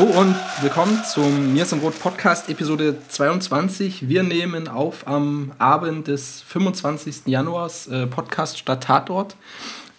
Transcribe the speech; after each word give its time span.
Hallo 0.00 0.18
und 0.18 0.34
willkommen 0.62 0.98
zum 1.04 1.52
Mir 1.52 1.64
ist 1.64 1.74
im 1.74 1.80
Rot 1.80 2.00
Podcast 2.00 2.48
Episode 2.48 2.96
22. 3.08 4.08
Wir 4.08 4.22
nehmen 4.22 4.66
auf 4.66 5.06
am 5.06 5.52
Abend 5.58 6.08
des 6.08 6.40
25. 6.40 7.26
Januars 7.26 7.86
äh, 7.88 8.06
Podcast 8.06 8.58
statt 8.58 8.84
Tatort. 8.84 9.36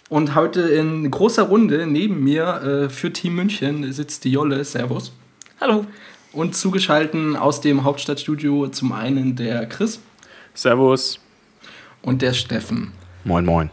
Und 0.08 0.34
heute 0.34 0.62
in 0.62 1.08
großer 1.08 1.44
Runde 1.44 1.86
neben 1.86 2.24
mir 2.24 2.46
äh, 2.46 2.88
für 2.88 3.12
Team 3.12 3.36
München 3.36 3.92
sitzt 3.92 4.24
die 4.24 4.32
Jolle. 4.32 4.64
Servus. 4.64 5.12
Hallo. 5.60 5.86
Und 6.32 6.56
zugeschaltet 6.56 7.36
aus 7.36 7.60
dem 7.60 7.84
Hauptstadtstudio 7.84 8.66
zum 8.70 8.90
einen 8.90 9.36
der 9.36 9.66
Chris. 9.68 10.00
Servus. 10.52 11.20
Und 12.02 12.22
der 12.22 12.32
Steffen. 12.32 12.90
Moin, 13.22 13.44
moin. 13.44 13.70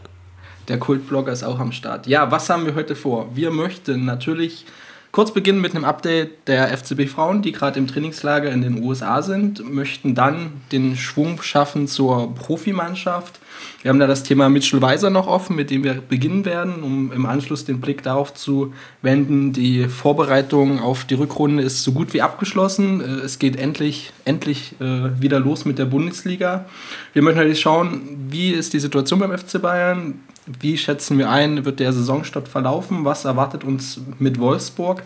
Der 0.68 0.78
Kultblogger 0.78 1.32
ist 1.32 1.42
auch 1.42 1.58
am 1.58 1.72
Start. 1.72 2.06
Ja, 2.06 2.30
was 2.30 2.48
haben 2.48 2.66
wir 2.66 2.76
heute 2.76 2.94
vor? 2.94 3.34
Wir 3.34 3.50
möchten 3.50 4.04
natürlich 4.04 4.64
Kurz 5.12 5.32
beginnen 5.32 5.60
mit 5.60 5.74
einem 5.74 5.84
Update 5.84 6.46
der 6.46 6.68
FCB 6.68 7.08
Frauen, 7.08 7.42
die 7.42 7.50
gerade 7.50 7.80
im 7.80 7.88
Trainingslager 7.88 8.48
in 8.52 8.62
den 8.62 8.80
USA 8.84 9.22
sind, 9.22 9.68
möchten 9.68 10.14
dann 10.14 10.52
den 10.70 10.96
Schwung 10.96 11.42
schaffen 11.42 11.88
zur 11.88 12.32
Profimannschaft. 12.36 13.40
Wir 13.82 13.88
haben 13.88 13.98
da 13.98 14.06
das 14.06 14.22
Thema 14.22 14.48
Mitchell 14.48 14.80
Weiser 14.80 15.10
noch 15.10 15.26
offen, 15.26 15.56
mit 15.56 15.70
dem 15.70 15.82
wir 15.82 15.94
beginnen 15.94 16.44
werden, 16.44 16.84
um 16.84 17.10
im 17.10 17.26
Anschluss 17.26 17.64
den 17.64 17.80
Blick 17.80 18.04
darauf 18.04 18.34
zu 18.34 18.72
wenden. 19.02 19.52
Die 19.52 19.88
Vorbereitung 19.88 20.80
auf 20.80 21.04
die 21.04 21.14
Rückrunde 21.14 21.64
ist 21.64 21.82
so 21.82 21.90
gut 21.90 22.14
wie 22.14 22.22
abgeschlossen. 22.22 23.00
Äh, 23.00 23.24
es 23.24 23.40
geht 23.40 23.56
endlich, 23.56 24.12
endlich 24.24 24.74
äh, 24.80 25.20
wieder 25.20 25.40
los 25.40 25.64
mit 25.64 25.80
der 25.80 25.86
Bundesliga. 25.86 26.66
Wir 27.14 27.22
möchten 27.22 27.38
natürlich 27.38 27.60
schauen, 27.60 28.28
wie 28.30 28.50
ist 28.50 28.74
die 28.74 28.80
Situation 28.80 29.18
beim 29.18 29.36
FC 29.36 29.60
Bayern, 29.60 30.20
wie 30.46 30.78
schätzen 30.78 31.18
wir 31.18 31.30
ein, 31.30 31.64
wird 31.64 31.80
der 31.80 31.92
Saisonstart 31.92 32.48
verlaufen? 32.48 33.04
Was 33.04 33.24
erwartet 33.24 33.64
uns 33.64 34.00
mit 34.18 34.38
Wolfsburg? 34.38 35.02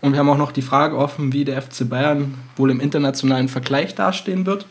Und 0.00 0.12
wir 0.12 0.18
haben 0.18 0.30
auch 0.30 0.38
noch 0.38 0.52
die 0.52 0.62
Frage 0.62 0.96
offen, 0.96 1.32
wie 1.32 1.44
der 1.44 1.60
FC 1.60 1.88
Bayern 1.88 2.34
wohl 2.56 2.70
im 2.70 2.80
internationalen 2.80 3.48
Vergleich 3.48 3.94
dastehen 3.94 4.46
wird. 4.46 4.66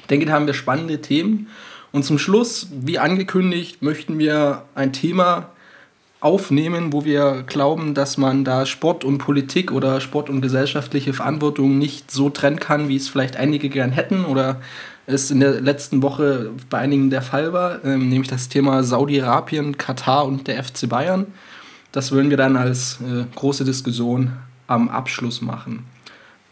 Ich 0.00 0.06
denke, 0.06 0.26
da 0.26 0.32
haben 0.32 0.46
wir 0.46 0.54
spannende 0.54 1.00
Themen. 1.00 1.48
Und 1.92 2.04
zum 2.04 2.18
Schluss, 2.18 2.68
wie 2.70 2.98
angekündigt, 2.98 3.82
möchten 3.82 4.18
wir 4.18 4.62
ein 4.74 4.92
Thema 4.92 5.50
aufnehmen, 6.20 6.92
wo 6.92 7.04
wir 7.04 7.44
glauben, 7.46 7.94
dass 7.94 8.16
man 8.16 8.44
da 8.44 8.66
Sport 8.66 9.04
und 9.04 9.18
Politik 9.18 9.70
oder 9.70 10.00
Sport 10.00 10.28
und 10.30 10.40
gesellschaftliche 10.40 11.12
Verantwortung 11.12 11.78
nicht 11.78 12.10
so 12.10 12.28
trennen 12.28 12.58
kann, 12.58 12.88
wie 12.88 12.96
es 12.96 13.08
vielleicht 13.08 13.36
einige 13.36 13.68
gern 13.68 13.92
hätten 13.92 14.24
oder 14.24 14.60
es 15.06 15.30
in 15.30 15.40
der 15.40 15.60
letzten 15.60 16.02
Woche 16.02 16.50
bei 16.68 16.78
einigen 16.78 17.10
der 17.10 17.22
Fall 17.22 17.52
war, 17.52 17.84
ähm, 17.84 18.08
nämlich 18.08 18.28
das 18.28 18.48
Thema 18.48 18.82
Saudi-Arabien, 18.82 19.78
Katar 19.78 20.26
und 20.26 20.48
der 20.48 20.62
FC 20.62 20.88
Bayern. 20.88 21.26
Das 21.92 22.12
wollen 22.12 22.30
wir 22.30 22.36
dann 22.36 22.56
als 22.56 22.98
äh, 23.00 23.24
große 23.34 23.64
Diskussion 23.64 24.32
am 24.66 24.88
Abschluss 24.88 25.40
machen. 25.40 25.86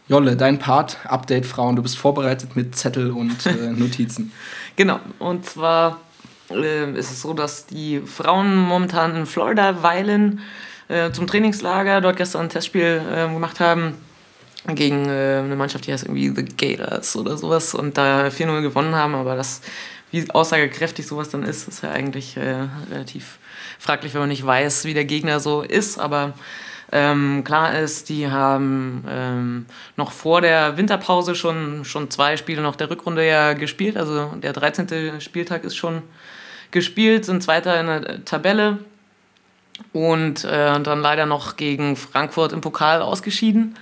Jolle, 0.07 0.37
dein 0.37 0.57
Part, 0.57 0.97
Update 1.05 1.45
Frauen, 1.45 1.75
du 1.75 1.83
bist 1.83 1.97
vorbereitet 1.97 2.55
mit 2.55 2.75
Zettel 2.75 3.11
und 3.11 3.45
äh, 3.45 3.71
Notizen. 3.75 4.31
genau, 4.75 4.99
und 5.19 5.45
zwar 5.45 5.99
äh, 6.49 6.91
ist 6.91 7.11
es 7.11 7.21
so, 7.21 7.33
dass 7.33 7.65
die 7.65 8.01
Frauen 8.01 8.55
momentan 8.55 9.15
in 9.15 9.25
Florida 9.25 9.83
weilen, 9.83 10.41
äh, 10.87 11.11
zum 11.11 11.27
Trainingslager, 11.27 12.01
dort 12.01 12.17
gestern 12.17 12.43
ein 12.43 12.49
Testspiel 12.49 13.01
ähm, 13.11 13.33
gemacht 13.33 13.59
haben 13.59 13.95
gegen 14.75 15.07
äh, 15.07 15.41
eine 15.43 15.55
Mannschaft, 15.55 15.87
die 15.87 15.93
heißt 15.93 16.05
irgendwie 16.05 16.29
The 16.29 16.45
Gators 16.45 17.15
oder 17.15 17.37
sowas 17.37 17.73
und 17.73 17.97
da 17.97 18.27
4-0 18.27 18.61
gewonnen 18.61 18.95
haben, 18.95 19.15
aber 19.15 19.35
das, 19.35 19.61
wie 20.11 20.29
aussagekräftig 20.31 21.05
sowas 21.05 21.29
dann 21.29 21.43
ist, 21.43 21.67
ist 21.67 21.83
ja 21.83 21.91
eigentlich 21.91 22.37
äh, 22.37 22.67
relativ 22.91 23.39
fraglich, 23.79 24.13
wenn 24.13 24.21
man 24.21 24.29
nicht 24.29 24.45
weiß, 24.45 24.85
wie 24.85 24.93
der 24.93 25.05
Gegner 25.05 25.39
so 25.39 25.61
ist, 25.61 25.99
aber 25.99 26.33
ähm, 26.91 27.43
klar 27.43 27.77
ist, 27.77 28.09
die 28.09 28.29
haben 28.29 29.03
ähm, 29.09 29.65
noch 29.97 30.11
vor 30.11 30.41
der 30.41 30.77
Winterpause 30.77 31.35
schon, 31.35 31.83
schon 31.83 32.09
zwei 32.09 32.37
Spiele 32.37 32.61
noch 32.61 32.75
der 32.75 32.89
Rückrunde 32.89 33.27
ja 33.27 33.53
gespielt, 33.53 33.97
also 33.97 34.31
der 34.41 34.53
13. 34.53 35.19
Spieltag 35.19 35.63
ist 35.65 35.75
schon 35.75 36.01
gespielt, 36.71 37.25
sind 37.25 37.43
Zweiter 37.43 37.79
in 37.79 37.87
der 37.87 38.25
Tabelle 38.25 38.79
und 39.91 40.43
äh, 40.45 40.79
dann 40.79 41.01
leider 41.01 41.25
noch 41.25 41.57
gegen 41.57 41.95
Frankfurt 41.95 42.53
im 42.53 42.61
Pokal 42.61 43.01
ausgeschieden 43.01 43.75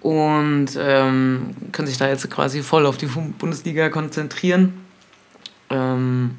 und 0.00 0.68
ähm, 0.78 1.54
können 1.72 1.88
sich 1.88 1.98
da 1.98 2.08
jetzt 2.08 2.28
quasi 2.30 2.62
voll 2.62 2.86
auf 2.86 2.96
die 2.96 3.06
Bundesliga 3.06 3.88
konzentrieren. 3.88 4.84
Ähm, 5.68 6.38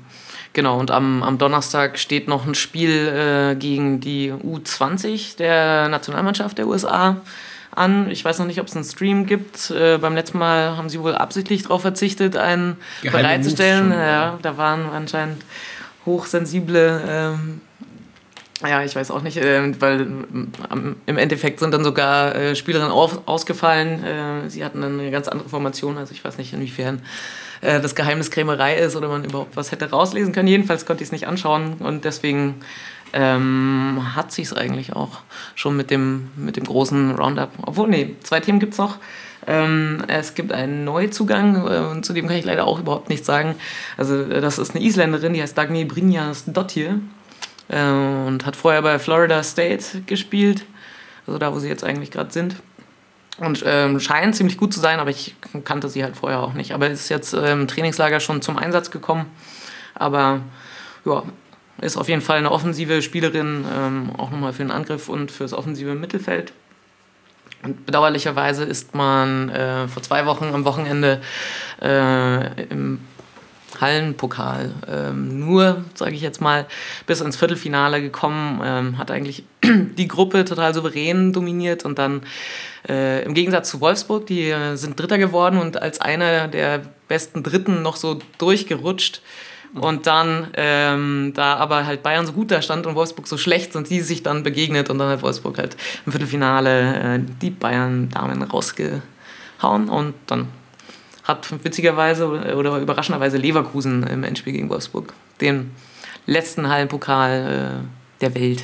genau, 0.54 0.80
und 0.80 0.92
am, 0.92 1.24
am 1.24 1.38
Donnerstag 1.38 2.00
steht 2.00 2.28
noch 2.28 2.46
ein 2.46 2.56
Spiel 2.56 3.08
äh, 3.08 3.56
gegen 3.56 4.00
die 4.00 4.32
U20 4.32 5.38
der 5.38 5.90
Nationalmannschaft 5.90 6.58
der 6.58 6.68
USA 6.68 7.18
an. 7.72 8.10
Ich 8.12 8.24
weiß 8.24 8.40
noch 8.40 8.46
nicht, 8.46 8.60
ob 8.60 8.68
es 8.68 8.76
einen 8.76 8.86
Stream 8.86 9.26
gibt. 9.26 9.72
Äh, 9.72 9.98
beim 9.98 10.16
letzten 10.16 10.38
Mal 10.38 10.78
haben 10.78 10.90
sie 10.90 11.00
wohl 11.00 11.16
absichtlich 11.16 11.64
darauf 11.64 11.82
verzichtet, 11.82 12.36
einen 12.36 12.78
Geheime 13.02 13.24
bereitzustellen. 13.24 13.92
Ja, 13.92 14.38
da 14.42 14.58
waren 14.58 14.90
anscheinend 14.90 15.44
hochsensible 16.06 17.02
ähm, 17.08 17.62
ja, 18.68 18.84
ich 18.84 18.96
weiß 18.96 19.12
auch 19.12 19.22
nicht, 19.22 19.38
äh, 19.38 19.82
weil 19.82 20.02
ähm, 20.02 20.96
im 21.06 21.18
Endeffekt 21.18 21.60
sind 21.60 21.74
dann 21.74 21.84
sogar 21.84 22.36
äh, 22.36 22.56
Spielerinnen 22.56 22.92
ausgefallen. 22.92 24.04
Äh, 24.04 24.50
sie 24.50 24.64
hatten 24.64 24.82
dann 24.82 25.00
eine 25.00 25.12
ganz 25.12 25.28
andere 25.28 25.50
Formation, 25.50 25.98
also 25.98 26.14
ich 26.14 26.24
weiß 26.24 26.38
nicht, 26.38 26.54
inwiefern 26.54 27.02
das 27.62 27.96
Geheimnis 27.96 28.32
Krämerei 28.32 28.76
ist 28.76 28.96
oder 28.96 29.08
man 29.08 29.24
überhaupt 29.24 29.56
was 29.56 29.72
hätte 29.72 29.90
rauslesen 29.90 30.34
können. 30.34 30.48
Jedenfalls 30.48 30.86
konnte 30.86 31.04
ich 31.04 31.08
es 31.08 31.12
nicht 31.12 31.28
anschauen 31.28 31.76
und 31.80 32.06
deswegen 32.06 32.56
ähm, 33.14 34.02
hat 34.16 34.32
sich 34.32 34.48
es 34.48 34.54
eigentlich 34.54 34.94
auch 34.94 35.20
schon 35.56 35.76
mit 35.76 35.92
dem, 35.92 36.32
mit 36.36 36.58
dem 36.58 36.64
großen 36.64 37.16
Roundup. 37.16 37.52
Obwohl, 37.64 37.88
nee, 37.90 38.16
zwei 38.24 38.40
Themen 38.40 38.60
gibt 38.60 38.74
es 38.74 38.80
noch. 38.80 38.98
Ähm, 39.48 40.04
es 40.08 40.36
gibt 40.36 40.52
einen 40.52 40.84
Neuzugang 40.84 41.64
und 41.92 42.06
zu 42.06 42.14
dem 42.14 42.28
kann 42.28 42.38
ich 42.38 42.46
leider 42.46 42.68
auch 42.68 42.80
überhaupt 42.80 43.10
nichts 43.10 43.26
sagen. 43.26 43.56
Also, 43.98 44.24
das 44.24 44.60
ist 44.60 44.76
eine 44.76 44.86
Isländerin, 44.86 45.34
die 45.34 45.42
heißt 45.42 45.58
Dagny 45.58 45.86
Brynjas 45.86 46.46
Dottir 46.46 47.00
äh, 47.68 47.82
und 47.82 48.46
hat 48.46 48.56
vorher 48.56 48.82
bei 48.82 49.00
Florida 49.00 49.42
State 49.44 50.02
gespielt, 50.06 50.66
also 51.26 51.40
da, 51.40 51.54
wo 51.54 51.60
sie 51.60 51.70
jetzt 51.70 51.84
eigentlich 51.84 52.12
gerade 52.12 52.32
sind. 52.32 52.56
Und 53.42 53.64
ähm, 53.66 54.00
scheint 54.00 54.36
ziemlich 54.36 54.56
gut 54.56 54.72
zu 54.72 54.80
sein, 54.80 55.00
aber 55.00 55.10
ich 55.10 55.36
kannte 55.64 55.90
sie 55.90 56.04
halt 56.04 56.16
vorher 56.16 56.42
auch 56.42 56.54
nicht. 56.54 56.74
Aber 56.74 56.88
ist 56.88 57.10
jetzt 57.10 57.34
im 57.34 57.68
Trainingslager 57.68 58.20
schon 58.20 58.44
zum 58.44 58.56
Einsatz 58.56 58.92
gekommen. 58.92 59.26
Aber 59.96 60.42
ja, 61.06 61.24
ist 61.82 61.98
auf 61.98 62.08
jeden 62.08 62.22
Fall 62.22 62.38
eine 62.38 62.52
offensive 62.52 63.02
Spielerin, 63.02 63.66
ähm, 63.76 64.12
auch 64.16 64.30
nochmal 64.30 64.54
für 64.54 64.62
den 64.62 64.70
Angriff 64.70 65.10
und 65.10 65.32
fürs 65.32 65.54
offensive 65.54 65.96
Mittelfeld. 65.96 66.54
Und 67.64 67.88
bedauerlicherweise 67.88 68.64
ist 68.64 68.94
man 68.94 69.50
äh, 69.50 69.88
vor 69.88 70.04
zwei 70.04 70.28
Wochen 70.28 70.54
am 70.54 70.64
Wochenende 70.64 71.22
äh, 71.82 72.64
im 72.66 73.00
Hallenpokal 73.82 74.72
ähm, 74.88 75.40
nur, 75.40 75.84
sage 75.96 76.16
ich 76.16 76.22
jetzt 76.22 76.40
mal, 76.40 76.68
bis 77.08 77.22
ins 77.22 77.36
Viertelfinale 77.36 78.02
gekommen, 78.02 78.62
ähm, 78.64 78.98
hat 78.98 79.12
eigentlich 79.12 79.44
die 79.64 80.08
Gruppe 80.08 80.46
total 80.46 80.74
souverän 80.74 81.34
dominiert 81.34 81.84
und 81.84 82.00
dann 82.00 82.22
äh, 82.88 83.24
im 83.26 83.34
Gegensatz 83.34 83.70
zu 83.70 83.82
Wolfsburg, 83.82 84.28
die 84.28 84.50
äh, 84.50 84.76
sind 84.76 85.00
Dritter 85.00 85.18
geworden 85.18 85.58
und 85.58 85.82
als 85.82 86.00
einer 86.00 86.48
der 86.48 86.82
besten 87.08 87.44
Dritten 87.44 87.82
noch 87.82 87.96
so 87.96 88.20
durchgerutscht. 88.38 89.22
Und 89.74 90.06
dann, 90.06 90.48
ähm, 90.56 91.32
da 91.34 91.56
aber 91.56 91.86
halt 91.86 92.04
Bayern 92.04 92.26
so 92.26 92.34
gut 92.34 92.52
da 92.52 92.62
stand 92.62 92.86
und 92.88 92.96
Wolfsburg 92.96 93.26
so 93.26 93.38
schlecht, 93.38 93.72
sind 93.72 93.90
die 93.90 94.02
sich 94.02 94.22
dann 94.22 94.44
begegnet 94.44 94.90
und 94.90 94.98
dann 94.98 95.08
hat 95.08 95.22
Wolfsburg 95.22 95.58
halt 95.58 95.78
im 96.06 96.12
Viertelfinale 96.12 97.16
äh, 97.16 97.20
die 97.42 97.52
Bayern-Damen 97.52 98.44
rausgehauen 98.44 99.88
und 99.88 100.14
dann 100.28 100.50
hat 101.32 101.64
witzigerweise 101.64 102.28
oder 102.56 102.78
überraschenderweise 102.78 103.38
Leverkusen 103.38 104.04
im 104.04 104.24
Endspiel 104.24 104.54
gegen 104.54 104.70
Wolfsburg 104.70 105.14
den 105.40 105.72
letzten 106.26 106.70
Hallenpokal 106.70 107.82
äh, 107.82 108.22
der 108.22 108.36
Welt 108.36 108.64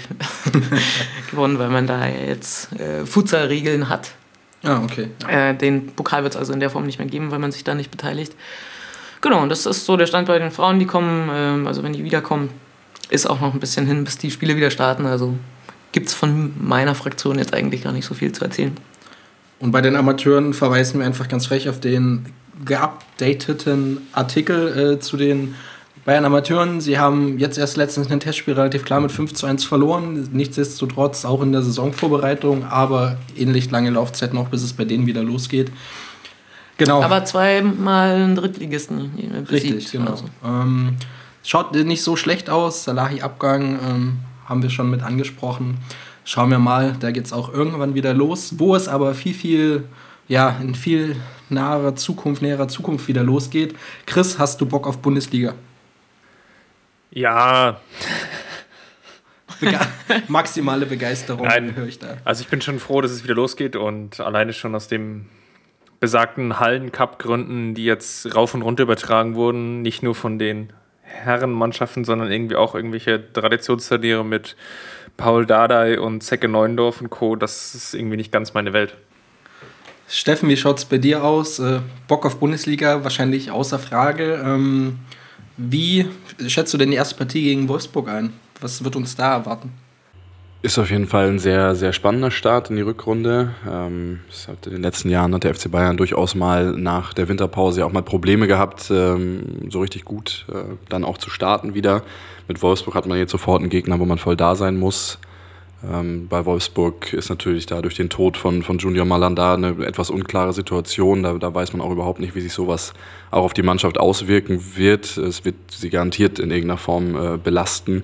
gewonnen, 1.31 1.57
weil 1.59 1.69
man 1.69 1.87
da 1.87 2.07
jetzt 2.07 2.71
äh, 2.79 3.05
Futsal-Regeln 3.05 3.89
hat. 3.89 4.11
Ah, 4.63 4.81
okay. 4.83 5.09
Äh, 5.27 5.55
den 5.55 5.87
Pokal 5.87 6.23
wird 6.23 6.33
es 6.33 6.39
also 6.39 6.53
in 6.53 6.59
der 6.59 6.69
Form 6.69 6.85
nicht 6.85 6.99
mehr 6.99 7.07
geben, 7.07 7.31
weil 7.31 7.39
man 7.39 7.51
sich 7.51 7.63
da 7.63 7.73
nicht 7.73 7.91
beteiligt. 7.91 8.33
Genau, 9.21 9.41
und 9.41 9.49
das 9.49 9.65
ist 9.65 9.85
so 9.85 9.97
der 9.97 10.05
Stand 10.05 10.27
bei 10.27 10.37
den 10.37 10.51
Frauen, 10.51 10.79
die 10.79 10.85
kommen, 10.85 11.29
äh, 11.29 11.67
also 11.67 11.83
wenn 11.83 11.93
die 11.93 12.03
wiederkommen, 12.03 12.49
ist 13.09 13.27
auch 13.27 13.39
noch 13.39 13.53
ein 13.53 13.59
bisschen 13.59 13.87
hin, 13.87 14.03
bis 14.03 14.17
die 14.17 14.31
Spiele 14.31 14.55
wieder 14.55 14.69
starten. 14.69 15.05
Also 15.05 15.35
gibt 15.91 16.07
es 16.07 16.13
von 16.13 16.53
meiner 16.59 16.93
Fraktion 16.93 17.39
jetzt 17.39 17.53
eigentlich 17.53 17.83
gar 17.83 17.93
nicht 17.93 18.05
so 18.05 18.13
viel 18.13 18.31
zu 18.31 18.43
erzählen. 18.43 18.75
Und 19.59 19.71
bei 19.71 19.81
den 19.81 19.95
Amateuren 19.95 20.53
verweisen 20.53 20.99
wir 20.99 21.07
einfach 21.07 21.27
ganz 21.27 21.47
frech 21.47 21.69
auf 21.69 21.79
den 21.79 22.25
geupdateten 22.65 24.07
Artikel 24.13 24.95
äh, 24.95 24.99
zu 24.99 25.17
den 25.17 25.55
Bayern 26.05 26.23
Amateuren. 26.23 26.79
Sie 26.79 26.97
haben 26.97 27.37
jetzt 27.37 27.57
erst 27.57 27.75
letztens 27.75 28.09
ein 28.09 28.21
Testspiel 28.21 28.53
relativ 28.53 28.85
klar 28.85 29.01
mit 29.01 29.11
5 29.11 29.33
zu 29.33 29.45
1 29.45 29.65
verloren. 29.65 30.29
Nichtsdestotrotz 30.31 31.25
auch 31.25 31.41
in 31.41 31.51
der 31.51 31.61
Saisonvorbereitung, 31.61 32.63
aber 32.63 33.17
ähnlich 33.35 33.69
lange 33.71 33.89
Laufzeit 33.89 34.33
noch, 34.33 34.47
bis 34.47 34.63
es 34.63 34.71
bei 34.71 34.85
denen 34.85 35.05
wieder 35.05 35.21
losgeht. 35.21 35.69
Genau. 36.77 37.01
Aber 37.01 37.25
zweimal 37.25 38.15
einen 38.15 38.35
Drittligisten 38.35 39.11
besiegt. 39.15 39.51
Richtig, 39.51 39.91
genau. 39.91 40.11
Also. 40.11 40.25
Ähm, 40.45 40.95
schaut 41.43 41.73
nicht 41.73 42.03
so 42.03 42.15
schlecht 42.15 42.49
aus. 42.49 42.85
Salahi-Abgang 42.85 43.79
ähm, 43.85 44.19
haben 44.45 44.63
wir 44.63 44.69
schon 44.69 44.89
mit 44.89 45.03
angesprochen. 45.03 45.77
Schauen 46.23 46.51
wir 46.51 46.59
mal, 46.59 46.95
da 46.99 47.11
geht 47.11 47.25
es 47.25 47.33
auch 47.33 47.51
irgendwann 47.51 47.95
wieder 47.95 48.13
los. 48.13 48.59
Wo 48.59 48.75
es 48.75 48.87
aber 48.87 49.13
viel, 49.13 49.33
viel, 49.33 49.83
ja, 50.29 50.55
in 50.61 50.73
viel 50.75 51.17
naherer 51.49 51.95
Zukunft, 51.95 52.41
näherer 52.41 52.67
Zukunft 52.67 53.07
wieder 53.07 53.23
losgeht. 53.23 53.75
Chris, 54.05 54.39
hast 54.39 54.61
du 54.61 54.65
Bock 54.65 54.87
auf 54.87 54.99
Bundesliga? 54.99 55.55
Ja. 57.11 57.79
Bege 59.59 59.79
maximale 60.27 60.85
Begeisterung 60.85 61.47
Nein, 61.47 61.75
höre 61.75 61.87
ich 61.87 61.99
da. 61.99 62.17
Also 62.25 62.41
ich 62.41 62.47
bin 62.47 62.61
schon 62.61 62.79
froh, 62.79 63.01
dass 63.01 63.11
es 63.11 63.23
wieder 63.23 63.33
losgeht 63.33 63.75
und 63.75 64.19
alleine 64.19 64.53
schon 64.53 64.75
aus 64.75 64.87
dem 64.87 65.25
besagten 65.99 66.59
Hallen-Cup-Gründen, 66.59 67.73
die 67.73 67.85
jetzt 67.85 68.35
rauf 68.35 68.53
und 68.53 68.61
runter 68.61 68.83
übertragen 68.83 69.35
wurden, 69.35 69.81
nicht 69.81 70.03
nur 70.03 70.13
von 70.13 70.37
den 70.37 70.73
Herrenmannschaften, 71.01 72.05
sondern 72.05 72.31
irgendwie 72.31 72.55
auch 72.55 72.75
irgendwelche 72.75 73.33
Traditionsturniere 73.33 74.23
mit 74.23 74.55
Paul 75.15 75.45
Dardai 75.45 75.99
und 75.99 76.21
Zecke 76.21 76.47
Neuendorf 76.47 77.01
und 77.01 77.09
Co. 77.09 77.35
Das 77.35 77.73
ist 77.73 77.93
irgendwie 77.95 78.17
nicht 78.17 78.31
ganz 78.31 78.53
meine 78.53 78.73
Welt. 78.73 78.95
Steffen, 80.09 80.47
wie 80.47 80.57
schaut 80.57 80.79
es 80.79 80.85
bei 80.85 80.97
dir 80.97 81.23
aus? 81.23 81.59
Äh, 81.59 81.81
Bock 82.07 82.25
auf 82.25 82.37
Bundesliga 82.37 83.03
wahrscheinlich 83.03 83.51
außer 83.51 83.77
Frage. 83.77 84.41
Ähm, 84.43 84.99
wie 85.57 86.07
schätzt 86.47 86.73
du 86.73 86.77
denn 86.77 86.91
die 86.91 86.97
erste 86.97 87.15
Partie 87.15 87.43
gegen 87.43 87.67
Wolfsburg 87.67 88.07
ein? 88.07 88.31
Was 88.61 88.83
wird 88.83 88.95
uns 88.95 89.15
da 89.15 89.33
erwarten? 89.33 89.71
Ist 90.61 90.79
auf 90.79 90.89
jeden 90.89 91.07
Fall 91.07 91.27
ein 91.27 91.39
sehr, 91.39 91.75
sehr 91.75 91.93
spannender 91.93 92.31
Start 92.31 92.69
in 92.69 92.77
die 92.77 92.81
Rückrunde. 92.81 93.53
Ähm, 93.69 94.21
in 94.65 94.71
den 94.71 94.81
letzten 94.81 95.09
Jahren 95.09 95.33
hat 95.35 95.43
der 95.43 95.53
FC 95.53 95.69
Bayern 95.69 95.97
durchaus 95.97 96.35
mal 96.35 96.71
nach 96.71 97.13
der 97.13 97.27
Winterpause 97.27 97.85
auch 97.85 97.91
mal 97.91 98.01
Probleme 98.01 98.47
gehabt, 98.47 98.89
ähm, 98.89 99.69
so 99.69 99.81
richtig 99.81 100.03
gut 100.03 100.45
äh, 100.51 100.75
dann 100.89 101.03
auch 101.03 101.17
zu 101.19 101.29
starten 101.29 101.73
wieder. 101.73 102.01
Mit 102.47 102.61
Wolfsburg 102.61 102.95
hat 102.95 103.05
man 103.05 103.17
jetzt 103.17 103.31
sofort 103.31 103.61
einen 103.61 103.69
Gegner, 103.69 103.99
wo 103.99 104.05
man 104.05 104.17
voll 104.17 104.35
da 104.35 104.55
sein 104.55 104.77
muss. 104.77 105.19
Ähm, 105.83 106.27
bei 106.27 106.45
Wolfsburg 106.45 107.13
ist 107.13 107.29
natürlich 107.29 107.67
da 107.67 107.81
durch 107.81 107.95
den 107.95 108.09
Tod 108.09 108.35
von, 108.35 108.63
von 108.63 108.79
Junior 108.79 109.05
Malanda 109.05 109.53
eine 109.53 109.85
etwas 109.85 110.09
unklare 110.09 110.53
Situation. 110.53 111.23
Da, 111.23 111.33
da 111.33 111.53
weiß 111.53 111.73
man 111.73 111.81
auch 111.81 111.91
überhaupt 111.91 112.19
nicht, 112.19 112.35
wie 112.35 112.41
sich 112.41 112.53
sowas 112.53 112.93
auch 113.29 113.43
auf 113.43 113.53
die 113.53 113.61
Mannschaft 113.61 113.99
auswirken 113.99 114.75
wird. 114.75 115.17
Es 115.17 115.45
wird 115.45 115.55
sie 115.69 115.89
garantiert 115.89 116.39
in 116.39 116.49
irgendeiner 116.49 116.77
Form 116.77 117.15
äh, 117.15 117.37
belasten. 117.37 118.03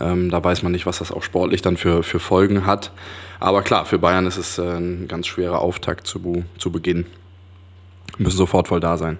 Ähm, 0.00 0.30
da 0.30 0.42
weiß 0.42 0.62
man 0.62 0.72
nicht, 0.72 0.86
was 0.86 0.98
das 0.98 1.12
auch 1.12 1.22
sportlich 1.22 1.60
dann 1.60 1.76
für, 1.76 2.02
für 2.02 2.20
Folgen 2.20 2.64
hat. 2.64 2.90
Aber 3.38 3.62
klar, 3.62 3.84
für 3.84 3.98
Bayern 3.98 4.26
ist 4.26 4.38
es 4.38 4.58
äh, 4.58 4.62
ein 4.62 5.06
ganz 5.06 5.26
schwerer 5.26 5.60
Auftakt 5.60 6.06
zu, 6.06 6.44
zu 6.58 6.72
Beginn. 6.72 7.04
Wir 8.16 8.24
müssen 8.24 8.38
sofort 8.38 8.68
voll 8.68 8.80
da 8.80 8.96
sein. 8.96 9.18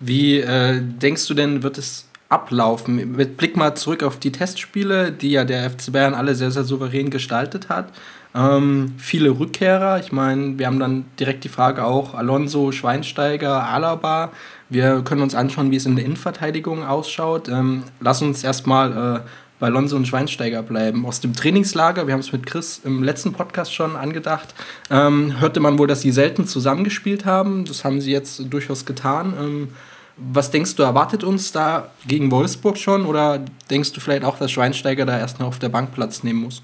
Wie 0.00 0.38
äh, 0.40 0.80
denkst 0.80 1.26
du 1.28 1.34
denn, 1.34 1.62
wird 1.62 1.78
es 1.78 2.07
ablaufen? 2.28 3.16
Mit 3.16 3.36
Blick 3.36 3.56
mal 3.56 3.74
zurück 3.74 4.02
auf 4.02 4.18
die 4.18 4.32
Testspiele, 4.32 5.12
die 5.12 5.30
ja 5.30 5.44
der 5.44 5.70
FC 5.70 5.92
Bayern 5.92 6.14
alle 6.14 6.34
sehr, 6.34 6.50
sehr 6.50 6.64
souverän 6.64 7.10
gestaltet 7.10 7.68
hat. 7.68 7.92
Ähm, 8.34 8.94
viele 8.98 9.30
Rückkehrer. 9.30 10.00
Ich 10.00 10.12
meine, 10.12 10.58
wir 10.58 10.66
haben 10.66 10.78
dann 10.78 11.06
direkt 11.18 11.44
die 11.44 11.48
Frage 11.48 11.84
auch 11.84 12.14
Alonso, 12.14 12.72
Schweinsteiger, 12.72 13.68
Alaba. 13.68 14.32
Wir 14.68 15.02
können 15.02 15.22
uns 15.22 15.34
anschauen, 15.34 15.70
wie 15.70 15.76
es 15.76 15.86
in 15.86 15.96
der 15.96 16.04
Innenverteidigung 16.04 16.84
ausschaut. 16.84 17.48
Ähm, 17.48 17.84
lass 18.00 18.20
uns 18.20 18.44
erstmal 18.44 19.16
äh, 19.16 19.28
bei 19.58 19.66
Alonso 19.66 19.96
und 19.96 20.06
Schweinsteiger 20.06 20.62
bleiben. 20.62 21.04
Aus 21.06 21.20
dem 21.20 21.34
Trainingslager, 21.34 22.06
wir 22.06 22.12
haben 22.12 22.20
es 22.20 22.32
mit 22.32 22.46
Chris 22.46 22.80
im 22.84 23.02
letzten 23.02 23.32
Podcast 23.32 23.74
schon 23.74 23.96
angedacht, 23.96 24.54
ähm, 24.90 25.40
hörte 25.40 25.60
man 25.60 25.78
wohl, 25.78 25.86
dass 25.86 26.02
sie 26.02 26.12
selten 26.12 26.46
zusammengespielt 26.46 27.24
haben. 27.24 27.64
Das 27.64 27.84
haben 27.84 28.00
sie 28.00 28.12
jetzt 28.12 28.42
durchaus 28.50 28.84
getan. 28.84 29.34
Ähm, 29.40 29.68
was 30.18 30.50
denkst 30.50 30.76
du, 30.76 30.82
erwartet 30.82 31.24
uns 31.24 31.52
da 31.52 31.90
gegen 32.06 32.30
Wolfsburg 32.30 32.76
schon 32.76 33.06
oder 33.06 33.44
denkst 33.70 33.92
du 33.92 34.00
vielleicht 34.00 34.24
auch, 34.24 34.38
dass 34.38 34.50
Schweinsteiger 34.50 35.06
da 35.06 35.18
erst 35.18 35.38
noch 35.38 35.46
auf 35.46 35.58
der 35.58 35.68
Bank 35.68 35.94
Platz 35.94 36.22
nehmen 36.22 36.42
muss? 36.42 36.62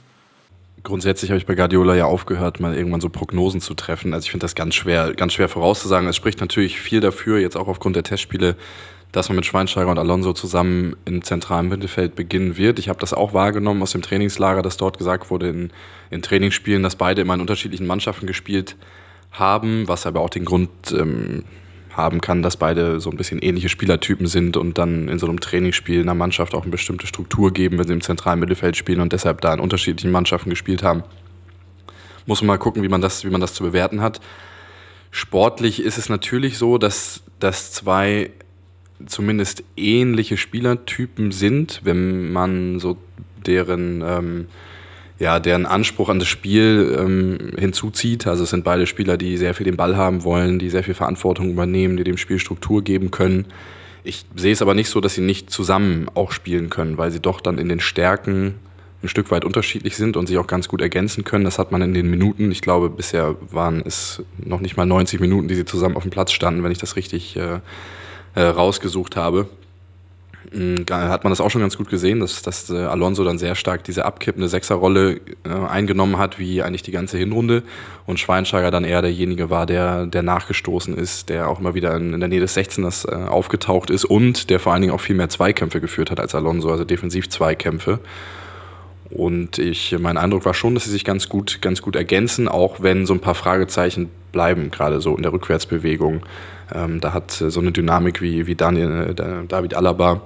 Grundsätzlich 0.83 1.31
habe 1.31 1.39
ich 1.39 1.47
bei 1.47 1.55
Guardiola 1.55 1.95
ja 1.95 2.05
aufgehört, 2.05 2.61
mal 2.61 2.75
irgendwann 2.75 3.01
so 3.01 3.09
Prognosen 3.09 3.61
zu 3.61 3.75
treffen. 3.75 4.13
Also 4.13 4.25
ich 4.25 4.31
finde 4.31 4.45
das 4.45 4.55
ganz 4.55 4.75
schwer, 4.75 5.15
ganz 5.15 5.33
schwer 5.33 5.49
vorauszusagen. 5.49 6.07
Es 6.09 6.17
spricht 6.17 6.41
natürlich 6.41 6.79
viel 6.79 7.01
dafür, 7.01 7.39
jetzt 7.39 7.57
auch 7.57 7.69
aufgrund 7.69 7.97
der 7.97 8.03
Testspiele, 8.03 8.57
dass 9.11 9.29
man 9.29 9.37
mit 9.37 9.47
Schweinsteiger 9.47 9.89
und 9.89 9.99
Alonso 9.99 10.35
zusammen 10.35 10.97
im 11.05 11.23
zentralen 11.23 11.69
Mittelfeld 11.69 12.17
beginnen 12.17 12.59
wird. 12.59 12.79
Ich 12.79 12.89
habe 12.89 12.99
das 12.99 13.15
auch 13.15 13.33
wahrgenommen 13.33 13.81
aus 13.81 13.93
dem 13.93 14.03
Trainingslager, 14.03 14.61
dass 14.61 14.77
dort 14.77 14.99
gesagt 14.99 15.31
wurde 15.31 15.49
in, 15.49 15.71
in 16.11 16.21
Trainingsspielen, 16.21 16.83
dass 16.83 16.97
beide 16.97 17.23
immer 17.23 17.35
in 17.35 17.41
unterschiedlichen 17.41 17.87
Mannschaften 17.87 18.27
gespielt 18.27 18.77
haben, 19.31 19.89
was 19.89 20.05
aber 20.05 20.21
auch 20.21 20.31
den 20.31 20.45
Grund 20.45 20.71
ähm, 20.93 21.45
haben 21.97 22.21
kann, 22.21 22.43
dass 22.43 22.57
beide 22.57 23.01
so 23.01 23.11
ein 23.11 23.17
bisschen 23.17 23.39
ähnliche 23.41 23.69
Spielertypen 23.69 24.27
sind 24.27 24.57
und 24.57 24.79
dann 24.79 25.09
in 25.09 25.19
so 25.19 25.27
einem 25.27 25.41
Trainingsspiel 25.41 26.01
einer 26.01 26.15
Mannschaft 26.15 26.55
auch 26.55 26.63
eine 26.63 26.71
bestimmte 26.71 27.07
Struktur 27.07 27.53
geben, 27.53 27.79
wenn 27.79 27.87
sie 27.87 27.93
im 27.93 28.01
zentralen 28.01 28.41
Mittelfeld 28.41 28.77
spielen 28.77 29.01
und 29.01 29.13
deshalb 29.13 29.41
da 29.41 29.55
in 29.55 29.61
unterschiedlichen 29.61 30.11
Mannschaften 30.11 30.51
gespielt 30.51 30.83
haben. 30.83 31.05
Muss 32.27 32.41
man 32.41 32.49
mal 32.49 32.59
gucken, 32.59 32.83
wie 32.83 32.89
man 32.89 33.01
das, 33.01 33.25
wie 33.25 33.31
man 33.31 33.41
das 33.41 33.55
zu 33.55 33.63
bewerten 33.63 34.01
hat. 34.01 34.21
Sportlich 35.11 35.83
ist 35.83 35.99
es 35.99 36.09
natürlich 36.09 36.59
so, 36.59 36.79
dass, 36.79 37.23
dass 37.39 37.73
zwei 37.73 38.31
zumindest 39.07 39.63
ähnliche 39.77 40.37
Spielertypen 40.37 41.33
sind, 41.33 41.81
wenn 41.85 42.33
man 42.33 42.81
so 42.81 42.97
deren, 43.47 44.03
ähm, 44.05 44.47
ja, 45.19 45.39
deren 45.39 45.67
Anspruch 45.67 46.09
an 46.09 46.19
das 46.19 46.29
Spiel 46.29 46.97
ähm, 46.99 47.53
hinzuzieht. 47.57 48.27
Also 48.27 48.45
es 48.45 48.51
sind 48.51 48.65
beide 48.65 48.87
Spieler, 48.87 49.17
die 49.17 49.37
sehr 49.37 49.55
viel 49.55 49.65
den 49.65 49.77
Ball 49.77 49.97
haben 49.97 50.25
wollen, 50.25 50.59
die 50.59 50.71
sehr 50.71 50.83
viel 50.83 50.95
Verantwortung 50.95 51.51
übernehmen, 51.51 51.97
die 51.97 52.05
dem 52.05 52.17
Spiel 52.17 52.39
Struktur 52.39 52.83
geben 52.83 53.11
können. 53.11 53.47
Ich 54.03 54.27
sehe 54.35 54.53
es 54.53 54.61
aber 54.61 54.75
nicht 54.75 54.91
so, 54.91 55.01
dass 55.01 55.15
sie 55.15 55.23
nicht 55.23 55.51
zusammen 55.51 56.09
auch 56.15 56.33
spielen 56.33 56.69
können, 56.69 56.99
weil 56.99 57.11
sie 57.11 57.21
doch 57.21 57.41
dann 57.41 57.59
in 57.59 57.69
den 57.69 57.81
Stärken 57.81 58.55
ein 59.03 59.09
Stück 59.09 59.31
weit 59.31 59.45
unterschiedlich 59.45 59.97
sind 59.97 60.17
und 60.17 60.27
sich 60.27 60.39
auch 60.39 60.47
ganz 60.47 60.69
gut 60.69 60.81
ergänzen 60.81 61.25
können. 61.25 61.45
Das 61.45 61.59
hat 61.59 61.71
man 61.71 61.83
in 61.83 61.95
den 61.95 62.11
Minuten, 62.11 62.51
ich 62.51 62.61
glaube, 62.61 62.91
bisher 62.91 63.37
waren 63.51 63.83
es 63.85 64.23
noch 64.39 64.61
nicht 64.61 64.77
mal 64.77 64.87
90 64.87 65.21
Minuten, 65.21 65.47
die 65.47 65.55
sie 65.55 65.65
zusammen 65.65 65.97
auf 65.97 66.03
dem 66.03 66.11
Platz 66.11 66.33
standen, 66.33 66.63
wenn 66.65 66.73
ich 66.73 66.79
das 66.79 66.97
richtig 66.97 67.37
äh, 67.37 67.61
äh, 68.35 68.43
rausgesucht 68.43 69.17
habe, 69.17 69.49
hat 70.91 71.25
man 71.25 71.31
das 71.31 71.41
auch 71.41 71.51
schon 71.51 71.61
ganz 71.61 71.77
gut 71.77 71.89
gesehen, 71.89 72.21
dass, 72.21 72.43
dass 72.43 72.71
äh, 72.71 72.77
Alonso 72.77 73.25
dann 73.25 73.39
sehr 73.39 73.55
stark 73.55 73.85
diese 73.85 74.05
abkippende 74.05 74.49
Sechserrolle 74.49 75.21
äh, 75.45 75.49
eingenommen 75.69 76.19
hat, 76.19 76.39
wie 76.39 76.63
eigentlich 76.63 76.83
die 76.83 76.93
ganze 76.93 77.19
Hinrunde. 77.19 77.63
Und 78.07 78.21
Schweinsteiger 78.21 78.71
dann 78.71 78.85
eher 78.85 79.03
derjenige 79.03 79.51
war, 79.51 79.67
der, 79.67 80.07
der 80.07 80.23
nachgestoßen 80.23 80.97
ist, 80.97 81.29
der 81.29 81.49
auch 81.49 81.61
immer 81.61 81.75
wieder 81.75 81.97
in, 81.97 82.15
in 82.15 82.21
der 82.21 82.29
Nähe 82.29 82.41
des 82.41 82.57
16ers 82.57 83.11
äh, 83.11 83.29
aufgetaucht 83.29 83.91
ist 83.91 84.05
und 84.05 84.51
der 84.51 84.61
vor 84.61 84.73
allen 84.73 84.83
Dingen 84.83 84.95
auch 84.95 85.01
viel 85.01 85.17
mehr 85.17 85.29
Zweikämpfe 85.29 85.81
geführt 85.81 86.11
hat 86.11 86.21
als 86.21 86.35
Alonso, 86.35 86.71
also 86.71 86.85
Defensiv-Zweikämpfe. 86.85 88.01
Und 89.11 89.59
ich, 89.59 89.97
mein 89.99 90.17
Eindruck 90.17 90.45
war 90.45 90.55
schon, 90.55 90.75
dass 90.75 90.85
sie 90.85 90.91
sich 90.91 91.05
ganz 91.05 91.29
gut, 91.29 91.61
ganz 91.63 91.83
gut 91.83 91.95
ergänzen, 91.95 92.49
auch 92.49 92.83
wenn 92.83 93.07
so 93.07 93.15
ein 93.15 93.21
paar 93.21 93.35
Fragezeichen 93.35 94.11
bleiben, 94.33 94.71
gerade 94.71 95.01
so 95.01 95.17
in 95.17 95.23
der 95.23 95.33
Rückwärtsbewegung. 95.33 96.23
Ähm, 96.73 97.01
da 97.01 97.13
hat 97.13 97.31
so 97.31 97.61
eine 97.61 97.73
Dynamik 97.73 98.23
wie, 98.23 98.47
wie 98.47 98.55
Daniel, 98.55 99.15
äh, 99.19 99.47
David 99.47 99.75
Alaba, 99.75 100.23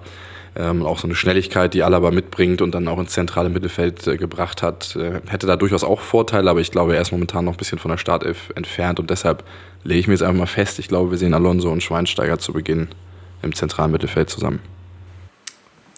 ähm, 0.56 0.84
auch 0.84 0.98
so 0.98 1.06
eine 1.06 1.14
Schnelligkeit, 1.14 1.74
die 1.74 1.82
Alaba 1.82 2.10
mitbringt 2.10 2.62
und 2.62 2.74
dann 2.74 2.88
auch 2.88 2.98
ins 2.98 3.12
zentrale 3.12 3.48
Mittelfeld 3.48 4.06
äh, 4.06 4.16
gebracht 4.16 4.62
hat, 4.62 4.96
äh, 4.96 5.20
hätte 5.28 5.46
da 5.46 5.56
durchaus 5.56 5.84
auch 5.84 6.00
Vorteile, 6.00 6.50
aber 6.50 6.60
ich 6.60 6.70
glaube, 6.70 6.96
er 6.96 7.02
ist 7.02 7.12
momentan 7.12 7.44
noch 7.44 7.54
ein 7.54 7.58
bisschen 7.58 7.78
von 7.78 7.90
der 7.90 7.98
Startelf 7.98 8.50
entfernt 8.54 8.98
und 9.00 9.10
deshalb 9.10 9.44
lege 9.84 10.00
ich 10.00 10.06
mir 10.08 10.14
jetzt 10.14 10.22
einfach 10.22 10.38
mal 10.38 10.46
fest, 10.46 10.78
ich 10.78 10.88
glaube, 10.88 11.10
wir 11.10 11.18
sehen 11.18 11.34
Alonso 11.34 11.70
und 11.70 11.82
Schweinsteiger 11.82 12.38
zu 12.38 12.52
Beginn 12.52 12.88
im 13.42 13.54
zentralen 13.54 13.92
Mittelfeld 13.92 14.30
zusammen. 14.30 14.60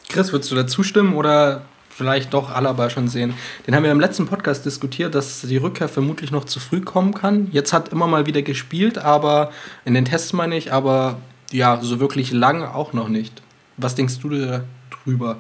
Chris, 0.09 0.33
würdest 0.33 0.51
du 0.51 0.57
da 0.57 0.67
zustimmen 0.67 1.15
oder 1.15 1.63
vielleicht 2.01 2.33
doch 2.33 2.51
Alaba 2.51 2.89
schon 2.89 3.09
sehen. 3.09 3.35
Den 3.67 3.75
haben 3.75 3.83
wir 3.85 3.91
im 3.91 4.01
letzten 4.01 4.25
Podcast 4.25 4.65
diskutiert, 4.65 5.15
dass 5.15 5.43
die 5.43 5.59
Rückkehr 5.59 5.87
vermutlich 5.87 6.31
noch 6.31 6.47
zu 6.47 6.59
früh 6.59 6.81
kommen 6.81 7.13
kann. 7.13 7.49
Jetzt 7.53 7.75
hat 7.75 7.91
immer 7.91 8.07
mal 8.07 8.25
wieder 8.25 8.41
gespielt, 8.41 8.97
aber 8.97 9.51
in 9.85 9.93
den 9.93 10.07
Tests 10.07 10.33
meine 10.33 10.57
ich, 10.57 10.73
aber 10.73 11.19
ja, 11.53 11.79
so 11.83 12.01
wirklich 12.01 12.33
lang 12.33 12.63
auch 12.63 12.95
noch 12.95 13.09
nicht. 13.09 13.43
Was 13.77 13.97
denkst 13.97 14.19
du 14.21 14.31
darüber? 14.31 15.37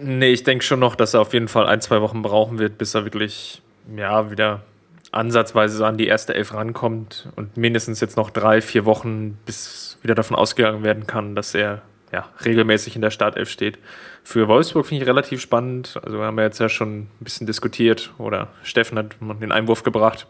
Nee, 0.00 0.32
ich 0.32 0.44
denke 0.44 0.64
schon 0.64 0.78
noch, 0.78 0.94
dass 0.94 1.14
er 1.14 1.22
auf 1.22 1.32
jeden 1.32 1.48
Fall 1.48 1.66
ein, 1.66 1.80
zwei 1.80 2.00
Wochen 2.00 2.22
brauchen 2.22 2.60
wird, 2.60 2.78
bis 2.78 2.94
er 2.94 3.02
wirklich 3.02 3.60
ja, 3.96 4.30
wieder 4.30 4.62
ansatzweise 5.10 5.84
an 5.84 5.96
die 5.96 6.06
erste 6.06 6.36
Elf 6.36 6.54
rankommt 6.54 7.28
und 7.34 7.56
mindestens 7.56 8.00
jetzt 8.00 8.16
noch 8.16 8.30
drei, 8.30 8.60
vier 8.60 8.84
Wochen, 8.84 9.38
bis 9.44 9.98
wieder 10.02 10.14
davon 10.14 10.36
ausgegangen 10.36 10.84
werden 10.84 11.08
kann, 11.08 11.34
dass 11.34 11.52
er 11.52 11.82
ja, 12.14 12.28
regelmäßig 12.44 12.94
in 12.94 13.02
der 13.02 13.10
Startelf 13.10 13.50
steht. 13.50 13.76
Für 14.22 14.46
Wolfsburg 14.46 14.86
finde 14.86 15.02
ich 15.02 15.08
relativ 15.08 15.40
spannend. 15.40 15.98
Also 16.04 16.18
wir 16.18 16.26
haben 16.26 16.38
ja 16.38 16.44
jetzt 16.44 16.60
ja 16.60 16.68
schon 16.68 16.98
ein 17.00 17.08
bisschen 17.18 17.44
diskutiert 17.44 18.12
oder 18.18 18.48
Steffen 18.62 18.96
hat 18.96 19.16
den 19.20 19.50
Einwurf 19.50 19.82
gebracht, 19.82 20.28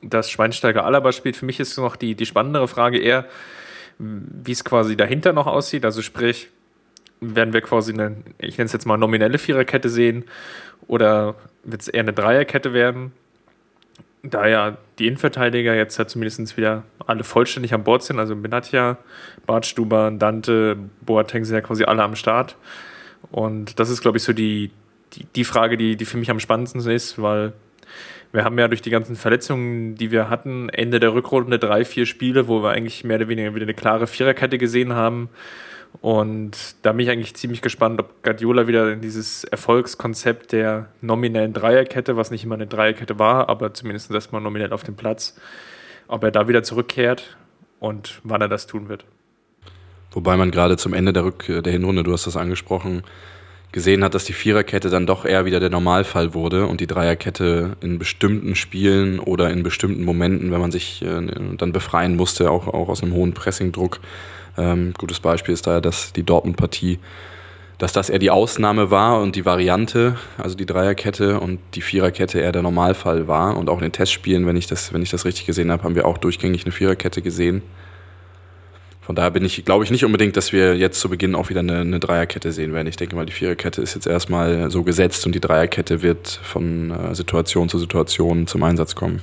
dass 0.00 0.30
Schweinsteiger 0.30 0.86
Alaba 0.86 1.12
spielt. 1.12 1.36
Für 1.36 1.44
mich 1.44 1.60
ist 1.60 1.76
noch 1.76 1.96
die, 1.96 2.14
die 2.14 2.24
spannendere 2.24 2.66
Frage 2.66 2.98
eher, 2.98 3.26
wie 3.98 4.52
es 4.52 4.64
quasi 4.64 4.96
dahinter 4.96 5.34
noch 5.34 5.46
aussieht. 5.46 5.84
Also 5.84 6.00
sprich, 6.00 6.48
werden 7.20 7.52
wir 7.52 7.60
quasi 7.60 7.92
eine, 7.92 8.16
ich 8.38 8.56
nenne 8.56 8.66
es 8.66 8.72
jetzt 8.72 8.86
mal 8.86 8.96
nominelle 8.96 9.36
Viererkette 9.36 9.90
sehen 9.90 10.24
oder 10.86 11.34
wird 11.62 11.82
es 11.82 11.88
eher 11.88 12.00
eine 12.00 12.14
Dreierkette 12.14 12.72
werden? 12.72 13.12
Da 14.22 14.46
ja 14.48 14.76
die 14.98 15.06
Innenverteidiger 15.06 15.74
jetzt 15.74 15.98
halt 15.98 16.10
zumindest 16.10 16.56
wieder 16.56 16.82
alle 17.06 17.24
vollständig 17.24 17.72
an 17.72 17.84
Bord 17.84 18.02
sind, 18.02 18.18
also 18.18 18.34
Benatia, 18.34 18.98
Bartstuber, 19.46 20.10
Dante, 20.10 20.76
Boateng 21.02 21.44
sind 21.44 21.54
ja 21.54 21.60
quasi 21.60 21.84
alle 21.84 22.02
am 22.02 22.16
Start. 22.16 22.56
Und 23.30 23.78
das 23.78 23.90
ist, 23.90 24.00
glaube 24.00 24.18
ich, 24.18 24.24
so 24.24 24.32
die, 24.32 24.70
die, 25.14 25.24
die 25.24 25.44
Frage, 25.44 25.76
die, 25.76 25.96
die 25.96 26.04
für 26.04 26.18
mich 26.18 26.30
am 26.30 26.40
spannendsten 26.40 26.80
ist, 26.90 27.20
weil 27.20 27.52
wir 28.32 28.44
haben 28.44 28.58
ja 28.58 28.68
durch 28.68 28.82
die 28.82 28.90
ganzen 28.90 29.16
Verletzungen, 29.16 29.94
die 29.94 30.10
wir 30.10 30.28
hatten, 30.28 30.68
Ende 30.68 31.00
der 31.00 31.14
Rückrunde 31.14 31.58
drei, 31.58 31.84
vier 31.84 32.04
Spiele, 32.04 32.46
wo 32.48 32.62
wir 32.62 32.70
eigentlich 32.70 33.04
mehr 33.04 33.16
oder 33.16 33.28
weniger 33.28 33.54
wieder 33.54 33.64
eine 33.64 33.74
klare 33.74 34.06
Viererkette 34.06 34.58
gesehen 34.58 34.92
haben. 34.92 35.30
Und 36.00 36.76
da 36.82 36.92
bin 36.92 37.00
ich 37.00 37.10
eigentlich 37.10 37.34
ziemlich 37.34 37.60
gespannt, 37.60 37.98
ob 38.00 38.22
Guardiola 38.22 38.66
wieder 38.68 38.92
in 38.92 39.00
dieses 39.00 39.44
Erfolgskonzept 39.44 40.52
der 40.52 40.88
nominellen 41.00 41.52
Dreierkette, 41.52 42.16
was 42.16 42.30
nicht 42.30 42.44
immer 42.44 42.54
eine 42.54 42.66
Dreierkette 42.66 43.18
war, 43.18 43.48
aber 43.48 43.74
zumindest 43.74 44.10
erstmal 44.10 44.40
nominell 44.40 44.72
auf 44.72 44.84
dem 44.84 44.94
Platz, 44.94 45.36
ob 46.06 46.22
er 46.22 46.30
da 46.30 46.46
wieder 46.46 46.62
zurückkehrt 46.62 47.36
und 47.80 48.20
wann 48.22 48.40
er 48.40 48.48
das 48.48 48.66
tun 48.66 48.88
wird. 48.88 49.04
Wobei 50.12 50.36
man 50.36 50.50
gerade 50.50 50.76
zum 50.76 50.94
Ende 50.94 51.12
der, 51.12 51.24
Rück 51.24 51.44
der 51.46 51.72
Hinrunde, 51.72 52.04
du 52.04 52.12
hast 52.12 52.26
das 52.26 52.36
angesprochen, 52.36 53.02
gesehen 53.72 54.02
hat, 54.02 54.14
dass 54.14 54.24
die 54.24 54.32
Viererkette 54.32 54.88
dann 54.88 55.06
doch 55.06 55.24
eher 55.24 55.44
wieder 55.44 55.60
der 55.60 55.68
Normalfall 55.68 56.32
wurde 56.32 56.66
und 56.66 56.80
die 56.80 56.86
Dreierkette 56.86 57.76
in 57.80 57.98
bestimmten 57.98 58.54
Spielen 58.54 59.18
oder 59.18 59.50
in 59.50 59.62
bestimmten 59.62 60.04
Momenten, 60.04 60.50
wenn 60.50 60.60
man 60.60 60.70
sich 60.70 61.02
äh, 61.02 61.20
dann 61.56 61.72
befreien 61.72 62.16
musste, 62.16 62.50
auch, 62.50 62.68
auch 62.68 62.88
aus 62.88 63.02
einem 63.02 63.12
hohen 63.12 63.34
Pressingdruck. 63.34 64.00
Ähm, 64.58 64.92
gutes 64.98 65.20
Beispiel 65.20 65.54
ist 65.54 65.66
da 65.66 65.80
dass 65.80 66.12
die 66.12 66.24
Dortmund-Partie, 66.24 66.98
dass 67.78 67.92
das 67.92 68.10
eher 68.10 68.18
die 68.18 68.30
Ausnahme 68.30 68.90
war 68.90 69.20
und 69.20 69.36
die 69.36 69.44
Variante, 69.44 70.16
also 70.36 70.56
die 70.56 70.66
Dreierkette 70.66 71.38
und 71.38 71.60
die 71.74 71.80
Viererkette 71.80 72.40
eher 72.40 72.50
der 72.50 72.62
Normalfall 72.62 73.28
war. 73.28 73.56
Und 73.56 73.70
auch 73.70 73.76
in 73.76 73.82
den 73.82 73.92
Testspielen, 73.92 74.46
wenn 74.46 74.56
ich 74.56 74.66
das, 74.66 74.92
wenn 74.92 75.02
ich 75.02 75.10
das 75.10 75.24
richtig 75.24 75.46
gesehen 75.46 75.70
habe, 75.70 75.84
haben 75.84 75.94
wir 75.94 76.06
auch 76.06 76.18
durchgängig 76.18 76.64
eine 76.64 76.72
Viererkette 76.72 77.22
gesehen. 77.22 77.62
Von 79.00 79.14
daher 79.14 79.30
bin 79.30 79.44
ich, 79.44 79.64
glaube 79.64 79.84
ich 79.84 79.90
nicht 79.90 80.04
unbedingt, 80.04 80.36
dass 80.36 80.52
wir 80.52 80.76
jetzt 80.76 81.00
zu 81.00 81.08
Beginn 81.08 81.34
auch 81.34 81.48
wieder 81.48 81.60
eine, 81.60 81.78
eine, 81.78 81.98
Dreierkette 81.98 82.52
sehen 82.52 82.74
werden. 82.74 82.88
Ich 82.88 82.96
denke 82.96 83.16
mal, 83.16 83.24
die 83.24 83.32
Viererkette 83.32 83.80
ist 83.80 83.94
jetzt 83.94 84.06
erstmal 84.06 84.70
so 84.70 84.82
gesetzt 84.82 85.24
und 85.24 85.34
die 85.34 85.40
Dreierkette 85.40 86.02
wird 86.02 86.28
von 86.42 86.90
äh, 86.90 87.14
Situation 87.14 87.70
zu 87.70 87.78
Situation 87.78 88.46
zum 88.46 88.62
Einsatz 88.64 88.94
kommen. 88.94 89.22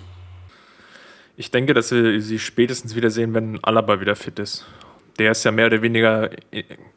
Ich 1.38 1.52
denke, 1.52 1.76
dass 1.76 1.92
wir 1.92 2.20
sie 2.20 2.40
spätestens 2.40 2.96
wieder 2.96 3.12
sehen, 3.12 3.36
wenn 3.36 3.64
Alaba 3.64 4.00
wieder 4.00 4.16
fit 4.16 4.40
ist. 4.40 4.66
Der 5.20 5.32
ist 5.32 5.44
ja 5.44 5.52
mehr 5.52 5.68
oder 5.68 5.82
weniger 5.82 6.30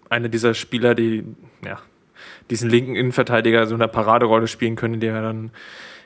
einer 0.08 0.28
dieser 0.28 0.54
Spieler, 0.54 0.94
die 0.94 1.24
ja, 1.64 1.78
diesen 2.50 2.70
linken 2.70 2.96
Innenverteidiger 2.96 3.66
so 3.66 3.74
eine 3.74 3.88
Paraderolle 3.88 4.48
spielen 4.48 4.76
können, 4.76 5.00
der 5.00 5.20
dann 5.22 5.50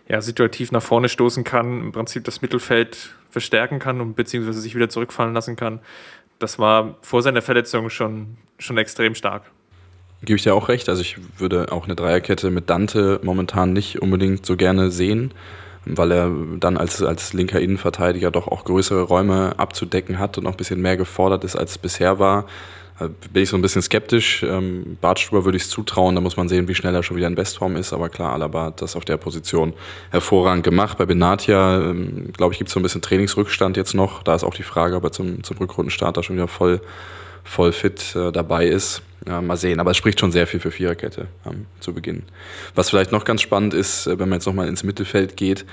ja, 0.08 0.20
situativ 0.20 0.72
nach 0.72 0.82
vorne 0.82 1.08
stoßen 1.08 1.44
kann, 1.44 1.80
im 1.80 1.92
Prinzip 1.92 2.24
das 2.24 2.42
Mittelfeld 2.42 3.14
verstärken 3.30 3.78
kann 3.78 4.00
und 4.00 4.14
beziehungsweise 4.14 4.60
sich 4.60 4.74
wieder 4.74 4.88
zurückfallen 4.88 5.32
lassen 5.32 5.56
kann 5.56 5.80
das 6.42 6.58
war 6.58 6.96
vor 7.02 7.22
seiner 7.22 7.42
Verletzung 7.42 7.88
schon, 7.88 8.36
schon 8.58 8.76
extrem 8.76 9.14
stark. 9.14 9.44
Gebe 10.22 10.36
ich 10.36 10.42
dir 10.42 10.54
auch 10.54 10.68
recht. 10.68 10.88
Also 10.88 11.02
ich 11.02 11.16
würde 11.38 11.72
auch 11.72 11.84
eine 11.84 11.94
Dreierkette 11.96 12.50
mit 12.50 12.68
Dante 12.68 13.20
momentan 13.22 13.72
nicht 13.72 14.02
unbedingt 14.02 14.44
so 14.44 14.56
gerne 14.56 14.90
sehen, 14.90 15.32
weil 15.84 16.12
er 16.12 16.30
dann 16.58 16.76
als, 16.76 17.02
als 17.02 17.32
linker 17.32 17.60
Innenverteidiger 17.60 18.30
doch 18.30 18.48
auch 18.48 18.64
größere 18.64 19.02
Räume 19.02 19.54
abzudecken 19.58 20.18
hat 20.18 20.38
und 20.38 20.46
auch 20.46 20.52
ein 20.52 20.56
bisschen 20.56 20.80
mehr 20.80 20.96
gefordert 20.96 21.44
ist, 21.44 21.56
als 21.56 21.72
es 21.72 21.78
bisher 21.78 22.18
war 22.18 22.46
bin 23.08 23.42
ich 23.42 23.48
so 23.48 23.56
ein 23.56 23.62
bisschen 23.62 23.82
skeptisch. 23.82 24.42
Ähm, 24.42 24.96
Bartstuber 25.00 25.44
würde 25.44 25.56
ich 25.56 25.64
es 25.64 25.70
zutrauen, 25.70 26.14
da 26.14 26.20
muss 26.20 26.36
man 26.36 26.48
sehen, 26.48 26.68
wie 26.68 26.74
schnell 26.74 26.94
er 26.94 27.02
schon 27.02 27.16
wieder 27.16 27.26
in 27.26 27.34
Bestform 27.34 27.76
ist. 27.76 27.92
Aber 27.92 28.08
klar, 28.08 28.32
Alaba 28.32 28.66
hat 28.66 28.82
das 28.82 28.96
auf 28.96 29.04
der 29.04 29.16
Position 29.16 29.72
hervorragend 30.10 30.64
gemacht. 30.64 30.98
Bei 30.98 31.06
Benatia, 31.06 31.80
ähm, 31.80 32.32
glaube 32.32 32.52
ich, 32.52 32.58
gibt 32.58 32.68
es 32.68 32.74
so 32.74 32.80
ein 32.80 32.82
bisschen 32.82 33.02
Trainingsrückstand 33.02 33.76
jetzt 33.76 33.94
noch. 33.94 34.22
Da 34.22 34.34
ist 34.34 34.44
auch 34.44 34.54
die 34.54 34.62
Frage, 34.62 34.96
ob 34.96 35.04
er 35.04 35.12
zum, 35.12 35.42
zum 35.42 35.56
Rückrundenstart 35.58 36.16
da 36.16 36.22
schon 36.22 36.36
wieder 36.36 36.48
voll, 36.48 36.80
voll 37.44 37.72
fit 37.72 38.14
äh, 38.16 38.32
dabei 38.32 38.66
ist. 38.66 39.02
Ja, 39.26 39.40
mal 39.40 39.56
sehen, 39.56 39.78
aber 39.78 39.92
es 39.92 39.96
spricht 39.96 40.18
schon 40.18 40.32
sehr 40.32 40.48
viel 40.48 40.58
für 40.58 40.72
Viererkette 40.72 41.28
ähm, 41.46 41.66
zu 41.78 41.94
Beginn. 41.94 42.24
Was 42.74 42.90
vielleicht 42.90 43.12
noch 43.12 43.24
ganz 43.24 43.40
spannend 43.40 43.72
ist, 43.72 44.06
äh, 44.08 44.18
wenn 44.18 44.28
man 44.28 44.38
jetzt 44.38 44.46
nochmal 44.46 44.66
ins 44.66 44.82
Mittelfeld 44.82 45.36
geht, 45.36 45.64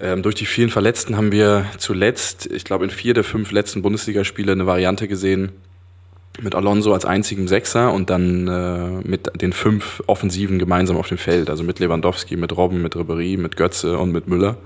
ähm, 0.00 0.22
durch 0.22 0.36
die 0.36 0.46
vielen 0.46 0.70
Verletzten 0.70 1.16
haben 1.16 1.32
wir 1.32 1.66
zuletzt, 1.78 2.46
ich 2.46 2.64
glaube 2.64 2.84
in 2.84 2.90
vier 2.90 3.14
der 3.14 3.24
fünf 3.24 3.50
letzten 3.50 3.82
Bundesligaspiele, 3.82 4.52
eine 4.52 4.66
Variante 4.66 5.08
gesehen, 5.08 5.50
mit 6.40 6.54
Alonso 6.54 6.92
als 6.92 7.04
einzigem 7.04 7.48
Sechser 7.48 7.92
und 7.92 8.10
dann 8.10 8.46
äh, 8.46 9.08
mit 9.08 9.40
den 9.40 9.52
fünf 9.52 10.02
Offensiven 10.06 10.60
gemeinsam 10.60 10.96
auf 10.96 11.08
dem 11.08 11.18
Feld. 11.18 11.50
Also 11.50 11.64
mit 11.64 11.80
Lewandowski, 11.80 12.36
mit 12.36 12.56
Robben, 12.56 12.80
mit 12.80 12.94
Ribery, 12.94 13.36
mit 13.36 13.56
Götze 13.56 13.98
und 13.98 14.12
mit 14.12 14.28
Müller. 14.28 14.56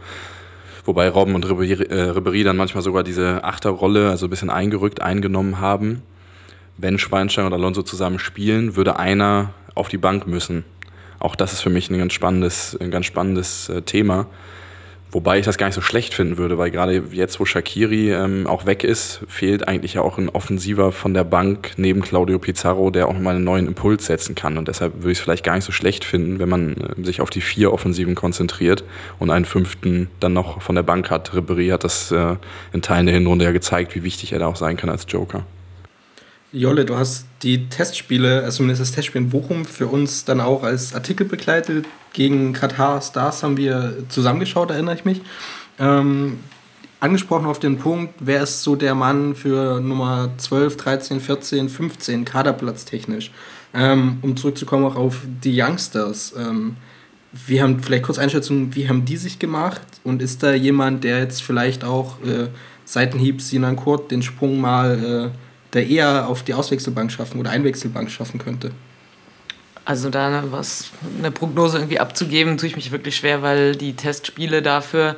Wobei 0.84 1.08
Robben 1.08 1.34
und 1.34 1.48
Ribery, 1.48 1.72
äh, 1.72 2.44
dann 2.44 2.56
manchmal 2.56 2.82
sogar 2.82 3.04
diese 3.04 3.44
Achterrolle, 3.44 4.10
also 4.10 4.26
ein 4.26 4.30
bisschen 4.30 4.50
eingerückt, 4.50 5.00
eingenommen 5.00 5.60
haben. 5.60 6.02
Wenn 6.76 6.98
Schweinsteiger 6.98 7.46
und 7.46 7.52
Alonso 7.52 7.82
zusammen 7.82 8.18
spielen, 8.18 8.74
würde 8.74 8.98
einer 8.98 9.50
auf 9.74 9.88
die 9.88 9.98
Bank 9.98 10.26
müssen. 10.26 10.64
Auch 11.20 11.36
das 11.36 11.52
ist 11.52 11.60
für 11.60 11.70
mich 11.70 11.88
ein 11.90 11.98
ganz 11.98 12.12
spannendes, 12.12 12.76
ein 12.80 12.90
ganz 12.90 13.06
spannendes 13.06 13.68
äh, 13.68 13.82
Thema 13.82 14.26
Wobei 15.12 15.38
ich 15.38 15.44
das 15.44 15.58
gar 15.58 15.66
nicht 15.66 15.74
so 15.74 15.82
schlecht 15.82 16.14
finden 16.14 16.38
würde, 16.38 16.56
weil 16.56 16.70
gerade 16.70 17.04
jetzt, 17.12 17.38
wo 17.38 17.44
Shakiri 17.44 18.12
ähm, 18.12 18.46
auch 18.46 18.64
weg 18.64 18.82
ist, 18.82 19.20
fehlt 19.28 19.68
eigentlich 19.68 19.94
ja 19.94 20.00
auch 20.00 20.16
ein 20.16 20.30
Offensiver 20.30 20.90
von 20.90 21.12
der 21.12 21.24
Bank 21.24 21.72
neben 21.76 22.00
Claudio 22.00 22.38
Pizarro, 22.38 22.90
der 22.90 23.08
auch 23.08 23.18
mal 23.18 23.34
einen 23.34 23.44
neuen 23.44 23.66
Impuls 23.66 24.06
setzen 24.06 24.34
kann. 24.34 24.56
Und 24.56 24.68
deshalb 24.68 24.94
würde 24.96 25.12
ich 25.12 25.18
es 25.18 25.22
vielleicht 25.22 25.44
gar 25.44 25.54
nicht 25.54 25.66
so 25.66 25.72
schlecht 25.72 26.06
finden, 26.06 26.38
wenn 26.38 26.48
man 26.48 26.76
äh, 26.76 27.04
sich 27.04 27.20
auf 27.20 27.28
die 27.28 27.42
vier 27.42 27.74
Offensiven 27.74 28.14
konzentriert 28.14 28.84
und 29.18 29.30
einen 29.30 29.44
fünften 29.44 30.10
dann 30.18 30.32
noch 30.32 30.62
von 30.62 30.76
der 30.76 30.82
Bank 30.82 31.10
hat. 31.10 31.34
Ribery 31.34 31.68
hat 31.68 31.84
das 31.84 32.10
äh, 32.10 32.36
in 32.72 32.80
Teilen 32.80 33.04
der 33.04 33.14
Hinrunde 33.14 33.44
ja 33.44 33.52
gezeigt, 33.52 33.94
wie 33.94 34.04
wichtig 34.04 34.32
er 34.32 34.38
da 34.38 34.46
auch 34.46 34.56
sein 34.56 34.78
kann 34.78 34.88
als 34.88 35.04
Joker. 35.06 35.44
Jolle, 36.52 36.84
du 36.84 36.96
hast 36.96 37.24
die 37.42 37.68
Testspiele, 37.70 38.42
also 38.42 38.58
zumindest 38.58 38.82
das 38.82 38.92
Testspiel 38.92 39.22
in 39.22 39.30
Bochum, 39.30 39.64
für 39.64 39.86
uns 39.86 40.26
dann 40.26 40.40
auch 40.40 40.62
als 40.62 40.94
Artikel 40.94 41.26
begleitet. 41.26 41.86
Gegen 42.12 42.52
Katar 42.52 43.00
Stars 43.00 43.42
haben 43.42 43.56
wir 43.56 43.96
zusammengeschaut, 44.10 44.70
erinnere 44.70 44.94
ich 44.94 45.06
mich. 45.06 45.22
Ähm, 45.78 46.40
angesprochen 47.00 47.46
auf 47.46 47.58
den 47.58 47.78
Punkt, 47.78 48.12
wer 48.20 48.42
ist 48.42 48.62
so 48.62 48.76
der 48.76 48.94
Mann 48.94 49.34
für 49.34 49.80
Nummer 49.80 50.30
12, 50.36 50.76
13, 50.76 51.20
14, 51.20 51.68
15 51.70 52.24
Kaderplatz 52.26 52.84
technisch? 52.84 53.30
Ähm, 53.72 54.18
um 54.20 54.36
zurückzukommen 54.36 54.84
auch 54.84 54.96
auf 54.96 55.22
die 55.42 55.58
Youngsters. 55.58 56.34
Ähm, 56.38 56.76
wir 57.32 57.62
haben 57.62 57.82
vielleicht 57.82 58.04
kurz 58.04 58.18
Einschätzung, 58.18 58.74
wie 58.74 58.90
haben 58.90 59.06
die 59.06 59.16
sich 59.16 59.38
gemacht? 59.38 59.80
Und 60.04 60.20
ist 60.20 60.42
da 60.42 60.52
jemand, 60.52 61.02
der 61.02 61.20
jetzt 61.20 61.42
vielleicht 61.42 61.82
auch 61.82 62.22
äh, 62.22 62.48
Seitenhieb 62.84 63.40
Sinan 63.40 63.76
Kurt 63.76 64.10
den 64.10 64.22
Sprung 64.22 64.60
mal 64.60 65.32
äh, 65.32 65.38
der 65.72 65.86
eher 65.86 66.28
auf 66.28 66.42
die 66.42 66.54
Auswechselbank 66.54 67.10
schaffen 67.12 67.40
oder 67.40 67.50
Einwechselbank 67.50 68.10
schaffen 68.10 68.38
könnte? 68.38 68.72
Also 69.84 70.10
da 70.10 70.44
was 70.50 70.90
eine 71.18 71.30
Prognose 71.30 71.78
irgendwie 71.78 71.98
abzugeben, 71.98 72.56
tue 72.56 72.68
ich 72.68 72.76
mich 72.76 72.92
wirklich 72.92 73.16
schwer, 73.16 73.42
weil 73.42 73.74
die 73.74 73.94
Testspiele 73.94 74.62
dafür 74.62 75.16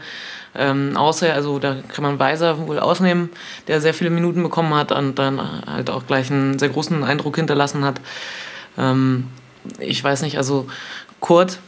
ähm, 0.56 0.96
außer, 0.96 1.34
also 1.34 1.58
da 1.58 1.76
kann 1.88 2.04
man 2.04 2.18
Weiser 2.18 2.66
wohl 2.66 2.78
ausnehmen, 2.78 3.30
der 3.66 3.80
sehr 3.80 3.92
viele 3.92 4.10
Minuten 4.10 4.42
bekommen 4.42 4.74
hat 4.74 4.92
und 4.92 5.18
dann 5.18 5.40
halt 5.66 5.90
auch 5.90 6.06
gleich 6.06 6.30
einen 6.30 6.58
sehr 6.58 6.68
großen 6.68 7.02
Eindruck 7.02 7.36
hinterlassen 7.36 7.84
hat. 7.84 8.00
Ähm, 8.78 9.28
ich 9.78 10.02
weiß 10.02 10.22
nicht, 10.22 10.36
also 10.36 10.66
Kurt 11.20 11.58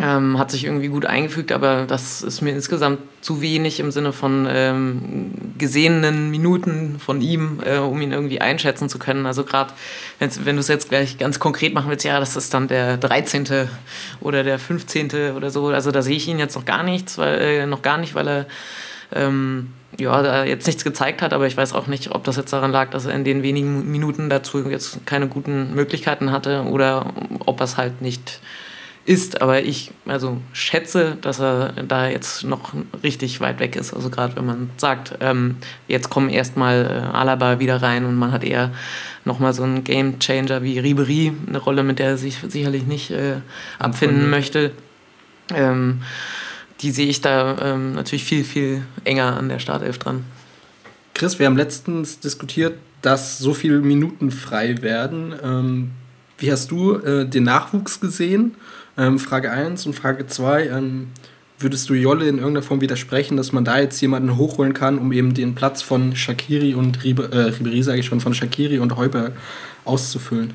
ähm, 0.00 0.38
hat 0.38 0.50
sich 0.50 0.64
irgendwie 0.64 0.88
gut 0.88 1.06
eingefügt, 1.06 1.52
aber 1.52 1.86
das 1.86 2.22
ist 2.22 2.42
mir 2.42 2.50
insgesamt 2.50 2.98
zu 3.22 3.40
wenig 3.40 3.80
im 3.80 3.90
Sinne 3.90 4.12
von 4.12 4.46
ähm, 4.48 5.32
gesehenen 5.56 6.30
Minuten 6.30 6.98
von 6.98 7.22
ihm, 7.22 7.60
äh, 7.64 7.78
um 7.78 8.00
ihn 8.02 8.12
irgendwie 8.12 8.40
einschätzen 8.40 8.90
zu 8.90 8.98
können. 8.98 9.24
Also 9.24 9.44
gerade, 9.44 9.72
wenn 10.18 10.56
du 10.56 10.60
es 10.60 10.68
jetzt 10.68 10.90
gleich 10.90 11.16
ganz 11.16 11.40
konkret 11.40 11.72
machen 11.72 11.88
willst, 11.88 12.04
ja, 12.04 12.20
das 12.20 12.36
ist 12.36 12.52
dann 12.52 12.68
der 12.68 12.98
13. 12.98 13.68
oder 14.20 14.44
der 14.44 14.58
15. 14.58 15.32
oder 15.34 15.50
so. 15.50 15.68
Also 15.68 15.90
da 15.90 16.02
sehe 16.02 16.16
ich 16.16 16.28
ihn 16.28 16.38
jetzt 16.38 16.56
noch 16.56 16.66
gar 16.66 16.82
nichts, 16.82 17.16
weil, 17.16 17.40
äh, 17.40 17.66
noch 17.66 17.80
gar 17.80 17.96
nicht, 17.96 18.14
weil 18.14 18.28
er 18.28 18.46
ähm, 19.14 19.72
ja, 19.98 20.22
da 20.22 20.44
jetzt 20.44 20.66
nichts 20.66 20.84
gezeigt 20.84 21.22
hat, 21.22 21.32
aber 21.32 21.46
ich 21.46 21.56
weiß 21.56 21.72
auch 21.72 21.86
nicht, 21.86 22.14
ob 22.14 22.24
das 22.24 22.36
jetzt 22.36 22.52
daran 22.52 22.70
lag, 22.70 22.90
dass 22.90 23.06
er 23.06 23.14
in 23.14 23.24
den 23.24 23.42
wenigen 23.42 23.90
Minuten 23.90 24.28
dazu 24.28 24.68
jetzt 24.68 25.06
keine 25.06 25.26
guten 25.26 25.74
Möglichkeiten 25.74 26.32
hatte 26.32 26.64
oder 26.64 27.14
ob 27.46 27.60
er 27.60 27.64
es 27.64 27.78
halt 27.78 28.02
nicht 28.02 28.40
ist, 29.06 29.40
aber 29.40 29.62
ich 29.62 29.92
also 30.04 30.38
schätze, 30.52 31.16
dass 31.20 31.40
er 31.40 31.72
da 31.86 32.08
jetzt 32.08 32.42
noch 32.44 32.74
richtig 33.04 33.40
weit 33.40 33.60
weg 33.60 33.76
ist. 33.76 33.94
Also 33.94 34.10
gerade 34.10 34.34
wenn 34.36 34.44
man 34.44 34.70
sagt, 34.76 35.14
ähm, 35.20 35.56
jetzt 35.86 36.10
kommen 36.10 36.28
erstmal 36.28 36.84
äh, 36.84 37.16
Alaba 37.16 37.60
wieder 37.60 37.80
rein 37.80 38.04
und 38.04 38.16
man 38.16 38.32
hat 38.32 38.42
eher 38.42 38.72
nochmal 39.24 39.52
so 39.52 39.62
einen 39.62 39.84
Game 39.84 40.18
Changer 40.18 40.62
wie 40.64 40.80
Ribery, 40.80 41.32
eine 41.46 41.58
Rolle, 41.58 41.84
mit 41.84 42.00
der 42.00 42.10
er 42.10 42.16
sich 42.18 42.38
sicherlich 42.48 42.84
nicht 42.86 43.12
äh, 43.12 43.36
abfinden 43.78 44.28
möchte. 44.28 44.72
Ähm, 45.54 46.02
die 46.80 46.90
sehe 46.90 47.06
ich 47.06 47.20
da 47.20 47.56
ähm, 47.62 47.94
natürlich 47.94 48.24
viel, 48.24 48.44
viel 48.44 48.82
enger 49.04 49.36
an 49.36 49.48
der 49.48 49.60
Startelf 49.60 49.98
dran. 49.98 50.24
Chris, 51.14 51.38
wir 51.38 51.46
haben 51.46 51.56
letztens 51.56 52.18
diskutiert, 52.18 52.76
dass 53.02 53.38
so 53.38 53.54
viele 53.54 53.78
Minuten 53.78 54.32
frei 54.32 54.82
werden. 54.82 55.34
Ähm, 55.42 55.90
wie 56.38 56.50
hast 56.52 56.70
du 56.70 56.94
äh, 56.96 57.26
den 57.26 57.44
Nachwuchs 57.44 58.00
gesehen? 58.00 58.56
Ähm, 58.98 59.18
Frage 59.18 59.50
1 59.50 59.86
und 59.86 59.94
Frage 59.94 60.26
2. 60.26 60.68
Ähm, 60.68 61.08
würdest 61.58 61.88
du 61.88 61.94
Jolle 61.94 62.28
in 62.28 62.38
irgendeiner 62.38 62.62
Form 62.62 62.80
widersprechen, 62.80 63.36
dass 63.36 63.52
man 63.52 63.64
da 63.64 63.78
jetzt 63.78 64.00
jemanden 64.00 64.36
hochholen 64.36 64.74
kann, 64.74 64.98
um 64.98 65.12
eben 65.12 65.34
den 65.34 65.54
Platz 65.54 65.82
von 65.82 66.14
Shakiri 66.14 66.74
und 66.74 67.02
Ribe, 67.04 67.30
äh, 67.32 67.82
sage 67.82 67.98
ich 67.98 68.06
schon, 68.06 68.20
von 68.20 68.34
Shakiri 68.34 68.78
und 68.78 68.96
Heuber 68.96 69.32
auszufüllen? 69.84 70.54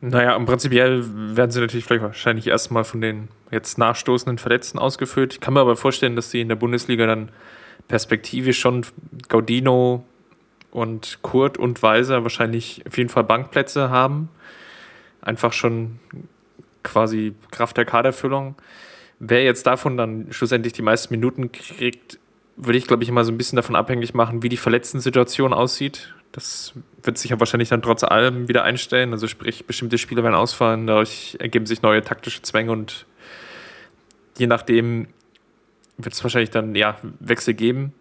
Naja, 0.00 0.36
im 0.36 0.46
Prinzipiell 0.46 1.04
werden 1.36 1.50
sie 1.50 1.60
natürlich 1.60 1.84
vielleicht 1.84 2.04
wahrscheinlich 2.04 2.46
erstmal 2.46 2.84
von 2.84 3.00
den 3.00 3.28
jetzt 3.50 3.78
nachstoßenden 3.78 4.38
Verletzten 4.38 4.78
ausgeführt. 4.78 5.34
Ich 5.34 5.40
kann 5.40 5.54
mir 5.54 5.60
aber 5.60 5.76
vorstellen, 5.76 6.14
dass 6.14 6.30
sie 6.30 6.40
in 6.40 6.48
der 6.48 6.56
Bundesliga 6.56 7.06
dann 7.06 7.30
perspektivisch 7.88 8.60
schon 8.60 8.86
Gaudino 9.28 10.04
und 10.70 11.18
Kurt 11.22 11.58
und 11.58 11.82
Weiser 11.82 12.22
wahrscheinlich 12.22 12.84
auf 12.86 12.96
jeden 12.96 13.10
Fall 13.10 13.24
Bankplätze 13.24 13.90
haben. 13.90 14.28
Einfach 15.20 15.52
schon 15.52 15.98
quasi 16.82 17.34
Kraft 17.50 17.76
der 17.76 17.84
Kaderfüllung. 17.84 18.56
Wer 19.18 19.44
jetzt 19.44 19.66
davon 19.66 19.96
dann 19.96 20.28
schlussendlich 20.30 20.72
die 20.72 20.82
meisten 20.82 21.12
Minuten 21.12 21.50
kriegt, 21.50 22.18
würde 22.56 22.78
ich, 22.78 22.86
glaube 22.86 23.02
ich, 23.02 23.08
immer 23.08 23.24
so 23.24 23.32
ein 23.32 23.38
bisschen 23.38 23.56
davon 23.56 23.76
abhängig 23.76 24.14
machen, 24.14 24.42
wie 24.42 24.48
die 24.48 24.56
Verletzten-Situation 24.56 25.52
aussieht. 25.52 26.14
Das 26.32 26.74
wird 27.02 27.18
sich 27.18 27.30
ja 27.30 27.40
wahrscheinlich 27.40 27.68
dann 27.68 27.82
trotz 27.82 28.04
allem 28.04 28.48
wieder 28.48 28.64
einstellen. 28.64 29.12
Also 29.12 29.28
sprich, 29.28 29.64
bestimmte 29.64 29.98
Spieler 29.98 30.22
werden 30.22 30.34
ausfallen, 30.34 30.86
dadurch 30.86 31.36
ergeben 31.40 31.66
sich 31.66 31.82
neue 31.82 32.02
taktische 32.02 32.42
Zwänge 32.42 32.72
und 32.72 33.06
je 34.36 34.46
nachdem 34.46 35.08
wird 35.96 36.14
es 36.14 36.22
wahrscheinlich 36.22 36.50
dann 36.50 36.74
ja, 36.74 36.96
Wechsel 37.20 37.54
geben. 37.54 37.92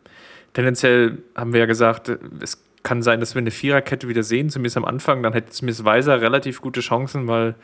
Tendenziell 0.54 1.20
haben 1.36 1.54
wir 1.54 1.62
ja 1.62 1.66
gesagt, 1.66 2.12
es 2.40 2.64
kann 2.84 3.02
sein, 3.02 3.20
dass 3.20 3.36
wir 3.36 3.42
eine 3.42 3.52
Viererkette 3.52 4.08
wieder 4.08 4.24
sehen, 4.24 4.50
zumindest 4.50 4.78
am 4.78 4.86
Anfang. 4.86 5.22
Dann 5.22 5.34
hätte 5.34 5.52
zumindest 5.52 5.84
Weiser 5.84 6.22
relativ 6.22 6.62
gute 6.62 6.80
Chancen, 6.80 7.28
weil 7.28 7.56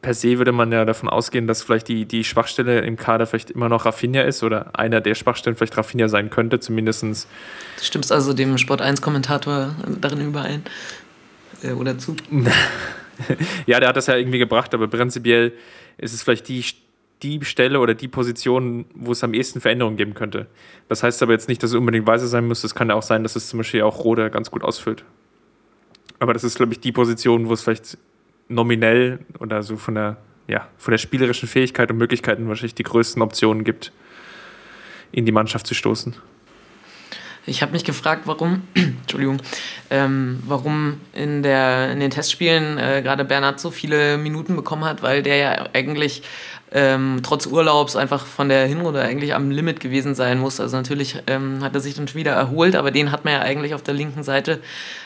per 0.00 0.14
se 0.14 0.38
würde 0.38 0.52
man 0.52 0.72
ja 0.72 0.84
davon 0.84 1.08
ausgehen, 1.08 1.46
dass 1.46 1.62
vielleicht 1.62 1.88
die, 1.88 2.04
die 2.06 2.24
Schwachstelle 2.24 2.80
im 2.80 2.96
Kader 2.96 3.26
vielleicht 3.26 3.50
immer 3.50 3.68
noch 3.68 3.86
Rafinha 3.86 4.22
ist 4.22 4.42
oder 4.42 4.78
einer 4.78 5.00
der 5.00 5.14
Schwachstellen 5.14 5.56
vielleicht 5.56 5.76
Rafinha 5.76 6.08
sein 6.08 6.30
könnte, 6.30 6.60
zumindest. 6.60 7.02
Du 7.02 7.84
stimmst 7.84 8.12
also 8.12 8.32
dem 8.32 8.58
Sport 8.58 8.82
1-Kommentator 8.82 9.74
darin 10.00 10.20
überein? 10.20 10.62
Äh, 11.62 11.72
oder 11.72 11.98
zu? 11.98 12.16
ja, 13.66 13.80
der 13.80 13.88
hat 13.88 13.96
das 13.96 14.06
ja 14.06 14.16
irgendwie 14.16 14.38
gebracht, 14.38 14.74
aber 14.74 14.88
prinzipiell 14.88 15.52
ist 15.98 16.12
es 16.12 16.22
vielleicht 16.22 16.48
die, 16.48 16.64
die 17.22 17.44
Stelle 17.44 17.80
oder 17.80 17.94
die 17.94 18.08
Position, 18.08 18.84
wo 18.94 19.12
es 19.12 19.22
am 19.22 19.34
ehesten 19.34 19.60
Veränderungen 19.60 19.96
geben 19.96 20.14
könnte. 20.14 20.46
Das 20.88 21.02
heißt 21.02 21.22
aber 21.22 21.32
jetzt 21.32 21.48
nicht, 21.48 21.62
dass 21.62 21.70
es 21.70 21.76
unbedingt 21.76 22.06
Weiße 22.06 22.26
sein 22.26 22.46
muss. 22.46 22.64
Es 22.64 22.74
kann 22.74 22.88
ja 22.88 22.94
auch 22.94 23.02
sein, 23.02 23.22
dass 23.22 23.36
es 23.36 23.48
zum 23.48 23.58
Beispiel 23.58 23.82
auch 23.82 24.04
Rode 24.04 24.30
ganz 24.30 24.50
gut 24.50 24.64
ausfüllt. 24.64 25.04
Aber 26.18 26.32
das 26.32 26.44
ist, 26.44 26.56
glaube 26.56 26.72
ich, 26.72 26.80
die 26.80 26.92
Position, 26.92 27.48
wo 27.48 27.52
es 27.52 27.62
vielleicht 27.62 27.98
nominell 28.54 29.20
oder 29.38 29.62
so 29.62 29.76
von 29.76 29.94
der, 29.94 30.16
ja, 30.48 30.68
von 30.78 30.92
der 30.92 30.98
spielerischen 30.98 31.48
Fähigkeit 31.48 31.90
und 31.90 31.98
Möglichkeiten 31.98 32.48
wahrscheinlich 32.48 32.74
die 32.74 32.82
größten 32.82 33.22
Optionen 33.22 33.64
gibt, 33.64 33.92
in 35.12 35.26
die 35.26 35.32
Mannschaft 35.32 35.66
zu 35.66 35.74
stoßen. 35.74 36.14
Ich 37.44 37.60
habe 37.60 37.72
mich 37.72 37.84
gefragt, 37.84 38.22
warum, 38.26 38.62
Entschuldigung, 38.74 39.38
ähm, 39.90 40.40
warum 40.46 41.00
in, 41.12 41.42
der, 41.42 41.90
in 41.90 41.98
den 41.98 42.10
Testspielen 42.10 42.78
äh, 42.78 43.02
gerade 43.02 43.24
Bernhard 43.24 43.58
so 43.58 43.70
viele 43.70 44.16
Minuten 44.16 44.54
bekommen 44.54 44.84
hat, 44.84 45.02
weil 45.02 45.22
der 45.22 45.36
ja 45.36 45.68
eigentlich 45.72 46.22
ähm, 46.74 47.20
trotz 47.22 47.46
Urlaubs 47.46 47.96
einfach 47.96 48.24
von 48.24 48.48
der 48.48 48.66
Hinrunde 48.66 49.02
eigentlich 49.02 49.34
am 49.34 49.50
Limit 49.50 49.80
gewesen 49.80 50.14
sein 50.14 50.38
muss. 50.38 50.58
Also 50.58 50.76
natürlich 50.76 51.18
ähm, 51.26 51.62
hat 51.62 51.74
er 51.74 51.80
sich 51.80 51.94
dann 51.94 52.08
schon 52.08 52.18
wieder 52.18 52.32
erholt, 52.32 52.76
aber 52.76 52.90
den 52.90 53.12
hat 53.12 53.24
man 53.24 53.34
ja 53.34 53.40
eigentlich 53.40 53.74
auf 53.74 53.82
der 53.82 53.92
linken 53.92 54.22
Seite 54.22 54.58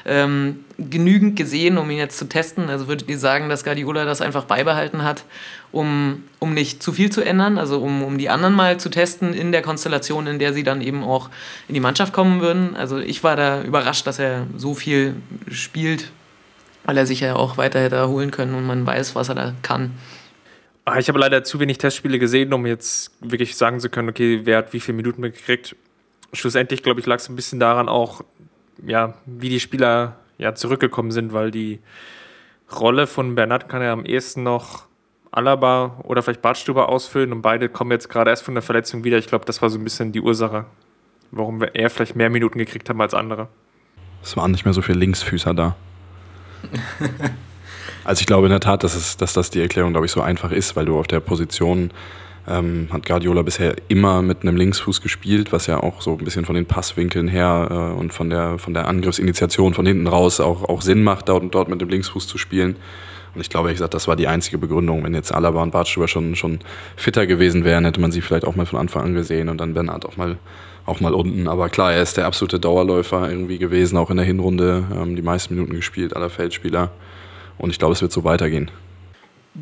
ähm, 0.04 0.64
genügend 0.78 1.34
gesehen, 1.34 1.76
um 1.76 1.90
ihn 1.90 1.98
jetzt 1.98 2.18
zu 2.18 2.28
testen. 2.28 2.70
Also 2.70 2.86
würdet 2.86 3.08
ihr 3.08 3.18
sagen, 3.18 3.48
dass 3.48 3.64
Guardiola 3.64 4.04
das 4.04 4.20
einfach 4.20 4.44
beibehalten 4.44 5.02
hat, 5.02 5.24
um, 5.72 6.22
um 6.38 6.54
nicht 6.54 6.82
zu 6.82 6.92
viel 6.92 7.10
zu 7.10 7.22
ändern, 7.22 7.58
also 7.58 7.80
um, 7.80 8.04
um 8.04 8.16
die 8.16 8.28
anderen 8.28 8.54
mal 8.54 8.78
zu 8.78 8.88
testen 8.88 9.34
in 9.34 9.50
der 9.50 9.62
Konstellation, 9.62 10.28
in 10.28 10.38
der 10.38 10.52
sie 10.52 10.62
dann 10.62 10.80
eben 10.80 11.02
auch 11.02 11.30
in 11.66 11.74
die 11.74 11.80
Mannschaft 11.80 12.12
kommen 12.12 12.40
würden. 12.40 12.76
Also 12.76 12.98
ich 12.98 13.24
war 13.24 13.34
da 13.34 13.62
überrascht, 13.62 14.06
dass 14.06 14.20
er 14.20 14.46
so 14.56 14.74
viel 14.74 15.16
spielt, 15.50 16.12
weil 16.84 16.96
er 16.96 17.06
sich 17.06 17.20
ja 17.20 17.34
auch 17.34 17.58
weiter 17.58 17.80
hätte 17.80 17.96
erholen 17.96 18.30
können 18.30 18.54
und 18.54 18.66
man 18.66 18.86
weiß, 18.86 19.16
was 19.16 19.28
er 19.30 19.34
da 19.34 19.52
kann. 19.62 19.90
Ah, 20.88 21.00
ich 21.00 21.08
habe 21.08 21.18
leider 21.18 21.42
zu 21.42 21.58
wenig 21.58 21.78
Testspiele 21.78 22.20
gesehen, 22.20 22.52
um 22.52 22.64
jetzt 22.64 23.10
wirklich 23.20 23.56
sagen 23.56 23.80
zu 23.80 23.90
können, 23.90 24.08
okay, 24.08 24.42
wer 24.44 24.58
hat 24.58 24.72
wie 24.72 24.78
viele 24.78 24.94
Minuten 24.94 25.20
gekriegt. 25.20 25.74
Schlussendlich, 26.32 26.84
glaube 26.84 27.00
ich, 27.00 27.06
lag 27.06 27.16
es 27.16 27.28
ein 27.28 27.34
bisschen 27.34 27.58
daran 27.58 27.88
auch, 27.88 28.22
ja, 28.86 29.14
wie 29.26 29.48
die 29.48 29.58
Spieler 29.58 30.14
ja 30.38 30.54
zurückgekommen 30.54 31.10
sind, 31.10 31.32
weil 31.32 31.50
die 31.50 31.80
Rolle 32.72 33.08
von 33.08 33.34
Bernat 33.34 33.68
kann 33.68 33.82
ja 33.82 33.92
am 33.92 34.04
ehesten 34.04 34.44
noch 34.44 34.86
Alaba 35.32 36.04
oder 36.04 36.22
vielleicht 36.22 36.40
Bartstuber 36.40 36.88
ausfüllen 36.88 37.32
und 37.32 37.42
beide 37.42 37.68
kommen 37.68 37.90
jetzt 37.90 38.08
gerade 38.08 38.30
erst 38.30 38.44
von 38.44 38.54
der 38.54 38.62
Verletzung 38.62 39.02
wieder. 39.02 39.18
Ich 39.18 39.26
glaube, 39.26 39.44
das 39.44 39.60
war 39.62 39.70
so 39.70 39.78
ein 39.78 39.84
bisschen 39.84 40.12
die 40.12 40.20
Ursache, 40.20 40.66
warum 41.32 41.62
er 41.62 41.90
vielleicht 41.90 42.14
mehr 42.14 42.30
Minuten 42.30 42.60
gekriegt 42.60 42.88
hat 42.88 43.00
als 43.00 43.12
andere. 43.12 43.48
Es 44.22 44.36
waren 44.36 44.52
nicht 44.52 44.64
mehr 44.64 44.72
so 44.72 44.82
viele 44.82 45.00
Linksfüßer 45.00 45.52
da. 45.52 45.74
Also 48.06 48.20
ich 48.20 48.26
glaube 48.26 48.46
in 48.46 48.52
der 48.52 48.60
Tat, 48.60 48.84
dass, 48.84 48.94
es, 48.94 49.16
dass 49.16 49.32
das 49.32 49.50
die 49.50 49.60
Erklärung, 49.60 49.90
glaube 49.90 50.06
ich, 50.06 50.12
so 50.12 50.20
einfach 50.20 50.52
ist, 50.52 50.76
weil 50.76 50.84
du 50.84 50.96
auf 50.96 51.08
der 51.08 51.18
Position 51.18 51.90
ähm, 52.46 52.86
hat 52.92 53.04
Guardiola 53.04 53.42
bisher 53.42 53.74
immer 53.88 54.22
mit 54.22 54.42
einem 54.42 54.56
Linksfuß 54.56 55.00
gespielt, 55.00 55.52
was 55.52 55.66
ja 55.66 55.82
auch 55.82 56.00
so 56.00 56.12
ein 56.12 56.24
bisschen 56.24 56.44
von 56.44 56.54
den 56.54 56.66
Passwinkeln 56.66 57.26
her 57.26 57.66
äh, 57.68 57.98
und 57.98 58.12
von 58.12 58.30
der, 58.30 58.58
von 58.58 58.74
der 58.74 58.86
Angriffsinitiation 58.86 59.74
von 59.74 59.84
hinten 59.86 60.06
raus 60.06 60.38
auch, 60.38 60.62
auch 60.68 60.82
Sinn 60.82 61.02
macht, 61.02 61.28
dort, 61.28 61.52
dort 61.52 61.68
mit 61.68 61.80
dem 61.80 61.88
Linksfuß 61.88 62.28
zu 62.28 62.38
spielen. 62.38 62.76
Und 63.34 63.40
ich 63.40 63.50
glaube, 63.50 63.66
ehrlich 63.66 63.78
gesagt, 63.78 63.94
das 63.94 64.06
war 64.06 64.14
die 64.14 64.28
einzige 64.28 64.56
Begründung. 64.56 65.02
Wenn 65.02 65.12
jetzt 65.12 65.34
Alaba 65.34 65.60
und 65.60 65.72
Bartstuber 65.72 66.06
schon, 66.06 66.36
schon 66.36 66.60
fitter 66.94 67.26
gewesen 67.26 67.64
wären, 67.64 67.84
hätte 67.84 68.00
man 68.00 68.12
sie 68.12 68.20
vielleicht 68.20 68.44
auch 68.44 68.54
mal 68.54 68.66
von 68.66 68.78
Anfang 68.78 69.02
an 69.02 69.14
gesehen 69.14 69.48
und 69.48 69.60
dann 69.60 69.74
Bernhard 69.74 70.06
auch 70.06 70.16
mal, 70.16 70.38
auch 70.86 71.00
mal 71.00 71.12
unten. 71.12 71.48
Aber 71.48 71.68
klar, 71.70 71.92
er 71.92 72.02
ist 72.02 72.16
der 72.16 72.26
absolute 72.26 72.60
Dauerläufer 72.60 73.28
irgendwie 73.28 73.58
gewesen, 73.58 73.96
auch 73.96 74.10
in 74.10 74.16
der 74.16 74.24
Hinrunde, 74.24 74.84
ähm, 74.94 75.16
die 75.16 75.22
meisten 75.22 75.54
Minuten 75.56 75.74
gespielt, 75.74 76.14
aller 76.14 76.30
Feldspieler. 76.30 76.92
Und 77.58 77.70
ich 77.70 77.78
glaube, 77.78 77.94
es 77.94 78.02
wird 78.02 78.12
so 78.12 78.24
weitergehen. 78.24 78.70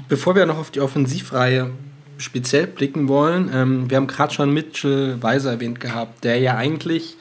Bevor 0.08 0.34
wir 0.34 0.46
noch 0.46 0.58
auf 0.58 0.70
die 0.70 0.80
Offensivreihe 0.80 1.70
speziell 2.18 2.66
blicken 2.66 3.08
wollen, 3.08 3.50
ähm, 3.52 3.90
wir 3.90 3.96
haben 3.96 4.06
gerade 4.06 4.32
schon 4.32 4.52
Mitchell 4.52 5.22
Weiser 5.22 5.52
erwähnt 5.52 5.80
gehabt, 5.80 6.24
der 6.24 6.38
ja 6.38 6.56
eigentlich 6.56 7.16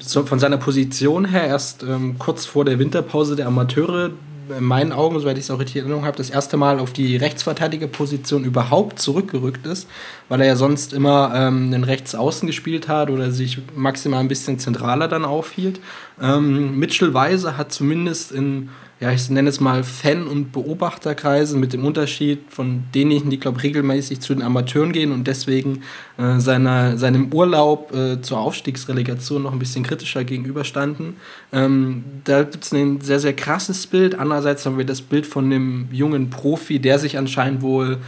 von 0.00 0.38
seiner 0.38 0.58
Position 0.58 1.24
her 1.24 1.46
erst 1.46 1.82
ähm, 1.82 2.18
kurz 2.18 2.44
vor 2.44 2.64
der 2.64 2.78
Winterpause 2.78 3.34
der 3.34 3.46
Amateure 3.46 4.10
in 4.56 4.64
meinen 4.64 4.92
Augen, 4.92 5.18
soweit 5.18 5.38
ich 5.38 5.44
es 5.44 5.50
auch 5.50 5.58
richtig 5.58 5.76
in 5.76 5.82
Erinnerung 5.82 6.04
habe, 6.04 6.16
das 6.16 6.30
erste 6.30 6.56
Mal 6.56 6.78
auf 6.78 6.92
die 6.92 7.16
Rechtsverteidigerposition 7.16 8.44
überhaupt 8.44 8.98
zurückgerückt 8.98 9.66
ist, 9.66 9.88
weil 10.28 10.40
er 10.40 10.46
ja 10.46 10.56
sonst 10.56 10.92
immer 10.92 11.32
ähm, 11.34 11.66
einen 11.66 11.84
Rechtsaußen 11.84 12.46
gespielt 12.46 12.88
hat 12.88 13.10
oder 13.10 13.32
sich 13.32 13.58
maximal 13.74 14.20
ein 14.20 14.28
bisschen 14.28 14.58
zentraler 14.58 15.08
dann 15.08 15.24
aufhielt. 15.24 15.80
Ähm, 16.20 16.78
Mitchell 16.78 17.14
Weiser 17.14 17.56
hat 17.56 17.72
zumindest 17.72 18.32
in 18.32 18.70
ja, 18.98 19.12
ich 19.12 19.28
nenne 19.28 19.50
es 19.50 19.60
mal 19.60 19.84
Fan- 19.84 20.26
und 20.26 20.52
Beobachterkreise 20.52 21.58
mit 21.58 21.74
dem 21.74 21.84
Unterschied 21.84 22.40
von 22.48 22.84
denjenigen, 22.94 23.28
die, 23.28 23.38
glaube 23.38 23.58
ich, 23.58 23.64
regelmäßig 23.64 24.20
zu 24.20 24.32
den 24.32 24.42
Amateuren 24.42 24.92
gehen 24.92 25.12
und 25.12 25.26
deswegen 25.26 25.82
äh, 26.16 26.40
seiner, 26.40 26.96
seinem 26.96 27.30
Urlaub 27.30 27.94
äh, 27.94 28.22
zur 28.22 28.38
Aufstiegsrelegation 28.38 29.42
noch 29.42 29.52
ein 29.52 29.58
bisschen 29.58 29.82
kritischer 29.82 30.24
gegenüberstanden. 30.24 31.16
Ähm, 31.52 32.04
da 32.24 32.44
gibt 32.44 32.64
es 32.64 32.72
ein 32.72 33.02
sehr, 33.02 33.20
sehr 33.20 33.34
krasses 33.34 33.86
Bild. 33.86 34.18
Andererseits 34.18 34.64
haben 34.64 34.78
wir 34.78 34.86
das 34.86 35.02
Bild 35.02 35.26
von 35.26 35.50
dem 35.50 35.88
jungen 35.92 36.30
Profi, 36.30 36.78
der 36.78 36.98
sich 36.98 37.18
anscheinend 37.18 37.60
wohl, 37.60 37.98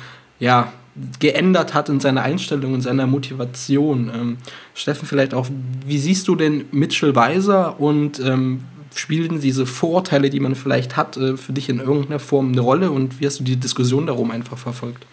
ja, 0.40 0.72
geändert 1.20 1.74
hat 1.74 1.90
in 1.90 2.01
seiner 2.01 2.22
Einstellung, 2.22 2.74
in 2.74 2.81
seiner 2.81 3.07
Motivation. 3.07 4.11
Ähm, 4.14 4.38
Steffen, 4.74 5.07
vielleicht 5.07 5.35
auch, 5.35 5.46
wie 5.87 5.98
siehst 5.98 6.27
du 6.29 6.35
denn 6.35 6.64
Mitchell 6.72 7.14
Weiser 7.14 7.79
und 7.79 8.20
ähm, 8.20 8.61
spielen 8.98 9.40
diese 9.40 9.66
Vorurteile, 9.66 10.30
die 10.30 10.40
man 10.40 10.54
vielleicht 10.54 10.96
hat, 10.96 11.16
äh, 11.16 11.37
für 11.37 11.52
dich 11.52 11.68
in 11.68 11.80
irgendeiner 11.80 12.18
Form 12.18 12.52
eine 12.52 12.61
Rolle 12.61 12.90
und 12.90 13.20
wie 13.20 13.26
hast 13.26 13.40
du 13.40 13.44
die 13.44 13.56
Diskussion 13.56 14.06
darum 14.06 14.30
einfach 14.30 14.58
verfolgt? 14.58 15.06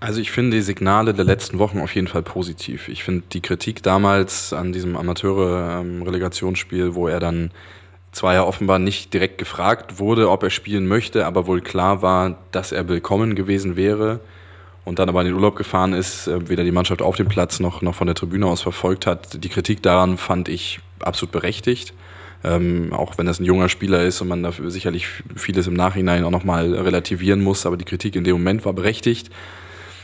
Also 0.00 0.20
ich 0.20 0.32
finde 0.32 0.56
die 0.56 0.62
Signale 0.62 1.14
der 1.14 1.24
letzten 1.24 1.60
Wochen 1.60 1.78
auf 1.78 1.94
jeden 1.94 2.08
Fall 2.08 2.22
positiv. 2.22 2.88
Ich 2.88 3.04
finde 3.04 3.22
die 3.32 3.40
Kritik 3.40 3.84
damals 3.84 4.52
an 4.52 4.72
diesem 4.72 4.96
Amateure-Relegationsspiel, 4.96 6.96
wo 6.96 7.06
er 7.06 7.20
dann 7.20 7.52
zwar 8.10 8.34
ja 8.34 8.42
offenbar 8.42 8.80
nicht 8.80 9.14
direkt 9.14 9.38
gefragt 9.38 10.00
wurde, 10.00 10.28
ob 10.28 10.42
er 10.42 10.50
spielen 10.50 10.88
möchte, 10.88 11.24
aber 11.24 11.46
wohl 11.46 11.60
klar 11.60 12.02
war, 12.02 12.36
dass 12.50 12.72
er 12.72 12.88
willkommen 12.88 13.36
gewesen 13.36 13.76
wäre 13.76 14.20
und 14.84 14.98
dann 14.98 15.08
aber 15.08 15.20
in 15.20 15.28
den 15.28 15.36
Urlaub 15.36 15.54
gefahren 15.54 15.92
ist, 15.92 16.26
äh, 16.26 16.48
weder 16.48 16.64
die 16.64 16.72
Mannschaft 16.72 17.00
auf 17.00 17.16
dem 17.16 17.28
Platz 17.28 17.60
noch, 17.60 17.80
noch 17.80 17.94
von 17.94 18.06
der 18.06 18.16
Tribüne 18.16 18.46
aus 18.46 18.60
verfolgt 18.60 19.06
hat. 19.06 19.44
Die 19.44 19.48
Kritik 19.48 19.82
daran 19.82 20.18
fand 20.18 20.48
ich 20.48 20.80
absolut 21.00 21.30
berechtigt. 21.30 21.94
Ähm, 22.44 22.92
auch 22.92 23.18
wenn 23.18 23.26
das 23.26 23.38
ein 23.38 23.44
junger 23.44 23.68
Spieler 23.68 24.02
ist 24.02 24.20
und 24.20 24.28
man 24.28 24.42
dafür 24.42 24.70
sicherlich 24.70 25.06
vieles 25.36 25.68
im 25.68 25.74
Nachhinein 25.74 26.24
auch 26.24 26.30
nochmal 26.30 26.74
relativieren 26.74 27.40
muss, 27.40 27.66
aber 27.66 27.76
die 27.76 27.84
Kritik 27.84 28.16
in 28.16 28.24
dem 28.24 28.34
Moment 28.34 28.64
war 28.64 28.72
berechtigt. 28.72 29.30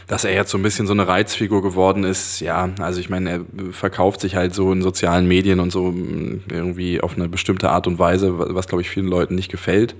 dass 0.08 0.24
er 0.24 0.32
jetzt 0.32 0.50
so 0.50 0.56
ein 0.56 0.62
bisschen 0.62 0.86
so 0.86 0.94
eine 0.94 1.06
Reizfigur 1.06 1.62
geworden 1.62 2.02
ist, 2.02 2.40
ja, 2.40 2.70
also 2.80 2.98
ich 2.98 3.10
meine, 3.10 3.30
er 3.30 3.40
verkauft 3.72 4.20
sich 4.22 4.36
halt 4.36 4.54
so 4.54 4.72
in 4.72 4.80
sozialen 4.80 5.28
Medien 5.28 5.60
und 5.60 5.70
so 5.70 5.90
mm, 5.92 6.44
irgendwie 6.50 7.02
auf 7.02 7.16
eine 7.16 7.28
bestimmte 7.28 7.68
Art 7.68 7.86
und 7.86 7.98
Weise, 7.98 8.38
was 8.38 8.68
glaube 8.68 8.80
ich 8.80 8.88
vielen 8.88 9.06
Leuten 9.06 9.34
nicht 9.34 9.50
gefällt. 9.50 9.94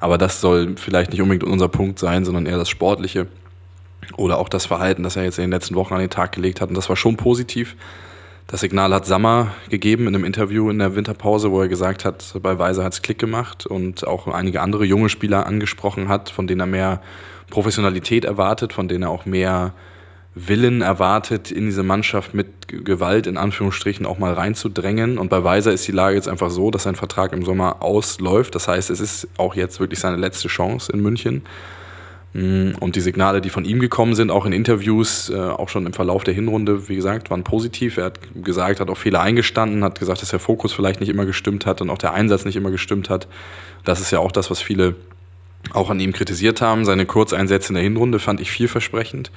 Aber 0.00 0.18
das 0.18 0.40
soll 0.40 0.74
vielleicht 0.76 1.12
nicht 1.12 1.22
unbedingt 1.22 1.44
unser 1.44 1.68
Punkt 1.68 2.00
sein, 2.00 2.24
sondern 2.24 2.46
eher 2.46 2.58
das 2.58 2.68
Sportliche 2.68 3.28
oder 4.16 4.38
auch 4.38 4.48
das 4.48 4.66
Verhalten, 4.66 5.04
das 5.04 5.14
er 5.14 5.22
jetzt 5.22 5.38
in 5.38 5.44
den 5.44 5.52
letzten 5.52 5.76
Wochen 5.76 5.94
an 5.94 6.00
den 6.00 6.10
Tag 6.10 6.32
gelegt 6.32 6.60
hat. 6.60 6.68
Und 6.68 6.74
das 6.74 6.88
war 6.88 6.96
schon 6.96 7.16
positiv. 7.16 7.76
Das 8.52 8.60
Signal 8.60 8.92
hat 8.92 9.06
Sammer 9.06 9.54
gegeben 9.70 10.06
in 10.06 10.14
einem 10.14 10.26
Interview 10.26 10.68
in 10.68 10.78
der 10.78 10.94
Winterpause, 10.94 11.50
wo 11.50 11.62
er 11.62 11.68
gesagt 11.68 12.04
hat, 12.04 12.34
bei 12.42 12.58
Weiser 12.58 12.84
hat 12.84 12.92
es 12.92 13.00
Klick 13.00 13.18
gemacht 13.18 13.64
und 13.64 14.06
auch 14.06 14.28
einige 14.28 14.60
andere 14.60 14.84
junge 14.84 15.08
Spieler 15.08 15.46
angesprochen 15.46 16.08
hat, 16.08 16.28
von 16.28 16.46
denen 16.46 16.60
er 16.60 16.66
mehr 16.66 17.02
Professionalität 17.48 18.26
erwartet, 18.26 18.74
von 18.74 18.88
denen 18.88 19.04
er 19.04 19.08
auch 19.10 19.24
mehr 19.24 19.72
Willen 20.34 20.82
erwartet, 20.82 21.50
in 21.50 21.64
diese 21.64 21.82
Mannschaft 21.82 22.34
mit 22.34 22.68
Gewalt 22.68 23.26
in 23.26 23.38
Anführungsstrichen 23.38 24.04
auch 24.04 24.18
mal 24.18 24.34
reinzudrängen. 24.34 25.16
Und 25.16 25.30
bei 25.30 25.42
Weiser 25.42 25.72
ist 25.72 25.88
die 25.88 25.92
Lage 25.92 26.16
jetzt 26.16 26.28
einfach 26.28 26.50
so, 26.50 26.70
dass 26.70 26.82
sein 26.82 26.94
Vertrag 26.94 27.32
im 27.32 27.46
Sommer 27.46 27.80
ausläuft. 27.80 28.54
Das 28.54 28.68
heißt, 28.68 28.90
es 28.90 29.00
ist 29.00 29.28
auch 29.38 29.54
jetzt 29.54 29.80
wirklich 29.80 29.98
seine 29.98 30.18
letzte 30.18 30.48
Chance 30.48 30.92
in 30.92 31.00
München. 31.00 31.42
Mm, 32.34 32.70
und 32.80 32.96
die 32.96 33.00
Signale, 33.00 33.40
die 33.40 33.50
von 33.50 33.64
ihm 33.64 33.78
gekommen 33.78 34.14
sind, 34.14 34.30
auch 34.30 34.46
in 34.46 34.52
Interviews, 34.52 35.28
äh, 35.30 35.36
auch 35.36 35.68
schon 35.68 35.84
im 35.86 35.92
Verlauf 35.92 36.24
der 36.24 36.34
Hinrunde, 36.34 36.88
wie 36.88 36.96
gesagt, 36.96 37.30
waren 37.30 37.44
positiv. 37.44 37.98
Er 37.98 38.06
hat 38.06 38.20
gesagt, 38.42 38.80
hat 38.80 38.88
auch 38.88 38.96
Fehler 38.96 39.20
eingestanden, 39.20 39.84
hat 39.84 39.98
gesagt, 39.98 40.22
dass 40.22 40.30
der 40.30 40.38
Fokus 40.38 40.72
vielleicht 40.72 41.00
nicht 41.00 41.10
immer 41.10 41.26
gestimmt 41.26 41.66
hat 41.66 41.80
und 41.80 41.90
auch 41.90 41.98
der 41.98 42.14
Einsatz 42.14 42.44
nicht 42.44 42.56
immer 42.56 42.70
gestimmt 42.70 43.10
hat. 43.10 43.28
Das 43.84 44.00
ist 44.00 44.10
ja 44.10 44.18
auch 44.18 44.32
das, 44.32 44.50
was 44.50 44.60
viele 44.60 44.94
auch 45.72 45.90
an 45.90 46.00
ihm 46.00 46.12
kritisiert 46.12 46.60
haben. 46.60 46.84
Seine 46.84 47.06
Kurzeinsätze 47.06 47.68
in 47.68 47.74
der 47.74 47.84
Hinrunde 47.84 48.18
fand 48.18 48.40
ich 48.40 48.50
vielversprechend. 48.50 49.30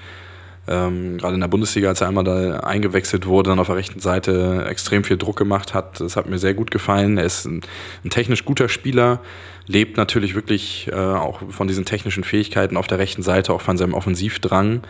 Ähm, 0.67 1.17
gerade 1.17 1.35
in 1.35 1.41
der 1.41 1.47
Bundesliga, 1.47 1.89
als 1.89 2.01
er 2.01 2.07
einmal 2.07 2.23
da 2.23 2.61
eingewechselt 2.61 3.27
wurde, 3.27 3.51
dann 3.51 3.59
auf 3.59 3.67
der 3.67 3.75
rechten 3.75 3.99
Seite 3.99 4.65
extrem 4.67 5.03
viel 5.03 5.17
Druck 5.17 5.37
gemacht 5.37 5.73
hat. 5.73 5.99
Das 5.99 6.15
hat 6.15 6.27
mir 6.27 6.39
sehr 6.39 6.55
gut 6.55 6.71
gefallen. 6.71 7.17
Er 7.17 7.25
ist 7.25 7.45
ein, 7.45 7.61
ein 8.03 8.09
technisch 8.09 8.45
guter 8.45 8.67
Spieler, 8.67 9.19
lebt 9.67 9.97
natürlich 9.97 10.33
wirklich 10.33 10.89
äh, 10.91 10.95
auch 10.95 11.41
von 11.49 11.67
diesen 11.67 11.85
technischen 11.85 12.23
Fähigkeiten 12.23 12.77
auf 12.77 12.87
der 12.87 12.97
rechten 12.97 13.21
Seite, 13.21 13.53
auch 13.53 13.61
von 13.61 13.77
seinem 13.77 13.93
Offensivdrang. 13.93 14.81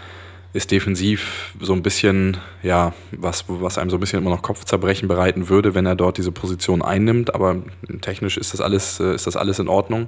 Ist 0.53 0.71
defensiv 0.71 1.53
so 1.59 1.73
ein 1.73 1.83
bisschen, 1.83 2.37
ja, 2.63 2.93
was, 3.11 3.43
was 3.49 3.77
einem 3.77 3.89
so 3.89 3.97
ein 3.97 3.99
bisschen 3.99 4.19
immer 4.19 4.29
noch 4.29 4.41
Kopfzerbrechen 4.41 5.09
bereiten 5.09 5.49
würde, 5.49 5.75
wenn 5.75 5.85
er 5.85 5.95
dort 5.95 6.17
diese 6.17 6.31
Position 6.31 6.81
einnimmt. 6.81 7.35
Aber 7.35 7.57
technisch 7.99 8.37
ist 8.37 8.53
das 8.53 8.61
alles, 8.61 9.01
äh, 9.01 9.13
ist 9.15 9.27
das 9.27 9.35
alles 9.35 9.59
in 9.59 9.67
Ordnung. 9.67 10.07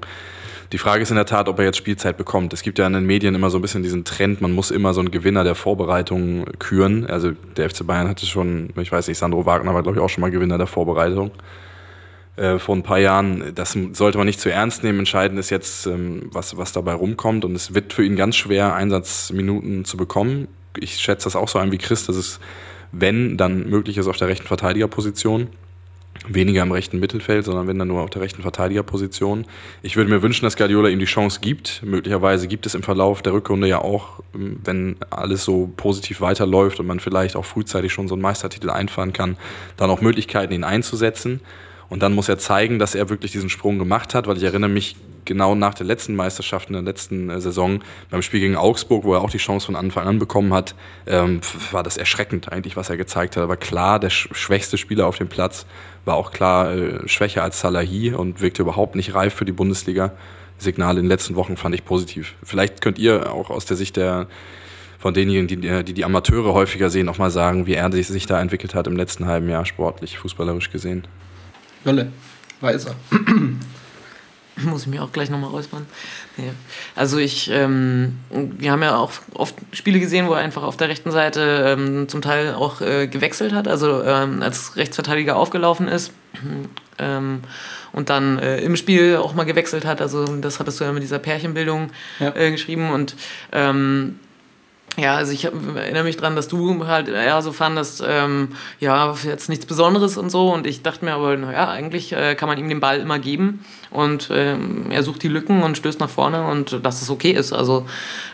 Die 0.73 0.77
Frage 0.77 1.01
ist 1.01 1.09
in 1.09 1.15
der 1.15 1.25
Tat, 1.25 1.47
ob 1.47 1.59
er 1.59 1.65
jetzt 1.65 1.77
Spielzeit 1.77 2.17
bekommt. 2.17 2.51
Es 2.51 2.61
gibt 2.61 2.77
ja 2.77 2.87
in 2.87 2.93
den 2.93 3.05
Medien 3.05 3.35
immer 3.35 3.49
so 3.49 3.57
ein 3.57 3.61
bisschen 3.61 3.83
diesen 3.83 4.03
Trend, 4.03 4.41
man 4.41 4.51
muss 4.51 4.69
immer 4.69 4.93
so 4.93 4.99
einen 4.99 5.11
Gewinner 5.11 5.43
der 5.43 5.55
Vorbereitung 5.55 6.45
küren. 6.59 7.05
Also 7.05 7.31
der 7.55 7.69
FC 7.69 7.87
Bayern 7.87 8.09
hatte 8.09 8.25
schon, 8.25 8.69
ich 8.75 8.91
weiß 8.91 9.07
nicht, 9.07 9.17
Sandro 9.17 9.45
Wagner 9.45 9.73
war 9.73 9.83
glaube 9.83 9.97
ich 9.97 10.03
auch 10.03 10.09
schon 10.09 10.21
mal 10.21 10.31
Gewinner 10.31 10.57
der 10.57 10.67
Vorbereitung 10.67 11.31
äh, 12.35 12.59
vor 12.59 12.75
ein 12.75 12.83
paar 12.83 12.99
Jahren. 12.99 13.53
Das 13.55 13.77
sollte 13.93 14.17
man 14.17 14.27
nicht 14.27 14.41
zu 14.41 14.51
ernst 14.51 14.83
nehmen. 14.83 14.99
Entscheidend 14.99 15.39
ist 15.39 15.49
jetzt, 15.49 15.87
ähm, 15.87 16.29
was, 16.33 16.57
was 16.57 16.73
dabei 16.73 16.93
rumkommt. 16.93 17.45
Und 17.45 17.55
es 17.55 17.73
wird 17.73 17.93
für 17.93 18.03
ihn 18.03 18.17
ganz 18.17 18.35
schwer, 18.35 18.73
Einsatzminuten 18.73 19.85
zu 19.85 19.95
bekommen. 19.95 20.49
Ich 20.77 20.97
schätze 20.97 21.25
das 21.25 21.35
auch 21.35 21.47
so 21.47 21.59
ein 21.59 21.71
wie 21.71 21.77
Chris, 21.77 22.05
dass 22.05 22.17
es, 22.17 22.39
wenn, 22.91 23.37
dann 23.37 23.69
möglich 23.69 23.97
ist 23.97 24.07
auf 24.07 24.17
der 24.17 24.27
rechten 24.27 24.47
Verteidigerposition 24.47 25.47
weniger 26.27 26.63
im 26.63 26.71
rechten 26.71 26.99
Mittelfeld, 26.99 27.45
sondern 27.45 27.67
wenn 27.67 27.79
dann 27.79 27.87
nur 27.87 28.01
auf 28.01 28.09
der 28.09 28.21
rechten 28.21 28.41
Verteidigerposition. 28.41 29.45
Ich 29.81 29.95
würde 29.95 30.09
mir 30.09 30.21
wünschen, 30.21 30.43
dass 30.43 30.57
Guardiola 30.57 30.89
ihm 30.89 30.99
die 30.99 31.05
Chance 31.05 31.39
gibt. 31.41 31.81
Möglicherweise 31.83 32.47
gibt 32.47 32.65
es 32.65 32.75
im 32.75 32.83
Verlauf 32.83 33.21
der 33.21 33.33
Rückrunde 33.33 33.67
ja 33.67 33.79
auch, 33.79 34.21
ähm, 34.33 34.59
wenn 34.63 34.97
alles 35.09 35.43
so 35.43 35.71
positiv 35.77 36.21
weiterläuft 36.21 36.79
und 36.79 36.87
man 36.87 36.99
vielleicht 36.99 37.35
auch 37.35 37.45
frühzeitig 37.45 37.91
schon 37.93 38.07
so 38.07 38.15
einen 38.15 38.21
Meistertitel 38.21 38.69
einfahren 38.69 39.13
kann, 39.13 39.37
dann 39.77 39.89
auch 39.89 40.01
Möglichkeiten, 40.01 40.53
ihn 40.53 40.63
einzusetzen. 40.63 41.41
Und 41.89 42.03
dann 42.03 42.13
muss 42.13 42.27
er 42.27 42.37
zeigen, 42.37 42.79
dass 42.79 42.95
er 42.95 43.09
wirklich 43.09 43.31
diesen 43.31 43.49
Sprung 43.49 43.79
gemacht 43.79 44.13
hat, 44.13 44.27
weil 44.27 44.37
ich 44.37 44.43
erinnere 44.43 44.69
mich 44.69 44.97
genau 45.27 45.53
nach 45.53 45.75
der 45.75 45.85
letzten 45.85 46.15
Meisterschaft 46.15 46.69
in 46.69 46.73
der 46.73 46.81
letzten 46.81 47.29
äh, 47.29 47.39
Saison 47.39 47.81
beim 48.09 48.23
Spiel 48.23 48.39
gegen 48.39 48.55
Augsburg, 48.55 49.03
wo 49.03 49.13
er 49.13 49.21
auch 49.21 49.29
die 49.29 49.37
Chance 49.37 49.67
von 49.67 49.75
Anfang 49.75 50.07
an 50.07 50.17
bekommen 50.17 50.53
hat, 50.53 50.73
ähm, 51.05 51.41
war 51.71 51.83
das 51.83 51.97
erschreckend 51.97 52.51
eigentlich, 52.51 52.75
was 52.75 52.89
er 52.89 52.97
gezeigt 52.97 53.35
hat. 53.35 53.43
Er 53.43 53.49
war 53.49 53.57
klar 53.57 53.99
der 53.99 54.09
schwächste 54.09 54.77
Spieler 54.77 55.05
auf 55.05 55.17
dem 55.17 55.27
Platz, 55.27 55.67
war 56.07 56.15
auch 56.15 56.31
klar 56.31 56.73
äh, 56.73 57.07
schwächer 57.07 57.43
als 57.43 57.59
Salahi 57.59 58.13
und 58.13 58.41
wirkte 58.41 58.63
überhaupt 58.63 58.95
nicht 58.95 59.13
reif 59.13 59.33
für 59.33 59.45
die 59.45 59.51
Bundesliga. 59.51 60.13
Signale 60.57 60.99
in 60.99 61.05
den 61.05 61.09
letzten 61.09 61.35
Wochen 61.35 61.57
fand 61.57 61.75
ich 61.75 61.85
positiv. 61.85 62.33
Vielleicht 62.43 62.81
könnt 62.81 62.97
ihr 62.97 63.31
auch 63.31 63.51
aus 63.51 63.65
der 63.65 63.77
Sicht 63.77 63.97
der 63.97 64.27
von 64.97 65.13
denjenigen, 65.13 65.61
die, 65.61 65.83
die 65.83 65.93
die 65.93 66.05
Amateure 66.05 66.53
häufiger 66.53 66.89
sehen, 66.89 67.07
auch 67.07 67.19
mal 67.19 67.29
sagen, 67.29 67.67
wie 67.67 67.73
er 67.73 67.91
sich 67.91 68.25
da 68.25 68.41
entwickelt 68.41 68.73
hat 68.73 68.87
im 68.87 68.97
letzten 68.97 69.27
halben 69.27 69.47
Jahr 69.47 69.63
sportlich, 69.65 70.17
fußballerisch 70.17 70.71
gesehen. 70.71 71.05
Hölle, 71.85 72.11
Weiser. 72.61 72.95
muss 74.63 74.81
ich 74.81 74.87
mir 74.87 75.03
auch 75.03 75.11
gleich 75.11 75.29
nochmal 75.29 75.49
räuspern. 75.49 75.85
Nee. 76.37 76.51
Also 76.95 77.17
ich, 77.17 77.49
ähm, 77.51 78.19
wir 78.29 78.71
haben 78.71 78.81
ja 78.81 78.97
auch 78.97 79.11
oft 79.33 79.55
Spiele 79.71 79.99
gesehen, 79.99 80.27
wo 80.27 80.33
er 80.33 80.39
einfach 80.39 80.63
auf 80.63 80.77
der 80.77 80.89
rechten 80.89 81.11
Seite 81.11 81.65
ähm, 81.67 82.09
zum 82.09 82.21
Teil 82.21 82.53
auch 82.55 82.81
äh, 82.81 83.07
gewechselt 83.07 83.53
hat, 83.53 83.67
also 83.67 84.03
ähm, 84.03 84.41
als 84.41 84.75
Rechtsverteidiger 84.75 85.35
aufgelaufen 85.35 85.87
ist 85.87 86.11
ähm, 86.99 87.41
und 87.91 88.09
dann 88.09 88.39
äh, 88.39 88.59
im 88.61 88.75
Spiel 88.75 89.17
auch 89.17 89.33
mal 89.33 89.45
gewechselt 89.45 89.85
hat. 89.85 90.01
Also 90.01 90.25
das 90.25 90.59
hattest 90.59 90.79
du 90.79 90.85
ja 90.85 90.91
mit 90.91 91.03
dieser 91.03 91.19
Pärchenbildung 91.19 91.91
ja. 92.19 92.35
äh, 92.35 92.51
geschrieben 92.51 92.91
und 92.91 93.15
ähm, 93.51 94.19
ja, 94.95 95.15
also 95.15 95.31
ich 95.31 95.45
erinnere 95.45 96.03
mich 96.03 96.17
dran, 96.17 96.35
dass 96.35 96.47
du 96.47 96.87
halt 96.87 97.07
eher 97.07 97.41
so 97.43 97.51
fandest, 97.51 98.03
ähm, 98.05 98.49
ja, 98.79 99.15
jetzt 99.25 99.47
nichts 99.47 99.67
Besonderes 99.67 100.17
und 100.17 100.31
so. 100.31 100.51
Und 100.51 100.65
ich 100.65 100.81
dachte 100.81 101.05
mir 101.05 101.13
aber, 101.13 101.37
naja, 101.37 101.69
eigentlich 101.69 102.13
äh, 102.13 102.33
kann 102.33 102.49
man 102.49 102.57
ihm 102.57 102.67
den 102.67 102.79
Ball 102.79 102.99
immer 102.99 103.19
geben. 103.19 103.63
Und 103.91 104.29
ähm, 104.31 104.89
er 104.89 105.03
sucht 105.03 105.21
die 105.21 105.27
Lücken 105.27 105.61
und 105.61 105.77
stößt 105.77 105.99
nach 105.99 106.09
vorne 106.09 106.47
und 106.47 106.83
dass 106.83 107.03
es 107.03 107.11
okay 107.11 107.31
ist. 107.31 107.53
Also 107.53 107.85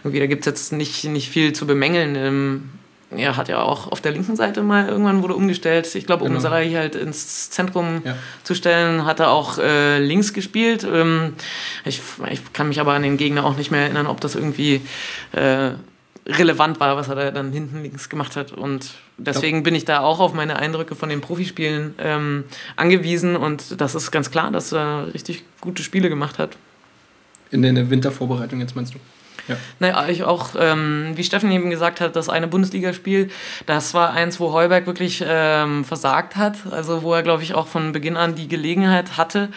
irgendwie, 0.03 0.21
da 0.21 0.27
gibt 0.27 0.41
es 0.41 0.45
jetzt 0.45 0.71
nicht, 0.71 1.03
nicht 1.03 1.29
viel 1.29 1.51
zu 1.51 1.67
bemängeln. 1.67 2.15
Ähm, 2.15 2.69
er 3.11 3.35
hat 3.35 3.49
ja 3.49 3.61
auch 3.61 3.91
auf 3.91 3.99
der 3.99 4.13
linken 4.13 4.37
Seite 4.37 4.63
mal 4.63 4.87
irgendwann 4.87 5.21
wurde 5.21 5.35
umgestellt. 5.35 5.93
Ich 5.95 6.05
glaube, 6.05 6.23
um 6.23 6.29
genau. 6.29 6.39
Sarai 6.39 6.71
halt 6.71 6.95
ins 6.95 7.49
Zentrum 7.49 8.01
ja. 8.05 8.15
zu 8.43 8.55
stellen, 8.55 9.05
hat 9.05 9.19
er 9.19 9.31
auch 9.31 9.57
äh, 9.57 9.99
links 9.99 10.33
gespielt. 10.33 10.85
Ähm, 10.89 11.33
ich, 11.83 12.01
ich 12.31 12.53
kann 12.53 12.69
mich 12.69 12.79
aber 12.79 12.93
an 12.93 13.03
den 13.03 13.17
Gegner 13.17 13.45
auch 13.45 13.57
nicht 13.57 13.69
mehr 13.69 13.81
erinnern, 13.81 14.07
ob 14.07 14.21
das 14.21 14.35
irgendwie 14.35 14.81
äh, 15.33 15.71
relevant 16.25 16.79
war, 16.79 16.95
was 16.95 17.09
er 17.09 17.15
da 17.15 17.31
dann 17.31 17.51
hinten 17.51 17.81
links 17.81 18.09
gemacht 18.09 18.35
hat. 18.35 18.51
Und 18.51 18.93
deswegen 19.17 19.63
bin 19.63 19.75
ich 19.75 19.85
da 19.85 19.99
auch 19.99 20.19
auf 20.19 20.33
meine 20.33 20.55
Eindrücke 20.57 20.95
von 20.95 21.09
den 21.09 21.21
Profispielen 21.21 21.95
ähm, 21.97 22.45
angewiesen. 22.75 23.35
Und 23.35 23.79
das 23.81 23.95
ist 23.95 24.11
ganz 24.11 24.31
klar, 24.31 24.51
dass 24.51 24.71
er 24.71 25.13
richtig 25.13 25.43
gute 25.59 25.83
Spiele 25.83 26.09
gemacht 26.09 26.39
hat. 26.39 26.57
In 27.51 27.61
der 27.61 27.89
Wintervorbereitung 27.89 28.59
jetzt 28.61 28.75
meinst 28.75 28.93
du? 28.93 28.99
Ja. 29.47 29.55
Naja, 29.79 30.07
ich 30.07 30.23
auch, 30.23 30.51
ähm, 30.57 31.11
wie 31.15 31.23
Steffen 31.23 31.51
eben 31.51 31.69
gesagt 31.69 32.01
hat, 32.01 32.15
das 32.15 32.29
eine 32.29 32.47
Bundesligaspiel, 32.47 33.29
das 33.65 33.93
war 33.93 34.11
eins, 34.11 34.39
wo 34.39 34.53
Heuberg 34.53 34.85
wirklich 34.85 35.23
ähm, 35.25 35.83
versagt 35.83 36.35
hat. 36.35 36.57
Also 36.71 37.03
wo 37.03 37.13
er, 37.13 37.23
glaube 37.23 37.43
ich, 37.43 37.53
auch 37.53 37.67
von 37.67 37.91
Beginn 37.91 38.17
an 38.17 38.35
die 38.35 38.47
Gelegenheit 38.47 39.17
hatte 39.17 39.49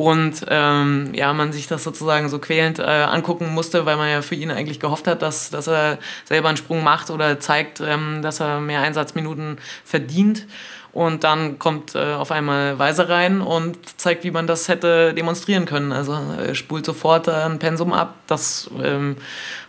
und 0.00 0.46
ähm, 0.48 1.10
ja, 1.12 1.32
man 1.34 1.52
sich 1.52 1.66
das 1.66 1.84
sozusagen 1.84 2.30
so 2.30 2.38
quälend 2.38 2.78
äh, 2.78 2.82
angucken 2.82 3.52
musste, 3.52 3.84
weil 3.84 3.96
man 3.96 4.08
ja 4.08 4.22
für 4.22 4.34
ihn 4.34 4.50
eigentlich 4.50 4.80
gehofft 4.80 5.06
hat, 5.06 5.20
dass, 5.20 5.50
dass 5.50 5.66
er 5.66 5.98
selber 6.24 6.48
einen 6.48 6.56
Sprung 6.56 6.82
macht 6.82 7.10
oder 7.10 7.38
zeigt, 7.38 7.80
ähm, 7.80 8.22
dass 8.22 8.40
er 8.40 8.60
mehr 8.60 8.80
Einsatzminuten 8.80 9.58
verdient. 9.84 10.46
Und 10.92 11.22
dann 11.22 11.58
kommt 11.58 11.94
äh, 11.94 12.14
auf 12.14 12.32
einmal 12.32 12.78
Weise 12.78 13.08
rein 13.08 13.40
und 13.40 13.76
zeigt, 13.96 14.24
wie 14.24 14.32
man 14.32 14.48
das 14.48 14.68
hätte 14.68 15.14
demonstrieren 15.14 15.64
können. 15.64 15.92
Also 15.92 16.14
äh, 16.14 16.54
spult 16.54 16.84
sofort 16.84 17.28
äh, 17.28 17.32
ein 17.32 17.60
Pensum 17.60 17.92
ab. 17.92 18.16
Das, 18.26 18.68
ähm, 18.82 19.16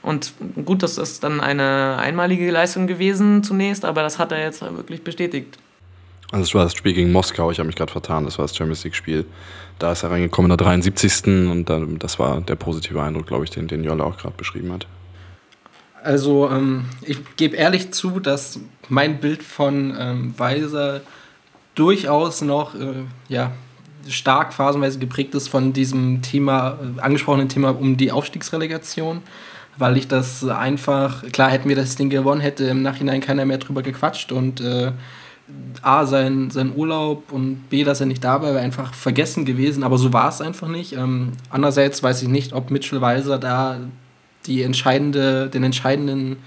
und 0.01 0.33
gut, 0.65 0.81
das 0.81 0.97
ist 0.97 1.23
dann 1.23 1.39
eine 1.39 1.97
einmalige 1.99 2.49
Leistung 2.49 2.87
gewesen 2.87 3.43
zunächst, 3.43 3.85
aber 3.85 4.01
das 4.01 4.17
hat 4.17 4.31
er 4.31 4.41
jetzt 4.41 4.61
wirklich 4.61 5.03
bestätigt. 5.03 5.57
Also 6.31 6.43
es 6.43 6.55
war 6.55 6.63
das 6.63 6.75
Spiel 6.75 6.93
gegen 6.93 7.11
Moskau, 7.11 7.51
ich 7.51 7.59
habe 7.59 7.67
mich 7.67 7.75
gerade 7.75 7.91
vertan, 7.91 8.23
das 8.23 8.37
war 8.37 8.45
das 8.45 8.55
Champions 8.55 8.83
League-Spiel. 8.85 9.25
Da 9.79 9.91
ist 9.91 10.03
er 10.03 10.11
reingekommen 10.11 10.49
in 10.49 10.57
der 10.57 10.65
73. 10.65 11.49
und 11.49 11.65
dann, 11.65 11.99
das 11.99 12.19
war 12.19 12.39
der 12.39 12.55
positive 12.55 13.01
Eindruck, 13.01 13.27
glaube 13.27 13.43
ich, 13.43 13.49
den, 13.49 13.67
den 13.67 13.83
Jolle 13.83 14.05
auch 14.05 14.17
gerade 14.17 14.35
beschrieben 14.37 14.71
hat. 14.71 14.87
Also 16.03 16.49
ähm, 16.49 16.85
ich 17.03 17.19
gebe 17.35 17.55
ehrlich 17.55 17.91
zu, 17.91 18.19
dass 18.19 18.59
mein 18.89 19.19
Bild 19.19 19.43
von 19.43 19.95
ähm, 19.97 20.33
Weiser 20.37 21.01
durchaus 21.75 22.41
noch 22.41 22.75
äh, 22.75 23.03
ja, 23.29 23.51
stark 24.07 24.53
phasenweise 24.53 24.99
geprägt 24.99 25.35
ist 25.35 25.47
von 25.47 25.73
diesem 25.73 26.21
Thema, 26.21 26.77
äh, 26.97 27.01
angesprochenen 27.01 27.49
Thema 27.49 27.69
um 27.69 27.97
die 27.97 28.11
Aufstiegsrelegation, 28.11 29.21
weil 29.77 29.97
ich 29.97 30.07
das 30.07 30.43
einfach, 30.45 31.23
klar 31.31 31.49
hätten 31.51 31.69
wir 31.69 31.75
das 31.75 31.95
Ding 31.95 32.09
gewonnen, 32.09 32.41
hätte 32.41 32.65
im 32.65 32.81
Nachhinein 32.81 33.21
keiner 33.21 33.45
mehr 33.45 33.59
drüber 33.59 33.83
gequatscht 33.83 34.31
und 34.31 34.59
äh, 34.59 34.91
A, 35.81 36.05
sein, 36.05 36.49
sein 36.49 36.73
Urlaub 36.75 37.31
und 37.31 37.69
B, 37.69 37.83
dass 37.83 37.99
er 37.99 38.05
nicht 38.05 38.23
da 38.23 38.41
war, 38.41 38.55
einfach 38.55 38.93
vergessen 38.93 39.43
gewesen, 39.43 39.83
aber 39.83 39.97
so 39.97 40.13
war 40.13 40.29
es 40.29 40.39
einfach 40.39 40.67
nicht. 40.67 40.93
Ähm, 40.93 41.33
andererseits 41.49 42.01
weiß 42.01 42.21
ich 42.21 42.29
nicht, 42.29 42.53
ob 42.53 42.71
Mitchell 42.71 43.01
Weiser 43.01 43.37
da 43.37 43.77
die 44.47 44.63
entscheidende, 44.63 45.49
den 45.49 45.63
entscheidenden 45.63 46.37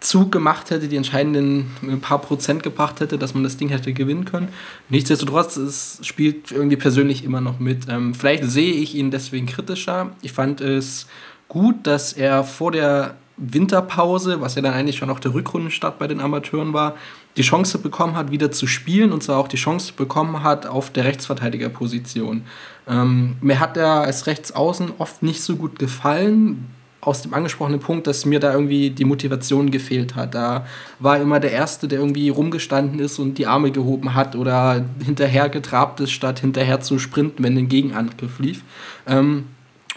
Zug 0.00 0.32
gemacht 0.32 0.70
hätte, 0.70 0.88
die 0.88 0.96
entscheidenden 0.96 1.70
ein 1.82 2.00
paar 2.00 2.20
Prozent 2.20 2.62
gebracht 2.62 3.00
hätte, 3.00 3.18
dass 3.18 3.34
man 3.34 3.44
das 3.44 3.58
Ding 3.58 3.68
hätte 3.68 3.92
gewinnen 3.92 4.24
können. 4.24 4.48
Nichtsdestotrotz, 4.88 5.56
es 5.56 6.00
spielt 6.02 6.50
irgendwie 6.50 6.76
persönlich 6.76 7.22
immer 7.22 7.42
noch 7.42 7.58
mit. 7.58 7.86
Ähm, 7.88 8.14
vielleicht 8.14 8.44
sehe 8.44 8.72
ich 8.72 8.94
ihn 8.94 9.10
deswegen 9.10 9.46
kritischer. 9.46 10.10
Ich 10.22 10.32
fand 10.32 10.62
es 10.62 11.06
gut, 11.48 11.86
dass 11.86 12.14
er 12.14 12.44
vor 12.44 12.72
der 12.72 13.16
Winterpause, 13.36 14.40
was 14.40 14.54
ja 14.54 14.62
dann 14.62 14.74
eigentlich 14.74 14.96
schon 14.96 15.10
auch 15.10 15.20
der 15.20 15.34
Rückrundenstart 15.34 15.98
bei 15.98 16.06
den 16.06 16.20
Amateuren 16.20 16.72
war, 16.72 16.94
die 17.36 17.42
Chance 17.42 17.78
bekommen 17.78 18.16
hat, 18.16 18.30
wieder 18.30 18.50
zu 18.50 18.66
spielen 18.66 19.12
und 19.12 19.22
zwar 19.22 19.38
auch 19.38 19.48
die 19.48 19.56
Chance 19.56 19.92
bekommen 19.96 20.42
hat 20.42 20.66
auf 20.66 20.90
der 20.90 21.04
Rechtsverteidigerposition. 21.04 22.42
Ähm, 22.88 23.36
mir 23.40 23.60
hat 23.60 23.76
er 23.76 24.02
als 24.02 24.26
Rechtsaußen 24.26 24.92
oft 24.98 25.22
nicht 25.22 25.42
so 25.42 25.56
gut 25.56 25.78
gefallen, 25.78 26.66
aus 27.00 27.22
dem 27.22 27.32
angesprochenen 27.32 27.80
Punkt, 27.80 28.06
dass 28.06 28.26
mir 28.26 28.40
da 28.40 28.52
irgendwie 28.52 28.90
die 28.90 29.04
Motivation 29.04 29.70
gefehlt 29.70 30.16
hat. 30.16 30.34
Da 30.34 30.66
war 30.98 31.18
immer 31.18 31.40
der 31.40 31.52
Erste, 31.52 31.88
der 31.88 31.98
irgendwie 31.98 32.28
rumgestanden 32.28 32.98
ist 32.98 33.18
und 33.18 33.38
die 33.38 33.46
Arme 33.46 33.70
gehoben 33.70 34.14
hat 34.14 34.36
oder 34.36 34.84
hinterher 35.02 35.48
getrabt 35.48 36.00
ist, 36.00 36.10
statt 36.10 36.40
hinterher 36.40 36.80
zu 36.80 36.98
sprinten, 36.98 37.42
wenn 37.42 37.56
ein 37.56 37.68
Gegenangriff 37.68 38.38
lief. 38.38 38.62
Ähm, 39.06 39.46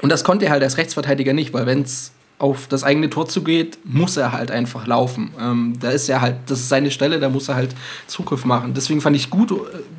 und 0.01 0.11
das 0.11 0.23
konnte 0.23 0.45
er 0.45 0.51
halt 0.51 0.63
als 0.63 0.77
Rechtsverteidiger 0.77 1.33
nicht, 1.33 1.53
weil 1.53 1.65
wenn 1.65 1.81
es 1.81 2.13
auf 2.39 2.67
das 2.67 2.83
eigene 2.83 3.09
Tor 3.09 3.27
zugeht, 3.27 3.77
muss 3.83 4.17
er 4.17 4.31
halt 4.31 4.51
einfach 4.51 4.87
laufen. 4.87 5.31
Ähm, 5.39 5.75
da 5.79 5.91
ist 5.91 6.09
er 6.09 6.19
halt, 6.21 6.35
das 6.47 6.59
ist 6.59 6.69
seine 6.69 6.91
Stelle, 6.91 7.19
da 7.19 7.29
muss 7.29 7.47
er 7.47 7.55
halt 7.55 7.75
Zugriff 8.07 8.43
machen. 8.43 8.73
Deswegen 8.73 9.01
fand 9.01 9.15
ich 9.15 9.29
gut, 9.29 9.53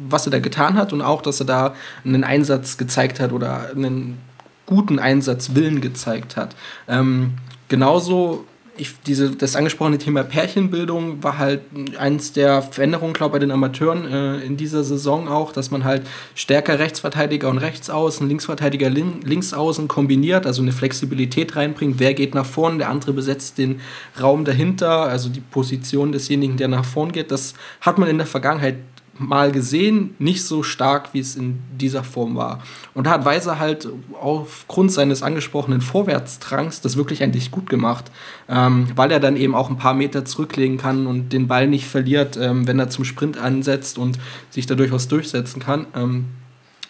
was 0.08 0.26
er 0.26 0.30
da 0.30 0.40
getan 0.40 0.74
hat 0.74 0.92
und 0.92 1.00
auch, 1.00 1.22
dass 1.22 1.40
er 1.40 1.46
da 1.46 1.74
einen 2.04 2.24
Einsatz 2.24 2.76
gezeigt 2.76 3.20
hat 3.20 3.32
oder 3.32 3.70
einen 3.74 4.18
guten 4.66 4.98
Einsatzwillen 4.98 5.80
gezeigt 5.80 6.36
hat. 6.36 6.54
Ähm, 6.88 7.34
genauso 7.68 8.44
ich, 8.76 8.94
diese, 9.06 9.30
das 9.30 9.54
angesprochene 9.54 9.98
Thema 9.98 10.24
Pärchenbildung 10.24 11.22
war 11.22 11.38
halt 11.38 11.62
eins 11.98 12.32
der 12.32 12.62
Veränderungen, 12.62 13.12
glaube 13.12 13.30
ich, 13.30 13.32
bei 13.34 13.38
den 13.38 13.50
Amateuren 13.50 14.04
äh, 14.10 14.38
in 14.40 14.56
dieser 14.56 14.82
Saison 14.82 15.28
auch, 15.28 15.52
dass 15.52 15.70
man 15.70 15.84
halt 15.84 16.02
stärker 16.34 16.78
Rechtsverteidiger 16.78 17.48
und 17.48 17.58
Rechtsaußen, 17.58 18.28
Linksverteidiger, 18.28 18.90
Lin 18.90 19.20
Linksaußen 19.22 19.86
kombiniert, 19.86 20.46
also 20.46 20.62
eine 20.62 20.72
Flexibilität 20.72 21.54
reinbringt. 21.54 22.00
Wer 22.00 22.14
geht 22.14 22.34
nach 22.34 22.46
vorn, 22.46 22.78
der 22.78 22.88
andere 22.88 23.12
besetzt 23.12 23.58
den 23.58 23.80
Raum 24.20 24.44
dahinter, 24.44 25.02
also 25.02 25.28
die 25.28 25.40
Position 25.40 26.10
desjenigen, 26.10 26.56
der 26.56 26.68
nach 26.68 26.84
vorn 26.84 27.12
geht. 27.12 27.30
Das 27.30 27.54
hat 27.80 27.98
man 27.98 28.08
in 28.08 28.18
der 28.18 28.26
Vergangenheit 28.26 28.76
mal 29.18 29.52
gesehen, 29.52 30.14
nicht 30.18 30.44
so 30.44 30.62
stark, 30.62 31.10
wie 31.12 31.20
es 31.20 31.36
in 31.36 31.60
dieser 31.78 32.02
Form 32.04 32.36
war. 32.36 32.62
Und 32.94 33.06
da 33.06 33.10
hat 33.12 33.24
Weiser 33.24 33.58
halt 33.58 33.88
aufgrund 34.20 34.92
seines 34.92 35.22
angesprochenen 35.22 35.80
Vorwärtsdrangs 35.80 36.80
das 36.80 36.96
wirklich 36.96 37.22
eigentlich 37.22 37.50
gut 37.50 37.68
gemacht, 37.70 38.10
ähm, 38.48 38.88
weil 38.96 39.10
er 39.10 39.20
dann 39.20 39.36
eben 39.36 39.54
auch 39.54 39.70
ein 39.70 39.78
paar 39.78 39.94
Meter 39.94 40.24
zurücklegen 40.24 40.78
kann 40.78 41.06
und 41.06 41.32
den 41.32 41.46
Ball 41.46 41.68
nicht 41.68 41.86
verliert, 41.86 42.36
ähm, 42.36 42.66
wenn 42.66 42.78
er 42.78 42.90
zum 42.90 43.04
Sprint 43.04 43.38
ansetzt 43.38 43.98
und 43.98 44.18
sich 44.50 44.66
da 44.66 44.74
durchaus 44.74 45.08
durchsetzen 45.08 45.60
kann. 45.60 45.86
Ähm, 45.94 46.26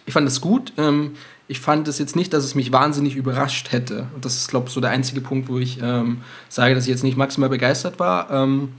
ich 0.06 0.12
fand 0.12 0.26
es 0.26 0.40
gut. 0.40 0.72
Ähm, 0.76 1.12
ich 1.46 1.60
fand 1.60 1.88
es 1.88 1.98
jetzt 1.98 2.16
nicht, 2.16 2.32
dass 2.32 2.44
es 2.44 2.54
mich 2.54 2.72
wahnsinnig 2.72 3.16
überrascht 3.16 3.70
hätte. 3.72 4.06
Das 4.20 4.36
ist, 4.36 4.48
glaube 4.48 4.68
ich, 4.68 4.74
so 4.74 4.80
der 4.80 4.90
einzige 4.90 5.20
Punkt, 5.20 5.48
wo 5.48 5.58
ich 5.58 5.78
ähm, 5.82 6.22
sage, 6.48 6.74
dass 6.74 6.84
ich 6.84 6.90
jetzt 6.90 7.04
nicht 7.04 7.18
maximal 7.18 7.50
begeistert 7.50 7.98
war 7.98 8.30
ähm, 8.30 8.70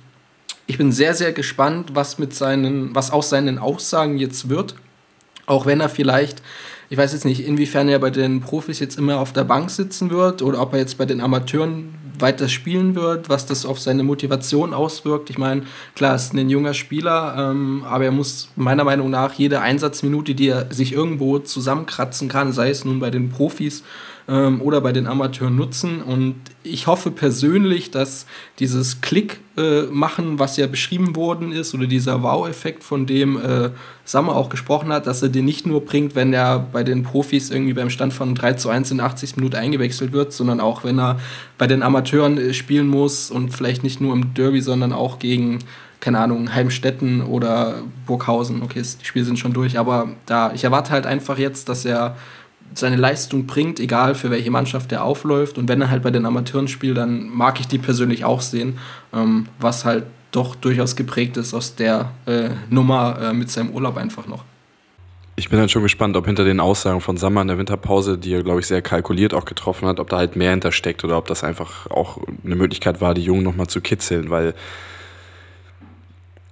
ich 0.68 0.78
bin 0.78 0.92
sehr, 0.92 1.14
sehr 1.14 1.32
gespannt, 1.32 1.92
was 1.94 2.18
mit 2.18 2.34
seinen, 2.34 2.96
was 2.96 3.12
aus 3.12 3.30
seinen 3.30 3.60
Aussagen 3.60 4.18
jetzt 4.18 4.50
wird. 4.50 4.76
Auch 5.46 5.66
wenn 5.66 5.80
er 5.80 5.90
vielleicht, 5.90 6.42
ich 6.90 6.98
weiß 6.98 7.14
jetzt 7.14 7.26
nicht, 7.26 7.46
inwiefern 7.46 7.88
er 7.88 8.00
bei 8.00 8.10
den 8.10 8.42
Profis 8.42 8.80
jetzt 8.80 8.98
immer 8.98 9.20
auf 9.20 9.32
der 9.32 9.44
Bank 9.44 9.70
sitzen 9.70 10.10
wird 10.10 10.42
oder 10.42 10.60
ob 10.60 10.74
er 10.74 10.80
jetzt 10.80 10.98
bei 10.98 11.06
den 11.06 11.22
Amateuren 11.22 11.94
weiter 12.20 12.48
spielen 12.48 12.96
wird, 12.96 13.30
was 13.30 13.46
das 13.46 13.66
auf 13.66 13.80
seine 13.80 14.04
Motivation 14.04 14.74
auswirkt. 14.74 15.30
Ich 15.30 15.38
meine, 15.38 15.64
klar, 15.96 16.16
ist 16.16 16.34
ein 16.34 16.50
junger 16.50 16.74
Spieler, 16.74 17.36
ähm, 17.38 17.84
aber 17.86 18.06
er 18.06 18.12
muss 18.12 18.50
meiner 18.56 18.84
Meinung 18.84 19.10
nach 19.10 19.34
jede 19.34 19.62
Einsatzminute, 19.62 20.34
die 20.34 20.48
er 20.48 20.74
sich 20.74 20.94
irgendwo 20.94 21.40
zusammenkratzen 21.40 22.30
kann, 22.30 22.54
sei 22.54 22.70
es 22.70 22.86
nun 22.86 23.00
bei 23.00 23.10
den 23.10 23.30
Profis 23.30 23.84
ähm, 24.28 24.62
oder 24.62 24.82
bei 24.82 24.94
den 24.94 25.08
Amateuren 25.08 25.56
nutzen. 25.56 26.02
Und 26.02 26.36
ich 26.64 26.88
hoffe 26.88 27.12
persönlich, 27.12 27.92
dass 27.92 28.26
dieses 28.60 29.02
Klick 29.02 29.40
äh, 29.58 29.84
machen, 29.84 30.38
was 30.40 30.58
ja 30.58 30.68
beschrieben 30.68 31.16
worden 31.16 31.52
ist, 31.52 31.74
oder 31.74 31.88
dieser 31.88 32.22
Wow-Effekt, 32.22 32.84
von 32.84 33.06
dem 33.06 33.38
äh, 33.38 33.70
Sammer 34.04 34.36
auch 34.36 34.50
gesprochen 34.50 34.92
hat, 34.92 35.08
dass 35.08 35.22
er 35.22 35.30
den 35.30 35.46
nicht 35.46 35.66
nur 35.66 35.86
bringt, 35.86 36.16
wenn 36.16 36.34
er 36.34 36.60
bei 36.60 36.84
den 36.84 37.04
Profis 37.04 37.50
irgendwie 37.52 37.74
beim 37.74 37.90
Stand 37.90 38.14
von 38.14 38.36
3 38.36 38.54
zu 38.54 38.70
1 38.70 38.92
in 38.92 39.00
80 39.00 39.38
Minuten 39.38 39.56
eingewechselt 39.56 40.12
wird, 40.12 40.34
sondern 40.34 40.60
auch 40.60 40.84
wenn 40.84 41.00
er 41.00 41.20
bei 41.58 41.68
den 41.68 41.84
Amateuren 41.84 42.38
äh, 42.38 42.54
spielen 42.54 42.88
muss 42.88 43.32
und 43.32 43.52
vielleicht 43.52 43.84
nicht 43.84 44.02
nur 44.02 44.14
im 44.14 44.34
Derby, 44.34 44.62
sondern 44.62 44.94
auch 44.94 45.20
gegen 45.20 45.60
keine 46.02 46.20
Ahnung, 46.20 46.54
Heimstetten 46.54 47.24
oder 47.24 47.82
Burghausen. 48.06 48.62
Okay, 48.62 48.84
die 48.84 49.06
Spiele 49.06 49.26
sind 49.26 49.40
schon 49.40 49.54
durch, 49.54 49.80
aber 49.80 50.10
da, 50.28 50.52
ich 50.54 50.64
erwarte 50.64 50.92
halt 50.92 51.08
einfach 51.08 51.40
jetzt, 51.40 51.68
dass 51.68 51.84
er 51.84 52.16
seine 52.76 52.96
Leistung 52.96 53.46
bringt, 53.46 53.80
egal 53.80 54.16
für 54.16 54.30
welche 54.30 54.52
Mannschaft 54.52 54.92
er 54.92 55.04
aufläuft. 55.04 55.58
Und 55.58 55.68
wenn 55.68 55.82
er 55.82 55.90
halt 55.90 56.04
bei 56.04 56.12
den 56.12 56.26
Amateuren 56.26 56.68
spielt, 56.68 56.98
dann 56.98 57.30
mag 57.30 57.60
ich 57.60 57.68
die 57.68 57.78
persönlich 57.78 58.26
auch 58.26 58.42
sehen, 58.42 58.78
ähm, 59.14 59.48
was 59.60 59.86
halt 59.86 60.06
doch 60.32 60.56
durchaus 60.56 60.96
geprägt 60.96 61.38
ist 61.38 61.54
aus 61.54 61.76
der 61.76 62.12
äh, 62.26 62.50
Nummer 62.70 63.20
äh, 63.22 63.34
mit 63.34 63.50
seinem 63.50 63.72
Urlaub 63.72 63.98
einfach 63.98 64.28
noch. 64.28 64.44
Ich 65.38 65.50
bin 65.50 65.60
halt 65.60 65.70
schon 65.70 65.84
gespannt, 65.84 66.16
ob 66.16 66.26
hinter 66.26 66.46
den 66.46 66.62
Aussagen 66.62 67.02
von 67.02 67.18
Sammer 67.18 67.42
in 67.42 67.50
der 67.50 67.58
Winterpause, 67.58 68.18
die 68.18 68.34
er, 68.34 68.44
glaube 68.44 68.62
ich, 68.62 68.68
sehr 68.68 68.82
kalkuliert 68.82 69.34
auch 69.34 69.44
getroffen 69.44 69.88
hat, 69.88 70.00
ob 70.00 70.10
da 70.10 70.18
halt 70.18 70.38
mehr 70.38 70.52
hintersteckt 70.52 71.04
oder 71.04 71.18
ob 71.18 71.28
das 71.28 71.44
einfach 71.44 71.90
auch 71.92 72.20
eine 72.46 72.56
Möglichkeit 72.56 73.02
war, 73.02 73.14
die 73.14 73.24
Jungen 73.24 73.44
nochmal 73.44 73.68
zu 73.68 73.82
kitzeln, 73.82 74.30
weil 74.30 74.54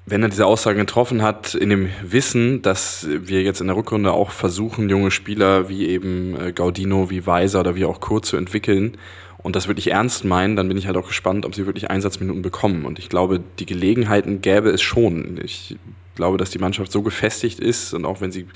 wenn 0.06 0.22
er 0.22 0.30
diese 0.30 0.46
Aussagen 0.46 0.80
getroffen 0.80 1.22
hat, 1.22 1.56
in 1.56 1.70
dem 1.70 1.90
Wissen, 2.02 2.62
dass 2.62 3.08
wir 3.10 3.42
jetzt 3.42 3.62
in 3.62 3.68
der 3.68 3.76
Rückrunde 3.76 4.12
auch 4.12 4.32
versuchen, 4.32 4.90
junge 4.90 5.12
Spieler 5.12 5.70
wie 5.70 5.88
eben 5.88 6.40
äh, 6.40 6.52
Gaudino, 6.52 7.10
wie 7.10 7.26
Weiser 7.26 7.62
oder 7.62 7.76
wie 7.76 7.86
auch 7.86 8.02
Kurt 8.02 8.26
zu 8.26 8.36
entwickeln 8.36 8.98
und 9.38 9.56
das 9.56 9.68
wirklich 9.68 9.92
ernst 9.92 10.26
meinen, 10.26 10.56
dann 10.56 10.68
bin 10.68 10.78
ich 10.78 10.88
halt 10.88 10.98
auch 10.98 11.08
gespannt, 11.08 11.46
ob 11.46 11.56
sie 11.56 11.66
wirklich 11.66 11.90
Einsatzminuten 11.90 12.42
bekommen. 12.42 12.86
Und 12.86 13.00
ich 13.00 13.10
glaube, 13.10 13.42
die 13.60 13.66
Gelegenheiten 13.66 14.42
gäbe 14.42 14.70
es 14.70 14.82
schon. 14.82 15.40
Ich 15.44 15.78
glaube, 16.16 16.38
dass 16.38 16.50
die 16.50 16.60
Mannschaft 16.60 16.92
so 16.92 17.02
gefestigt 17.02 17.60
ist 17.60 17.94
und 17.94 18.06
auch 18.06 18.22
wenn 18.22 18.32
sie 18.32 18.48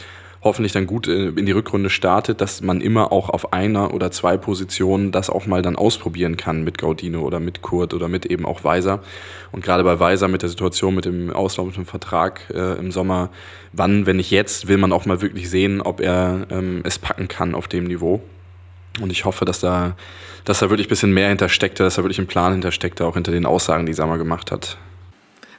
hoffentlich 0.41 0.71
dann 0.71 0.87
gut 0.87 1.07
äh, 1.07 1.29
in 1.29 1.45
die 1.45 1.51
Rückrunde 1.51 1.89
startet, 1.89 2.41
dass 2.41 2.61
man 2.61 2.81
immer 2.81 3.11
auch 3.11 3.29
auf 3.29 3.53
einer 3.53 3.93
oder 3.93 4.11
zwei 4.11 4.37
Positionen 4.37 5.11
das 5.11 5.29
auch 5.29 5.45
mal 5.45 5.61
dann 5.61 5.75
ausprobieren 5.75 6.37
kann 6.37 6.63
mit 6.63 6.77
Gaudino 6.77 7.21
oder 7.21 7.39
mit 7.39 7.61
Kurt 7.61 7.93
oder 7.93 8.07
mit 8.07 8.25
eben 8.25 8.45
auch 8.45 8.63
Weiser. 8.63 9.01
Und 9.51 9.63
gerade 9.63 9.83
bei 9.83 9.99
Weiser 9.99 10.27
mit 10.27 10.41
der 10.41 10.49
Situation 10.49 10.95
mit 10.95 11.05
dem 11.05 11.31
auslaufenden 11.31 11.85
Vertrag 11.85 12.41
äh, 12.53 12.77
im 12.77 12.91
Sommer, 12.91 13.29
wann, 13.73 14.05
wenn 14.05 14.17
nicht 14.17 14.31
jetzt, 14.31 14.67
will 14.67 14.77
man 14.77 14.91
auch 14.91 15.05
mal 15.05 15.21
wirklich 15.21 15.49
sehen, 15.49 15.81
ob 15.81 16.01
er 16.01 16.47
ähm, 16.49 16.81
es 16.83 16.99
packen 16.99 17.27
kann 17.27 17.55
auf 17.55 17.67
dem 17.67 17.85
Niveau. 17.85 18.21
Und 19.01 19.11
ich 19.11 19.25
hoffe, 19.25 19.45
dass 19.45 19.59
da, 19.59 19.95
dass 20.45 20.59
da 20.59 20.69
wirklich 20.69 20.87
ein 20.87 20.89
bisschen 20.89 21.13
mehr 21.13 21.29
hintersteckte, 21.29 21.83
dass 21.83 21.95
da 21.95 22.03
wirklich 22.03 22.19
ein 22.19 22.27
Plan 22.27 22.51
hintersteckte, 22.53 23.05
auch 23.05 23.13
hinter 23.13 23.31
den 23.31 23.45
Aussagen, 23.45 23.85
die 23.85 23.93
Sammer 23.93 24.17
gemacht 24.17 24.51
hat. 24.51 24.77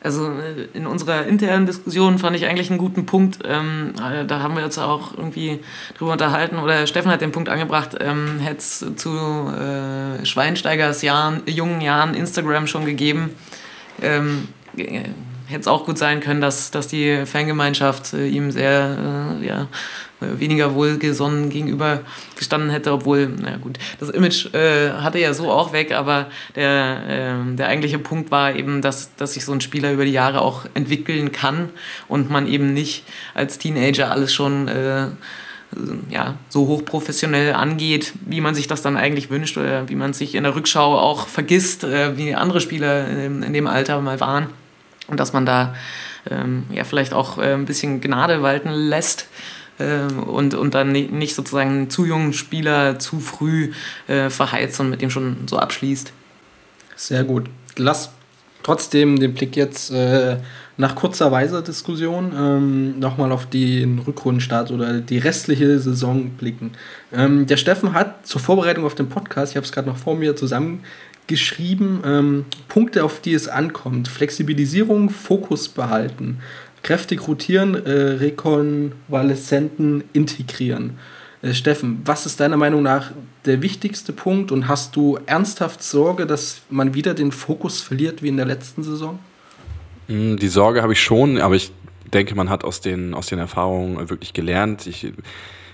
Also 0.08 0.30
äh, 0.30 0.68
in 0.72 0.86
unserer 0.86 1.26
internen 1.26 1.66
Diskussion 1.66 2.18
fand 2.18 2.34
ich 2.34 2.46
eigentlich 2.46 2.70
einen 2.70 2.78
guten 2.78 3.04
Punkt. 3.04 3.40
Ähm, 3.44 3.92
äh, 3.98 4.24
da 4.24 4.40
haben 4.40 4.56
wir 4.56 4.64
uns 4.64 4.78
auch 4.78 5.14
irgendwie 5.14 5.60
drüber 5.98 6.12
unterhalten 6.12 6.56
oder 6.56 6.86
Steffen 6.86 7.10
hat 7.10 7.20
den 7.20 7.30
Punkt 7.30 7.50
angebracht, 7.50 7.94
ähm, 8.00 8.38
hätte 8.40 8.56
es 8.56 8.86
zu 8.96 9.10
äh, 9.10 10.24
Schweinsteigers 10.24 11.02
Jahren, 11.02 11.42
jungen 11.44 11.82
Jahren 11.82 12.14
Instagram 12.14 12.66
schon 12.66 12.86
gegeben. 12.86 13.32
Ähm, 14.00 14.48
hätte 14.74 15.60
es 15.60 15.68
auch 15.68 15.84
gut 15.84 15.98
sein 15.98 16.20
können, 16.20 16.40
dass, 16.40 16.70
dass 16.70 16.86
die 16.86 17.26
Fangemeinschaft 17.26 18.14
äh, 18.14 18.28
ihm 18.28 18.50
sehr 18.50 19.36
äh, 19.42 19.46
ja, 19.46 19.66
weniger 20.20 20.74
wohlgesonnen 20.74 21.48
gegenüber 21.50 22.00
gestanden 22.36 22.70
hätte, 22.70 22.92
obwohl, 22.92 23.30
na 23.40 23.56
gut, 23.56 23.78
das 24.00 24.10
Image 24.10 24.52
äh, 24.54 24.90
hatte 24.90 25.18
ja 25.18 25.32
so 25.32 25.50
auch 25.50 25.72
weg, 25.72 25.92
aber 25.92 26.26
der, 26.56 27.44
äh, 27.50 27.54
der 27.54 27.68
eigentliche 27.68 27.98
Punkt 27.98 28.30
war 28.30 28.54
eben, 28.54 28.82
dass, 28.82 29.14
dass 29.16 29.34
sich 29.34 29.44
so 29.44 29.52
ein 29.52 29.60
Spieler 29.60 29.92
über 29.92 30.04
die 30.04 30.12
Jahre 30.12 30.40
auch 30.40 30.66
entwickeln 30.74 31.32
kann 31.32 31.70
und 32.08 32.30
man 32.30 32.46
eben 32.46 32.74
nicht 32.74 33.04
als 33.34 33.58
Teenager 33.58 34.10
alles 34.10 34.32
schon 34.32 34.68
äh, 34.68 35.08
ja, 36.10 36.34
so 36.48 36.66
hochprofessionell 36.66 37.52
angeht, 37.52 38.14
wie 38.24 38.40
man 38.40 38.54
sich 38.54 38.66
das 38.66 38.82
dann 38.82 38.96
eigentlich 38.96 39.30
wünscht 39.30 39.56
oder 39.56 39.88
wie 39.88 39.94
man 39.94 40.12
sich 40.12 40.34
in 40.34 40.44
der 40.44 40.54
Rückschau 40.54 40.98
auch 40.98 41.28
vergisst, 41.28 41.84
äh, 41.84 42.16
wie 42.16 42.34
andere 42.34 42.60
Spieler 42.60 43.08
in, 43.08 43.42
in 43.42 43.52
dem 43.52 43.66
Alter 43.66 44.00
mal 44.00 44.18
waren. 44.20 44.46
Und 45.06 45.20
dass 45.20 45.32
man 45.32 45.46
da 45.46 45.74
ähm, 46.30 46.64
ja 46.72 46.84
vielleicht 46.84 47.14
auch 47.14 47.38
äh, 47.38 47.54
ein 47.54 47.66
bisschen 47.66 48.00
Gnade 48.00 48.42
walten 48.42 48.70
lässt. 48.70 49.26
ähm, 49.26 49.57
und, 49.78 50.54
und 50.54 50.74
dann 50.74 50.92
nicht 50.92 51.34
sozusagen 51.34 51.70
einen 51.70 51.90
zu 51.90 52.04
jungen 52.04 52.32
Spieler 52.32 52.98
zu 52.98 53.20
früh 53.20 53.72
äh, 54.06 54.30
verheizt 54.30 54.80
und 54.80 54.90
mit 54.90 55.02
dem 55.02 55.10
schon 55.10 55.48
so 55.48 55.58
abschließt. 55.58 56.12
Sehr 56.96 57.24
gut. 57.24 57.48
Lass 57.76 58.10
trotzdem 58.62 59.18
den 59.18 59.34
Blick 59.34 59.56
jetzt 59.56 59.90
äh, 59.90 60.38
nach 60.76 60.94
kurzer 60.94 61.32
Weiser-Diskussion 61.32 62.32
ähm, 62.36 62.98
nochmal 62.98 63.32
auf 63.32 63.46
den 63.46 63.98
Rückrundenstart 63.98 64.70
oder 64.70 65.00
die 65.00 65.18
restliche 65.18 65.78
Saison 65.78 66.30
blicken. 66.30 66.72
Ähm, 67.12 67.46
der 67.46 67.56
Steffen 67.56 67.92
hat 67.94 68.26
zur 68.26 68.40
Vorbereitung 68.40 68.84
auf 68.84 68.94
den 68.94 69.08
Podcast, 69.08 69.52
ich 69.52 69.56
habe 69.56 69.66
es 69.66 69.72
gerade 69.72 69.88
noch 69.88 69.96
vor 69.96 70.16
mir 70.16 70.36
zusammen 70.36 70.84
geschrieben, 71.26 72.02
ähm, 72.04 72.44
Punkte, 72.68 73.04
auf 73.04 73.20
die 73.20 73.34
es 73.34 73.48
ankommt. 73.48 74.08
Flexibilisierung, 74.08 75.10
Fokus 75.10 75.68
behalten, 75.68 76.38
kräftig 76.82 77.26
rotieren, 77.26 77.74
äh, 77.74 77.90
Rekonvaleszenten 77.90 80.04
integrieren. 80.12 80.98
Äh, 81.42 81.54
Steffen, 81.54 82.02
was 82.04 82.26
ist 82.26 82.40
deiner 82.40 82.56
Meinung 82.56 82.82
nach 82.82 83.12
der 83.44 83.62
wichtigste 83.62 84.12
Punkt 84.12 84.52
und 84.52 84.68
hast 84.68 84.96
du 84.96 85.18
ernsthaft 85.26 85.82
Sorge, 85.82 86.26
dass 86.26 86.62
man 86.70 86.94
wieder 86.94 87.14
den 87.14 87.32
Fokus 87.32 87.80
verliert 87.80 88.22
wie 88.22 88.28
in 88.28 88.36
der 88.36 88.46
letzten 88.46 88.82
Saison? 88.82 89.18
Mm, 90.08 90.36
die 90.36 90.48
Sorge 90.48 90.82
habe 90.82 90.92
ich 90.92 91.02
schon, 91.02 91.40
aber 91.40 91.54
ich 91.54 91.72
denke, 92.12 92.34
man 92.34 92.50
hat 92.50 92.64
aus 92.64 92.80
den, 92.80 93.14
aus 93.14 93.26
den 93.26 93.38
Erfahrungen 93.38 94.08
wirklich 94.08 94.32
gelernt. 94.32 94.86
Ich, 94.86 95.12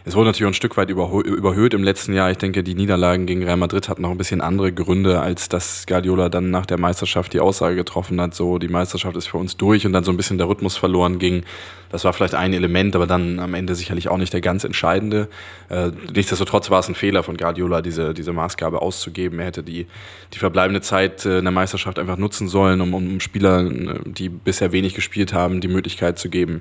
es 0.07 0.15
wurde 0.15 0.27
natürlich 0.27 0.51
ein 0.51 0.55
Stück 0.55 0.77
weit 0.77 0.91
überhöht 0.91 1.73
im 1.73 1.83
letzten 1.83 2.13
Jahr. 2.13 2.31
Ich 2.31 2.37
denke, 2.37 2.63
die 2.63 2.75
Niederlagen 2.75 3.25
gegen 3.25 3.43
Real 3.43 3.57
Madrid 3.57 3.89
hatten 3.89 4.03
noch 4.03 4.11
ein 4.11 4.19
bisschen 4.19 4.43
andere 4.43 4.71
Gründe, 4.71 5.21
als 5.21 5.49
dass 5.49 5.87
Guardiola 5.87 6.29
dann 6.29 6.51
nach 6.51 6.67
der 6.67 6.79
Meisterschaft 6.79 7.33
die 7.33 7.41
Aussage 7.41 7.75
getroffen 7.75 8.21
hat, 8.21 8.35
so 8.35 8.59
die 8.59 8.69
Meisterschaft 8.69 9.17
ist 9.17 9.29
für 9.29 9.39
uns 9.39 9.57
durch 9.57 9.87
und 9.87 9.95
dann 9.95 10.05
so 10.05 10.13
ein 10.13 10.19
bisschen 10.19 10.37
der 10.37 10.47
Rhythmus 10.47 10.77
verloren 10.77 11.19
ging. 11.19 11.45
Das 11.91 12.05
war 12.05 12.13
vielleicht 12.13 12.35
ein 12.35 12.53
Element, 12.53 12.95
aber 12.95 13.07
dann 13.07 13.39
am 13.39 13.55
Ende 13.55 13.75
sicherlich 13.75 14.09
auch 14.09 14.19
nicht 14.19 14.35
der 14.35 14.43
ganz 14.43 14.65
entscheidende. 14.65 15.29
Äh, 15.71 15.93
nichtsdestotrotz 16.15 16.69
war 16.71 16.81
es 16.81 16.89
ein 16.89 16.95
Fehler 16.95 17.23
von 17.23 17.39
Guardiola, 17.39 17.81
diese, 17.81 18.13
diese 18.13 18.35
Maßgabe 18.35 18.83
auszugeben. 18.83 19.39
Er 19.39 19.47
hätte 19.47 19.63
die, 19.63 19.87
die 20.35 20.39
verbleibende 20.39 20.83
Zeit 20.83 21.25
äh, 21.25 21.39
in 21.39 21.45
der 21.45 21.53
Meisterschaft 21.53 21.99
einfach 21.99 22.19
nutzen 22.19 22.49
sollen, 22.49 22.83
um, 22.83 22.93
um 22.93 23.21
Spieler, 23.21 23.71
die 24.05 24.29
bisher 24.29 24.71
wenig 24.73 24.93
gespielt 24.93 25.33
haben, 25.33 25.63
die 25.63 25.69
Möglichkeit 25.69 26.19
zu 26.19 26.29
geben, 26.29 26.61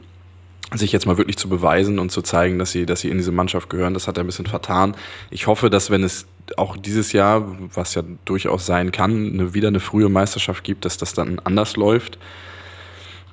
sich 0.78 0.92
jetzt 0.92 1.06
mal 1.06 1.18
wirklich 1.18 1.38
zu 1.38 1.50
beweisen 1.50 2.00
und 2.00 2.12
zu 2.12 2.22
zeigen, 2.22 2.60
dass 2.60 2.72
sie, 2.72 2.86
dass 2.86 3.02
sie 3.02 3.10
in 3.10 3.18
diese 3.18 3.32
Mannschaft 3.32 3.70
gehören. 3.70 3.94
Das 3.94 4.08
hat 4.08 4.18
er 4.18 4.24
ein 4.24 4.28
bisschen 4.28 4.46
vertan. 4.46 4.96
Ich 5.30 5.48
hoffe, 5.48 5.70
dass 5.70 5.90
wenn 5.90 6.04
es 6.04 6.26
auch 6.58 6.78
dieses 6.78 7.14
Jahr, 7.14 7.56
was 7.74 7.96
ja 7.96 8.04
durchaus 8.26 8.66
sein 8.66 8.92
kann, 8.92 9.34
eine, 9.34 9.54
wieder 9.54 9.70
eine 9.70 9.80
frühe 9.80 10.10
Meisterschaft 10.10 10.64
gibt, 10.64 10.86
dass 10.86 10.98
das 10.98 11.14
dann 11.14 11.40
anders 11.44 11.76
läuft. 11.76 12.18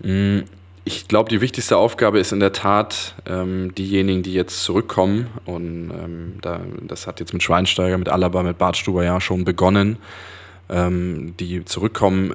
Mm, 0.03 0.41
ich 0.85 1.09
glaube, 1.09 1.29
die 1.29 1.41
wichtigste 1.41 1.77
Aufgabe 1.77 2.19
ist 2.19 2.33
in 2.33 2.41
der 2.41 2.53
Tat 2.53 3.15
ähm, 3.27 3.75
diejenigen, 3.75 4.23
die 4.23 4.33
jetzt 4.33 4.63
zurückkommen. 4.63 5.29
Und 5.45 5.91
ähm, 5.91 6.35
da, 6.41 6.61
das 6.83 7.07
hat 7.07 7.21
jetzt 7.21 7.33
mit 7.33 7.43
Schweinsteiger, 7.43 7.99
mit 7.99 8.09
Alaba, 8.09 8.43
mit 8.43 8.59
Bartstuber 8.59 9.05
ja 9.05 9.21
schon 9.21 9.45
begonnen. 9.45 9.99
Ähm, 10.69 11.35
die 11.39 11.65
zurückkommen, 11.65 12.35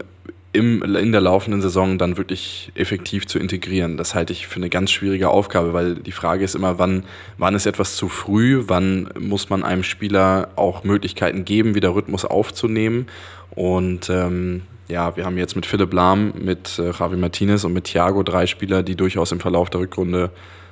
im, 0.56 0.82
in 0.96 1.12
der 1.12 1.22
laufenden 1.22 1.62
Saison 1.62 1.98
dann 1.98 2.18
wirklich 2.18 2.72
effektiv 2.76 3.28
zu 3.28 3.38
integrieren. 3.38 3.98
Das 3.98 4.15
halte 4.15 4.34
ich 4.34 4.48
für 4.48 4.58
eine 4.58 4.70
ganz 4.70 4.91
schwierige 4.91 5.30
Aufgabe, 5.30 5.74
weil 5.74 5.96
die 5.96 6.12
Frage 6.12 6.44
ist 6.44 6.56
immer, 6.56 6.80
wann, 6.80 7.04
wann 7.38 7.56
ist 7.56 7.65
etwas 7.65 7.96
zu 7.96 8.10
früh, 8.10 8.63
wann 8.68 9.10
muss 9.20 9.50
man 9.50 9.63
einem 9.63 9.84
Spieler 9.84 10.50
auch 10.56 10.84
Möglichkeiten 10.84 11.46
geben, 11.46 11.76
wieder 11.76 11.94
Rhythmus 11.94 12.26
aufzunehmen. 12.26 13.08
Und 13.52 14.10
ähm, 14.10 14.63
ja, 14.88 15.15
wir 15.18 15.26
haben 15.26 15.38
jetzt 15.38 15.56
mit 15.56 15.65
Philipp 15.65 15.94
Lahm, 15.94 16.34
mit 16.39 16.80
äh, 16.80 16.91
Javi 16.91 17.18
Martinez 17.18 17.63
und 17.63 17.74
mit 17.74 17.86
Thiago 17.86 18.24
drei 18.24 18.48
Spieler, 18.48 18.82
die 18.82 18.96
durchaus 18.96 19.32
im 19.32 19.39
Verlauf 19.39 19.70
der 19.70 19.82
Rückrunde 19.82 20.32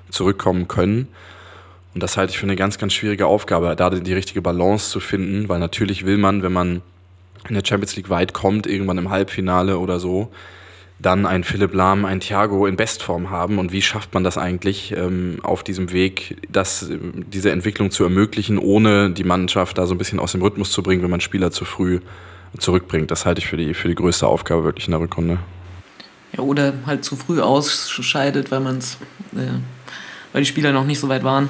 zurückkommen 0.10 0.68
können. 0.68 1.08
Und 1.94 2.02
das 2.02 2.18
halte 2.18 2.32
ich 2.32 2.40
für 2.40 2.46
eine 2.46 2.56
ganz, 2.56 2.78
ganz 2.78 2.94
schwierige 2.94 3.28
Aufgabe, 3.28 3.76
da 3.76 3.90
die 3.90 4.14
richtige 4.14 4.42
Balance 4.42 4.90
zu 4.90 5.00
finden, 5.00 5.50
weil 5.50 5.60
natürlich 5.60 6.06
will 6.06 6.18
man, 6.18 6.42
wenn 6.42 6.54
man 6.54 6.82
in 7.48 7.56
der 7.56 7.64
Champions 7.66 7.96
League 7.96 8.10
weit 8.10 8.34
kommt, 8.34 8.68
irgendwann 8.68 8.98
im 8.98 9.10
Halbfinale 9.10 9.78
oder 9.78 10.00
so, 10.00 10.32
dann 11.00 11.26
ein 11.26 11.44
Philipp 11.44 11.74
Lahm, 11.74 12.06
ein 12.06 12.20
Thiago 12.20 12.66
in 12.66 12.76
Bestform 12.76 13.30
haben 13.30 13.60
und 13.60 13.72
wie 13.72 13.82
schafft 13.82 14.14
man 14.14 14.24
das 14.24 14.38
eigentlich 14.38 14.94
ähm, 14.96 15.40
auf 15.44 15.64
diesem 15.64 15.92
Weg, 15.92 16.38
das, 16.50 16.90
diese 16.90 17.52
Entwicklung 17.52 17.92
zu 17.92 18.04
ermöglichen, 18.04 18.58
ohne 18.58 19.10
die 19.10 19.24
Mannschaft 19.24 19.78
da 19.78 19.86
so 19.86 19.94
ein 19.94 19.98
bisschen 19.98 20.20
aus 20.20 20.32
dem 20.32 20.42
Rhythmus 20.42 20.72
zu 20.72 20.82
bringen, 20.82 21.04
wenn 21.04 21.10
man 21.10 21.22
Spieler 21.22 21.52
zu 21.52 21.66
früh 21.66 22.00
zurückbringt. 22.58 23.12
Das 23.12 23.26
halte 23.26 23.40
ich 23.40 23.48
für 23.48 23.58
die, 23.58 23.74
für 23.74 23.88
die 23.88 23.96
größte 23.96 24.28
Aufgabe 24.28 24.64
wirklich 24.64 24.88
in 24.88 24.92
der 24.92 25.00
Rückrunde. 25.00 25.40
Ja, 26.36 26.44
oder 26.44 26.74
halt 26.86 27.04
zu 27.04 27.16
früh 27.16 27.42
ausscheidet, 27.42 28.52
weil 28.52 28.60
man 28.60 28.78
es, 28.78 28.98
äh, 29.34 29.60
weil 30.32 30.42
die 30.42 30.48
Spieler 30.48 30.72
noch 30.72 30.86
nicht 30.86 31.00
so 31.00 31.10
weit 31.10 31.24
waren. 31.24 31.50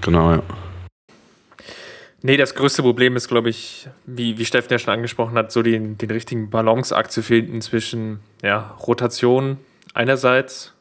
Genau, 0.00 0.32
ja. 0.32 0.42
Nee, 2.26 2.38
das 2.38 2.54
größte 2.54 2.80
Problem 2.80 3.16
ist, 3.16 3.28
glaube 3.28 3.50
ich, 3.50 3.86
wie, 4.06 4.38
wie 4.38 4.46
Steffen 4.46 4.72
ja 4.72 4.78
schon 4.78 4.94
angesprochen 4.94 5.36
hat, 5.36 5.52
so 5.52 5.60
den, 5.60 5.98
den 5.98 6.10
richtigen 6.10 6.48
Balanceakt 6.48 7.12
zu 7.12 7.22
finden 7.22 7.60
zwischen 7.60 8.20
ja, 8.42 8.74
Rotation 8.86 9.58
einerseits, 9.92 10.72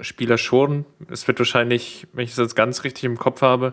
Spieler 0.00 0.38
schon. 0.38 0.84
Es 1.10 1.26
wird 1.26 1.40
wahrscheinlich, 1.40 2.06
wenn 2.12 2.22
ich 2.22 2.30
es 2.30 2.36
jetzt 2.36 2.54
ganz 2.54 2.84
richtig 2.84 3.02
im 3.02 3.18
Kopf 3.18 3.42
habe, 3.42 3.72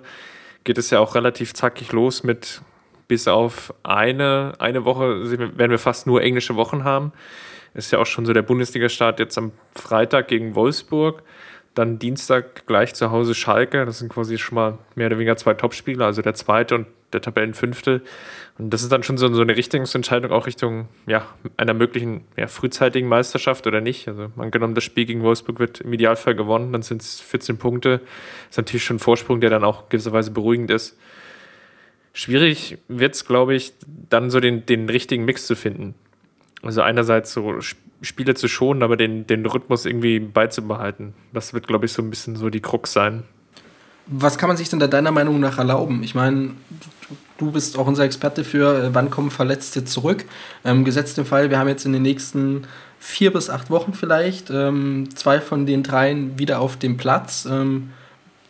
geht 0.63 0.79
es 0.79 0.89
ja 0.89 0.97
auch 0.97 1.13
relativ 1.13 1.53
zackig 1.53 1.91
los 1.91 2.23
mit 2.23 2.63
bis 3.07 3.27
auf 3.27 3.71
eine, 3.83 4.53
eine 4.57 4.83
Woche 4.83 5.29
werden 5.29 5.69
wir 5.69 5.77
fast 5.77 6.07
nur 6.07 6.23
englische 6.23 6.55
Wochen 6.55 6.85
haben. 6.85 7.13
Ist 7.75 7.91
ja 7.91 7.99
auch 7.99 8.07
schon 8.07 8.25
so 8.25 8.33
der 8.33 8.41
Bundesliga-Start 8.41 9.19
jetzt 9.19 9.37
am 9.37 9.51
Freitag 9.75 10.27
gegen 10.27 10.55
Wolfsburg. 10.55 11.21
Dann 11.75 11.99
Dienstag 11.99 12.65
gleich 12.65 12.95
zu 12.95 13.11
Hause 13.11 13.35
Schalke. 13.35 13.85
Das 13.85 13.99
sind 13.99 14.09
quasi 14.09 14.37
schon 14.37 14.55
mal 14.55 14.77
mehr 14.95 15.07
oder 15.07 15.17
weniger 15.17 15.37
zwei 15.37 15.53
Topspieler, 15.53 16.05
also 16.05 16.21
der 16.21 16.33
zweite 16.33 16.75
und 16.75 16.87
der 17.13 17.21
Tabellenfünfte. 17.21 18.01
Und 18.57 18.69
das 18.73 18.83
ist 18.83 18.91
dann 18.91 19.03
schon 19.03 19.17
so, 19.17 19.31
so 19.33 19.41
eine 19.41 19.55
Richtungsentscheidung 19.55 20.31
auch 20.31 20.47
Richtung 20.47 20.87
ja, 21.07 21.27
einer 21.57 21.73
möglichen 21.73 22.25
ja, 22.37 22.47
frühzeitigen 22.47 23.07
Meisterschaft 23.07 23.67
oder 23.67 23.81
nicht. 23.81 24.07
Also 24.07 24.31
angenommen, 24.37 24.75
das 24.75 24.83
Spiel 24.83 25.05
gegen 25.05 25.21
Wolfsburg 25.21 25.59
wird 25.59 25.81
im 25.81 25.91
Idealfall 25.93 26.35
gewonnen, 26.35 26.71
dann 26.71 26.81
sind 26.81 27.01
es 27.01 27.19
14 27.19 27.57
Punkte. 27.57 27.99
Das 27.99 28.51
ist 28.51 28.57
natürlich 28.57 28.83
schon 28.83 28.97
ein 28.97 28.99
Vorsprung, 28.99 29.41
der 29.41 29.49
dann 29.49 29.63
auch 29.63 29.89
gewisserweise 29.89 30.31
beruhigend 30.31 30.71
ist. 30.71 30.97
Schwierig 32.13 32.77
wird 32.87 33.15
es, 33.15 33.25
glaube 33.25 33.55
ich, 33.55 33.73
dann 34.09 34.29
so 34.29 34.39
den, 34.39 34.65
den 34.65 34.87
richtigen 34.87 35.25
Mix 35.25 35.47
zu 35.47 35.55
finden. 35.55 35.95
Also 36.61 36.81
einerseits 36.81 37.33
so 37.33 37.59
Spiele 38.01 38.35
zu 38.35 38.47
schonen, 38.47 38.83
aber 38.83 38.97
den, 38.97 39.25
den 39.27 39.45
Rhythmus 39.45 39.85
irgendwie 39.85 40.19
beizubehalten. 40.19 41.13
Das 41.33 41.53
wird, 41.53 41.67
glaube 41.67 41.85
ich, 41.85 41.93
so 41.93 42.01
ein 42.01 42.09
bisschen 42.09 42.35
so 42.35 42.49
die 42.49 42.61
Krux 42.61 42.93
sein. 42.93 43.23
Was 44.07 44.37
kann 44.37 44.49
man 44.49 44.57
sich 44.57 44.69
denn 44.69 44.79
da 44.79 44.87
deiner 44.87 45.11
Meinung 45.11 45.39
nach 45.39 45.57
erlauben? 45.57 46.03
Ich 46.03 46.13
meine, 46.13 46.51
du 47.37 47.51
bist 47.51 47.77
auch 47.77 47.87
unser 47.87 48.03
Experte 48.03 48.43
für, 48.43 48.83
äh, 48.83 48.89
wann 48.93 49.09
kommen 49.09 49.31
Verletzte 49.31 49.83
zurück. 49.83 50.25
Ähm, 50.63 50.85
gesetzt 50.85 51.17
im 51.17 51.25
Fall, 51.25 51.49
wir 51.49 51.57
haben 51.57 51.67
jetzt 51.67 51.85
in 51.85 51.93
den 51.93 52.03
nächsten 52.03 52.67
vier 52.99 53.33
bis 53.33 53.49
acht 53.49 53.69
Wochen 53.69 53.93
vielleicht 53.93 54.49
ähm, 54.49 55.09
zwei 55.15 55.39
von 55.41 55.65
den 55.65 55.83
dreien 55.83 56.37
wieder 56.37 56.59
auf 56.59 56.77
dem 56.77 56.97
Platz. 56.97 57.47
Ähm, 57.49 57.91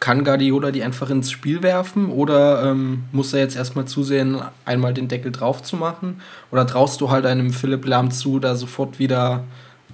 kann 0.05 0.23
Guardiola 0.23 0.69
die 0.69 0.83
einfach 0.83 1.09
ins 1.09 1.31
Spiel 1.31 1.63
werfen 1.63 2.11
oder 2.11 2.61
ähm, 2.63 3.05
muss 3.11 3.33
er 3.33 3.39
jetzt 3.39 3.55
erstmal 3.55 3.85
zusehen, 3.85 4.37
einmal 4.63 4.93
den 4.93 5.07
Deckel 5.07 5.31
drauf 5.31 5.63
zu 5.63 5.77
machen? 5.77 6.21
Oder 6.51 6.67
traust 6.67 7.01
du 7.01 7.09
halt 7.09 7.25
einem 7.25 7.49
Philipp 7.49 7.87
Lahm 7.87 8.11
zu, 8.11 8.37
da 8.37 8.55
sofort 8.55 8.99
wieder 8.99 9.45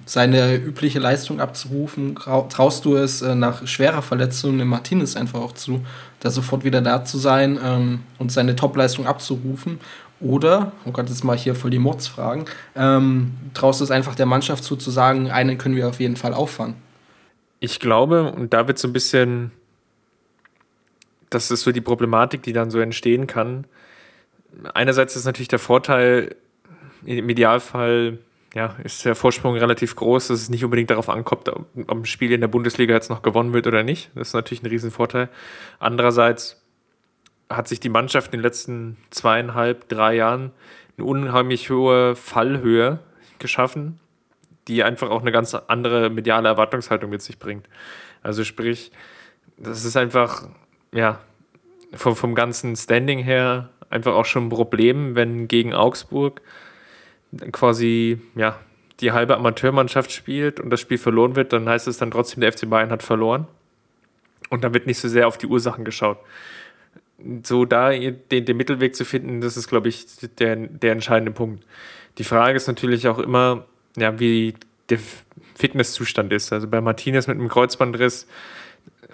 seine 0.04 0.56
übliche 0.56 0.98
Leistung 0.98 1.40
abzurufen? 1.40 2.16
Traust 2.50 2.84
du 2.84 2.94
es 2.94 3.22
äh, 3.22 3.34
nach 3.34 3.66
schwerer 3.66 4.02
Verletzung 4.02 4.58
dem 4.58 4.68
Martinez 4.68 5.16
einfach 5.16 5.40
auch 5.40 5.52
zu, 5.52 5.80
da 6.20 6.28
sofort 6.28 6.62
wieder 6.62 6.82
da 6.82 7.06
zu 7.06 7.16
sein 7.16 7.58
ähm, 7.64 8.00
und 8.18 8.30
seine 8.30 8.54
Topleistung 8.54 9.06
abzurufen? 9.06 9.80
Oder, 10.20 10.72
oh 10.84 10.90
Gott, 10.90 11.08
jetzt 11.08 11.24
mal 11.24 11.38
hier 11.38 11.54
voll 11.54 11.70
die 11.70 11.78
Mordsfragen, 11.78 12.44
ähm, 12.76 13.32
traust 13.54 13.80
du 13.80 13.84
es 13.84 13.90
einfach 13.90 14.14
der 14.14 14.26
Mannschaft 14.26 14.62
zu, 14.62 14.76
zu 14.76 14.90
sagen, 14.90 15.30
einen 15.30 15.56
können 15.56 15.74
wir 15.74 15.88
auf 15.88 16.00
jeden 16.00 16.16
Fall 16.16 16.34
auffangen? 16.34 16.74
Ich 17.60 17.80
glaube, 17.80 18.30
und 18.30 18.52
da 18.52 18.68
wird 18.68 18.78
so 18.78 18.88
ein 18.88 18.92
bisschen 18.92 19.52
das 21.34 21.50
ist 21.50 21.62
so 21.62 21.72
die 21.72 21.80
Problematik, 21.80 22.42
die 22.42 22.52
dann 22.52 22.70
so 22.70 22.78
entstehen 22.80 23.26
kann. 23.26 23.66
Einerseits 24.74 25.16
ist 25.16 25.24
natürlich 25.24 25.48
der 25.48 25.58
Vorteil, 25.58 26.36
im 27.04 27.28
Idealfall 27.28 28.18
ja, 28.54 28.76
ist 28.84 29.04
der 29.04 29.14
Vorsprung 29.14 29.56
relativ 29.56 29.96
groß, 29.96 30.28
dass 30.28 30.40
es 30.40 30.50
nicht 30.50 30.64
unbedingt 30.64 30.90
darauf 30.90 31.08
ankommt, 31.08 31.48
ob 31.48 31.90
ein 31.90 32.04
Spiel 32.04 32.32
in 32.32 32.42
der 32.42 32.48
Bundesliga 32.48 32.94
jetzt 32.94 33.08
noch 33.08 33.22
gewonnen 33.22 33.54
wird 33.54 33.66
oder 33.66 33.82
nicht. 33.82 34.10
Das 34.14 34.28
ist 34.28 34.34
natürlich 34.34 34.62
ein 34.62 34.66
Riesenvorteil. 34.66 35.30
Andererseits 35.78 36.62
hat 37.48 37.68
sich 37.68 37.80
die 37.80 37.88
Mannschaft 37.88 38.32
in 38.32 38.38
den 38.38 38.42
letzten 38.42 38.98
zweieinhalb, 39.10 39.88
drei 39.88 40.14
Jahren 40.14 40.52
eine 40.96 41.06
unheimlich 41.06 41.70
hohe 41.70 42.14
Fallhöhe 42.14 42.98
geschaffen, 43.38 44.00
die 44.68 44.84
einfach 44.84 45.10
auch 45.10 45.22
eine 45.22 45.32
ganz 45.32 45.54
andere 45.54 46.10
mediale 46.10 46.48
Erwartungshaltung 46.48 47.10
mit 47.10 47.22
sich 47.22 47.38
bringt. 47.38 47.68
Also 48.22 48.44
sprich, 48.44 48.92
das 49.56 49.84
ist 49.84 49.96
einfach 49.96 50.48
ja, 50.92 51.20
vom, 51.94 52.16
vom 52.16 52.34
ganzen 52.34 52.76
Standing 52.76 53.18
her 53.18 53.70
einfach 53.90 54.14
auch 54.14 54.24
schon 54.24 54.46
ein 54.46 54.50
Problem, 54.50 55.14
wenn 55.14 55.48
gegen 55.48 55.74
Augsburg 55.74 56.40
quasi, 57.50 58.20
ja, 58.34 58.58
die 59.00 59.12
halbe 59.12 59.36
Amateurmannschaft 59.36 60.12
spielt 60.12 60.60
und 60.60 60.70
das 60.70 60.80
Spiel 60.80 60.98
verloren 60.98 61.34
wird, 61.34 61.52
dann 61.52 61.68
heißt 61.68 61.88
es 61.88 61.98
dann 61.98 62.10
trotzdem, 62.10 62.40
der 62.40 62.52
FC 62.52 62.68
Bayern 62.68 62.90
hat 62.90 63.02
verloren. 63.02 63.46
Und 64.48 64.64
dann 64.64 64.74
wird 64.74 64.86
nicht 64.86 64.98
so 64.98 65.08
sehr 65.08 65.26
auf 65.26 65.38
die 65.38 65.46
Ursachen 65.46 65.84
geschaut. 65.84 66.18
So 67.42 67.64
da 67.64 67.90
den, 67.90 68.44
den 68.44 68.56
Mittelweg 68.56 68.94
zu 68.94 69.04
finden, 69.04 69.40
das 69.40 69.56
ist, 69.56 69.68
glaube 69.68 69.88
ich, 69.88 70.06
der, 70.38 70.56
der 70.56 70.92
entscheidende 70.92 71.32
Punkt. 71.32 71.64
Die 72.18 72.24
Frage 72.24 72.56
ist 72.56 72.66
natürlich 72.66 73.08
auch 73.08 73.18
immer, 73.18 73.64
ja, 73.96 74.18
wie 74.20 74.54
der 74.88 74.98
Fitnesszustand 75.54 76.32
ist. 76.32 76.52
Also 76.52 76.68
bei 76.68 76.80
Martinez 76.80 77.26
mit 77.26 77.38
einem 77.38 77.48
Kreuzbandriss 77.48 78.26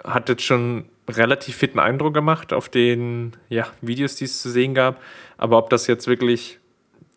hat 0.03 0.29
jetzt 0.29 0.43
schon 0.43 0.85
relativ 1.09 1.55
fitten 1.55 1.79
Eindruck 1.79 2.13
gemacht 2.13 2.53
auf 2.53 2.69
den 2.69 3.33
ja, 3.49 3.67
Videos, 3.81 4.15
die 4.15 4.25
es 4.25 4.41
zu 4.41 4.49
sehen 4.49 4.73
gab. 4.73 5.01
Aber 5.37 5.57
ob 5.57 5.69
das 5.69 5.87
jetzt 5.87 6.07
wirklich 6.07 6.59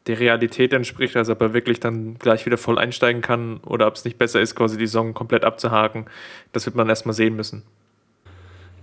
der 0.06 0.18
Realität 0.18 0.72
entspricht, 0.72 1.16
also 1.16 1.32
ob 1.32 1.40
er 1.40 1.54
wirklich 1.54 1.78
dann 1.78 2.18
gleich 2.18 2.44
wieder 2.46 2.58
voll 2.58 2.78
einsteigen 2.78 3.22
kann 3.22 3.58
oder 3.58 3.86
ob 3.86 3.94
es 3.94 4.04
nicht 4.04 4.18
besser 4.18 4.40
ist, 4.40 4.54
quasi 4.54 4.76
die 4.76 4.86
Saison 4.86 5.14
komplett 5.14 5.44
abzuhaken, 5.44 6.06
das 6.52 6.66
wird 6.66 6.74
man 6.74 6.88
erstmal 6.88 7.14
sehen 7.14 7.36
müssen. 7.36 7.62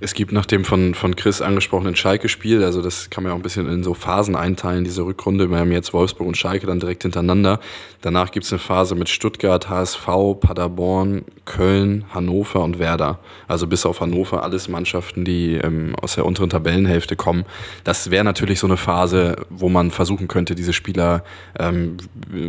Es 0.01 0.13
gibt 0.13 0.31
nach 0.31 0.45
dem 0.45 0.63
von, 0.63 0.93
von 0.93 1.15
Chris 1.17 1.41
angesprochenen 1.41 1.95
Schalke-Spiel, 1.95 2.63
also 2.63 2.81
das 2.81 3.09
kann 3.09 3.23
man 3.23 3.31
ja 3.31 3.33
auch 3.33 3.39
ein 3.39 3.43
bisschen 3.43 3.67
in 3.67 3.83
so 3.83 3.93
Phasen 3.93 4.35
einteilen, 4.35 4.85
diese 4.85 5.05
Rückrunde. 5.05 5.49
Wir 5.49 5.57
haben 5.57 5.73
jetzt 5.73 5.93
Wolfsburg 5.93 6.25
und 6.25 6.37
Schalke 6.37 6.67
dann 6.67 6.79
direkt 6.79 7.03
hintereinander. 7.03 7.59
Danach 8.01 8.31
gibt 8.31 8.45
es 8.45 8.53
eine 8.53 8.59
Phase 8.59 8.95
mit 8.95 9.09
Stuttgart, 9.09 9.69
HSV, 9.69 10.07
Paderborn, 10.39 11.25
Köln, 11.43 12.05
Hannover 12.13 12.63
und 12.63 12.79
Werder. 12.79 13.19
Also 13.49 13.67
bis 13.67 13.85
auf 13.85 13.99
Hannover 13.99 14.41
alles 14.43 14.69
Mannschaften, 14.69 15.25
die 15.25 15.55
ähm, 15.55 15.95
aus 16.01 16.15
der 16.15 16.25
unteren 16.25 16.49
Tabellenhälfte 16.49 17.17
kommen. 17.17 17.43
Das 17.83 18.09
wäre 18.09 18.23
natürlich 18.23 18.59
so 18.59 18.67
eine 18.67 18.77
Phase, 18.77 19.35
wo 19.49 19.67
man 19.67 19.91
versuchen 19.91 20.29
könnte, 20.29 20.55
diese 20.55 20.71
Spieler 20.71 21.25
ähm, 21.59 21.97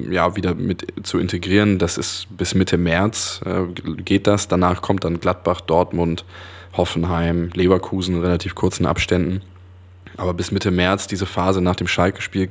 ja, 0.09 0.37
wieder 0.37 0.55
mit 0.55 0.87
zu 1.03 1.19
integrieren. 1.19 1.79
Das 1.79 1.99
ist 1.99 2.29
bis 2.37 2.55
Mitte 2.55 2.79
März 2.79 3.41
äh, 3.45 3.65
geht 4.03 4.29
das. 4.29 4.47
Danach 4.47 4.83
kommt 4.83 5.03
dann 5.03 5.19
Gladbach, 5.19 5.61
Dortmund, 5.61 6.25
Hoffenheim, 6.73 7.51
Leverkusen 7.55 8.17
in 8.17 8.21
relativ 8.21 8.55
kurzen 8.55 8.87
Abständen. 8.87 9.43
Aber 10.17 10.35
bis 10.35 10.51
Mitte 10.51 10.71
März, 10.71 11.07
diese 11.07 11.25
Phase 11.25 11.61
nach 11.61 11.77
dem 11.77 11.87
Schalke-Spiel, 11.87 12.51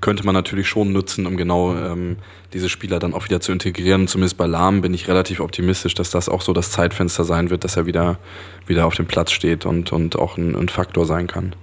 könnte 0.00 0.24
man 0.24 0.34
natürlich 0.34 0.68
schon 0.68 0.92
nutzen, 0.92 1.26
um 1.26 1.36
genau 1.36 1.74
ähm, 1.74 2.16
diese 2.52 2.68
Spieler 2.68 2.98
dann 2.98 3.14
auch 3.14 3.24
wieder 3.24 3.40
zu 3.40 3.52
integrieren. 3.52 4.06
Zumindest 4.06 4.36
bei 4.36 4.46
Lahm 4.46 4.80
bin 4.80 4.94
ich 4.94 5.08
relativ 5.08 5.40
optimistisch, 5.40 5.94
dass 5.94 6.10
das 6.10 6.28
auch 6.28 6.42
so 6.42 6.52
das 6.52 6.70
Zeitfenster 6.70 7.24
sein 7.24 7.50
wird, 7.50 7.64
dass 7.64 7.76
er 7.76 7.86
wieder, 7.86 8.18
wieder 8.66 8.86
auf 8.86 8.94
dem 8.94 9.06
Platz 9.06 9.32
steht 9.32 9.66
und, 9.66 9.92
und 9.92 10.16
auch 10.16 10.36
ein, 10.36 10.54
ein 10.54 10.68
Faktor 10.68 11.06
sein 11.06 11.26
kann. 11.26 11.54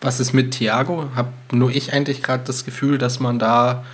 Was 0.00 0.20
ist 0.20 0.32
mit 0.32 0.52
Thiago? 0.52 1.08
Hab 1.16 1.32
nur 1.52 1.70
ich 1.70 1.92
eigentlich 1.92 2.22
gerade 2.22 2.44
das 2.44 2.64
Gefühl, 2.64 2.98
dass 2.98 3.20
man 3.20 3.38
da 3.38 3.84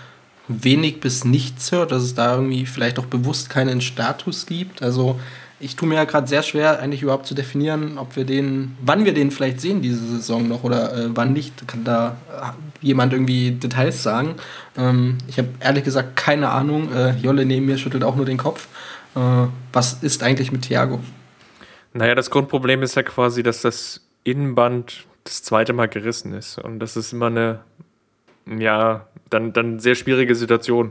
wenig 0.48 1.00
bis 1.00 1.24
nichts 1.24 1.72
hört, 1.72 1.92
dass 1.92 2.02
es 2.02 2.14
da 2.14 2.34
irgendwie 2.34 2.66
vielleicht 2.66 2.98
auch 2.98 3.06
bewusst 3.06 3.48
keinen 3.48 3.80
Status 3.80 4.44
gibt. 4.46 4.82
Also 4.82 5.18
ich 5.60 5.76
tue 5.76 5.88
mir 5.88 5.94
ja 5.94 6.04
gerade 6.04 6.26
sehr 6.26 6.42
schwer, 6.42 6.80
eigentlich 6.80 7.02
überhaupt 7.02 7.26
zu 7.26 7.34
definieren, 7.34 7.96
ob 7.98 8.16
wir 8.16 8.24
den, 8.24 8.76
wann 8.80 9.04
wir 9.04 9.14
den 9.14 9.30
vielleicht 9.30 9.60
sehen 9.60 9.82
diese 9.82 10.04
Saison 10.04 10.48
noch 10.48 10.64
oder 10.64 10.92
äh, 10.96 11.08
wann 11.14 11.32
nicht. 11.32 11.66
Kann 11.68 11.84
da 11.84 12.16
äh, 12.30 12.84
jemand 12.84 13.12
irgendwie 13.12 13.52
Details 13.52 14.02
sagen? 14.02 14.34
Ähm, 14.76 15.18
ich 15.28 15.38
habe 15.38 15.48
ehrlich 15.60 15.84
gesagt 15.84 16.16
keine 16.16 16.50
Ahnung. 16.50 16.92
Äh, 16.92 17.16
Jolle 17.16 17.44
neben 17.46 17.66
mir 17.66 17.78
schüttelt 17.78 18.04
auch 18.04 18.16
nur 18.16 18.26
den 18.26 18.36
Kopf. 18.36 18.68
Äh, 19.14 19.46
was 19.72 20.02
ist 20.02 20.22
eigentlich 20.22 20.50
mit 20.52 20.62
Thiago? 20.62 21.00
Naja, 21.92 22.14
das 22.14 22.30
Grundproblem 22.30 22.82
ist 22.82 22.96
ja 22.96 23.04
quasi, 23.04 23.42
dass 23.42 23.62
das 23.62 24.00
Innenband 24.24 25.06
das 25.22 25.42
zweite 25.42 25.72
Mal 25.72 25.88
gerissen 25.88 26.32
ist. 26.32 26.58
Und 26.58 26.80
das 26.80 26.96
ist 26.96 27.12
immer 27.12 27.26
eine, 27.26 27.60
ja, 28.58 29.06
dann, 29.30 29.52
dann 29.52 29.78
sehr 29.78 29.94
schwierige 29.94 30.34
Situation. 30.34 30.90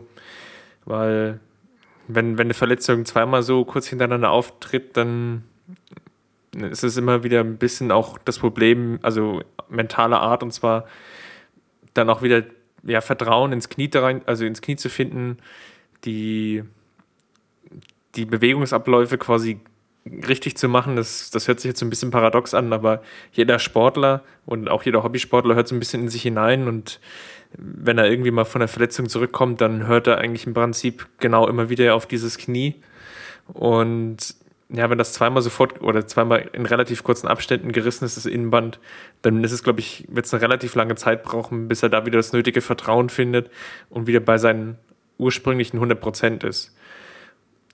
Weil 0.86 1.40
wenn, 2.08 2.38
wenn 2.38 2.48
eine 2.48 2.54
Verletzung 2.54 3.06
zweimal 3.06 3.44
so 3.44 3.66
kurz 3.66 3.88
hintereinander 3.88 4.32
auftritt, 4.32 4.98
dann 4.98 5.44
ist 6.56 6.84
es 6.84 6.98
immer 6.98 7.24
wieder 7.24 7.40
ein 7.40 7.58
bisschen 7.58 7.92
auch 7.92 8.18
das 8.18 8.40
Problem, 8.40 9.00
also 9.02 9.42
mentaler 9.70 10.22
Art, 10.22 10.44
und 10.44 10.52
zwar 10.52 10.86
dann 11.94 12.10
auch 12.10 12.22
wieder 12.22 12.44
ja, 12.84 13.02
Vertrauen 13.02 13.52
ins 13.52 13.70
Knie 13.70 13.90
rein, 13.94 14.22
also 14.26 14.46
ins 14.46 14.62
Knie 14.62 14.76
zu 14.76 14.90
finden, 14.90 15.38
die, 16.06 16.64
die 18.16 18.26
Bewegungsabläufe 18.26 19.18
quasi 19.18 19.60
richtig 20.06 20.58
zu 20.58 20.68
machen, 20.68 20.96
das, 20.96 21.32
das 21.32 21.48
hört 21.48 21.60
sich 21.62 21.70
jetzt 21.70 21.80
so 21.80 21.86
ein 21.86 21.90
bisschen 21.90 22.12
paradox 22.12 22.54
an, 22.54 22.74
aber 22.74 23.02
jeder 23.32 23.58
Sportler 23.58 24.22
und 24.46 24.70
auch 24.70 24.84
jeder 24.84 25.04
Hobbysportler 25.04 25.56
hört 25.56 25.68
so 25.68 25.76
ein 25.76 25.80
bisschen 25.80 26.02
in 26.02 26.10
sich 26.10 26.24
hinein 26.24 26.68
und 26.68 27.00
wenn 27.58 27.98
er 27.98 28.10
irgendwie 28.10 28.32
mal 28.32 28.46
von 28.46 28.60
der 28.60 28.68
Verletzung 28.68 29.10
zurückkommt, 29.10 29.62
dann 29.62 29.88
hört 29.88 30.08
er 30.08 30.18
eigentlich 30.18 30.48
im 30.48 30.54
Prinzip 30.54 31.08
genau 31.20 31.48
immer 31.48 31.70
wieder 31.70 31.96
auf 31.96 32.06
dieses 32.06 32.38
Knie. 32.38 32.76
Und 33.54 34.36
ja, 34.70 34.90
wenn 34.90 34.98
das 34.98 35.14
zweimal 35.14 35.42
sofort 35.42 35.82
oder 35.82 36.08
zweimal 36.08 36.50
in 36.54 36.66
relativ 36.66 37.04
kurzen 37.04 37.28
Abständen 37.28 37.72
gerissen 37.72 38.06
ist, 38.06 38.18
das 38.18 38.26
Innenband, 38.26 38.80
dann 39.22 39.44
ist 39.44 39.52
es, 39.52 39.64
glaube 39.64 39.82
ich, 39.82 40.06
wird 40.10 40.26
es 40.26 40.34
eine 40.34 40.42
relativ 40.42 40.74
lange 40.74 40.96
Zeit 40.96 41.24
brauchen, 41.24 41.68
bis 41.68 41.84
er 41.84 41.90
da 41.90 42.06
wieder 42.06 42.18
das 42.18 42.34
nötige 42.34 42.62
Vertrauen 42.62 43.10
findet 43.10 43.52
und 43.90 44.08
wieder 44.08 44.20
bei 44.20 44.38
seinen 44.38 44.78
ursprünglichen 45.20 45.78
100 45.78 46.00
Prozent 46.00 46.44
ist. 46.44 46.76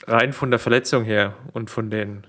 Rein 0.07 0.33
von 0.33 0.49
der 0.49 0.59
Verletzung 0.59 1.03
her 1.05 1.35
und 1.53 1.69
von 1.69 1.89
den 1.89 2.25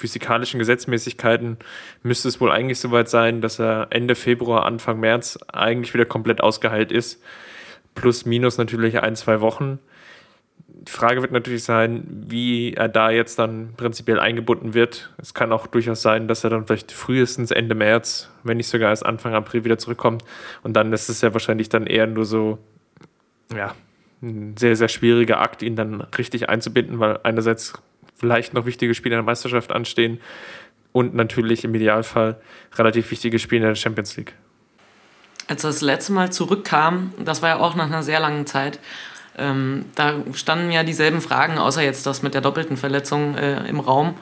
physikalischen 0.00 0.58
Gesetzmäßigkeiten 0.58 1.58
müsste 2.02 2.28
es 2.28 2.40
wohl 2.40 2.50
eigentlich 2.50 2.80
soweit 2.80 3.08
sein, 3.08 3.42
dass 3.42 3.60
er 3.60 3.88
Ende 3.90 4.14
Februar, 4.14 4.64
Anfang 4.64 4.98
März 4.98 5.38
eigentlich 5.52 5.92
wieder 5.92 6.06
komplett 6.06 6.40
ausgeheilt 6.40 6.90
ist. 6.90 7.22
Plus, 7.94 8.24
minus 8.24 8.56
natürlich 8.56 9.02
ein, 9.02 9.14
zwei 9.14 9.40
Wochen. 9.42 9.78
Die 10.66 10.90
Frage 10.90 11.20
wird 11.20 11.32
natürlich 11.32 11.64
sein, 11.64 12.04
wie 12.08 12.72
er 12.72 12.88
da 12.88 13.10
jetzt 13.10 13.38
dann 13.38 13.74
prinzipiell 13.76 14.18
eingebunden 14.18 14.72
wird. 14.72 15.12
Es 15.18 15.34
kann 15.34 15.52
auch 15.52 15.66
durchaus 15.66 16.00
sein, 16.00 16.26
dass 16.26 16.44
er 16.44 16.50
dann 16.50 16.66
vielleicht 16.66 16.92
frühestens 16.92 17.50
Ende 17.50 17.74
März, 17.74 18.30
wenn 18.42 18.56
nicht 18.56 18.68
sogar 18.68 18.88
erst 18.88 19.04
Anfang 19.04 19.34
April 19.34 19.64
wieder 19.64 19.76
zurückkommt. 19.76 20.24
Und 20.62 20.74
dann 20.74 20.92
ist 20.94 21.10
es 21.10 21.20
ja 21.20 21.34
wahrscheinlich 21.34 21.68
dann 21.68 21.86
eher 21.86 22.06
nur 22.06 22.24
so, 22.24 22.58
ja, 23.54 23.74
ein 24.22 24.56
sehr, 24.56 24.76
sehr 24.76 24.88
schwieriger 24.88 25.40
Akt, 25.40 25.62
ihn 25.62 25.76
dann 25.76 26.00
richtig 26.00 26.48
einzubinden, 26.48 26.98
weil 27.00 27.20
einerseits 27.22 27.74
vielleicht 28.20 28.54
noch 28.54 28.66
wichtige 28.66 28.94
Spiele 28.94 29.16
in 29.16 29.20
der 29.20 29.24
Meisterschaft 29.24 29.72
anstehen 29.72 30.20
und 30.92 31.14
natürlich 31.14 31.64
im 31.64 31.74
Idealfall 31.74 32.40
relativ 32.76 33.10
wichtige 33.10 33.38
Spiele 33.38 33.62
in 33.62 33.68
der 33.68 33.74
Champions 33.74 34.16
League. 34.16 34.34
Als 35.48 35.62
das 35.62 35.80
letzte 35.80 36.12
Mal 36.12 36.30
zurückkam, 36.30 37.12
das 37.18 37.42
war 37.42 37.48
ja 37.48 37.58
auch 37.58 37.74
nach 37.74 37.86
einer 37.86 38.02
sehr 38.02 38.20
langen 38.20 38.46
Zeit, 38.46 38.78
ähm, 39.38 39.86
da 39.94 40.14
standen 40.34 40.70
ja 40.70 40.84
dieselben 40.84 41.20
Fragen, 41.20 41.58
außer 41.58 41.82
jetzt 41.82 42.06
das 42.06 42.22
mit 42.22 42.34
der 42.34 42.40
doppelten 42.40 42.76
Verletzung 42.76 43.36
äh, 43.36 43.66
im 43.68 43.80
Raum. 43.80 44.14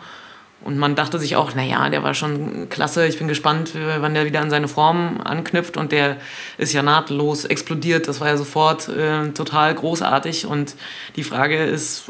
Und 0.61 0.77
man 0.77 0.97
dachte 0.97 1.21
sich 1.21 1.37
auch, 1.37 1.55
naja, 1.55 1.89
der 1.89 2.03
war 2.03 2.15
schon 2.15 2.69
klasse, 2.69 3.07
ich 3.07 3.19
bin 3.19 3.29
gespannt, 3.29 3.75
wann 4.01 4.15
der 4.15 4.25
wieder 4.25 4.41
an 4.41 4.51
seine 4.51 4.67
Form 4.67 5.21
anknüpft. 5.23 5.77
Und 5.77 5.93
der 5.93 6.17
ist 6.57 6.73
ja 6.73 6.83
nahtlos 6.83 7.45
explodiert, 7.45 8.09
das 8.09 8.21
war 8.21 8.29
ja 8.29 8.37
sofort 8.37 8.89
äh, 8.89 9.29
total 9.31 9.73
großartig. 9.75 10.47
Und 10.47 10.75
die 11.15 11.23
Frage 11.23 11.65
ist, 11.65 12.07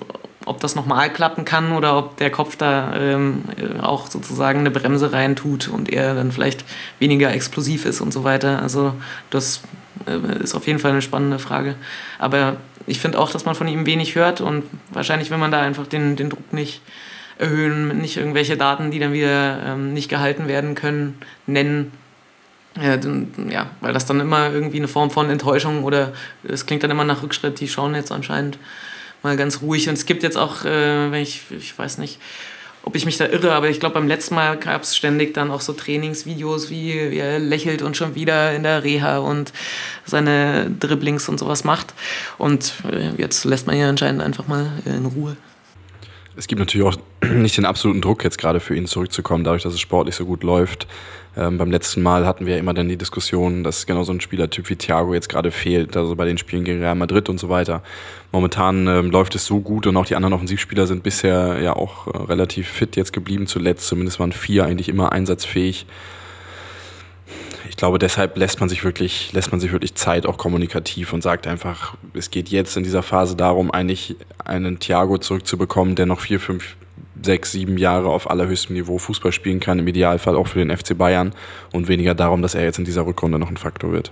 ob 0.48 0.60
das 0.60 0.74
nochmal 0.74 1.12
klappen 1.12 1.44
kann 1.44 1.72
oder 1.72 1.96
ob 1.96 2.16
der 2.16 2.30
Kopf 2.30 2.56
da 2.56 2.94
ähm, 2.96 3.44
auch 3.80 4.06
sozusagen 4.06 4.60
eine 4.60 4.70
Bremse 4.70 5.12
rein 5.12 5.36
tut 5.36 5.68
und 5.68 5.92
er 5.92 6.14
dann 6.14 6.32
vielleicht 6.32 6.64
weniger 6.98 7.32
explosiv 7.32 7.84
ist 7.84 8.00
und 8.00 8.12
so 8.12 8.24
weiter. 8.24 8.62
Also 8.62 8.94
das 9.30 9.62
äh, 10.06 10.42
ist 10.42 10.54
auf 10.54 10.66
jeden 10.66 10.78
Fall 10.78 10.92
eine 10.92 11.02
spannende 11.02 11.38
Frage. 11.38 11.74
Aber 12.18 12.56
ich 12.86 13.00
finde 13.00 13.18
auch, 13.18 13.30
dass 13.30 13.44
man 13.44 13.54
von 13.54 13.68
ihm 13.68 13.86
wenig 13.86 14.14
hört 14.14 14.40
und 14.40 14.64
wahrscheinlich, 14.90 15.30
wenn 15.30 15.40
man 15.40 15.52
da 15.52 15.60
einfach 15.60 15.86
den, 15.86 16.16
den 16.16 16.30
Druck 16.30 16.52
nicht 16.52 16.80
erhöhen, 17.38 17.98
nicht 17.98 18.16
irgendwelche 18.16 18.56
Daten, 18.56 18.90
die 18.90 18.98
dann 18.98 19.12
wieder 19.12 19.62
ähm, 19.64 19.92
nicht 19.92 20.08
gehalten 20.08 20.48
werden 20.48 20.74
können, 20.74 21.18
nennen. 21.46 21.92
Ja, 23.48 23.70
weil 23.80 23.92
das 23.92 24.06
dann 24.06 24.20
immer 24.20 24.52
irgendwie 24.52 24.76
eine 24.76 24.86
Form 24.86 25.10
von 25.10 25.30
Enttäuschung 25.30 25.82
oder 25.82 26.12
es 26.44 26.64
klingt 26.64 26.84
dann 26.84 26.92
immer 26.92 27.02
nach 27.02 27.24
Rückschritt, 27.24 27.58
die 27.58 27.66
schauen 27.66 27.96
jetzt 27.96 28.12
anscheinend 28.12 28.56
mal 29.22 29.36
ganz 29.36 29.62
ruhig. 29.62 29.88
Und 29.88 29.94
es 29.94 30.06
gibt 30.06 30.22
jetzt 30.22 30.36
auch, 30.36 30.64
äh, 30.64 31.10
wenn 31.10 31.22
ich, 31.22 31.42
ich 31.50 31.78
weiß 31.78 31.98
nicht, 31.98 32.18
ob 32.82 32.96
ich 32.96 33.04
mich 33.04 33.18
da 33.18 33.26
irre, 33.26 33.52
aber 33.52 33.68
ich 33.68 33.80
glaube, 33.80 33.94
beim 33.94 34.08
letzten 34.08 34.34
Mal 34.34 34.56
gab 34.56 34.82
es 34.82 34.96
ständig 34.96 35.34
dann 35.34 35.50
auch 35.50 35.60
so 35.60 35.74
Trainingsvideos, 35.74 36.70
wie, 36.70 37.10
wie, 37.10 37.18
er 37.18 37.38
lächelt 37.38 37.82
und 37.82 37.96
schon 37.96 38.14
wieder 38.14 38.54
in 38.54 38.62
der 38.62 38.82
Reha 38.82 39.18
und 39.18 39.52
seine 40.06 40.70
Dribblings 40.70 41.28
und 41.28 41.38
sowas 41.38 41.64
macht. 41.64 41.92
Und 42.38 42.72
äh, 42.90 43.10
jetzt 43.18 43.44
lässt 43.44 43.66
man 43.66 43.76
ihn 43.76 43.84
anscheinend 43.84 44.22
einfach 44.22 44.46
mal 44.46 44.72
in 44.86 45.04
Ruhe. 45.04 45.36
Es 46.34 46.46
gibt 46.46 46.60
natürlich 46.60 46.86
auch 46.86 46.96
nicht 47.30 47.56
den 47.56 47.66
absoluten 47.66 48.00
Druck, 48.00 48.24
jetzt 48.24 48.38
gerade 48.38 48.60
für 48.60 48.74
ihn 48.74 48.86
zurückzukommen, 48.86 49.44
dadurch, 49.44 49.64
dass 49.64 49.74
es 49.74 49.80
sportlich 49.80 50.14
so 50.14 50.24
gut 50.24 50.42
läuft. 50.42 50.86
Ähm, 51.38 51.56
beim 51.56 51.70
letzten 51.70 52.02
Mal 52.02 52.26
hatten 52.26 52.46
wir 52.46 52.58
immer 52.58 52.74
dann 52.74 52.88
die 52.88 52.96
Diskussion, 52.96 53.62
dass 53.62 53.86
genau 53.86 54.02
so 54.02 54.12
ein 54.12 54.20
Spielertyp 54.20 54.68
wie 54.68 54.76
Thiago 54.76 55.14
jetzt 55.14 55.28
gerade 55.28 55.50
fehlt, 55.50 55.96
also 55.96 56.16
bei 56.16 56.24
den 56.24 56.36
Spielen 56.36 56.64
gegen 56.64 56.80
Real 56.80 56.96
Madrid 56.96 57.28
und 57.28 57.38
so 57.38 57.48
weiter. 57.48 57.82
Momentan 58.32 58.86
ähm, 58.88 59.10
läuft 59.10 59.34
es 59.36 59.46
so 59.46 59.60
gut 59.60 59.86
und 59.86 59.96
auch 59.96 60.06
die 60.06 60.16
anderen 60.16 60.32
Offensivspieler 60.32 60.86
sind 60.86 61.02
bisher 61.02 61.60
ja 61.62 61.74
auch 61.74 62.08
äh, 62.08 62.16
relativ 62.24 62.68
fit 62.68 62.96
jetzt 62.96 63.12
geblieben. 63.12 63.46
Zuletzt 63.46 63.86
zumindest 63.86 64.18
waren 64.18 64.32
vier 64.32 64.64
eigentlich 64.64 64.88
immer 64.88 65.12
einsatzfähig 65.12 65.86
ich 67.68 67.76
glaube, 67.76 67.98
deshalb 67.98 68.36
lässt 68.36 68.60
man 68.60 68.68
sich 68.68 68.82
wirklich, 68.82 69.32
lässt 69.32 69.52
man 69.52 69.60
sich 69.60 69.72
wirklich 69.72 69.94
Zeit 69.94 70.26
auch 70.26 70.38
kommunikativ 70.38 71.12
und 71.12 71.22
sagt 71.22 71.46
einfach, 71.46 71.96
es 72.14 72.30
geht 72.30 72.48
jetzt 72.48 72.76
in 72.76 72.82
dieser 72.82 73.02
Phase 73.02 73.36
darum, 73.36 73.70
eigentlich 73.70 74.16
einen 74.44 74.78
Thiago 74.78 75.18
zurückzubekommen, 75.18 75.94
der 75.94 76.06
noch 76.06 76.20
vier, 76.20 76.40
fünf, 76.40 76.76
sechs, 77.22 77.52
sieben 77.52 77.78
Jahre 77.78 78.08
auf 78.08 78.30
allerhöchstem 78.30 78.74
Niveau 78.74 78.98
Fußball 78.98 79.32
spielen 79.32 79.60
kann, 79.60 79.78
im 79.78 79.88
Idealfall 79.88 80.36
auch 80.36 80.48
für 80.48 80.58
den 80.58 80.76
FC 80.76 80.96
Bayern 80.96 81.32
und 81.72 81.88
weniger 81.88 82.14
darum, 82.14 82.42
dass 82.42 82.54
er 82.54 82.64
jetzt 82.64 82.78
in 82.78 82.84
dieser 82.84 83.06
Rückrunde 83.06 83.38
noch 83.38 83.50
ein 83.50 83.56
Faktor 83.56 83.92
wird. 83.92 84.10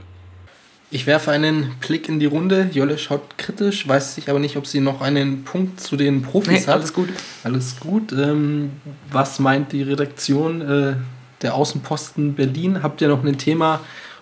Ich 0.90 1.06
werfe 1.06 1.32
einen 1.32 1.74
Blick 1.80 2.08
in 2.08 2.20
die 2.20 2.26
Runde. 2.26 2.70
Jolle 2.72 2.96
schaut 2.96 3.38
kritisch, 3.38 3.88
weiß 3.88 4.14
sich 4.14 4.30
aber 4.30 4.38
nicht, 4.38 4.56
ob 4.56 4.66
sie 4.66 4.80
noch 4.80 5.00
einen 5.00 5.42
Punkt 5.42 5.80
zu 5.80 5.96
den 5.96 6.22
Profis 6.22 6.66
nee, 6.66 6.66
hat. 6.66 6.76
Alles 6.76 6.92
gut. 6.92 7.08
Alles 7.42 7.80
gut. 7.80 8.12
Ähm, 8.12 8.70
was 9.10 9.40
meint 9.40 9.72
die 9.72 9.82
Redaktion? 9.82 10.60
Äh, 10.60 10.94
der 11.42 11.54
Außenposten 11.54 12.34
Berlin. 12.34 12.82
Habt 12.82 13.00
ihr 13.00 13.08
noch 13.08 13.24
ein 13.24 13.38
Thema, 13.38 13.80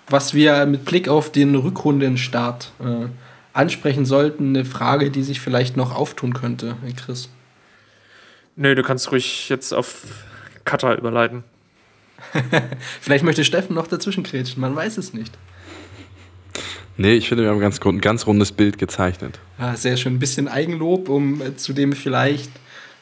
was 0.08 0.34
wir 0.34 0.66
mit 0.66 0.84
Blick 0.84 1.08
auf 1.08 1.30
den 1.30 1.54
Rückrundenstart 1.54 2.72
äh, 2.80 3.06
ansprechen 3.52 4.04
sollten, 4.04 4.48
eine 4.48 4.64
Frage, 4.64 5.10
die 5.10 5.22
sich 5.22 5.40
vielleicht 5.40 5.76
noch 5.76 5.94
auftun 5.94 6.34
könnte, 6.34 6.76
Chris. 6.96 7.28
Nö, 8.56 8.74
du 8.74 8.82
kannst 8.82 9.10
ruhig 9.10 9.48
jetzt 9.48 9.72
auf 9.72 10.02
Katar 10.64 10.96
überleiten. 10.96 11.44
vielleicht 13.00 13.24
möchte 13.24 13.44
Steffen 13.44 13.74
noch 13.74 13.86
dazwischen 13.86 14.22
kretschen, 14.22 14.60
man 14.60 14.74
weiß 14.74 14.98
es 14.98 15.12
nicht. 15.12 15.36
Nee, 16.96 17.14
ich 17.14 17.28
finde, 17.28 17.42
wir 17.42 17.50
haben 17.50 17.58
ganz, 17.58 17.80
ein 17.80 18.00
ganz 18.00 18.26
rundes 18.26 18.52
Bild 18.52 18.78
gezeichnet. 18.78 19.40
Ah, 19.58 19.74
sehr 19.74 19.96
schön. 19.96 20.14
Ein 20.14 20.18
bisschen 20.20 20.46
Eigenlob, 20.46 21.08
um 21.08 21.42
äh, 21.42 21.56
zu 21.56 21.72
dem 21.72 21.92
vielleicht 21.92 22.50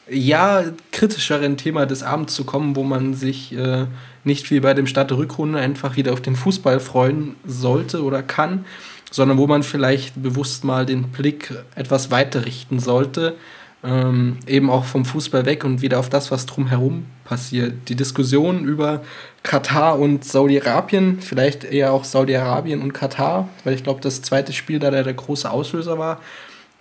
ja 0.09 0.63
kritischeren 0.91 1.57
Thema 1.57 1.85
des 1.85 2.01
Abends 2.01 2.33
zu 2.33 2.43
kommen, 2.43 2.75
wo 2.75 2.83
man 2.83 3.13
sich 3.13 3.55
äh, 3.55 3.85
nicht 4.23 4.49
wie 4.49 4.59
bei 4.59 4.73
dem 4.73 4.87
Start 4.87 5.11
der 5.11 5.17
Rückrunde 5.17 5.59
einfach 5.59 5.95
wieder 5.95 6.13
auf 6.13 6.21
den 6.21 6.35
Fußball 6.35 6.79
freuen 6.79 7.35
sollte 7.45 8.03
oder 8.03 8.23
kann, 8.23 8.65
sondern 9.11 9.37
wo 9.37 9.45
man 9.45 9.61
vielleicht 9.61 10.21
bewusst 10.21 10.63
mal 10.63 10.85
den 10.87 11.11
Blick 11.11 11.53
etwas 11.75 12.09
weiter 12.09 12.45
richten 12.45 12.79
sollte, 12.79 13.35
ähm, 13.83 14.37
eben 14.47 14.69
auch 14.69 14.85
vom 14.85 15.03
Fußball 15.03 15.45
weg 15.45 15.65
und 15.65 15.81
wieder 15.81 15.99
auf 15.99 16.09
das, 16.09 16.31
was 16.31 16.45
drumherum 16.45 17.05
passiert. 17.25 17.89
Die 17.89 17.95
Diskussion 17.95 18.63
über 18.63 19.03
Katar 19.43 19.99
und 19.99 20.23
Saudi-Arabien, 20.23 21.19
vielleicht 21.19 21.65
eher 21.65 21.91
auch 21.91 22.05
Saudi-Arabien 22.05 22.81
und 22.81 22.93
Katar, 22.93 23.49
weil 23.63 23.73
ich 23.73 23.83
glaube, 23.83 23.99
das 24.01 24.21
zweite 24.21 24.53
Spiel 24.53 24.79
da 24.79 24.89
der, 24.89 25.03
der 25.03 25.13
große 25.13 25.49
Auslöser 25.49 25.97
war, 25.97 26.21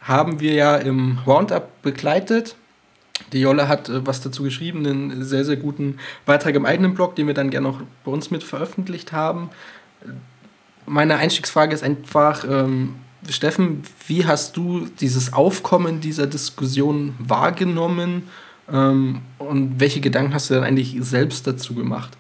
haben 0.01 0.41
wir 0.41 0.55
ja 0.55 0.77
im 0.77 1.19
Roundup 1.27 1.83
begleitet. 1.83 2.57
Die 3.33 3.41
Jolle 3.41 3.69
hat 3.69 3.89
äh, 3.89 4.07
was 4.07 4.21
dazu 4.21 4.45
geschrieben, 4.45 4.87
einen 4.87 5.25
sehr, 5.25 5.45
sehr 5.45 5.57
guten 5.57 5.99
Beitrag 6.25 6.55
im 6.55 6.67
eigenen 6.67 6.95
Blog, 6.95 7.17
den 7.17 7.27
wir 7.27 7.35
dann 7.35 7.51
gerne 7.51 7.69
auch 7.69 7.79
bei 8.05 8.13
uns 8.13 8.31
mit 8.31 8.45
veröffentlicht 8.45 9.13
haben. 9.13 9.51
Meine 10.87 11.17
Einstiegsfrage 11.17 11.75
ist 11.75 11.83
einfach, 11.83 12.45
ähm, 12.49 12.95
Steffen, 13.29 13.83
wie 14.07 14.27
hast 14.27 14.57
du 14.57 14.87
dieses 15.01 15.33
Aufkommen 15.33 16.01
dieser 16.01 16.27
Diskussion 16.27 17.15
wahrgenommen 17.19 18.25
ähm, 18.71 19.21
und 19.39 19.81
welche 19.81 20.01
Gedanken 20.01 20.35
hast 20.35 20.51
du 20.51 20.55
dann 20.55 20.65
eigentlich 20.65 20.97
selbst 21.01 21.47
dazu 21.47 21.75
gemacht? 21.75 22.17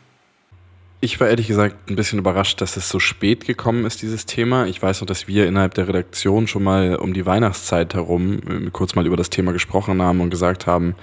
Ich 1.05 1.19
war 1.19 1.29
ehrlich 1.29 1.49
gesagt 1.49 1.91
ein 1.91 1.97
bisschen 1.97 2.21
überrascht, 2.21 2.61
dass 2.61 2.77
es 2.77 2.89
so 2.89 3.01
spät 3.01 3.45
gekommen 3.45 3.85
ist, 3.87 4.03
dieses 4.03 4.25
Thema. 4.25 4.67
Ich 4.67 4.81
weiß 4.81 5.01
noch, 5.01 5.09
dass 5.09 5.27
wir 5.27 5.49
innerhalb 5.49 5.75
der 5.75 5.89
Redaktion 5.89 6.47
schon 6.47 6.63
mal 6.63 6.95
um 6.95 7.13
die 7.13 7.27
Weihnachtszeit 7.27 7.95
herum 7.95 8.39
äh, 8.49 8.71
kurz 8.71 8.95
mal 8.95 9.05
über 9.05 9.17
das 9.17 9.29
Thema 9.29 9.53
gesprochen 9.53 10.01
haben 10.01 10.21
und 10.21 10.31
gesagt 10.31 10.69
haben, 10.69 10.95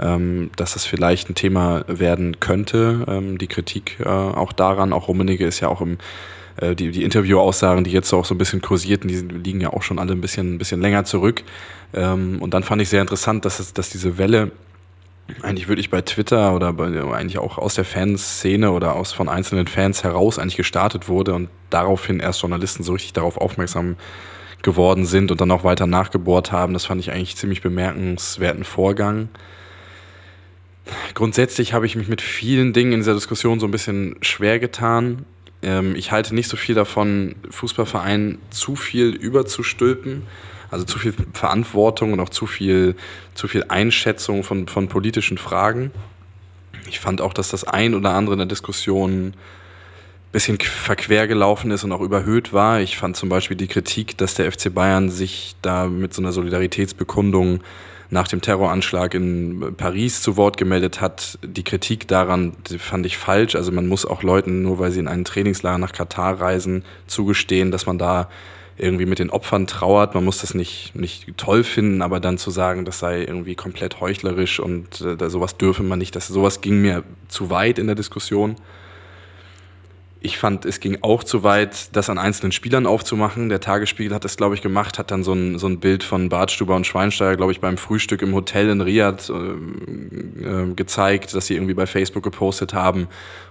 ähm, 0.00 0.50
dass 0.56 0.72
das 0.72 0.84
vielleicht 0.84 1.30
ein 1.30 1.36
Thema 1.36 1.84
werden 1.86 2.40
könnte. 2.40 3.04
Ähm, 3.06 3.38
die 3.38 3.46
Kritik 3.46 3.98
äh, 4.00 4.08
auch 4.08 4.52
daran, 4.52 4.92
auch 4.92 5.06
Rummenigge 5.06 5.46
ist 5.46 5.60
ja 5.60 5.68
auch 5.68 5.80
im 5.80 5.98
äh, 6.56 6.74
die, 6.74 7.02
Interview-Aussagen, 7.02 7.84
die 7.84 7.90
jetzt 7.90 8.12
auch 8.12 8.24
so 8.24 8.34
ein 8.34 8.38
bisschen 8.38 8.62
kursierten, 8.62 9.08
die 9.08 9.16
liegen 9.16 9.60
ja 9.60 9.72
auch 9.72 9.82
schon 9.82 9.98
alle 9.98 10.12
ein 10.12 10.20
bisschen, 10.20 10.54
ein 10.54 10.58
bisschen 10.58 10.80
länger 10.80 11.04
zurück. 11.04 11.42
Ähm, 11.94 12.40
und 12.40 12.54
dann 12.54 12.62
fand 12.62 12.82
ich 12.82 12.88
sehr 12.88 13.00
interessant, 13.00 13.44
dass, 13.44 13.58
es, 13.58 13.72
dass 13.72 13.90
diese 13.90 14.18
Welle 14.18 14.52
eigentlich 15.42 15.68
wirklich 15.68 15.90
bei 15.90 16.02
Twitter 16.02 16.54
oder 16.54 16.72
bei, 16.72 16.86
eigentlich 17.12 17.38
auch 17.38 17.58
aus 17.58 17.74
der 17.74 17.84
Fanszene 17.84 18.70
oder 18.70 18.94
aus 18.94 19.12
von 19.12 19.28
einzelnen 19.28 19.66
Fans 19.66 20.04
heraus 20.04 20.38
eigentlich 20.38 20.56
gestartet 20.56 21.08
wurde 21.08 21.34
und 21.34 21.48
daraufhin 21.70 22.20
erst 22.20 22.42
Journalisten 22.42 22.84
so 22.84 22.92
richtig 22.92 23.12
darauf 23.12 23.36
aufmerksam 23.36 23.96
geworden 24.62 25.04
sind 25.04 25.30
und 25.30 25.40
dann 25.40 25.50
auch 25.50 25.64
weiter 25.64 25.86
nachgebohrt 25.86 26.52
haben. 26.52 26.72
Das 26.72 26.86
fand 26.86 27.00
ich 27.00 27.12
eigentlich 27.12 27.36
ziemlich 27.36 27.60
bemerkenswerten 27.60 28.64
Vorgang. 28.64 29.28
Grundsätzlich 31.14 31.72
habe 31.72 31.86
ich 31.86 31.96
mich 31.96 32.08
mit 32.08 32.22
vielen 32.22 32.72
Dingen 32.72 32.92
in 32.92 33.00
dieser 33.00 33.14
Diskussion 33.14 33.58
so 33.58 33.66
ein 33.66 33.72
bisschen 33.72 34.16
schwer 34.22 34.58
getan. 34.58 35.24
Ähm, 35.66 35.94
ich 35.96 36.12
halte 36.12 36.34
nicht 36.34 36.48
so 36.48 36.56
viel 36.56 36.74
davon, 36.74 37.34
Fußballvereinen 37.50 38.38
zu 38.48 38.74
viel 38.74 39.08
überzustülpen 39.08 40.22
also 40.70 40.84
zu 40.84 40.98
viel 40.98 41.14
Verantwortung 41.32 42.12
und 42.12 42.20
auch 42.20 42.28
zu 42.28 42.46
viel, 42.46 42.96
zu 43.34 43.48
viel 43.48 43.64
Einschätzung 43.68 44.42
von, 44.42 44.68
von 44.68 44.88
politischen 44.88 45.38
Fragen. 45.38 45.90
Ich 46.88 47.00
fand 47.00 47.20
auch, 47.20 47.32
dass 47.32 47.48
das 47.48 47.64
ein 47.64 47.94
oder 47.94 48.10
andere 48.10 48.34
in 48.34 48.40
der 48.40 48.48
Diskussion 48.48 49.28
ein 49.28 49.34
bisschen 50.32 50.58
verquer 50.58 51.26
gelaufen 51.26 51.70
ist 51.70 51.84
und 51.84 51.92
auch 51.92 52.00
überhöht 52.00 52.52
war. 52.52 52.80
Ich 52.80 52.96
fand 52.96 53.16
zum 53.16 53.28
Beispiel 53.28 53.56
die 53.56 53.68
Kritik, 53.68 54.16
dass 54.18 54.34
der 54.34 54.50
FC 54.50 54.72
Bayern 54.72 55.10
sich 55.10 55.56
da 55.62 55.86
mit 55.86 56.14
so 56.14 56.22
einer 56.22 56.32
Solidaritätsbekundung 56.32 57.60
nach 58.10 58.28
dem 58.28 58.40
Terroranschlag 58.40 59.14
in 59.14 59.74
Paris 59.76 60.22
zu 60.22 60.36
Wort 60.36 60.56
gemeldet 60.56 61.00
hat. 61.00 61.38
Die 61.44 61.64
Kritik 61.64 62.06
daran 62.08 62.52
die 62.70 62.78
fand 62.78 63.06
ich 63.06 63.16
falsch. 63.16 63.56
Also 63.56 63.72
man 63.72 63.86
muss 63.86 64.06
auch 64.06 64.22
Leuten, 64.22 64.62
nur 64.62 64.78
weil 64.78 64.90
sie 64.90 65.00
in 65.00 65.08
einen 65.08 65.24
Trainingslager 65.24 65.78
nach 65.78 65.92
Katar 65.92 66.40
reisen, 66.40 66.84
zugestehen, 67.06 67.70
dass 67.70 67.86
man 67.86 67.98
da 67.98 68.28
irgendwie 68.78 69.06
mit 69.06 69.18
den 69.18 69.30
Opfern 69.30 69.66
trauert. 69.66 70.14
Man 70.14 70.24
muss 70.24 70.40
das 70.40 70.54
nicht, 70.54 70.94
nicht 70.94 71.36
toll 71.36 71.64
finden, 71.64 72.02
aber 72.02 72.20
dann 72.20 72.38
zu 72.38 72.50
sagen, 72.50 72.84
das 72.84 72.98
sei 72.98 73.20
irgendwie 73.20 73.54
komplett 73.54 74.00
heuchlerisch 74.00 74.60
und 74.60 75.00
äh, 75.00 75.30
sowas 75.30 75.56
dürfe 75.56 75.82
man 75.82 75.98
nicht, 75.98 76.14
das, 76.14 76.28
sowas 76.28 76.60
ging 76.60 76.82
mir 76.82 77.02
zu 77.28 77.50
weit 77.50 77.78
in 77.78 77.86
der 77.86 77.96
Diskussion. 77.96 78.56
Ich 80.20 80.38
fand, 80.38 80.64
es 80.64 80.80
ging 80.80 80.98
auch 81.02 81.22
zu 81.22 81.42
weit, 81.42 81.94
das 81.94 82.08
an 82.08 82.18
einzelnen 82.18 82.50
Spielern 82.50 82.86
aufzumachen. 82.86 83.48
Der 83.48 83.60
Tagesspiegel 83.60 84.14
hat 84.14 84.24
das, 84.24 84.36
glaube 84.36 84.54
ich, 84.54 84.62
gemacht, 84.62 84.98
hat 84.98 85.10
dann 85.10 85.22
so 85.22 85.34
ein, 85.34 85.58
so 85.58 85.66
ein 85.66 85.78
Bild 85.78 86.02
von 86.02 86.30
Bartstuber 86.30 86.74
und 86.74 86.86
Schweinsteiger, 86.86 87.36
glaube 87.36 87.52
ich, 87.52 87.60
beim 87.60 87.76
Frühstück 87.76 88.22
im 88.22 88.34
Hotel 88.34 88.70
in 88.70 88.80
Riyadh 88.80 89.30
äh, 89.30 90.42
äh, 90.42 90.74
gezeigt, 90.74 91.34
dass 91.34 91.46
sie 91.46 91.54
irgendwie 91.54 91.74
bei 91.74 91.86
Facebook 91.86 92.24
gepostet 92.24 92.72
haben 92.72 93.08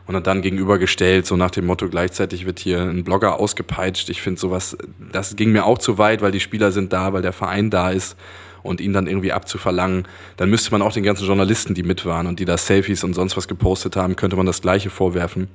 und 0.08 0.16
hat 0.16 0.28
dann 0.28 0.42
gegenübergestellt, 0.42 1.26
so 1.28 1.36
nach 1.36 1.52
dem 1.52 1.66
Motto, 1.66 1.88
gleichzeitig 1.88 2.46
wird 2.46 2.60
hier 2.60 2.82
ein 2.82 3.04
Blogger 3.04 3.40
ausgepeitscht. 3.40 4.10
Ich 4.10 4.22
finde 4.22 4.40
sowas, 4.40 4.76
das 5.12 5.36
ging 5.36 5.52
mir 5.52 5.66
auch 5.66 5.78
zu 5.78 5.98
weit, 5.98 6.22
weil 6.22 6.32
die 6.32 6.40
Spieler 6.40 6.72
sind 6.72 6.92
da, 6.94 7.14
weil 7.14 7.22
der 7.22 7.34
Verein 7.34 7.70
da 7.70 7.92
ist 7.92 8.18
und 8.64 8.82
ihn 8.82 8.92
dann 8.92 9.08
irgendwie 9.08 9.32
abzuverlangen, 9.32 10.08
dann 10.38 10.50
müsste 10.50 10.72
man 10.72 10.82
auch 10.82 10.92
den 10.92 11.04
ganzen 11.04 11.26
Journalisten, 11.26 11.76
die 11.76 11.84
mit 11.84 12.06
waren 12.06 12.28
und 12.28 12.40
die 12.40 12.46
da 12.46 12.58
Selfies 12.58 13.04
und 13.04 13.14
sonst 13.14 13.38
was 13.38 13.48
gepostet 13.48 13.96
haben, 13.96 14.16
könnte 14.16 14.36
man 14.36 14.48
das 14.48 14.62
Gleiche 14.62 14.90
vorwerfen. 14.90 15.48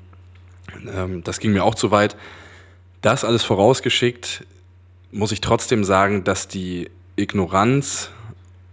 Ähm, 0.95 1.23
das 1.25 1.41
ging 1.41 1.53
mir 1.53 1.64
auch 1.64 1.75
zu 1.75 1.91
weit. 1.91 2.16
Das 3.03 3.25
alles 3.25 3.43
vorausgeschickt, 3.43 4.45
muss 5.12 5.33
ich 5.33 5.41
trotzdem 5.41 5.85
sagen, 5.85 6.25
dass 6.25 6.49
die 6.49 6.91
Ignoranz 7.16 8.11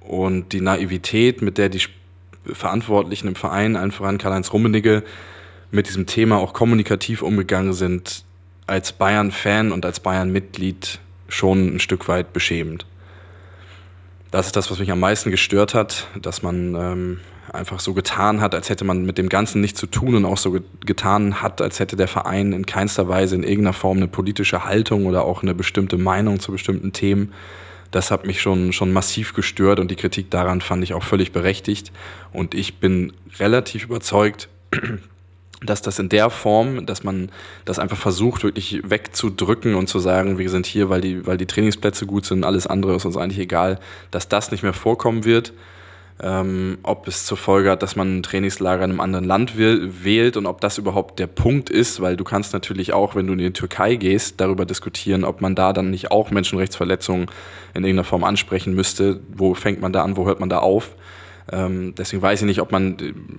und 0.01 0.53
die 0.53 0.61
Naivität, 0.61 1.41
mit 1.41 1.57
der 1.57 1.69
die 1.69 1.81
Verantwortlichen 2.45 3.27
im 3.27 3.35
Verein, 3.35 3.75
allen 3.75 3.91
voran 3.91 4.17
Karl-Heinz 4.17 4.53
Rummenigge, 4.53 5.03
mit 5.71 5.87
diesem 5.87 6.05
Thema 6.05 6.37
auch 6.37 6.53
kommunikativ 6.53 7.21
umgegangen 7.21 7.73
sind, 7.73 8.23
als 8.67 8.91
Bayern-Fan 8.93 9.71
und 9.71 9.85
als 9.85 9.99
Bayern-Mitglied 9.99 10.99
schon 11.27 11.75
ein 11.75 11.79
Stück 11.79 12.07
weit 12.07 12.33
beschämend. 12.33 12.85
Das 14.31 14.45
ist 14.45 14.55
das, 14.55 14.69
was 14.71 14.79
mich 14.79 14.91
am 14.91 14.99
meisten 14.99 15.31
gestört 15.31 15.73
hat, 15.73 16.07
dass 16.21 16.41
man 16.41 16.75
ähm, 16.75 17.19
einfach 17.53 17.79
so 17.79 17.93
getan 17.93 18.41
hat, 18.41 18.53
als 18.53 18.69
hätte 18.69 18.85
man 18.85 19.05
mit 19.05 19.17
dem 19.17 19.29
Ganzen 19.29 19.61
nichts 19.61 19.79
zu 19.79 19.87
tun 19.87 20.15
und 20.15 20.25
auch 20.25 20.37
so 20.37 20.57
getan 20.85 21.41
hat, 21.41 21.61
als 21.61 21.79
hätte 21.79 21.95
der 21.95 22.07
Verein 22.07 22.53
in 22.53 22.65
keinster 22.65 23.07
Weise 23.07 23.35
in 23.35 23.43
irgendeiner 23.43 23.73
Form 23.73 23.97
eine 23.97 24.07
politische 24.07 24.65
Haltung 24.65 25.05
oder 25.05 25.23
auch 25.23 25.43
eine 25.43 25.55
bestimmte 25.55 25.97
Meinung 25.97 26.39
zu 26.39 26.51
bestimmten 26.51 26.93
Themen. 26.93 27.33
Das 27.91 28.11
hat 28.11 28.25
mich 28.25 28.41
schon, 28.41 28.73
schon 28.73 28.91
massiv 28.91 29.33
gestört 29.33 29.79
und 29.79 29.89
die 29.89 29.95
Kritik 29.95 30.29
daran 30.29 30.59
fand 30.59 30.83
ich 30.83 30.93
auch 30.93 31.03
völlig 31.03 31.31
berechtigt. 31.31 31.91
Und 32.33 32.53
ich 32.53 32.79
bin 32.79 33.13
relativ 33.39 33.85
überzeugt, 33.85 34.49
dass 35.65 35.81
das 35.81 35.97
in 35.97 36.09
der 36.09 36.29
Form, 36.29 36.85
dass 36.85 37.03
man 37.03 37.31
das 37.65 37.79
einfach 37.79 37.97
versucht, 37.97 38.43
wirklich 38.43 38.81
wegzudrücken 38.83 39.73
und 39.75 39.87
zu 39.87 39.99
sagen, 39.99 40.37
wir 40.37 40.49
sind 40.49 40.65
hier, 40.65 40.89
weil 40.89 41.01
die, 41.01 41.25
weil 41.25 41.37
die 41.37 41.47
Trainingsplätze 41.47 42.05
gut 42.05 42.25
sind, 42.25 42.43
alles 42.43 42.67
andere 42.67 42.95
ist 42.95 43.05
uns 43.05 43.17
eigentlich 43.17 43.39
egal, 43.39 43.79
dass 44.11 44.27
das 44.27 44.51
nicht 44.51 44.63
mehr 44.63 44.73
vorkommen 44.73 45.23
wird 45.23 45.53
ähm, 46.21 46.79
ob 46.81 47.07
es 47.07 47.25
zur 47.25 47.37
Folge 47.37 47.69
hat, 47.69 47.83
dass 47.83 47.95
man 47.95 48.17
ein 48.17 48.23
Trainingslager 48.23 48.83
in 48.83 48.91
einem 48.91 48.99
anderen 48.99 49.25
Land 49.25 49.53
wählt 49.57 50.35
und 50.35 50.47
ob 50.47 50.61
das 50.61 50.77
überhaupt 50.77 51.19
der 51.19 51.27
Punkt 51.27 51.69
ist, 51.69 52.01
weil 52.01 52.17
du 52.17 52.23
kannst 52.23 52.53
natürlich 52.53 52.93
auch, 52.93 53.15
wenn 53.15 53.27
du 53.27 53.33
in 53.33 53.39
die 53.39 53.53
Türkei 53.53 53.95
gehst, 53.95 54.41
darüber 54.41 54.65
diskutieren, 54.65 55.23
ob 55.23 55.41
man 55.41 55.53
da 55.53 55.73
dann 55.73 55.91
nicht 55.91 56.09
auch 56.11 56.31
Menschenrechtsverletzungen 56.31 57.27
in 57.75 57.83
irgendeiner 57.83 58.03
Form 58.03 58.23
ansprechen 58.23 58.73
müsste. 58.73 59.19
Wo 59.35 59.53
fängt 59.53 59.79
man 59.79 59.93
da 59.93 60.03
an, 60.03 60.17
wo 60.17 60.25
hört 60.25 60.39
man 60.39 60.49
da 60.49 60.59
auf? 60.59 60.95
Ähm, 61.51 61.93
deswegen 61.95 62.21
weiß 62.21 62.41
ich 62.41 62.47
nicht, 62.47 62.61
ob 62.61 62.71
man, 62.71 62.97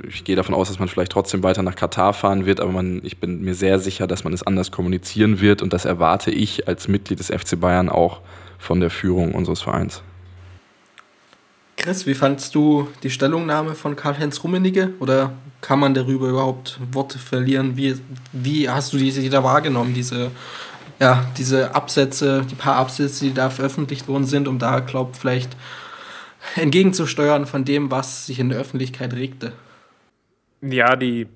ich 0.09 0.25
gehe 0.25 0.37
davon 0.37 0.55
aus, 0.55 0.69
dass 0.69 0.79
man 0.79 0.89
vielleicht 0.89 1.13
trotzdem 1.13 1.43
weiter 1.43 1.63
nach 1.63 1.75
Katar 1.75 2.15
fahren 2.15 2.47
wird, 2.47 2.61
aber 2.61 2.73
man, 2.73 3.01
ich 3.05 3.19
bin 3.19 3.43
mir 3.43 3.55
sehr 3.55 3.79
sicher, 3.81 4.07
dass 4.07 4.25
man 4.25 4.33
es 4.33 4.43
anders 4.43 4.71
kommunizieren 4.71 5.41
wird 5.41 5.63
und 5.63 5.73
das 5.73 5.85
erwarte 5.85 6.31
ich 6.31 6.69
als 6.69 6.89
Mitglied 6.89 7.19
des 7.19 7.27
FC 7.27 7.61
Bayern 7.61 7.89
auch 7.89 8.21
von 8.57 8.81
der 8.81 8.91
Führung 8.91 9.35
unseres 9.35 9.61
Vereins. 9.61 10.03
Chris, 11.79 12.07
wie 12.07 12.15
fandst 12.15 12.55
du 12.55 12.89
die 13.03 13.09
Stellungnahme 13.09 13.75
von 13.75 13.97
Karl-Heinz 13.97 14.43
Rummenigge? 14.43 14.91
Oder 14.99 15.33
kann 15.63 15.79
man 15.79 15.95
darüber 15.95 16.29
überhaupt 16.29 16.79
Worte 16.93 17.19
verlieren? 17.19 17.77
Wie, 17.77 17.97
wie 18.33 18.69
hast 18.69 18.93
du 18.93 18.99
diese 18.99 19.27
da 19.31 19.43
wahrgenommen, 19.43 19.95
diese, 19.95 20.31
ja, 21.01 21.25
diese 21.39 21.75
Absätze, 21.75 22.45
die 22.51 22.57
paar 22.57 22.77
Absätze, 22.77 23.27
die 23.27 23.33
da 23.33 23.49
veröffentlicht 23.49 24.09
worden 24.09 24.27
sind, 24.27 24.49
um 24.49 24.59
da, 24.59 24.81
glaubt, 24.81 25.17
vielleicht 25.17 25.57
entgegenzusteuern 26.57 27.47
von 27.47 27.65
dem, 27.65 27.91
was 27.91 28.27
sich 28.27 28.41
in 28.41 28.51
der 28.51 28.59
Öffentlichkeit 28.59 29.15
regte? 29.15 29.53
Ja, 30.61 30.97
die 30.97 31.29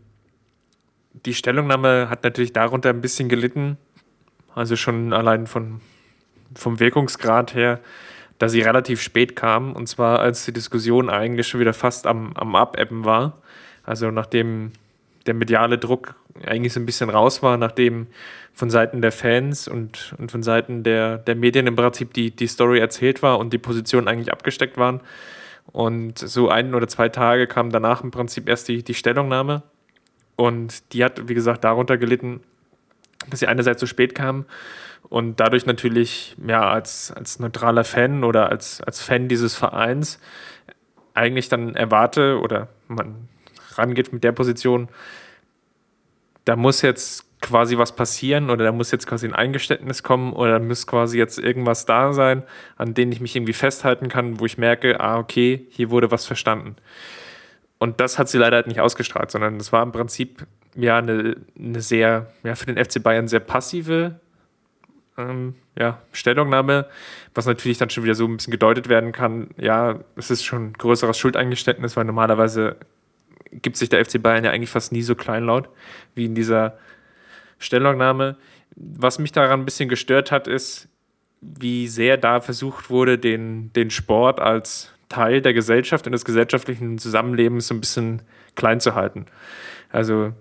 die 1.26 1.34
Stellungnahme 1.34 2.09
hat 2.09 2.24
natürlich 2.24 2.53
darunter 2.53 2.90
ein 2.90 3.01
bisschen 3.01 3.28
gelitten. 3.28 3.76
Also 4.55 4.76
schon 4.76 5.12
allein 5.12 5.47
von, 5.47 5.80
vom 6.55 6.80
Wirkungsgrad 6.80 7.55
her, 7.55 7.80
da 8.43 8.49
sie 8.49 8.61
relativ 8.61 9.01
spät 9.01 9.36
kam. 9.36 9.72
Und 9.72 9.86
zwar, 9.86 10.18
als 10.18 10.45
die 10.45 10.53
Diskussion 10.53 11.09
eigentlich 11.09 11.47
schon 11.47 11.61
wieder 11.61 11.72
fast 11.72 12.09
am, 12.09 12.32
am 12.34 12.57
Abebben 12.57 13.05
war. 13.05 13.38
Also 13.84 14.11
nachdem 14.11 14.72
der 15.26 15.34
mediale 15.34 15.78
Druck 15.78 16.16
eigentlich 16.45 16.72
so 16.72 16.80
ein 16.80 16.86
bisschen 16.86 17.09
raus 17.09 17.45
war, 17.45 17.57
nachdem 17.57 18.09
von 18.53 18.68
Seiten 18.68 19.01
der 19.01 19.12
Fans 19.12 19.68
und, 19.68 20.16
und 20.18 20.32
von 20.32 20.43
Seiten 20.43 20.82
der, 20.82 21.18
der 21.18 21.36
Medien 21.36 21.68
im 21.68 21.76
Prinzip 21.76 22.14
die, 22.14 22.32
die 22.32 22.49
Story 22.49 22.80
erzählt 22.80 23.22
war 23.22 23.38
und 23.38 23.53
die 23.53 23.59
Positionen 23.59 24.09
eigentlich 24.09 24.32
abgesteckt 24.32 24.76
waren. 24.76 25.03
Und 25.70 26.18
so 26.18 26.49
ein 26.49 26.74
oder 26.74 26.88
zwei 26.88 27.11
Tage 27.11 27.47
kam 27.47 27.70
danach 27.70 28.03
im 28.03 28.11
Prinzip 28.11 28.49
erst 28.49 28.66
die, 28.66 28.82
die 28.82 28.95
Stellungnahme. 28.95 29.62
Und 30.34 30.93
die 30.93 31.05
hat, 31.05 31.28
wie 31.28 31.34
gesagt, 31.34 31.62
darunter 31.62 31.97
gelitten, 31.97 32.40
dass 33.30 33.38
sie 33.38 33.47
einerseits 33.47 33.78
zu 33.78 33.86
spät 33.86 34.16
kam 34.16 34.47
und 35.09 35.41
dadurch 35.41 35.67
natürlich 35.67 36.37
ja, 36.47 36.71
als, 36.71 37.13
als 37.13 37.39
neutraler 37.39 37.85
Fan 37.85 38.25
oder 38.25 38.49
als, 38.49 38.81
als 38.81 39.03
Fan 39.03 39.29
dieses 39.29 39.55
Vereins 39.55 40.19
eigentlich 41.15 41.49
dann 41.49 41.75
erwarte 41.75 42.41
oder 42.41 42.69
man 42.89 43.29
rangeht 43.75 44.13
mit 44.13 44.25
der 44.25 44.33
Position, 44.33 44.89
da 46.45 46.57
muss 46.57 46.83
jetzt 46.83 47.27
quasi 47.41 47.77
was 47.77 47.95
passieren 47.95 48.51
oder 48.51 48.65
da 48.65 48.73
muss 48.73 48.91
jetzt 48.91 49.07
quasi 49.07 49.27
ein 49.27 49.35
Eingeständnis 49.35 50.03
kommen 50.03 50.33
oder 50.33 50.59
da 50.59 50.65
muss 50.65 50.87
quasi 50.87 51.19
jetzt 51.19 51.39
irgendwas 51.39 51.85
da 51.85 52.13
sein, 52.13 52.45
an 52.77 52.95
dem 52.95 53.13
ich 53.13 53.21
mich 53.21 53.37
irgendwie 53.37 53.53
festhalten 53.53 54.09
kann, 54.09 54.41
wo 54.41 54.47
ich 54.47 54.59
merke, 54.59 55.01
ah, 55.01 55.19
okay, 55.19 55.67
hier 55.71 55.91
wurde 55.91 56.11
was 56.11 56.25
verstanden. 56.25 56.77
Und 57.79 58.01
das 58.01 58.19
hat 58.19 58.29
sie 58.29 58.39
leider 58.39 58.57
halt 58.57 58.69
nicht 58.69 58.81
ausgestrahlt, 58.81 59.31
sondern 59.31 59.57
es 59.57 59.73
war 59.73 59.83
im 59.83 59.91
Prinzip 59.91 60.47
ja 60.77 60.99
eine, 60.99 61.37
eine 61.59 61.81
sehr, 61.81 62.33
ja, 62.45 62.55
für 62.55 62.73
den 62.73 62.83
FC 62.83 63.03
Bayern 63.03 63.27
sehr 63.27 63.41
passive 63.41 64.21
ähm, 65.19 65.55
ja, 65.79 66.01
Stellungnahme, 66.13 66.87
was 67.35 67.47
natürlich 67.47 67.79
dann 67.79 67.91
schon 67.91 68.05
wieder 68.05 68.15
so 68.15 68.27
ein 68.27 68.37
bisschen 68.37 68.51
gedeutet 68.51 68.89
werden 68.89 69.13
kann, 69.13 69.51
ja, 69.57 70.01
es 70.17 70.31
ist 70.31 70.45
schon 70.45 70.69
ein 70.69 70.73
größeres 70.75 71.19
Schuldeingeständnis, 71.19 71.97
weil 71.97 72.05
normalerweise 72.05 72.77
gibt 73.51 73.77
sich 73.77 73.89
der 73.89 74.05
FC 74.05 74.23
Bayern 74.23 74.45
ja 74.45 74.51
eigentlich 74.51 74.71
fast 74.71 74.93
nie 74.93 75.03
so 75.03 75.15
kleinlaut 75.15 75.69
wie 76.15 76.25
in 76.25 76.35
dieser 76.35 76.79
Stellungnahme. 77.59 78.37
Was 78.75 79.19
mich 79.19 79.33
daran 79.33 79.61
ein 79.61 79.65
bisschen 79.65 79.89
gestört 79.89 80.33
hat, 80.33 80.49
ist, 80.49 80.89
wie 81.41 81.89
sehr 81.89 82.17
da 82.17 82.41
versucht 82.41 82.89
wurde, 82.89 83.19
den, 83.19 83.73
den 83.75 83.91
Sport 83.91 84.41
als 84.41 84.93
Teil 85.09 85.43
der 85.43 85.53
Gesellschaft 85.53 86.07
und 86.07 86.13
des 86.13 86.25
gesellschaftlichen 86.25 86.97
Zusammenlebens 86.99 87.69
so 87.69 87.75
ein 87.75 87.81
bisschen 87.81 88.23
klein 88.55 88.81
zu 88.81 88.95
halten. 88.95 89.27
Also 89.91 90.33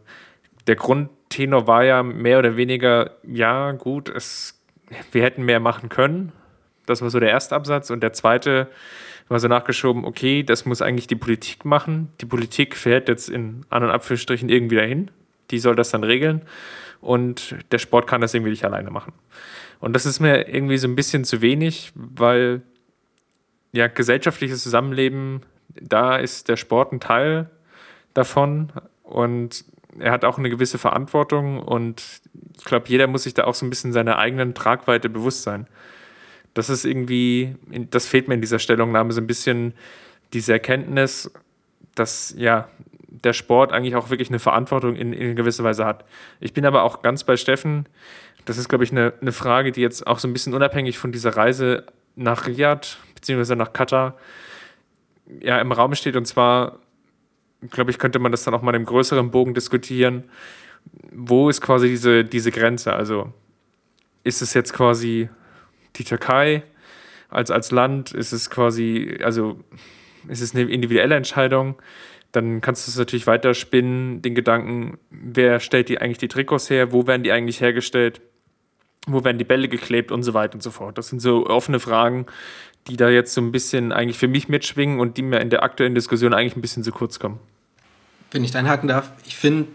der 0.68 0.76
Grundtenor 0.76 1.68
war 1.68 1.84
ja 1.84 2.04
mehr 2.04 2.40
oder 2.40 2.56
weniger, 2.56 3.18
ja 3.24 3.72
gut, 3.74 4.08
es, 4.08 4.61
wir 5.12 5.24
hätten 5.24 5.44
mehr 5.44 5.60
machen 5.60 5.90
können. 5.90 6.32
Das 6.86 7.02
war 7.02 7.10
so 7.10 7.20
der 7.20 7.30
erste 7.30 7.56
Absatz. 7.56 7.90
Und 7.90 8.02
der 8.02 8.14
zweite 8.14 8.68
war 9.28 9.40
so 9.40 9.48
nachgeschoben, 9.48 10.04
okay, 10.04 10.44
das 10.44 10.66
muss 10.66 10.82
eigentlich 10.82 11.08
die 11.08 11.16
Politik 11.16 11.64
machen. 11.64 12.10
Die 12.20 12.26
Politik 12.26 12.76
fährt 12.76 13.08
jetzt 13.08 13.30
in 13.30 13.66
An- 13.70 13.84
und 13.84 13.90
Abführstrichen 13.90 14.50
irgendwie 14.50 14.76
dahin. 14.76 15.12
Die 15.52 15.60
soll 15.60 15.76
das 15.76 15.92
dann 15.92 16.04
regeln. 16.04 16.42
Und 17.00 17.56
der 17.72 17.80
Sport 17.80 18.08
kann 18.08 18.22
das 18.22 18.34
irgendwie 18.34 18.52
nicht 18.52 18.66
alleine 18.66 18.92
machen. 18.92 19.14
Und 19.80 19.94
das 19.94 20.06
ist 20.06 20.20
mir 20.20 20.48
irgendwie 20.48 20.78
so 20.78 20.88
ein 20.88 20.96
bisschen 20.96 21.24
zu 21.24 21.42
wenig, 21.42 21.92
weil 21.96 22.62
ja, 23.72 23.88
gesellschaftliches 23.88 24.62
Zusammenleben, 24.64 25.44
da 25.70 26.18
ist 26.18 26.50
der 26.50 26.58
Sport 26.58 26.92
ein 26.92 27.00
Teil 27.00 27.50
davon. 28.14 28.72
Und 29.04 29.66
er 30.00 30.12
hat 30.12 30.26
auch 30.26 30.38
eine 30.38 30.50
gewisse 30.50 30.78
Verantwortung. 30.78 31.60
Und 31.60 32.22
ich 32.58 32.66
glaube, 32.66 32.88
jeder 32.88 33.08
muss 33.08 33.24
sich 33.24 33.34
da 33.34 33.46
auch 33.46 33.56
so 33.56 33.66
ein 33.66 33.70
bisschen 33.70 33.94
seiner 33.94 34.18
eigenen 34.18 34.54
Tragweite 34.54 35.10
bewusst 35.10 35.44
sein 35.44 35.68
das 36.54 36.70
ist 36.70 36.86
irgendwie, 36.86 37.56
das 37.90 38.06
fehlt 38.06 38.28
mir 38.28 38.36
in 38.36 38.42
dieser 38.42 38.60
Stellungnahme 38.60 39.14
so 39.14 39.22
ein 39.22 39.28
bisschen 39.28 39.74
diese 40.34 40.54
Erkenntnis, 40.54 41.32
dass 41.96 42.34
ja 42.38 42.68
der 43.08 43.34
Sport 43.34 43.72
eigentlich 43.72 43.96
auch 43.96 44.10
wirklich 44.10 44.30
eine 44.30 44.40
Verantwortung 44.40 44.96
in, 44.96 45.14
in 45.14 45.36
gewisser 45.36 45.64
Weise 45.64 45.86
hat. 45.86 46.06
Ich 46.40 46.54
bin 46.54 46.66
aber 46.66 46.84
auch 46.84 47.02
ganz 47.02 47.24
bei 47.24 47.38
Steffen. 47.38 47.86
Das 48.46 48.58
ist, 48.58 48.70
glaube 48.70 48.84
ich, 48.84 48.92
eine, 48.92 49.14
eine 49.22 49.32
Frage, 49.32 49.72
die 49.72 49.82
jetzt 49.82 50.08
auch 50.08 50.20
so 50.20 50.28
ein 50.28 50.34
bisschen 50.34 50.54
unabhängig 50.54 50.98
von 50.98 51.12
dieser 51.12 51.36
Reise 51.36 51.86
nach 52.16 52.48
Riyadh 52.48 52.98
bzw. 53.16 53.56
nach 53.56 53.74
Katar 53.74 54.16
ja 55.42 55.60
im 55.60 55.72
Raum 55.72 55.94
steht. 55.96 56.16
Und 56.16 56.26
zwar, 56.26 56.80
glaube 57.70 57.92
ich, 57.92 58.00
könnte 58.00 58.20
man 58.20 58.32
das 58.32 58.44
dann 58.44 58.54
auch 58.54 58.62
mal 58.62 58.76
im 58.76 58.86
größeren 58.86 59.32
Bogen 59.32 59.54
diskutieren. 59.54 60.24
Wo 61.12 61.50
ist 61.50 61.62
quasi 61.62 61.90
diese, 61.90 62.24
diese 62.24 62.52
Grenze? 62.52 62.94
Also 62.94 63.32
ist 64.24 64.42
es 64.42 64.54
jetzt 64.54 64.74
quasi 64.74 65.30
die 65.96 66.04
Türkei 66.04 66.64
als, 67.32 67.50
als 67.50 67.72
Land 67.72 68.12
ist 68.12 68.34
es 68.34 68.50
quasi, 68.50 69.18
also 69.24 69.58
ist 70.28 70.42
es 70.42 70.54
eine 70.54 70.70
individuelle 70.70 71.16
Entscheidung. 71.16 71.76
Dann 72.34 72.62
kannst 72.62 72.86
du 72.86 72.92
es 72.92 72.98
natürlich 72.98 73.26
weiterspinnen, 73.26 74.22
den 74.22 74.36
Gedanken, 74.36 74.98
wer 75.10 75.60
stellt 75.60 75.90
die 75.90 76.00
eigentlich 76.00 76.18
die 76.18 76.28
Trikots 76.28 76.70
her, 76.70 76.92
wo 76.92 77.08
werden 77.08 77.24
die 77.24 77.32
eigentlich 77.32 77.62
hergestellt, 77.62 78.22
wo 79.08 79.24
werden 79.24 79.38
die 79.38 79.46
Bälle 79.46 79.68
geklebt 79.68 80.12
und 80.12 80.24
so 80.24 80.34
weiter 80.34 80.56
und 80.56 80.62
so 80.62 80.72
fort. 80.72 80.98
Das 80.98 81.08
sind 81.08 81.20
so 81.20 81.48
offene 81.48 81.80
Fragen, 81.80 82.26
die 82.88 82.98
da 82.98 83.10
jetzt 83.10 83.34
so 83.34 83.42
ein 83.42 83.52
bisschen 83.52 83.92
eigentlich 83.92 84.18
für 84.18 84.28
mich 84.28 84.50
mitschwingen 84.50 85.00
und 85.00 85.18
die 85.18 85.22
mir 85.22 85.40
in 85.40 85.50
der 85.50 85.64
aktuellen 85.64 85.96
Diskussion 85.96 86.34
eigentlich 86.34 86.56
ein 86.56 86.62
bisschen 86.62 86.84
zu 86.84 86.92
kurz 86.92 87.18
kommen. 87.20 87.40
Wenn 88.32 88.44
ich 88.44 88.56
einhaken 88.56 88.88
darf, 88.88 89.12
ich 89.26 89.36
finde, 89.36 89.68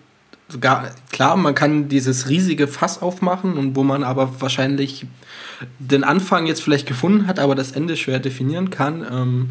sogar, 0.48 0.90
klar, 1.10 1.36
man 1.36 1.54
kann 1.54 1.88
dieses 1.88 2.28
riesige 2.28 2.68
Fass 2.68 3.02
aufmachen 3.02 3.56
und 3.56 3.76
wo 3.76 3.82
man 3.82 4.04
aber 4.04 4.40
wahrscheinlich 4.40 5.06
den 5.78 6.04
Anfang 6.04 6.46
jetzt 6.46 6.62
vielleicht 6.62 6.86
gefunden 6.86 7.26
hat, 7.26 7.38
aber 7.38 7.54
das 7.54 7.72
Ende 7.72 7.96
schwer 7.96 8.18
definieren 8.18 8.70
kann. 8.70 9.06
Ähm, 9.10 9.50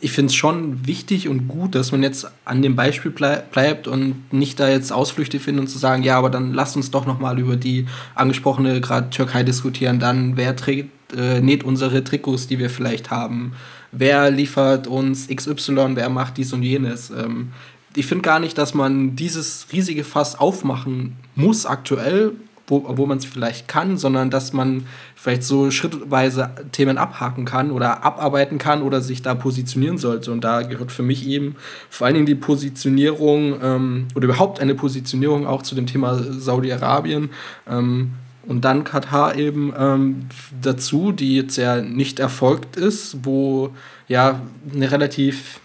ich 0.00 0.12
finde 0.12 0.30
es 0.30 0.34
schon 0.34 0.86
wichtig 0.86 1.28
und 1.28 1.48
gut, 1.48 1.74
dass 1.74 1.90
man 1.90 2.02
jetzt 2.02 2.30
an 2.44 2.60
dem 2.60 2.76
Beispiel 2.76 3.10
bleibt 3.10 3.88
und 3.88 4.32
nicht 4.32 4.60
da 4.60 4.68
jetzt 4.68 4.92
Ausflüchte 4.92 5.40
findet 5.40 5.62
und 5.62 5.68
zu 5.68 5.78
sagen, 5.78 6.02
ja, 6.02 6.18
aber 6.18 6.28
dann 6.28 6.52
lasst 6.52 6.76
uns 6.76 6.90
doch 6.90 7.06
nochmal 7.06 7.38
über 7.38 7.56
die 7.56 7.86
angesprochene 8.14 8.82
gerade 8.82 9.08
Türkei 9.08 9.44
diskutieren. 9.44 10.00
Dann, 10.00 10.36
wer 10.36 10.56
trägt, 10.56 11.14
äh, 11.16 11.40
näht 11.40 11.64
unsere 11.64 12.04
Trikots, 12.04 12.46
die 12.46 12.58
wir 12.58 12.68
vielleicht 12.68 13.10
haben? 13.10 13.52
Wer 13.92 14.30
liefert 14.30 14.88
uns 14.88 15.28
XY? 15.28 15.92
Wer 15.94 16.10
macht 16.10 16.36
dies 16.36 16.52
und 16.52 16.62
jenes? 16.62 17.10
Ähm, 17.10 17.52
ich 17.96 18.06
finde 18.06 18.22
gar 18.22 18.40
nicht, 18.40 18.58
dass 18.58 18.74
man 18.74 19.16
dieses 19.16 19.66
riesige 19.72 20.04
Fass 20.04 20.38
aufmachen 20.38 21.16
muss 21.34 21.66
aktuell, 21.66 22.32
wo, 22.66 22.84
wo 22.96 23.06
man 23.06 23.18
es 23.18 23.24
vielleicht 23.24 23.68
kann, 23.68 23.98
sondern 23.98 24.30
dass 24.30 24.52
man 24.52 24.86
vielleicht 25.14 25.42
so 25.42 25.70
schrittweise 25.70 26.50
Themen 26.72 26.98
abhaken 26.98 27.44
kann 27.44 27.70
oder 27.70 28.04
abarbeiten 28.04 28.58
kann 28.58 28.82
oder 28.82 29.00
sich 29.00 29.22
da 29.22 29.34
positionieren 29.34 29.98
sollte. 29.98 30.32
Und 30.32 30.42
da 30.42 30.62
gehört 30.62 30.90
für 30.90 31.02
mich 31.02 31.26
eben 31.26 31.56
vor 31.90 32.06
allen 32.06 32.14
Dingen 32.14 32.26
die 32.26 32.34
Positionierung 32.34 33.56
ähm, 33.62 34.08
oder 34.14 34.24
überhaupt 34.24 34.60
eine 34.60 34.74
Positionierung 34.74 35.46
auch 35.46 35.62
zu 35.62 35.74
dem 35.74 35.86
Thema 35.86 36.18
Saudi-Arabien. 36.18 37.30
Ähm, 37.68 38.12
und 38.46 38.64
dann 38.64 38.84
Katar 38.84 39.36
eben 39.36 39.72
ähm, 39.78 40.26
dazu, 40.60 41.12
die 41.12 41.36
jetzt 41.36 41.56
ja 41.56 41.80
nicht 41.80 42.18
erfolgt 42.18 42.76
ist, 42.76 43.18
wo 43.24 43.70
ja 44.06 44.40
eine 44.72 44.90
relativ 44.90 45.60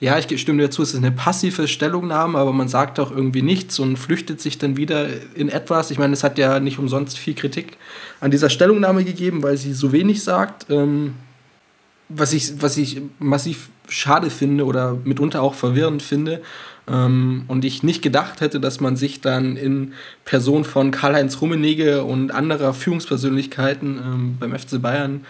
ja, 0.00 0.18
ich 0.18 0.40
stimme 0.40 0.62
dir 0.62 0.70
zu, 0.70 0.82
es 0.82 0.92
ist 0.92 0.98
eine 0.98 1.12
passive 1.12 1.68
Stellungnahme, 1.68 2.38
aber 2.38 2.52
man 2.52 2.68
sagt 2.68 2.98
auch 3.00 3.10
irgendwie 3.10 3.42
nichts 3.42 3.78
und 3.78 3.96
flüchtet 3.96 4.40
sich 4.40 4.58
dann 4.58 4.76
wieder 4.76 5.06
in 5.34 5.48
etwas. 5.48 5.90
Ich 5.90 5.98
meine, 5.98 6.12
es 6.12 6.24
hat 6.24 6.36
ja 6.36 6.60
nicht 6.60 6.78
umsonst 6.78 7.16
viel 7.16 7.34
Kritik 7.34 7.78
an 8.20 8.30
dieser 8.30 8.50
Stellungnahme 8.50 9.04
gegeben, 9.04 9.42
weil 9.42 9.56
sie 9.56 9.72
so 9.72 9.92
wenig 9.92 10.22
sagt. 10.22 10.66
Ähm, 10.68 11.14
was, 12.08 12.32
ich, 12.32 12.60
was 12.60 12.76
ich 12.76 13.00
massiv 13.18 13.70
schade 13.88 14.30
finde 14.30 14.66
oder 14.66 14.96
mitunter 15.04 15.42
auch 15.42 15.54
verwirrend 15.54 16.02
finde. 16.02 16.42
Ähm, 16.86 17.44
und 17.48 17.64
ich 17.64 17.82
nicht 17.82 18.02
gedacht 18.02 18.40
hätte, 18.40 18.60
dass 18.60 18.80
man 18.80 18.96
sich 18.96 19.20
dann 19.20 19.56
in 19.56 19.94
Person 20.24 20.64
von 20.64 20.90
Karl-Heinz 20.90 21.40
Rummenigge 21.40 22.04
und 22.04 22.30
anderer 22.30 22.74
Führungspersönlichkeiten 22.74 23.98
ähm, 23.98 24.36
beim 24.38 24.58
FC 24.58 24.80
Bayern 24.82 25.24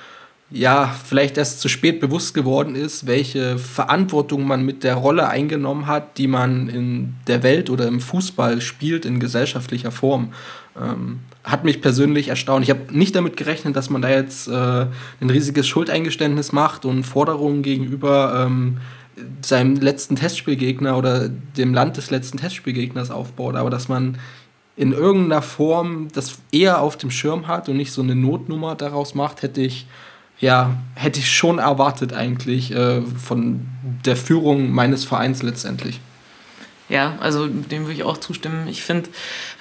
ja, 0.50 0.94
vielleicht 1.04 1.36
erst 1.38 1.60
zu 1.60 1.68
spät 1.68 2.00
bewusst 2.00 2.34
geworden 2.34 2.74
ist, 2.74 3.06
welche 3.06 3.58
Verantwortung 3.58 4.46
man 4.46 4.64
mit 4.64 4.84
der 4.84 4.94
Rolle 4.94 5.28
eingenommen 5.28 5.86
hat, 5.86 6.18
die 6.18 6.28
man 6.28 6.68
in 6.68 7.14
der 7.26 7.42
Welt 7.42 7.70
oder 7.70 7.88
im 7.88 8.00
Fußball 8.00 8.60
spielt, 8.60 9.04
in 9.04 9.20
gesellschaftlicher 9.20 9.90
Form. 9.90 10.32
Ähm, 10.80 11.20
hat 11.44 11.64
mich 11.64 11.80
persönlich 11.80 12.28
erstaunt. 12.28 12.64
Ich 12.64 12.70
habe 12.70 12.96
nicht 12.96 13.14
damit 13.16 13.36
gerechnet, 13.36 13.76
dass 13.76 13.90
man 13.90 14.02
da 14.02 14.10
jetzt 14.10 14.48
äh, 14.48 14.52
ein 15.20 15.30
riesiges 15.30 15.66
Schuldeingeständnis 15.66 16.52
macht 16.52 16.84
und 16.84 17.04
Forderungen 17.04 17.62
gegenüber 17.62 18.46
ähm, 18.46 18.78
seinem 19.42 19.76
letzten 19.76 20.16
Testspielgegner 20.16 20.96
oder 20.96 21.28
dem 21.28 21.72
Land 21.74 21.96
des 21.96 22.10
letzten 22.10 22.38
Testspielgegners 22.38 23.10
aufbaut, 23.10 23.54
aber 23.54 23.70
dass 23.70 23.88
man 23.88 24.18
in 24.76 24.92
irgendeiner 24.92 25.42
Form 25.42 26.08
das 26.12 26.38
eher 26.50 26.80
auf 26.80 26.96
dem 26.96 27.10
Schirm 27.10 27.46
hat 27.46 27.68
und 27.68 27.76
nicht 27.76 27.92
so 27.92 28.02
eine 28.02 28.16
Notnummer 28.16 28.74
daraus 28.74 29.14
macht, 29.14 29.42
hätte 29.42 29.60
ich 29.60 29.86
ja, 30.44 30.76
hätte 30.94 31.20
ich 31.20 31.32
schon 31.32 31.58
erwartet 31.58 32.12
eigentlich 32.12 32.70
äh, 32.70 33.00
von 33.00 33.66
der 34.04 34.14
Führung 34.14 34.72
meines 34.72 35.06
Vereins 35.06 35.42
letztendlich. 35.42 36.00
Ja, 36.90 37.16
also 37.18 37.46
dem 37.46 37.84
würde 37.84 37.94
ich 37.94 38.02
auch 38.02 38.18
zustimmen. 38.18 38.68
Ich 38.68 38.82
finde, 38.82 39.08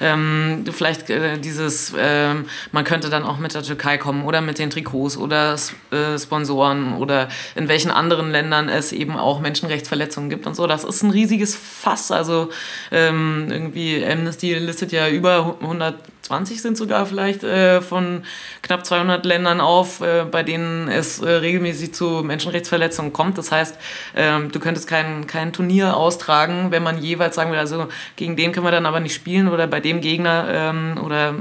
ähm, 0.02 0.66
vielleicht 0.70 1.10
äh, 1.10 1.40
dieses, 1.40 1.94
äh, 1.94 2.34
man 2.74 2.84
könnte 2.84 3.10
dann 3.10 3.24
auch 3.24 3.38
mit 3.38 3.54
der 3.54 3.64
Türkei 3.64 3.98
kommen 3.98 4.26
oder 4.26 4.42
mit 4.42 4.60
den 4.60 4.70
Trikots 4.70 5.16
oder 5.16 5.56
äh, 5.92 6.20
Sponsoren 6.20 6.96
oder 6.96 7.30
in 7.56 7.70
welchen 7.70 7.90
anderen 7.90 8.30
Ländern 8.30 8.68
es 8.68 8.92
eben 8.92 9.16
auch 9.16 9.40
Menschenrechtsverletzungen 9.40 10.30
gibt 10.30 10.46
und 10.48 10.56
so. 10.58 10.68
Das 10.68 10.84
ist 10.84 11.02
ein 11.02 11.12
riesiges 11.12 11.56
Fass. 11.56 12.12
Also 12.12 12.50
ähm, 12.92 13.48
irgendwie 13.50 14.06
Amnesty 14.06 14.54
listet 14.56 14.92
ja 14.92 15.08
über 15.08 15.56
100 15.62 15.96
20 16.24 16.62
sind 16.62 16.78
sogar 16.78 17.06
vielleicht 17.06 17.44
äh, 17.44 17.82
von 17.82 18.24
knapp 18.62 18.86
200 18.86 19.26
Ländern 19.26 19.60
auf, 19.62 20.02
äh, 20.02 20.24
bei 20.24 20.42
denen 20.42 20.88
es 20.88 21.20
äh, 21.20 21.30
regelmäßig 21.30 21.94
zu 21.94 22.24
Menschenrechtsverletzungen 22.24 23.14
kommt. 23.14 23.38
Das 23.38 23.52
heißt, 23.52 23.78
ähm, 24.16 24.52
du 24.52 24.60
könntest 24.60 24.88
kein, 24.88 25.28
kein 25.28 25.52
Turnier 25.52 25.98
austragen, 25.98 26.72
wenn 26.72 26.82
man 26.82 27.02
jeweils 27.02 27.36
sagen 27.36 27.52
will, 27.52 27.60
also 27.60 27.88
gegen 28.16 28.36
den 28.36 28.54
können 28.54 28.66
wir 28.66 28.72
dann 28.72 28.86
aber 28.86 29.02
nicht 29.02 29.14
spielen 29.14 29.50
oder 29.50 29.68
bei 29.68 29.82
dem 29.82 30.00
Gegner 30.00 30.48
ähm, 30.50 31.02
oder 31.04 31.36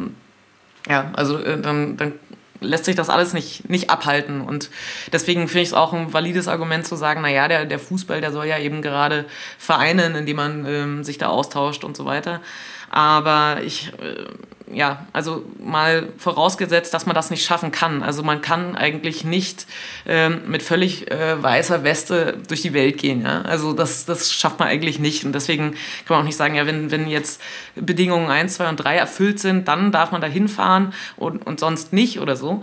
ja, 0.89 1.11
also 1.15 1.39
äh, 1.39 1.61
dann, 1.61 1.97
dann 1.97 2.15
lässt 2.63 2.85
sich 2.85 2.97
das 2.97 3.09
alles 3.09 3.33
nicht, 3.33 3.69
nicht 3.69 3.91
abhalten. 3.91 4.41
Und 4.41 4.71
deswegen 5.13 5.49
finde 5.49 5.63
ich 5.63 5.69
es 5.69 5.75
auch 5.75 5.93
ein 5.93 6.13
valides 6.13 6.49
Argument 6.49 6.87
zu 6.87 6.97
sagen, 6.97 7.23
naja, 7.23 7.49
der, 7.49 7.67
der 7.67 7.79
Fußball, 7.79 8.21
der 8.21 8.33
soll 8.33 8.47
ja 8.47 8.59
eben 8.59 8.83
gerade 8.83 9.27
vereinen, 9.59 10.15
indem 10.15 10.37
man 10.37 10.67
ähm, 10.67 11.05
sich 11.05 11.19
da 11.19 11.29
austauscht 11.29 11.85
und 11.85 11.97
so 11.97 12.05
weiter. 12.05 12.41
Aber 12.91 13.59
ich, 13.65 13.93
äh, 14.01 14.27
ja, 14.73 15.07
also 15.13 15.45
mal 15.59 16.09
vorausgesetzt, 16.19 16.93
dass 16.95 17.07
man 17.07 17.15
das 17.15 17.31
nicht 17.31 17.45
schaffen 17.45 17.73
kann. 17.73 18.03
Also 18.03 18.23
man 18.23 18.41
kann 18.41 18.77
eigentlich 18.77 19.25
nicht 19.25 19.67
ähm, 20.07 20.43
mit 20.47 20.63
völlig 20.63 21.11
äh, 21.11 21.43
weißer 21.43 21.85
Weste 21.85 22.39
durch 22.49 22.63
die 22.63 22.73
Welt 22.73 22.99
gehen. 22.99 23.23
Ja? 23.23 23.43
Also 23.43 23.73
das, 23.73 24.05
das 24.05 24.33
schafft 24.33 24.59
man 24.59 24.69
eigentlich 24.69 24.99
nicht. 24.99 25.25
Und 25.25 25.35
deswegen 25.35 25.73
kann 25.73 26.17
man 26.17 26.21
auch 26.21 26.25
nicht 26.25 26.37
sagen, 26.37 26.55
ja, 26.55 26.67
wenn, 26.67 26.91
wenn 26.91 27.07
jetzt 27.07 27.41
Bedingungen 27.75 28.31
1, 28.31 28.55
2 28.55 28.69
und 28.71 28.77
3 28.77 28.97
erfüllt 28.97 29.39
sind, 29.39 29.69
dann 29.69 29.93
darf 29.93 30.13
man 30.13 30.21
da 30.21 30.27
hinfahren 30.27 30.93
und, 31.17 31.47
und 31.47 31.61
sonst 31.61 31.93
nicht 31.93 32.21
oder 32.21 32.37
so 32.37 32.63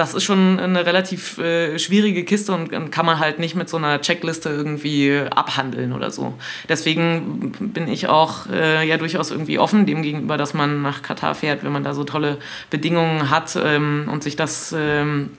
das 0.00 0.14
ist 0.14 0.24
schon 0.24 0.58
eine 0.58 0.86
relativ 0.86 1.36
äh, 1.36 1.78
schwierige 1.78 2.24
Kiste 2.24 2.52
und, 2.52 2.72
und, 2.72 2.90
kann 2.90 3.04
man 3.04 3.18
halt 3.18 3.38
nicht 3.38 3.54
mit 3.54 3.68
so 3.68 3.76
einer 3.76 4.00
Checkliste 4.00 4.48
irgendwie 4.48 5.20
abhandeln 5.30 5.92
oder 5.92 6.10
so. 6.10 6.32
Deswegen 6.70 7.52
bin 7.60 7.86
ich 7.86 8.08
auch 8.08 8.46
äh, 8.46 8.88
ja 8.88 8.96
durchaus 8.96 9.30
irgendwie 9.30 9.58
offen 9.58 9.84
dem 9.84 10.00
gegenüber, 10.00 10.38
dass 10.38 10.54
man 10.54 10.80
nach 10.80 11.02
Katar 11.02 11.34
fährt, 11.34 11.64
wenn 11.64 11.72
man 11.72 11.84
da 11.84 11.92
so 11.92 12.04
tolle 12.04 12.38
Bedingungen 12.70 13.28
hat 13.28 13.58
ähm, 13.62 14.08
und 14.10 14.22
sich 14.22 14.36
das 14.36 14.74
ähm, 14.76 15.30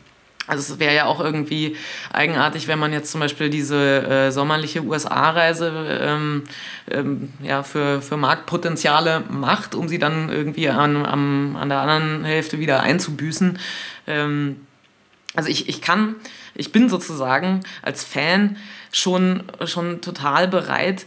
also 0.47 0.73
es 0.73 0.79
wäre 0.79 0.93
ja 0.93 1.05
auch 1.05 1.19
irgendwie 1.19 1.77
eigenartig, 2.11 2.67
wenn 2.67 2.79
man 2.79 2.91
jetzt 2.91 3.11
zum 3.11 3.21
Beispiel 3.21 3.49
diese 3.49 4.05
äh, 4.05 4.31
sommerliche 4.31 4.83
USA-Reise 4.83 5.71
ähm, 6.01 6.43
ähm, 6.89 7.33
ja, 7.41 7.63
für, 7.63 8.01
für 8.01 8.17
Marktpotenziale 8.17 9.23
macht, 9.29 9.75
um 9.75 9.87
sie 9.87 9.99
dann 9.99 10.29
irgendwie 10.29 10.67
an, 10.69 11.05
am, 11.05 11.55
an 11.55 11.69
der 11.69 11.79
anderen 11.79 12.25
Hälfte 12.25 12.59
wieder 12.59 12.81
einzubüßen. 12.81 13.59
Ähm, 14.11 14.67
also 15.33 15.49
ich, 15.49 15.69
ich 15.69 15.81
kann, 15.81 16.15
ich 16.55 16.71
bin 16.71 16.89
sozusagen 16.89 17.61
als 17.81 18.03
Fan 18.03 18.57
schon, 18.91 19.43
schon 19.65 20.01
total 20.01 20.47
bereit, 20.49 21.05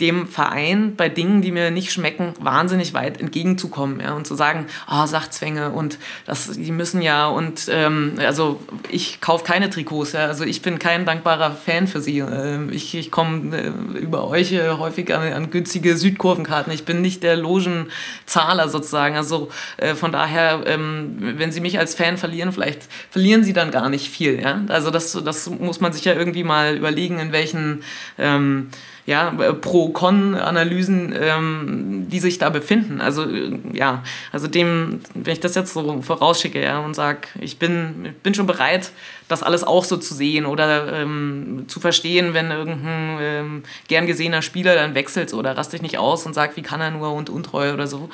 dem 0.00 0.26
Verein 0.26 0.94
bei 0.96 1.08
Dingen, 1.08 1.40
die 1.40 1.52
mir 1.52 1.70
nicht 1.70 1.92
schmecken, 1.92 2.34
wahnsinnig 2.38 2.92
weit 2.92 3.20
entgegenzukommen 3.20 4.00
ja, 4.00 4.12
und 4.14 4.26
zu 4.26 4.34
sagen, 4.34 4.66
oh, 4.90 5.06
Sachzwänge 5.06 5.70
und 5.70 5.98
das, 6.26 6.52
die 6.52 6.72
müssen 6.72 7.00
ja 7.00 7.28
und 7.28 7.68
ähm, 7.70 8.14
also 8.18 8.60
ich 8.90 9.20
kaufe 9.20 9.44
keine 9.44 9.70
Trikots, 9.70 10.12
ja, 10.12 10.26
also 10.26 10.44
ich 10.44 10.60
bin 10.60 10.78
kein 10.78 11.06
dankbarer 11.06 11.52
Fan 11.52 11.86
für 11.86 12.00
sie. 12.00 12.18
Ähm, 12.18 12.70
ich 12.72 12.94
ich 12.94 13.10
komme 13.10 13.56
äh, 13.56 13.98
über 13.98 14.28
euch 14.28 14.52
äh, 14.52 14.68
häufig 14.70 15.14
an, 15.14 15.32
an, 15.32 15.50
günstige 15.50 15.96
Südkurvenkarten. 15.96 16.72
Ich 16.72 16.84
bin 16.84 17.00
nicht 17.00 17.22
der 17.22 17.36
Logenzahler 17.36 18.68
sozusagen. 18.68 19.16
Also 19.16 19.48
äh, 19.76 19.94
von 19.94 20.12
daher, 20.12 20.62
ähm, 20.66 21.34
wenn 21.38 21.52
sie 21.52 21.60
mich 21.60 21.78
als 21.78 21.94
Fan 21.94 22.16
verlieren, 22.16 22.52
vielleicht 22.52 22.88
verlieren 23.10 23.44
sie 23.44 23.52
dann 23.52 23.70
gar 23.70 23.88
nicht 23.88 24.10
viel. 24.10 24.40
Ja? 24.40 24.62
Also 24.68 24.90
das, 24.90 25.12
das 25.24 25.48
muss 25.50 25.80
man 25.80 25.92
sich 25.92 26.04
ja 26.04 26.14
irgendwie 26.14 26.44
mal 26.44 26.76
überlegen, 26.76 27.18
in 27.18 27.32
welchen 27.32 27.82
ähm, 28.18 28.70
ja, 29.06 29.30
Pro-Con-Analysen, 29.30 31.14
ähm, 31.18 32.06
die 32.08 32.18
sich 32.18 32.38
da 32.38 32.50
befinden. 32.50 33.00
Also 33.00 33.22
äh, 33.22 33.56
ja, 33.72 34.02
also 34.32 34.48
dem, 34.48 35.00
wenn 35.14 35.32
ich 35.32 35.40
das 35.40 35.54
jetzt 35.54 35.72
so 35.72 36.02
vorausschicke 36.02 36.60
ja, 36.60 36.80
und 36.80 36.94
sage, 36.94 37.28
ich 37.40 37.58
bin, 37.58 38.14
bin 38.24 38.34
schon 38.34 38.48
bereit, 38.48 38.90
das 39.28 39.44
alles 39.44 39.62
auch 39.62 39.84
so 39.84 39.96
zu 39.96 40.12
sehen 40.12 40.44
oder 40.44 40.92
ähm, 40.92 41.66
zu 41.68 41.78
verstehen, 41.78 42.34
wenn 42.34 42.50
irgendein 42.50 43.18
ähm, 43.20 43.62
gern 43.86 44.06
gesehener 44.06 44.42
Spieler 44.42 44.74
dann 44.74 44.96
wechselt 44.96 45.32
oder 45.34 45.56
raste 45.56 45.76
ich 45.76 45.82
nicht 45.82 45.98
aus 45.98 46.26
und 46.26 46.34
sagt, 46.34 46.56
wie 46.56 46.62
kann 46.62 46.80
er 46.80 46.90
nur 46.90 47.12
und 47.12 47.30
untreu 47.30 47.72
oder 47.72 47.86
so. 47.86 48.10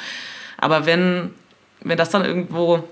Aber 0.59 0.85
wenn, 0.85 1.31
wenn 1.81 1.97
das 1.97 2.11
dann 2.11 2.25
irgendwo 2.25 2.85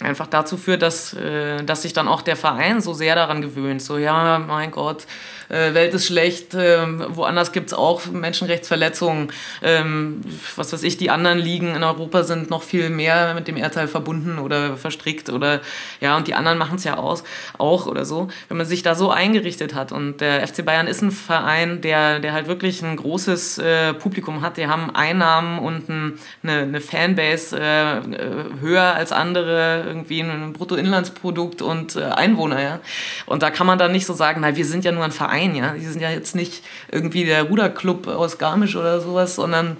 einfach 0.00 0.26
dazu 0.26 0.56
führt, 0.56 0.82
dass, 0.82 1.14
äh, 1.14 1.62
dass 1.62 1.82
sich 1.82 1.92
dann 1.92 2.08
auch 2.08 2.22
der 2.22 2.36
Verein 2.36 2.80
so 2.80 2.94
sehr 2.94 3.14
daran 3.14 3.42
gewöhnt. 3.42 3.80
So, 3.80 3.96
ja, 3.96 4.38
mein 4.38 4.70
Gott, 4.70 5.06
äh, 5.48 5.74
Welt 5.74 5.94
ist 5.94 6.06
schlecht, 6.06 6.54
äh, 6.54 6.78
woanders 7.16 7.52
gibt 7.52 7.68
es 7.68 7.74
auch 7.74 8.06
Menschenrechtsverletzungen. 8.06 9.32
Ähm, 9.62 10.20
was 10.56 10.72
weiß 10.72 10.82
ich, 10.82 10.96
die 10.96 11.10
anderen 11.10 11.38
Ligen 11.38 11.74
in 11.74 11.82
Europa 11.82 12.22
sind 12.22 12.50
noch 12.50 12.62
viel 12.62 12.90
mehr 12.90 13.34
mit 13.34 13.48
dem 13.48 13.56
Erdteil 13.56 13.88
verbunden 13.88 14.38
oder 14.38 14.76
verstrickt 14.76 15.30
oder 15.30 15.60
ja, 16.00 16.16
und 16.16 16.26
die 16.28 16.34
anderen 16.34 16.58
machen 16.58 16.76
es 16.76 16.84
ja 16.84 16.96
aus, 16.96 17.24
auch 17.58 17.86
oder 17.86 18.04
so. 18.04 18.28
Wenn 18.48 18.56
man 18.56 18.66
sich 18.66 18.82
da 18.82 18.94
so 18.94 19.10
eingerichtet 19.10 19.74
hat 19.74 19.92
und 19.92 20.20
der 20.20 20.46
FC 20.46 20.64
Bayern 20.64 20.86
ist 20.86 21.02
ein 21.02 21.10
Verein, 21.10 21.80
der, 21.80 22.20
der 22.20 22.32
halt 22.32 22.46
wirklich 22.46 22.82
ein 22.82 22.96
großes 22.96 23.58
äh, 23.58 23.94
Publikum 23.94 24.42
hat, 24.42 24.56
die 24.56 24.66
haben 24.66 24.94
Einnahmen 24.94 25.58
und 25.58 25.88
ein, 25.88 26.18
eine, 26.42 26.62
eine 26.62 26.80
Fanbase 26.80 27.58
äh, 27.58 28.60
höher 28.60 28.94
als 28.94 29.12
andere, 29.12 29.84
irgendwie 29.86 30.20
ein 30.20 30.52
Bruttoinlandsprodukt 30.52 31.62
und 31.62 31.96
äh, 31.96 32.04
Einwohner, 32.04 32.62
ja. 32.62 32.80
Und 33.26 33.42
da 33.42 33.50
kann 33.50 33.66
man 33.66 33.78
dann 33.78 33.92
nicht 33.92 34.06
so 34.06 34.12
sagen, 34.12 34.40
na, 34.42 34.56
wir 34.56 34.64
sind 34.64 34.84
ja 34.84 34.92
nur 34.92 35.04
ein 35.04 35.12
Verein, 35.12 35.33
Verein, 35.34 35.54
ja. 35.54 35.72
Die 35.74 35.84
sind 35.84 36.00
ja 36.00 36.10
jetzt 36.10 36.34
nicht 36.34 36.62
irgendwie 36.90 37.24
der 37.24 37.44
Ruderclub 37.44 38.06
aus 38.06 38.38
Garmisch 38.38 38.76
oder 38.76 39.00
sowas, 39.00 39.34
sondern 39.34 39.76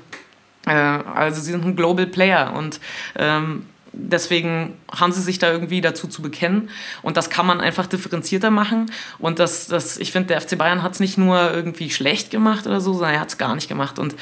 äh, 0.67 0.73
also 0.73 1.41
sie 1.41 1.53
sind 1.53 1.65
ein 1.65 1.77
Global 1.77 2.07
Player 2.07 2.53
und 2.57 2.81
ähm, 3.17 3.67
deswegen 3.93 4.75
haben 5.01 5.13
sie 5.13 5.23
sich 5.23 5.39
da 5.39 5.51
irgendwie 5.51 5.81
dazu 5.81 6.07
zu 6.07 6.23
bekennen. 6.23 6.71
Und 7.03 7.17
das 7.17 7.31
kann 7.31 7.47
man 7.47 7.61
einfach 7.61 7.87
differenzierter 7.87 8.51
machen. 8.51 8.91
Und 9.19 9.39
das, 9.39 9.67
das 9.67 9.99
ich 9.99 10.13
finde, 10.13 10.29
der 10.29 10.41
FC 10.41 10.57
Bayern 10.57 10.83
hat 10.83 10.93
es 10.93 11.01
nicht 11.01 11.19
nur 11.19 11.53
irgendwie 11.53 11.91
schlecht 11.91 12.31
gemacht 12.31 12.67
oder 12.67 12.81
so, 12.81 12.93
sondern 12.93 13.15
er 13.15 13.21
hat 13.21 13.29
es 13.29 13.39
gar 13.39 13.55
nicht 13.55 13.69
gemacht. 13.69 13.99
Und 13.99 14.15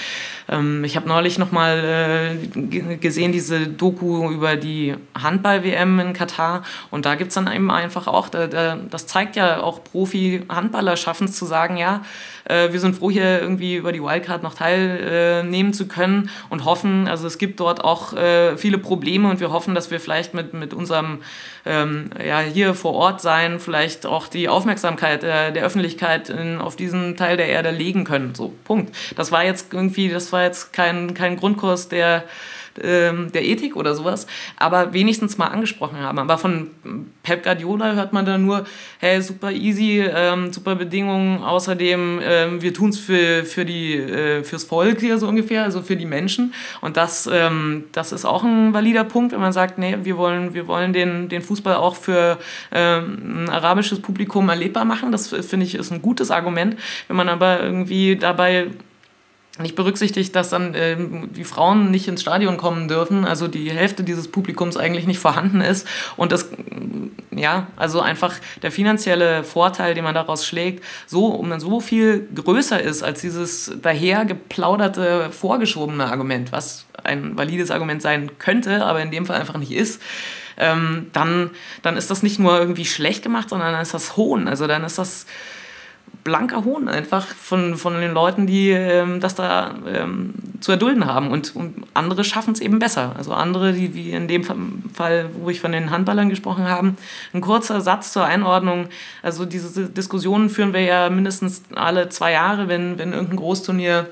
ähm, 0.48 0.84
ich 0.84 0.96
habe 0.96 1.08
neulich 1.08 1.38
nochmal 1.38 2.36
äh, 2.36 2.96
gesehen, 2.96 3.32
diese 3.32 3.66
Doku 3.66 4.30
über 4.30 4.56
die 4.56 4.94
Handball-WM 5.20 6.00
in 6.00 6.12
Katar. 6.12 6.62
Und 6.90 7.06
da 7.06 7.14
gibt 7.14 7.28
es 7.28 7.34
dann 7.34 7.52
eben 7.52 7.70
einfach 7.70 8.06
auch, 8.06 8.28
da, 8.28 8.46
da, 8.46 8.76
das 8.76 9.06
zeigt 9.06 9.36
ja 9.36 9.62
auch 9.62 9.84
Profi-Handballer 9.84 10.96
schaffen 10.96 11.24
es 11.24 11.36
zu 11.36 11.46
sagen, 11.46 11.76
ja, 11.76 12.02
äh, 12.44 12.72
wir 12.72 12.80
sind 12.80 12.96
froh, 12.96 13.10
hier 13.10 13.40
irgendwie 13.40 13.76
über 13.76 13.92
die 13.92 14.02
Wildcard 14.02 14.42
noch 14.42 14.54
teilnehmen 14.54 15.72
zu 15.72 15.86
können 15.86 16.30
und 16.48 16.64
hoffen, 16.64 17.08
also 17.08 17.26
es 17.26 17.38
gibt 17.38 17.60
dort 17.60 17.84
auch 17.84 18.12
äh, 18.14 18.56
viele 18.56 18.78
Probleme 18.78 19.28
und 19.28 19.40
wir 19.40 19.50
hoffen, 19.50 19.74
dass 19.74 19.90
wir 19.90 20.00
vielleicht 20.00 20.34
mit, 20.34 20.54
mit 20.54 20.61
unserem 20.70 21.22
ähm, 21.66 22.10
ja, 22.24 22.40
hier 22.40 22.74
vor 22.74 22.94
Ort 22.94 23.20
sein, 23.20 23.60
vielleicht 23.60 24.06
auch 24.06 24.28
die 24.28 24.48
Aufmerksamkeit 24.48 25.24
äh, 25.24 25.52
der 25.52 25.64
Öffentlichkeit 25.64 26.28
in, 26.30 26.58
auf 26.58 26.76
diesen 26.76 27.16
Teil 27.16 27.36
der 27.36 27.48
Erde 27.48 27.70
legen 27.70 28.04
können. 28.04 28.34
So, 28.34 28.52
Punkt. 28.64 28.94
Das 29.16 29.32
war 29.32 29.44
jetzt 29.44 29.72
irgendwie, 29.72 30.08
das 30.08 30.32
war 30.32 30.42
jetzt 30.42 30.72
kein, 30.72 31.14
kein 31.14 31.36
Grundkurs, 31.36 31.88
der 31.88 32.24
ähm, 32.82 33.30
der 33.32 33.44
Ethik 33.44 33.76
oder 33.76 33.94
sowas, 33.94 34.26
aber 34.58 34.92
wenigstens 34.92 35.38
mal 35.38 35.48
angesprochen 35.48 35.98
haben. 35.98 36.18
Aber 36.18 36.38
von 36.38 36.70
Pep 37.22 37.42
Guardiola 37.42 37.92
hört 37.92 38.12
man 38.12 38.24
dann 38.24 38.44
nur, 38.44 38.64
hey, 38.98 39.20
super 39.20 39.52
easy, 39.52 40.00
ähm, 40.00 40.52
super 40.52 40.74
Bedingungen, 40.74 41.42
außerdem 41.42 42.20
ähm, 42.22 42.62
wir 42.62 42.74
tun 42.74 42.90
es 42.90 42.98
für, 42.98 43.44
für 43.44 43.62
äh, 43.62 44.44
fürs 44.44 44.64
Volk 44.64 45.00
hier 45.00 45.18
so 45.18 45.28
ungefähr, 45.28 45.64
also 45.64 45.82
für 45.82 45.96
die 45.96 46.06
Menschen. 46.06 46.54
Und 46.80 46.96
das, 46.96 47.28
ähm, 47.32 47.84
das 47.92 48.12
ist 48.12 48.24
auch 48.24 48.44
ein 48.44 48.72
valider 48.72 49.04
Punkt, 49.04 49.32
wenn 49.32 49.40
man 49.40 49.52
sagt, 49.52 49.78
nee, 49.78 49.96
wir 50.02 50.16
wollen, 50.16 50.54
wir 50.54 50.66
wollen 50.66 50.92
den, 50.92 51.28
den 51.28 51.42
Fußball 51.42 51.74
auch 51.74 51.96
für 51.96 52.38
ähm, 52.70 53.44
ein 53.44 53.48
arabisches 53.48 54.00
Publikum 54.00 54.48
erlebbar 54.48 54.84
machen. 54.84 55.12
Das 55.12 55.28
finde 55.28 55.66
ich 55.66 55.74
ist 55.74 55.92
ein 55.92 56.02
gutes 56.02 56.30
Argument. 56.30 56.76
Wenn 57.08 57.16
man 57.16 57.28
aber 57.28 57.62
irgendwie 57.62 58.16
dabei 58.16 58.68
nicht 59.58 59.76
berücksichtigt, 59.76 60.34
dass 60.34 60.48
dann 60.48 60.74
ähm, 60.74 61.28
die 61.32 61.44
Frauen 61.44 61.90
nicht 61.90 62.08
ins 62.08 62.22
Stadion 62.22 62.56
kommen 62.56 62.88
dürfen, 62.88 63.26
also 63.26 63.48
die 63.48 63.70
Hälfte 63.70 64.02
dieses 64.02 64.28
Publikums 64.28 64.78
eigentlich 64.78 65.06
nicht 65.06 65.18
vorhanden 65.18 65.60
ist. 65.60 65.86
Und 66.16 66.32
das, 66.32 66.48
ja, 67.30 67.66
also 67.76 68.00
einfach 68.00 68.34
der 68.62 68.72
finanzielle 68.72 69.44
Vorteil, 69.44 69.94
den 69.94 70.04
man 70.04 70.14
daraus 70.14 70.46
schlägt, 70.46 70.82
so 71.06 71.26
um 71.26 71.60
so 71.60 71.80
viel 71.80 72.26
größer 72.34 72.80
ist 72.80 73.02
als 73.02 73.20
dieses 73.20 73.72
daher 73.82 74.24
geplauderte, 74.24 75.30
vorgeschobene 75.30 76.06
Argument, 76.06 76.50
was 76.50 76.86
ein 77.04 77.36
valides 77.36 77.70
Argument 77.70 78.00
sein 78.00 78.30
könnte, 78.38 78.84
aber 78.86 79.02
in 79.02 79.10
dem 79.10 79.26
Fall 79.26 79.38
einfach 79.38 79.58
nicht 79.58 79.72
ist, 79.72 80.00
ähm, 80.56 81.10
dann, 81.12 81.50
dann 81.82 81.98
ist 81.98 82.10
das 82.10 82.22
nicht 82.22 82.38
nur 82.38 82.58
irgendwie 82.58 82.86
schlecht 82.86 83.22
gemacht, 83.22 83.50
sondern 83.50 83.72
dann 83.72 83.82
ist 83.82 83.92
das 83.92 84.16
Hohn, 84.16 84.48
also 84.48 84.66
dann 84.66 84.84
ist 84.84 84.98
das 84.98 85.26
blanker 86.24 86.64
Hohn 86.64 86.88
einfach 86.88 87.26
von, 87.26 87.76
von 87.76 88.00
den 88.00 88.12
Leuten, 88.12 88.46
die 88.46 88.70
ähm, 88.70 89.20
das 89.20 89.34
da 89.34 89.74
ähm, 89.86 90.34
zu 90.60 90.72
erdulden 90.72 91.06
haben. 91.06 91.30
Und, 91.30 91.54
und 91.56 91.74
andere 91.94 92.24
schaffen 92.24 92.52
es 92.52 92.60
eben 92.60 92.78
besser. 92.78 93.14
Also 93.16 93.32
andere, 93.32 93.72
die 93.72 93.94
wie 93.94 94.10
in 94.12 94.28
dem 94.28 94.44
Fall, 94.44 95.30
wo 95.40 95.50
ich 95.50 95.60
von 95.60 95.72
den 95.72 95.90
Handballern 95.90 96.28
gesprochen 96.28 96.68
habe, 96.68 96.94
ein 97.32 97.40
kurzer 97.40 97.80
Satz 97.80 98.12
zur 98.12 98.24
Einordnung. 98.24 98.88
Also 99.22 99.44
diese 99.44 99.88
Diskussionen 99.88 100.48
führen 100.48 100.72
wir 100.72 100.82
ja 100.82 101.10
mindestens 101.10 101.62
alle 101.74 102.08
zwei 102.08 102.32
Jahre, 102.32 102.68
wenn, 102.68 102.98
wenn 102.98 103.12
irgendein 103.12 103.38
Großturnier 103.38 104.06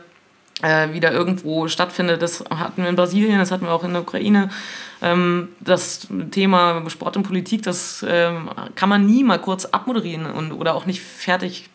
äh, 0.62 0.92
wieder 0.92 1.12
irgendwo 1.12 1.68
stattfindet. 1.68 2.22
Das 2.22 2.44
hatten 2.50 2.82
wir 2.82 2.90
in 2.90 2.96
Brasilien, 2.96 3.38
das 3.38 3.52
hatten 3.52 3.66
wir 3.66 3.72
auch 3.72 3.84
in 3.84 3.92
der 3.92 4.02
Ukraine. 4.02 4.50
Ähm, 5.00 5.48
das 5.60 6.08
Thema 6.32 6.82
Sport 6.90 7.16
und 7.16 7.22
Politik, 7.22 7.62
das 7.62 8.04
ähm, 8.06 8.50
kann 8.74 8.88
man 8.88 9.06
nie 9.06 9.22
mal 9.22 9.38
kurz 9.38 9.64
abmoderieren 9.66 10.52
oder 10.52 10.74
auch 10.74 10.86
nicht 10.86 11.00
fertig 11.02 11.70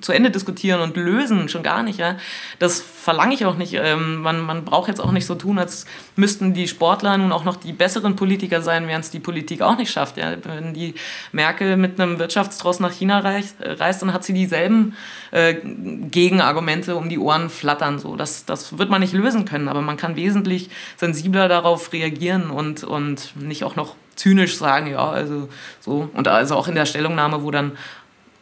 zu 0.00 0.12
Ende 0.12 0.30
diskutieren 0.30 0.80
und 0.80 0.96
lösen, 0.96 1.48
schon 1.48 1.62
gar 1.62 1.82
nicht. 1.82 1.98
Ja? 1.98 2.16
Das 2.58 2.80
verlange 2.80 3.34
ich 3.34 3.46
auch 3.46 3.56
nicht. 3.56 3.74
Ähm, 3.74 4.22
man, 4.22 4.40
man 4.40 4.64
braucht 4.64 4.88
jetzt 4.88 5.00
auch 5.00 5.12
nicht 5.12 5.26
so 5.26 5.34
tun, 5.34 5.58
als 5.58 5.86
müssten 6.16 6.54
die 6.54 6.66
Sportler 6.68 7.16
nun 7.16 7.32
auch 7.32 7.44
noch 7.44 7.56
die 7.56 7.72
besseren 7.72 8.16
Politiker 8.16 8.62
sein, 8.62 8.88
während 8.88 9.04
es 9.04 9.10
die 9.10 9.20
Politik 9.20 9.62
auch 9.62 9.76
nicht 9.76 9.90
schafft. 9.90 10.16
Ja? 10.16 10.34
Wenn 10.42 10.74
die 10.74 10.94
Merkel 11.32 11.76
mit 11.76 12.00
einem 12.00 12.18
Wirtschaftstross 12.18 12.80
nach 12.80 12.92
China 12.92 13.20
reist, 13.20 13.56
reist 13.60 14.02
dann 14.02 14.12
hat 14.12 14.24
sie 14.24 14.32
dieselben 14.32 14.96
äh, 15.30 15.54
Gegenargumente 15.54 16.96
um 16.96 17.08
die 17.08 17.18
Ohren 17.18 17.48
flattern. 17.48 17.98
So. 17.98 18.16
Das, 18.16 18.44
das 18.44 18.78
wird 18.78 18.90
man 18.90 19.00
nicht 19.00 19.12
lösen 19.12 19.44
können, 19.44 19.68
aber 19.68 19.82
man 19.82 19.96
kann 19.96 20.16
wesentlich 20.16 20.70
sensibler 20.96 21.48
darauf 21.48 21.92
reagieren 21.92 22.50
und, 22.50 22.84
und 22.84 23.36
nicht 23.36 23.64
auch 23.64 23.76
noch 23.76 23.94
zynisch 24.16 24.56
sagen, 24.56 24.88
ja, 24.88 25.08
also 25.08 25.48
so. 25.80 26.08
Und 26.14 26.26
also 26.26 26.56
auch 26.56 26.68
in 26.68 26.74
der 26.74 26.86
Stellungnahme, 26.86 27.42
wo 27.42 27.50
dann 27.50 27.72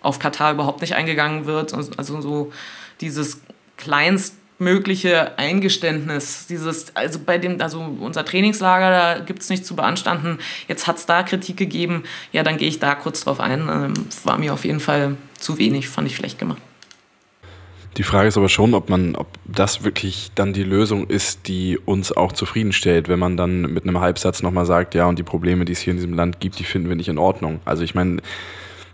auf 0.04 0.18
Katar 0.18 0.52
überhaupt 0.52 0.80
nicht 0.80 0.94
eingegangen 0.94 1.46
wird. 1.46 1.74
Also 1.74 2.20
so 2.20 2.52
dieses 3.00 3.40
kleinstmögliche 3.76 5.38
Eingeständnis, 5.38 6.46
dieses, 6.46 6.94
also 6.94 7.18
bei 7.24 7.38
dem, 7.38 7.60
also 7.60 7.80
unser 8.00 8.24
Trainingslager, 8.24 8.90
da 8.90 9.18
gibt 9.20 9.42
es 9.42 9.50
nichts 9.50 9.66
zu 9.66 9.74
beanstanden. 9.74 10.38
Jetzt 10.68 10.86
hat 10.86 10.98
es 10.98 11.06
da 11.06 11.22
Kritik 11.22 11.56
gegeben, 11.56 12.04
ja, 12.32 12.42
dann 12.42 12.56
gehe 12.56 12.68
ich 12.68 12.78
da 12.78 12.94
kurz 12.94 13.24
drauf 13.24 13.40
ein. 13.40 13.68
Ähm, 13.68 13.94
war 14.24 14.38
mir 14.38 14.52
auf 14.52 14.64
jeden 14.64 14.80
Fall 14.80 15.16
zu 15.38 15.58
wenig, 15.58 15.88
fand 15.88 16.06
ich 16.06 16.16
schlecht 16.16 16.38
gemacht. 16.38 16.60
Die 17.96 18.02
Frage 18.02 18.26
ist 18.26 18.36
aber 18.36 18.48
schon, 18.48 18.74
ob 18.74 18.90
man, 18.90 19.14
ob 19.14 19.28
das 19.44 19.84
wirklich 19.84 20.32
dann 20.34 20.52
die 20.52 20.64
Lösung 20.64 21.06
ist, 21.06 21.46
die 21.46 21.78
uns 21.78 22.10
auch 22.10 22.32
zufriedenstellt, 22.32 23.08
wenn 23.08 23.20
man 23.20 23.36
dann 23.36 23.62
mit 23.72 23.84
einem 23.84 24.00
Halbsatz 24.00 24.42
nochmal 24.42 24.66
sagt, 24.66 24.96
ja, 24.96 25.06
und 25.06 25.18
die 25.18 25.22
Probleme, 25.22 25.64
die 25.64 25.72
es 25.72 25.78
hier 25.78 25.92
in 25.92 25.98
diesem 25.98 26.14
Land 26.14 26.40
gibt, 26.40 26.58
die 26.58 26.64
finden 26.64 26.88
wir 26.88 26.96
nicht 26.96 27.08
in 27.08 27.18
Ordnung. 27.18 27.60
Also 27.64 27.84
ich 27.84 27.94
meine, 27.94 28.20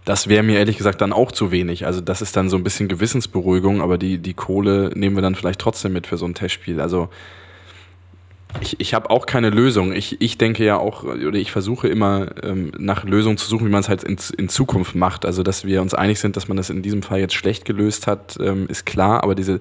das 0.04 0.28
wäre 0.28 0.42
mir 0.42 0.58
ehrlich 0.58 0.78
gesagt 0.78 1.00
dann 1.00 1.12
auch 1.12 1.32
zu 1.32 1.50
wenig. 1.50 1.86
Also 1.86 2.00
das 2.00 2.22
ist 2.22 2.36
dann 2.36 2.48
so 2.48 2.56
ein 2.56 2.64
bisschen 2.64 2.88
Gewissensberuhigung, 2.88 3.82
aber 3.82 3.98
die, 3.98 4.18
die 4.18 4.34
Kohle 4.34 4.90
nehmen 4.94 5.16
wir 5.16 5.22
dann 5.22 5.34
vielleicht 5.34 5.60
trotzdem 5.60 5.92
mit 5.92 6.06
für 6.06 6.16
so 6.16 6.26
ein 6.26 6.34
Testspiel. 6.34 6.80
Also 6.80 7.08
ich, 8.60 8.80
ich 8.80 8.94
habe 8.94 9.10
auch 9.10 9.26
keine 9.26 9.50
Lösung. 9.50 9.92
Ich, 9.92 10.20
ich 10.20 10.38
denke 10.38 10.64
ja 10.64 10.76
auch, 10.76 11.04
oder 11.04 11.38
ich 11.38 11.52
versuche 11.52 11.88
immer 11.88 12.28
ähm, 12.42 12.72
nach 12.78 13.04
Lösungen 13.04 13.36
zu 13.36 13.46
suchen, 13.46 13.66
wie 13.66 13.70
man 13.70 13.80
es 13.80 13.88
halt 13.88 14.02
in, 14.02 14.16
in 14.36 14.48
Zukunft 14.48 14.94
macht. 14.94 15.24
Also 15.24 15.42
dass 15.42 15.64
wir 15.64 15.82
uns 15.82 15.94
einig 15.94 16.18
sind, 16.18 16.36
dass 16.36 16.48
man 16.48 16.56
das 16.56 16.70
in 16.70 16.82
diesem 16.82 17.02
Fall 17.02 17.20
jetzt 17.20 17.34
schlecht 17.34 17.64
gelöst 17.64 18.06
hat, 18.06 18.38
ähm, 18.40 18.66
ist 18.68 18.86
klar. 18.86 19.22
Aber 19.22 19.34
diese 19.34 19.60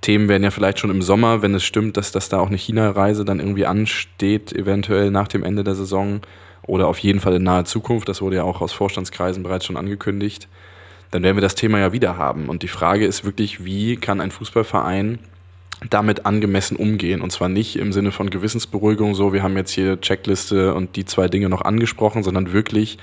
Themen 0.00 0.28
werden 0.28 0.42
ja 0.42 0.50
vielleicht 0.50 0.80
schon 0.80 0.90
im 0.90 1.00
Sommer, 1.00 1.42
wenn 1.42 1.54
es 1.54 1.64
stimmt, 1.64 1.96
dass, 1.96 2.12
dass 2.12 2.28
da 2.28 2.38
auch 2.38 2.48
eine 2.48 2.58
China-Reise 2.58 3.24
dann 3.24 3.40
irgendwie 3.40 3.66
ansteht, 3.66 4.52
eventuell 4.52 5.10
nach 5.10 5.28
dem 5.28 5.42
Ende 5.42 5.64
der 5.64 5.74
Saison 5.74 6.20
oder 6.66 6.88
auf 6.88 6.98
jeden 6.98 7.20
Fall 7.20 7.34
in 7.36 7.42
naher 7.42 7.64
Zukunft, 7.64 8.08
das 8.08 8.20
wurde 8.20 8.36
ja 8.36 8.42
auch 8.42 8.60
aus 8.60 8.72
Vorstandskreisen 8.72 9.42
bereits 9.42 9.66
schon 9.66 9.76
angekündigt, 9.76 10.48
dann 11.10 11.22
werden 11.22 11.36
wir 11.36 11.42
das 11.42 11.54
Thema 11.54 11.78
ja 11.78 11.92
wieder 11.92 12.16
haben. 12.16 12.48
Und 12.48 12.62
die 12.62 12.68
Frage 12.68 13.06
ist 13.06 13.24
wirklich, 13.24 13.64
wie 13.64 13.96
kann 13.96 14.20
ein 14.20 14.30
Fußballverein 14.30 15.18
damit 15.88 16.26
angemessen 16.26 16.76
umgehen? 16.76 17.20
Und 17.20 17.30
zwar 17.30 17.48
nicht 17.48 17.76
im 17.76 17.92
Sinne 17.92 18.10
von 18.10 18.30
Gewissensberuhigung, 18.30 19.14
so 19.14 19.32
wir 19.32 19.42
haben 19.42 19.56
jetzt 19.56 19.70
hier 19.70 20.00
Checkliste 20.00 20.74
und 20.74 20.96
die 20.96 21.04
zwei 21.04 21.28
Dinge 21.28 21.48
noch 21.48 21.62
angesprochen, 21.62 22.22
sondern 22.22 22.52
wirklich 22.52 22.98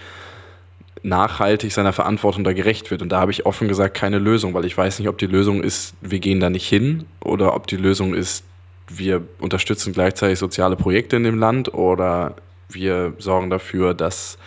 nachhaltig 1.03 1.71
seiner 1.71 1.93
Verantwortung 1.93 2.43
da 2.43 2.53
gerecht 2.53 2.89
wird. 2.89 3.01
Und 3.01 3.09
da 3.09 3.19
habe 3.19 3.31
ich 3.31 3.45
offen 3.45 3.67
gesagt 3.67 3.95
keine 3.95 4.19
Lösung, 4.19 4.53
weil 4.53 4.65
ich 4.65 4.77
weiß 4.77 4.99
nicht, 4.99 5.09
ob 5.09 5.17
die 5.17 5.27
Lösung 5.27 5.61
ist, 5.61 5.95
wir 6.01 6.19
gehen 6.19 6.39
da 6.39 6.49
nicht 6.49 6.67
hin 6.67 7.05
oder 7.19 7.55
ob 7.55 7.67
die 7.67 7.77
Lösung 7.77 8.13
ist, 8.13 8.43
wir 8.89 9.21
unterstützen 9.39 9.93
gleichzeitig 9.93 10.39
soziale 10.39 10.75
Projekte 10.75 11.15
in 11.15 11.23
dem 11.23 11.39
Land 11.39 11.73
oder 11.73 12.35
wir 12.69 13.13
sorgen 13.19 13.49
dafür, 13.49 13.93
dass 13.93 14.37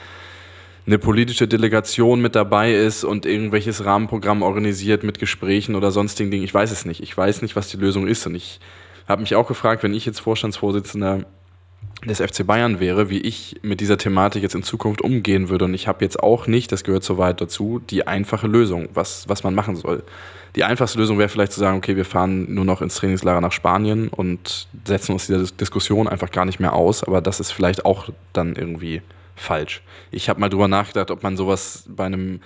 eine 0.87 0.99
politische 0.99 1.49
Delegation 1.49 2.21
mit 2.21 2.37
dabei 2.37 2.73
ist 2.73 3.03
und 3.03 3.27
irgendwelches 3.27 3.85
Rahmenprogramm 3.85 4.43
organisiert 4.43 5.03
mit 5.03 5.19
Gesprächen 5.19 5.75
oder 5.75 5.91
sonstigen 5.91 6.31
Dingen. 6.31 6.45
Ich 6.45 6.55
weiß 6.55 6.71
es 6.71 6.85
nicht. 6.85 7.03
Ich 7.03 7.17
weiß 7.17 7.43
nicht, 7.43 7.57
was 7.57 7.69
die 7.69 7.77
Lösung 7.77 8.07
ist. 8.07 8.27
Und 8.27 8.37
ich 8.37 8.61
habe 9.09 9.21
mich 9.21 9.35
auch 9.35 9.49
gefragt, 9.49 9.83
wenn 9.83 9.95
ich 9.95 10.07
jetzt 10.07 10.21
Vorstandsvorsitzender 10.21 11.25
des 12.05 12.21
FC 12.21 12.47
Bayern 12.47 12.79
wäre, 12.79 13.11
wie 13.11 13.21
ich 13.21 13.57
mit 13.63 13.81
dieser 13.81 13.99
Thematik 13.99 14.43
jetzt 14.43 14.55
in 14.55 14.63
Zukunft 14.63 15.03
umgehen 15.03 15.49
würde. 15.49 15.65
Und 15.65 15.75
ich 15.75 15.89
habe 15.89 16.05
jetzt 16.05 16.23
auch 16.23 16.47
nicht, 16.47 16.71
das 16.71 16.85
gehört 16.85 17.03
soweit 17.03 17.41
dazu, 17.41 17.81
die 17.91 18.07
einfache 18.07 18.47
Lösung, 18.47 18.89
was, 18.95 19.29
was 19.29 19.43
man 19.43 19.55
machen 19.55 19.75
soll. 19.75 20.05
Die 20.57 20.65
einfachste 20.65 20.99
Lösung 20.99 21.19
wäre 21.19 21.29
vielleicht 21.29 21.53
zu 21.53 21.61
sagen, 21.61 21.77
okay, 21.77 21.97
wir 21.97 22.07
fahren 22.07 22.55
nur 22.55 22.65
noch 22.65 22.81
ins 22.81 22.95
Trainingslager 22.97 23.43
nach 23.43 23.53
Spanien 23.53 24.09
und 24.09 24.69
setzen 24.87 25.13
uns 25.13 25.27
dieser 25.27 25.45
Diskussion 25.45 26.09
einfach 26.09 26.31
gar 26.31 26.47
nicht 26.47 26.61
mehr 26.61 26.73
aus. 26.73 27.05
Aber 27.05 27.21
das 27.21 27.41
ist 27.41 27.51
vielleicht 27.51 27.85
auch 27.85 28.09
dann 28.33 28.57
irgendwie 28.57 29.03
falsch. 29.35 29.83
Ich 30.11 30.31
habe 30.31 30.41
mal 30.41 30.49
drüber 30.49 30.67
nachgedacht, 30.67 31.11
ob 31.11 31.23
man 31.23 31.37
sowas 31.37 31.85
bei 31.89 32.07
einem 32.07 32.41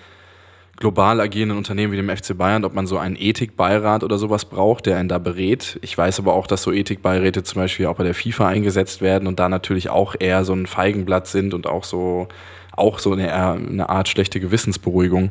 global 0.76 1.20
agierenden 1.20 1.56
Unternehmen 1.56 1.92
wie 1.92 1.96
dem 1.96 2.08
FC 2.08 2.36
Bayern, 2.36 2.64
ob 2.64 2.74
man 2.74 2.88
so 2.88 2.98
einen 2.98 3.14
Ethikbeirat 3.14 4.02
oder 4.02 4.18
sowas 4.18 4.44
braucht, 4.44 4.86
der 4.86 4.96
einen 4.96 5.08
da 5.08 5.18
berät. 5.18 5.78
Ich 5.82 5.96
weiß 5.96 6.18
aber 6.18 6.34
auch, 6.34 6.48
dass 6.48 6.62
so 6.62 6.72
Ethikbeiräte 6.72 7.44
zum 7.44 7.62
Beispiel 7.62 7.86
auch 7.86 7.96
bei 7.96 8.04
der 8.04 8.14
FIFA 8.14 8.48
eingesetzt 8.48 9.02
werden 9.02 9.28
und 9.28 9.38
da 9.38 9.48
natürlich 9.48 9.88
auch 9.88 10.16
eher 10.18 10.44
so 10.44 10.52
ein 10.52 10.66
Feigenblatt 10.66 11.28
sind 11.28 11.54
und 11.54 11.68
auch 11.68 11.84
so, 11.84 12.26
auch 12.72 12.98
so 12.98 13.12
eine, 13.12 13.32
eine 13.32 13.88
Art 13.88 14.08
schlechte 14.08 14.40
Gewissensberuhigung. 14.40 15.30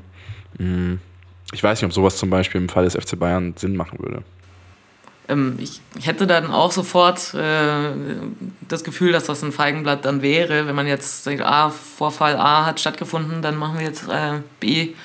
Hm. 0.57 0.99
Ich 1.51 1.63
weiß 1.63 1.81
nicht, 1.81 1.87
ob 1.87 1.93
sowas 1.93 2.17
zum 2.17 2.29
Beispiel 2.29 2.61
im 2.61 2.69
Fall 2.69 2.85
des 2.85 2.93
FC 2.93 3.17
Bayern 3.17 3.53
Sinn 3.57 3.75
machen 3.75 3.99
würde 3.99 4.23
ähm, 5.29 5.57
ich, 5.59 5.79
hätte 6.03 6.25
dann 6.25 6.51
auch 6.51 6.71
sofort 6.71 7.35
äh, 7.35 7.91
das 8.67 8.83
Gefühl, 8.83 9.11
dass 9.11 9.25
das 9.25 9.43
ein 9.43 9.51
Feigenblatt 9.51 10.03
dann 10.03 10.21
wäre, 10.21 10.67
wenn 10.67 10.75
man 10.75 10.87
jetzt 10.87 11.23
sagt, 11.23 11.41
ah, 11.41 11.69
Vorfall 11.69 12.35
A 12.35 12.65
hat 12.65 12.79
stattgefunden, 12.79 13.41
dann 13.41 13.55
machen 13.55 13.77
wir 13.77 13.85
jetzt 13.85 14.09
äh, 14.09 14.41
B. 14.59 14.95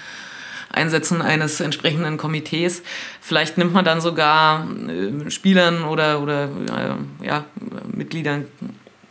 Einsetzen 0.71 1.23
eines 1.23 1.61
entsprechenden 1.61 2.17
Komitees. 2.17 2.83
Vielleicht 3.21 3.59
nimmt 3.59 3.73
man 3.73 3.85
dann 3.85 4.01
sogar 4.01 4.67
äh, 4.89 5.31
Spielern 5.31 5.85
oder, 5.85 6.21
oder 6.21 6.45
äh, 6.45 7.25
ja, 7.27 7.45
Mitgliedern 7.93 8.47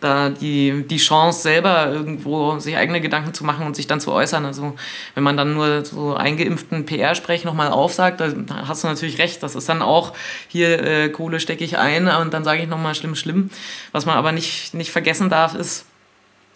da 0.04 0.30
die, 0.30 0.86
die 0.88 0.98
Chance, 0.98 1.42
selber 1.42 1.92
irgendwo 1.92 2.60
sich 2.60 2.78
eigene 2.78 3.02
Gedanken 3.02 3.34
zu 3.34 3.44
machen 3.44 3.66
und 3.66 3.76
sich 3.76 3.88
dann 3.88 4.00
zu 4.00 4.12
äußern. 4.12 4.46
Also 4.46 4.76
wenn 5.16 5.24
man 5.24 5.38
dann 5.38 5.54
nur 5.54 5.86
so 5.86 6.16
eingeimpften 6.16 6.86
PR-Sprech 6.86 7.46
nochmal 7.46 7.70
aufsagt, 7.70 8.20
da 8.20 8.34
hast 8.68 8.84
du 8.84 8.88
natürlich 8.88 9.18
recht. 9.20 9.42
Das 9.44 9.56
ist 9.56 9.70
dann 9.70 9.82
auch, 9.82 10.14
hier 10.48 10.84
äh, 10.84 11.10
Kohle 11.10 11.40
stecke 11.40 11.64
ich 11.64 11.78
ein 11.78 12.08
und 12.08 12.34
dann 12.34 12.44
sage 12.44 12.62
ich 12.62 12.68
nochmal 12.68 12.96
schlimm, 12.96 13.16
schlimm. 13.16 13.50
Was 13.92 14.06
man 14.06 14.18
aber 14.18 14.32
nicht, 14.32 14.74
nicht 14.74 14.92
vergessen 14.92 15.30
darf, 15.30 15.56
ist, 15.56 15.86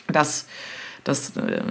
dass 0.07 0.47
dass 1.07 1.35
äh, 1.37 1.61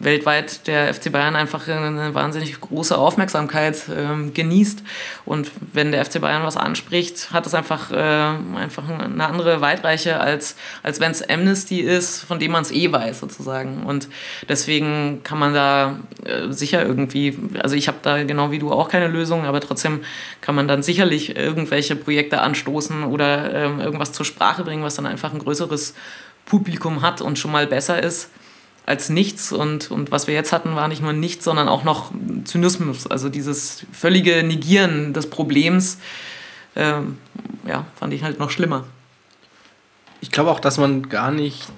weltweit 0.00 0.66
der 0.66 0.94
FC 0.94 1.12
Bayern 1.12 1.36
einfach 1.36 1.66
eine 1.68 2.14
wahnsinnig 2.14 2.58
große 2.60 2.96
Aufmerksamkeit 2.96 3.88
äh, 3.88 4.30
genießt. 4.30 4.82
Und 5.24 5.50
wenn 5.72 5.92
der 5.92 6.04
FC 6.04 6.20
Bayern 6.20 6.44
was 6.44 6.56
anspricht, 6.56 7.32
hat 7.32 7.46
es 7.46 7.54
einfach, 7.54 7.90
äh, 7.90 7.96
einfach 7.96 8.88
eine 8.88 9.26
andere 9.26 9.60
Weitreiche, 9.60 10.20
als, 10.20 10.56
als 10.82 11.00
wenn 11.00 11.10
es 11.10 11.28
Amnesty 11.28 11.80
ist, 11.80 12.20
von 12.20 12.38
dem 12.38 12.52
man 12.52 12.62
es 12.62 12.70
eh 12.70 12.90
weiß, 12.90 13.20
sozusagen. 13.20 13.84
Und 13.84 14.08
deswegen 14.48 15.22
kann 15.24 15.38
man 15.38 15.52
da 15.52 15.98
äh, 16.24 16.50
sicher 16.52 16.84
irgendwie, 16.84 17.36
also 17.60 17.74
ich 17.74 17.88
habe 17.88 17.98
da 18.02 18.22
genau 18.22 18.50
wie 18.50 18.58
du 18.58 18.72
auch 18.72 18.88
keine 18.88 19.08
Lösung, 19.08 19.44
aber 19.44 19.60
trotzdem 19.60 20.02
kann 20.40 20.54
man 20.54 20.68
dann 20.68 20.82
sicherlich 20.82 21.36
irgendwelche 21.36 21.96
Projekte 21.96 22.40
anstoßen 22.40 23.04
oder 23.04 23.52
ähm, 23.52 23.80
irgendwas 23.80 24.12
zur 24.12 24.24
Sprache 24.24 24.64
bringen, 24.64 24.84
was 24.84 24.94
dann 24.94 25.06
einfach 25.06 25.32
ein 25.32 25.40
größeres 25.40 25.94
Publikum 26.46 27.02
hat 27.02 27.20
und 27.20 27.38
schon 27.38 27.52
mal 27.52 27.66
besser 27.66 28.02
ist 28.02 28.30
als 28.88 29.10
nichts. 29.10 29.52
Und, 29.52 29.90
und 29.90 30.10
was 30.10 30.26
wir 30.26 30.34
jetzt 30.34 30.52
hatten, 30.52 30.74
war 30.74 30.88
nicht 30.88 31.02
nur 31.02 31.12
nichts, 31.12 31.44
sondern 31.44 31.68
auch 31.68 31.84
noch 31.84 32.10
Zynismus. 32.44 33.06
Also 33.06 33.28
dieses 33.28 33.84
völlige 33.92 34.42
Negieren 34.42 35.12
des 35.12 35.28
Problems, 35.28 35.98
ähm, 36.74 37.18
ja, 37.66 37.84
fand 37.96 38.14
ich 38.14 38.22
halt 38.22 38.38
noch 38.38 38.50
schlimmer. 38.50 38.84
Ich 40.20 40.30
glaube 40.30 40.50
auch, 40.50 40.60
dass 40.60 40.78
man 40.78 41.08
gar 41.08 41.30
nicht, 41.30 41.68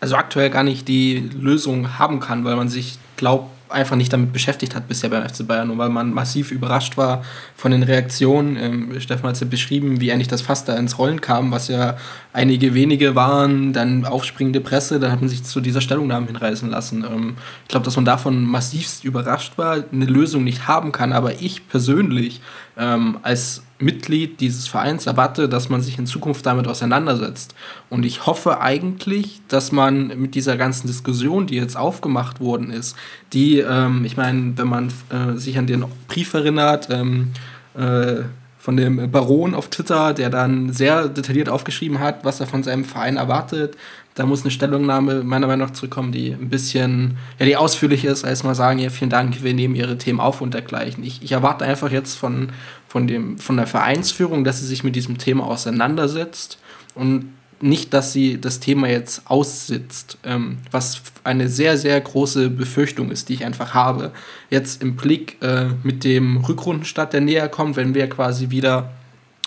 also 0.00 0.16
aktuell 0.16 0.50
gar 0.50 0.62
nicht 0.62 0.86
die 0.88 1.30
Lösung 1.34 1.98
haben 1.98 2.20
kann, 2.20 2.44
weil 2.44 2.56
man 2.56 2.68
sich 2.68 2.98
glaubt, 3.16 3.50
einfach 3.68 3.96
nicht 3.96 4.12
damit 4.12 4.32
beschäftigt 4.32 4.74
hat 4.74 4.88
bisher 4.88 5.10
beim 5.10 5.28
FC 5.28 5.46
Bayern 5.46 5.70
und 5.70 5.78
weil 5.78 5.88
man 5.88 6.12
massiv 6.12 6.50
überrascht 6.50 6.96
war 6.96 7.24
von 7.56 7.70
den 7.70 7.82
Reaktionen. 7.82 8.56
Ähm, 8.56 9.00
Stefan 9.00 9.28
hat 9.28 9.34
es 9.34 9.40
ja 9.40 9.46
beschrieben, 9.46 10.00
wie 10.00 10.12
eigentlich 10.12 10.28
das 10.28 10.42
Fass 10.42 10.64
da 10.64 10.76
ins 10.76 10.98
Rollen 10.98 11.20
kam, 11.20 11.50
was 11.50 11.68
ja 11.68 11.96
einige 12.32 12.74
wenige 12.74 13.14
waren, 13.14 13.72
dann 13.72 14.04
aufspringende 14.04 14.60
Presse, 14.60 15.00
dann 15.00 15.12
hat 15.12 15.20
man 15.20 15.28
sich 15.28 15.44
zu 15.44 15.60
dieser 15.60 15.80
Stellungnahme 15.80 16.26
hinreißen 16.26 16.70
lassen. 16.70 17.04
Ähm, 17.04 17.36
ich 17.62 17.68
glaube, 17.68 17.84
dass 17.84 17.96
man 17.96 18.04
davon 18.04 18.44
massivst 18.44 19.04
überrascht 19.04 19.58
war, 19.58 19.84
eine 19.92 20.06
Lösung 20.06 20.44
nicht 20.44 20.68
haben 20.68 20.92
kann, 20.92 21.12
aber 21.12 21.40
ich 21.40 21.68
persönlich 21.68 22.40
ähm, 22.78 23.18
als 23.22 23.62
Mitglied 23.80 24.40
dieses 24.40 24.66
Vereins 24.66 25.06
erwarte, 25.06 25.48
dass 25.48 25.68
man 25.68 25.82
sich 25.82 25.98
in 25.98 26.06
Zukunft 26.06 26.46
damit 26.46 26.66
auseinandersetzt. 26.66 27.54
Und 27.90 28.04
ich 28.04 28.26
hoffe 28.26 28.60
eigentlich, 28.60 29.40
dass 29.48 29.72
man 29.72 30.08
mit 30.18 30.34
dieser 30.34 30.56
ganzen 30.56 30.86
Diskussion, 30.86 31.46
die 31.46 31.56
jetzt 31.56 31.76
aufgemacht 31.76 32.40
worden 32.40 32.70
ist, 32.70 32.96
die, 33.32 33.58
ähm, 33.58 34.04
ich 34.04 34.16
meine, 34.16 34.56
wenn 34.56 34.68
man 34.68 34.88
äh, 35.10 35.36
sich 35.36 35.58
an 35.58 35.66
den 35.66 35.84
Brief 36.08 36.34
erinnert, 36.34 36.88
ähm, 36.90 37.32
äh, 37.74 38.22
von 38.58 38.76
dem 38.76 39.10
Baron 39.10 39.54
auf 39.54 39.68
Twitter, 39.70 40.12
der 40.12 40.28
dann 40.28 40.72
sehr 40.72 41.08
detailliert 41.08 41.48
aufgeschrieben 41.48 42.00
hat, 42.00 42.24
was 42.24 42.40
er 42.40 42.46
von 42.46 42.62
seinem 42.62 42.84
Verein 42.84 43.16
erwartet, 43.16 43.76
da 44.18 44.26
muss 44.26 44.42
eine 44.42 44.50
Stellungnahme 44.50 45.22
meiner 45.22 45.46
Meinung 45.46 45.68
nach 45.68 45.74
zurückkommen, 45.74 46.10
die 46.10 46.32
ein 46.32 46.48
bisschen, 46.48 47.18
ja, 47.38 47.46
die 47.46 47.56
ausführlich 47.56 48.04
ist, 48.04 48.24
als 48.24 48.42
mal 48.42 48.56
sagen, 48.56 48.80
ja, 48.80 48.90
vielen 48.90 49.10
Dank, 49.10 49.44
wir 49.44 49.54
nehmen 49.54 49.76
Ihre 49.76 49.96
Themen 49.96 50.18
auf 50.18 50.40
und 50.40 50.54
dergleichen. 50.54 51.04
Ich, 51.04 51.22
ich 51.22 51.30
erwarte 51.30 51.64
einfach 51.64 51.92
jetzt 51.92 52.16
von, 52.16 52.48
von, 52.88 53.06
dem, 53.06 53.38
von 53.38 53.56
der 53.56 53.68
Vereinsführung, 53.68 54.42
dass 54.42 54.58
sie 54.58 54.66
sich 54.66 54.82
mit 54.82 54.96
diesem 54.96 55.18
Thema 55.18 55.46
auseinandersetzt 55.46 56.58
und 56.96 57.26
nicht, 57.60 57.94
dass 57.94 58.12
sie 58.12 58.40
das 58.40 58.58
Thema 58.58 58.88
jetzt 58.88 59.30
aussitzt, 59.30 60.18
ähm, 60.24 60.58
was 60.72 61.00
eine 61.22 61.48
sehr, 61.48 61.78
sehr 61.78 62.00
große 62.00 62.50
Befürchtung 62.50 63.12
ist, 63.12 63.28
die 63.28 63.34
ich 63.34 63.44
einfach 63.44 63.72
habe. 63.72 64.10
Jetzt 64.50 64.82
im 64.82 64.96
Blick 64.96 65.40
äh, 65.42 65.66
mit 65.84 66.02
dem 66.02 66.38
Rückrundenstart, 66.38 67.12
der 67.12 67.20
näher 67.20 67.48
kommt, 67.48 67.76
wenn 67.76 67.94
wir 67.94 68.08
quasi 68.08 68.50
wieder 68.50 68.90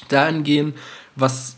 dahin 0.07 0.43
gehen, 0.43 0.74
was 1.15 1.57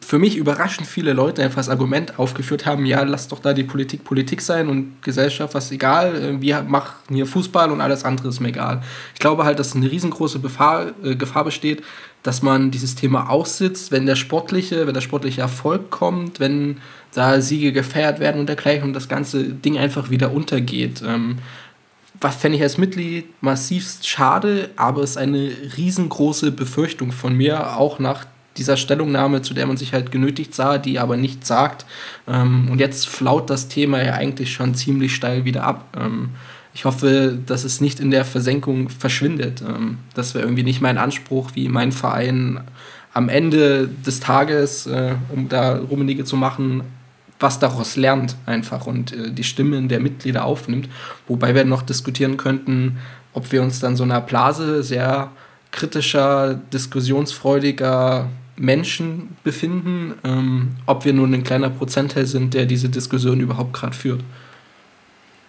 für 0.00 0.18
mich 0.18 0.36
überraschend 0.36 0.86
viele 0.86 1.12
Leute 1.12 1.42
einfach 1.42 1.56
das 1.56 1.68
Argument 1.68 2.18
aufgeführt 2.18 2.66
haben, 2.66 2.86
ja, 2.86 3.02
lass 3.02 3.28
doch 3.28 3.38
da 3.38 3.52
die 3.52 3.64
Politik 3.64 4.04
Politik 4.04 4.40
sein 4.40 4.68
und 4.68 5.02
Gesellschaft, 5.02 5.54
was 5.54 5.70
egal, 5.70 6.14
äh, 6.14 6.40
wir 6.40 6.62
machen 6.62 6.94
hier 7.08 7.26
Fußball 7.26 7.70
und 7.70 7.80
alles 7.80 8.04
andere 8.04 8.28
ist 8.28 8.40
mir 8.40 8.48
egal. 8.48 8.82
Ich 9.14 9.20
glaube 9.20 9.44
halt, 9.44 9.58
dass 9.58 9.74
eine 9.74 9.90
riesengroße 9.90 10.40
Gefahr, 10.40 10.92
äh, 11.02 11.16
Gefahr 11.16 11.44
besteht, 11.44 11.82
dass 12.22 12.42
man 12.42 12.70
dieses 12.70 12.94
Thema 12.94 13.30
aussitzt, 13.30 13.92
wenn 13.92 14.06
der 14.06 14.16
sportliche, 14.16 14.86
wenn 14.86 14.94
der 14.94 15.00
sportliche 15.00 15.40
Erfolg 15.40 15.90
kommt, 15.90 16.40
wenn 16.40 16.78
da 17.14 17.40
Siege 17.40 17.72
gefeiert 17.72 18.20
werden 18.20 18.40
und 18.40 18.48
dergleichen 18.48 18.84
und 18.84 18.92
das 18.92 19.08
ganze 19.08 19.44
Ding 19.44 19.78
einfach 19.78 20.10
wieder 20.10 20.32
untergeht. 20.32 21.02
Ähm, 21.06 21.38
was 22.20 22.36
fände 22.36 22.56
ich 22.56 22.62
als 22.62 22.78
Mitglied 22.78 23.26
massivst 23.40 24.06
schade, 24.08 24.70
aber 24.76 25.02
es 25.02 25.10
ist 25.10 25.16
eine 25.18 25.50
riesengroße 25.76 26.50
Befürchtung 26.50 27.12
von 27.12 27.34
mir, 27.34 27.76
auch 27.76 27.98
nach 27.98 28.26
dieser 28.58 28.76
Stellungnahme, 28.76 29.42
zu 29.42 29.54
der 29.54 29.66
man 29.66 29.76
sich 29.76 29.92
halt 29.92 30.10
genötigt 30.10 30.54
sah, 30.54 30.78
die 30.78 30.98
aber 30.98 31.16
nichts 31.16 31.48
sagt. 31.48 31.86
Ähm, 32.26 32.68
und 32.70 32.80
jetzt 32.80 33.08
flaut 33.08 33.48
das 33.50 33.68
Thema 33.68 34.02
ja 34.02 34.14
eigentlich 34.14 34.52
schon 34.52 34.74
ziemlich 34.74 35.14
steil 35.14 35.44
wieder 35.44 35.64
ab. 35.64 35.96
Ähm, 35.98 36.30
ich 36.74 36.84
hoffe, 36.84 37.38
dass 37.46 37.64
es 37.64 37.80
nicht 37.80 37.98
in 37.98 38.10
der 38.10 38.24
Versenkung 38.24 38.88
verschwindet. 38.88 39.62
Ähm, 39.62 39.98
das 40.14 40.34
wäre 40.34 40.44
irgendwie 40.44 40.62
nicht 40.62 40.80
mein 40.80 40.98
Anspruch, 40.98 41.52
wie 41.54 41.68
mein 41.68 41.92
Verein 41.92 42.60
am 43.14 43.28
Ende 43.28 43.88
des 43.88 44.20
Tages, 44.20 44.86
äh, 44.86 45.14
um 45.34 45.48
da 45.48 45.76
Rummenige 45.76 46.24
zu 46.24 46.36
machen, 46.36 46.82
was 47.40 47.58
daraus 47.58 47.96
lernt 47.96 48.36
einfach 48.46 48.86
und 48.86 49.12
äh, 49.12 49.30
die 49.30 49.44
Stimmen 49.44 49.88
der 49.88 50.00
Mitglieder 50.00 50.44
aufnimmt. 50.44 50.88
Wobei 51.26 51.54
wir 51.54 51.64
noch 51.64 51.82
diskutieren 51.82 52.36
könnten, 52.36 52.98
ob 53.32 53.50
wir 53.52 53.62
uns 53.62 53.80
dann 53.80 53.96
so 53.96 54.04
einer 54.04 54.20
Blase 54.20 54.82
sehr 54.82 55.30
kritischer, 55.70 56.54
diskussionsfreudiger 56.54 58.28
Menschen 58.58 59.36
befinden, 59.44 60.14
ähm, 60.24 60.76
ob 60.86 61.04
wir 61.04 61.12
nur 61.12 61.26
ein 61.26 61.44
kleiner 61.44 61.70
Prozentteil 61.70 62.26
sind, 62.26 62.54
der 62.54 62.66
diese 62.66 62.88
Diskussion 62.88 63.40
überhaupt 63.40 63.72
gerade 63.72 63.94
führt. 63.94 64.20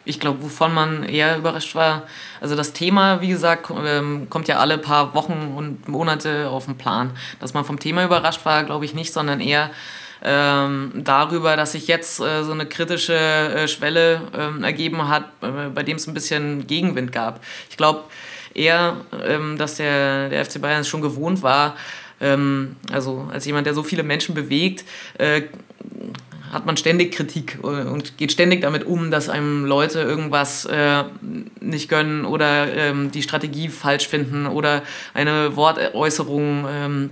Ich 0.05 0.20
glaube, 0.20 0.41
wovon 0.41 0.74
man 0.74 1.03
eher 1.03 1.38
überrascht 1.38 1.76
war, 1.76 2.03
also 2.41 2.55
das 2.55 2.74
Thema, 2.74 3.22
wie 3.22 3.28
gesagt, 3.28 3.72
ähm, 3.86 4.28
kommt 4.30 4.47
ja 4.47 4.57
alle 4.57 4.78
paar 4.78 5.14
Wochen 5.14 5.53
und 5.55 5.88
Monate 5.88 6.49
auf 6.49 6.66
den 6.66 6.78
Plan. 6.78 7.12
Dass 7.39 7.53
man 7.53 7.66
vom 7.66 7.80
Thema 7.80 8.05
überrascht 8.05 8.45
war, 8.45 8.64
glaube 8.64 8.86
ich 8.86 8.93
nicht, 8.95 9.14
sondern 9.14 9.39
eher 9.39 9.70
ähm, 10.24 10.91
darüber, 10.95 11.55
dass 11.55 11.74
sich 11.74 11.88
jetzt 11.88 12.20
äh, 12.20 12.43
so 12.43 12.51
eine 12.51 12.66
kritische 12.66 13.14
äh, 13.14 13.68
Schwelle 13.68 14.22
ähm, 14.38 14.64
ergeben 14.64 15.07
hat, 15.07 15.26
äh, 15.41 15.70
bei 15.74 15.84
dem 15.84 15.97
es 15.97 16.07
ein 16.07 16.14
bisschen 16.14 16.68
Gegenwind 16.68 17.12
gab. 17.12 17.41
Ich 17.70 17.78
glaube 17.78 18.03
eher, 18.53 18.97
ähm, 19.26 19.57
dass 19.57 19.76
der, 19.76 20.30
der 20.30 20.43
FC 20.43 20.62
Bayern 20.62 20.82
es 20.82 20.88
schon 20.88 21.01
gewohnt 21.01 21.43
war, 21.43 21.76
ähm, 22.22 22.76
also 22.91 23.28
als 23.32 23.45
jemand, 23.45 23.67
der 23.67 23.74
so 23.74 23.84
viele 23.84 24.03
Menschen 24.03 24.36
bewegt, 24.36 24.86
äh, 25.17 25.43
hat 26.51 26.65
man 26.65 26.78
ständig 26.78 27.11
Kritik 27.11 27.59
und 27.61 28.17
geht 28.17 28.32
ständig 28.32 28.61
damit 28.61 28.84
um, 28.84 29.11
dass 29.11 29.30
einem 29.30 29.65
Leute 29.65 30.01
irgendwas 30.01 30.65
äh, 30.65 31.03
nicht 31.59 31.89
gönnen 31.89 32.26
oder 32.26 32.74
ähm, 32.74 33.11
die 33.11 33.22
Strategie 33.22 33.70
falsch 33.70 34.07
finden 34.07 34.47
oder 34.47 34.82
eine 35.13 35.55
Wortäußerung 35.55 36.65
ähm, 36.67 37.09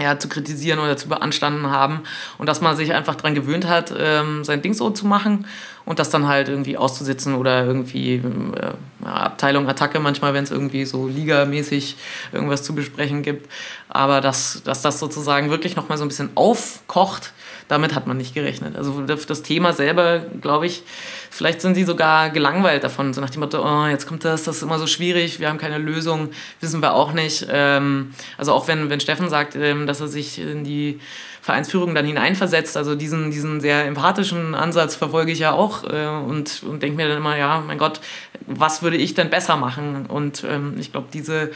ja, 0.00 0.18
zu 0.18 0.28
kritisieren 0.28 0.80
oder 0.80 0.96
zu 0.96 1.08
beanstanden 1.08 1.70
haben 1.70 2.00
und 2.38 2.48
dass 2.48 2.60
man 2.60 2.76
sich 2.76 2.94
einfach 2.94 3.14
daran 3.14 3.34
gewöhnt 3.34 3.68
hat, 3.68 3.94
ähm, 3.96 4.42
sein 4.42 4.60
Ding 4.60 4.74
so 4.74 4.90
zu 4.90 5.06
machen 5.06 5.46
und 5.84 5.98
das 5.98 6.10
dann 6.10 6.26
halt 6.26 6.48
irgendwie 6.48 6.76
auszusitzen 6.76 7.34
oder 7.34 7.64
irgendwie 7.64 8.16
äh, 8.16 9.06
Abteilung 9.06 9.68
Attacke 9.68 10.00
manchmal, 10.00 10.34
wenn 10.34 10.44
es 10.44 10.50
irgendwie 10.50 10.84
so 10.84 11.06
ligamäßig 11.06 11.96
irgendwas 12.32 12.64
zu 12.64 12.74
besprechen 12.74 13.22
gibt. 13.22 13.48
Aber 13.88 14.20
dass, 14.20 14.62
dass 14.64 14.82
das 14.82 14.98
sozusagen 14.98 15.50
wirklich 15.50 15.76
nochmal 15.76 15.98
so 15.98 16.04
ein 16.04 16.08
bisschen 16.08 16.30
aufkocht, 16.34 17.32
damit 17.68 17.94
hat 17.94 18.06
man 18.06 18.16
nicht 18.16 18.34
gerechnet. 18.34 18.76
Also 18.76 19.00
das 19.02 19.42
Thema 19.42 19.72
selber, 19.72 20.20
glaube 20.40 20.66
ich, 20.66 20.82
vielleicht 21.30 21.60
sind 21.60 21.74
sie 21.74 21.84
sogar 21.84 22.30
gelangweilt 22.30 22.84
davon, 22.84 23.14
so 23.14 23.20
nach 23.20 23.30
dem 23.30 23.40
Motto, 23.40 23.62
oh, 23.64 23.86
jetzt 23.86 24.06
kommt 24.06 24.24
das, 24.24 24.44
das 24.44 24.56
ist 24.56 24.62
immer 24.62 24.78
so 24.78 24.86
schwierig, 24.86 25.40
wir 25.40 25.48
haben 25.48 25.58
keine 25.58 25.78
Lösung, 25.78 26.30
wissen 26.60 26.82
wir 26.82 26.94
auch 26.94 27.12
nicht. 27.12 27.46
Ähm, 27.50 28.12
also 28.38 28.52
auch 28.52 28.68
wenn, 28.68 28.90
wenn 28.90 29.00
Steffen 29.00 29.28
sagt, 29.28 29.56
ähm, 29.56 29.86
dass 29.86 30.00
er 30.00 30.08
sich 30.08 30.38
in 30.38 30.64
die 30.64 31.00
Vereinsführung 31.44 31.94
dann 31.94 32.06
hineinversetzt. 32.06 32.74
Also 32.76 32.94
diesen, 32.94 33.30
diesen 33.30 33.60
sehr 33.60 33.84
empathischen 33.84 34.54
Ansatz 34.54 34.94
verfolge 34.94 35.30
ich 35.30 35.40
ja 35.40 35.52
auch 35.52 35.84
äh, 35.84 36.06
und, 36.06 36.62
und 36.62 36.82
denke 36.82 36.96
mir 36.96 37.08
dann 37.08 37.18
immer, 37.18 37.36
ja, 37.36 37.62
mein 37.66 37.76
Gott, 37.76 38.00
was 38.46 38.82
würde 38.82 38.96
ich 38.96 39.12
denn 39.12 39.28
besser 39.28 39.56
machen? 39.56 40.06
Und 40.06 40.42
ähm, 40.48 40.76
ich 40.78 40.92
glaube, 40.92 41.08
diese, 41.12 41.50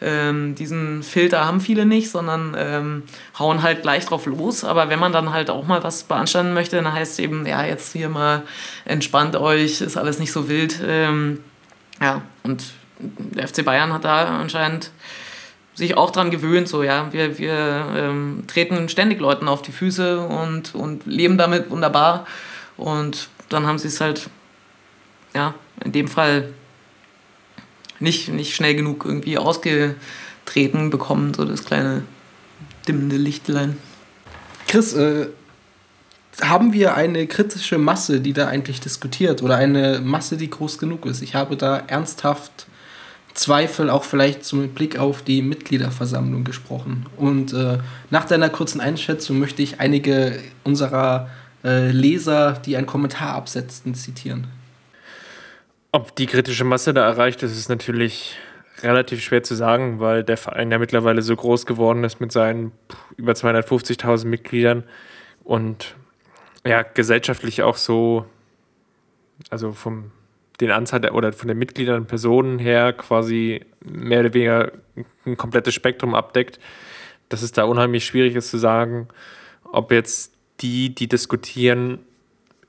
ähm, 0.00 0.54
diesen 0.54 1.02
Filter 1.02 1.44
haben 1.44 1.60
viele 1.60 1.84
nicht, 1.84 2.10
sondern 2.10 2.54
ähm, 2.56 3.02
hauen 3.38 3.62
halt 3.62 3.82
gleich 3.82 4.06
drauf 4.06 4.26
los. 4.26 4.64
Aber 4.64 4.88
wenn 4.88 4.98
man 4.98 5.12
dann 5.12 5.32
halt 5.32 5.50
auch 5.50 5.66
mal 5.66 5.82
was 5.82 6.04
beanstanden 6.04 6.54
möchte, 6.54 6.76
dann 6.76 6.92
heißt 6.92 7.12
es 7.12 7.18
eben, 7.18 7.46
ja, 7.46 7.64
jetzt 7.64 7.92
hier 7.92 8.08
mal 8.08 8.42
entspannt 8.84 9.34
euch, 9.36 9.80
ist 9.80 9.96
alles 9.96 10.18
nicht 10.18 10.32
so 10.32 10.48
wild. 10.48 10.80
Ähm, 10.86 11.40
ja, 12.00 12.22
und 12.44 12.64
der 13.00 13.48
FC 13.48 13.64
Bayern 13.64 13.92
hat 13.92 14.04
da 14.04 14.38
anscheinend 14.38 14.90
sich 15.74 15.96
auch 15.96 16.10
daran 16.10 16.30
gewöhnt, 16.30 16.68
so 16.68 16.82
ja, 16.82 17.12
wir, 17.12 17.38
wir 17.38 17.86
ähm, 17.96 18.44
treten 18.48 18.88
ständig 18.88 19.20
Leuten 19.20 19.46
auf 19.46 19.62
die 19.62 19.70
Füße 19.72 20.20
und, 20.20 20.74
und 20.74 21.06
leben 21.06 21.38
damit 21.38 21.70
wunderbar. 21.70 22.26
Und 22.76 23.28
dann 23.48 23.66
haben 23.66 23.78
sie 23.78 23.88
es 23.88 24.00
halt, 24.00 24.28
ja, 25.34 25.54
in 25.84 25.92
dem 25.92 26.08
Fall 26.08 26.48
nicht, 28.00 28.28
nicht 28.28 28.54
schnell 28.54 28.74
genug 28.74 29.04
irgendwie 29.04 29.38
ausgetreten 29.38 30.90
bekommen, 30.90 31.34
so 31.34 31.44
das 31.44 31.64
kleine 31.64 32.02
dimmende 32.86 33.16
Lichtlein. 33.16 33.76
Chris, 34.66 34.94
äh, 34.94 35.28
haben 36.40 36.72
wir 36.72 36.94
eine 36.94 37.26
kritische 37.26 37.78
Masse, 37.78 38.20
die 38.20 38.32
da 38.32 38.46
eigentlich 38.46 38.80
diskutiert 38.80 39.42
oder 39.42 39.56
eine 39.56 40.00
Masse, 40.00 40.36
die 40.36 40.50
groß 40.50 40.78
genug 40.78 41.06
ist? 41.06 41.22
Ich 41.22 41.34
habe 41.34 41.56
da 41.56 41.78
ernsthaft 41.78 42.66
Zweifel 43.34 43.88
auch 43.88 44.04
vielleicht 44.04 44.44
zum 44.44 44.68
Blick 44.70 44.98
auf 44.98 45.22
die 45.22 45.42
Mitgliederversammlung 45.42 46.44
gesprochen. 46.44 47.06
Und 47.16 47.52
äh, 47.52 47.78
nach 48.10 48.24
deiner 48.24 48.50
kurzen 48.50 48.80
Einschätzung 48.80 49.38
möchte 49.38 49.62
ich 49.62 49.80
einige 49.80 50.40
unserer 50.64 51.30
äh, 51.64 51.90
Leser, 51.90 52.54
die 52.64 52.76
einen 52.76 52.86
Kommentar 52.86 53.34
absetzten, 53.34 53.94
zitieren. 53.94 54.48
Ob 55.90 56.14
die 56.16 56.26
kritische 56.26 56.64
Masse 56.64 56.92
da 56.92 57.06
erreicht 57.06 57.42
ist, 57.42 57.52
ist 57.56 57.68
natürlich 57.68 58.36
relativ 58.82 59.22
schwer 59.22 59.42
zu 59.42 59.54
sagen, 59.54 60.00
weil 60.00 60.22
der 60.22 60.36
Verein 60.36 60.70
ja 60.70 60.78
mittlerweile 60.78 61.22
so 61.22 61.34
groß 61.34 61.66
geworden 61.66 62.04
ist 62.04 62.20
mit 62.20 62.30
seinen 62.30 62.72
über 63.16 63.32
250.000 63.32 64.26
Mitgliedern 64.26 64.84
und 65.44 65.96
ja, 66.66 66.82
gesellschaftlich 66.82 67.62
auch 67.62 67.76
so, 67.76 68.26
also 69.50 69.72
vom 69.72 70.12
den 70.60 70.70
Anzahl 70.70 71.00
der, 71.00 71.14
oder 71.14 71.32
von 71.32 71.48
den 71.48 71.58
Mitgliedern 71.58 72.06
Personen 72.06 72.58
her 72.58 72.92
quasi 72.92 73.64
mehr 73.80 74.20
oder 74.20 74.34
weniger 74.34 74.72
ein 75.24 75.36
komplettes 75.36 75.74
Spektrum 75.74 76.14
abdeckt, 76.14 76.58
dass 77.28 77.42
es 77.42 77.52
da 77.52 77.64
unheimlich 77.64 78.04
schwierig 78.04 78.34
ist 78.34 78.50
zu 78.50 78.58
sagen, 78.58 79.08
ob 79.64 79.92
jetzt 79.92 80.34
die, 80.60 80.94
die 80.94 81.06
diskutieren, 81.06 82.00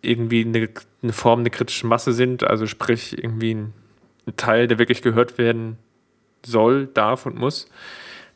irgendwie 0.02 0.46
eine, 0.46 0.70
eine 1.02 1.14
Form 1.14 1.44
der 1.44 1.52
kritischen 1.52 1.90
Masse 1.90 2.14
sind, 2.14 2.44
also 2.44 2.66
sprich 2.68 3.18
irgendwie 3.18 3.56
ein, 3.56 3.74
ein 4.28 4.36
Teil, 4.38 4.68
der 4.68 4.80
wirklich 4.80 5.02
gehört 5.02 5.38
werden 5.38 5.78
soll, 6.46 6.88
darf 6.88 7.26
und 7.26 7.38
muss. 7.38 7.70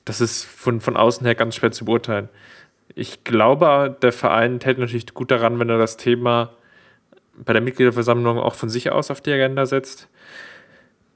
Das 0.05 0.21
ist 0.21 0.43
von, 0.43 0.81
von 0.81 0.97
außen 0.97 1.25
her 1.25 1.35
ganz 1.35 1.55
schwer 1.55 1.71
zu 1.71 1.85
beurteilen. 1.85 2.29
Ich 2.95 3.23
glaube, 3.23 3.97
der 4.01 4.11
Verein 4.11 4.59
täte 4.59 4.81
natürlich 4.81 5.13
gut 5.13 5.31
daran, 5.31 5.59
wenn 5.59 5.69
er 5.69 5.77
das 5.77 5.97
Thema 5.97 6.53
bei 7.35 7.53
der 7.53 7.61
Mitgliederversammlung 7.61 8.37
auch 8.37 8.55
von 8.55 8.69
sich 8.69 8.91
aus 8.91 9.09
auf 9.09 9.21
die 9.21 9.31
Agenda 9.31 9.65
setzt. 9.65 10.09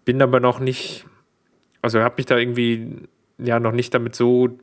Bin 0.05 0.21
aber 0.21 0.39
noch 0.39 0.59
nicht, 0.59 1.05
also 1.81 1.99
habe 1.99 2.15
mich 2.17 2.25
da 2.25 2.37
irgendwie 2.37 3.07
ja 3.37 3.59
noch 3.59 3.73
nicht 3.73 3.93
damit 3.93 4.15
so 4.15 4.57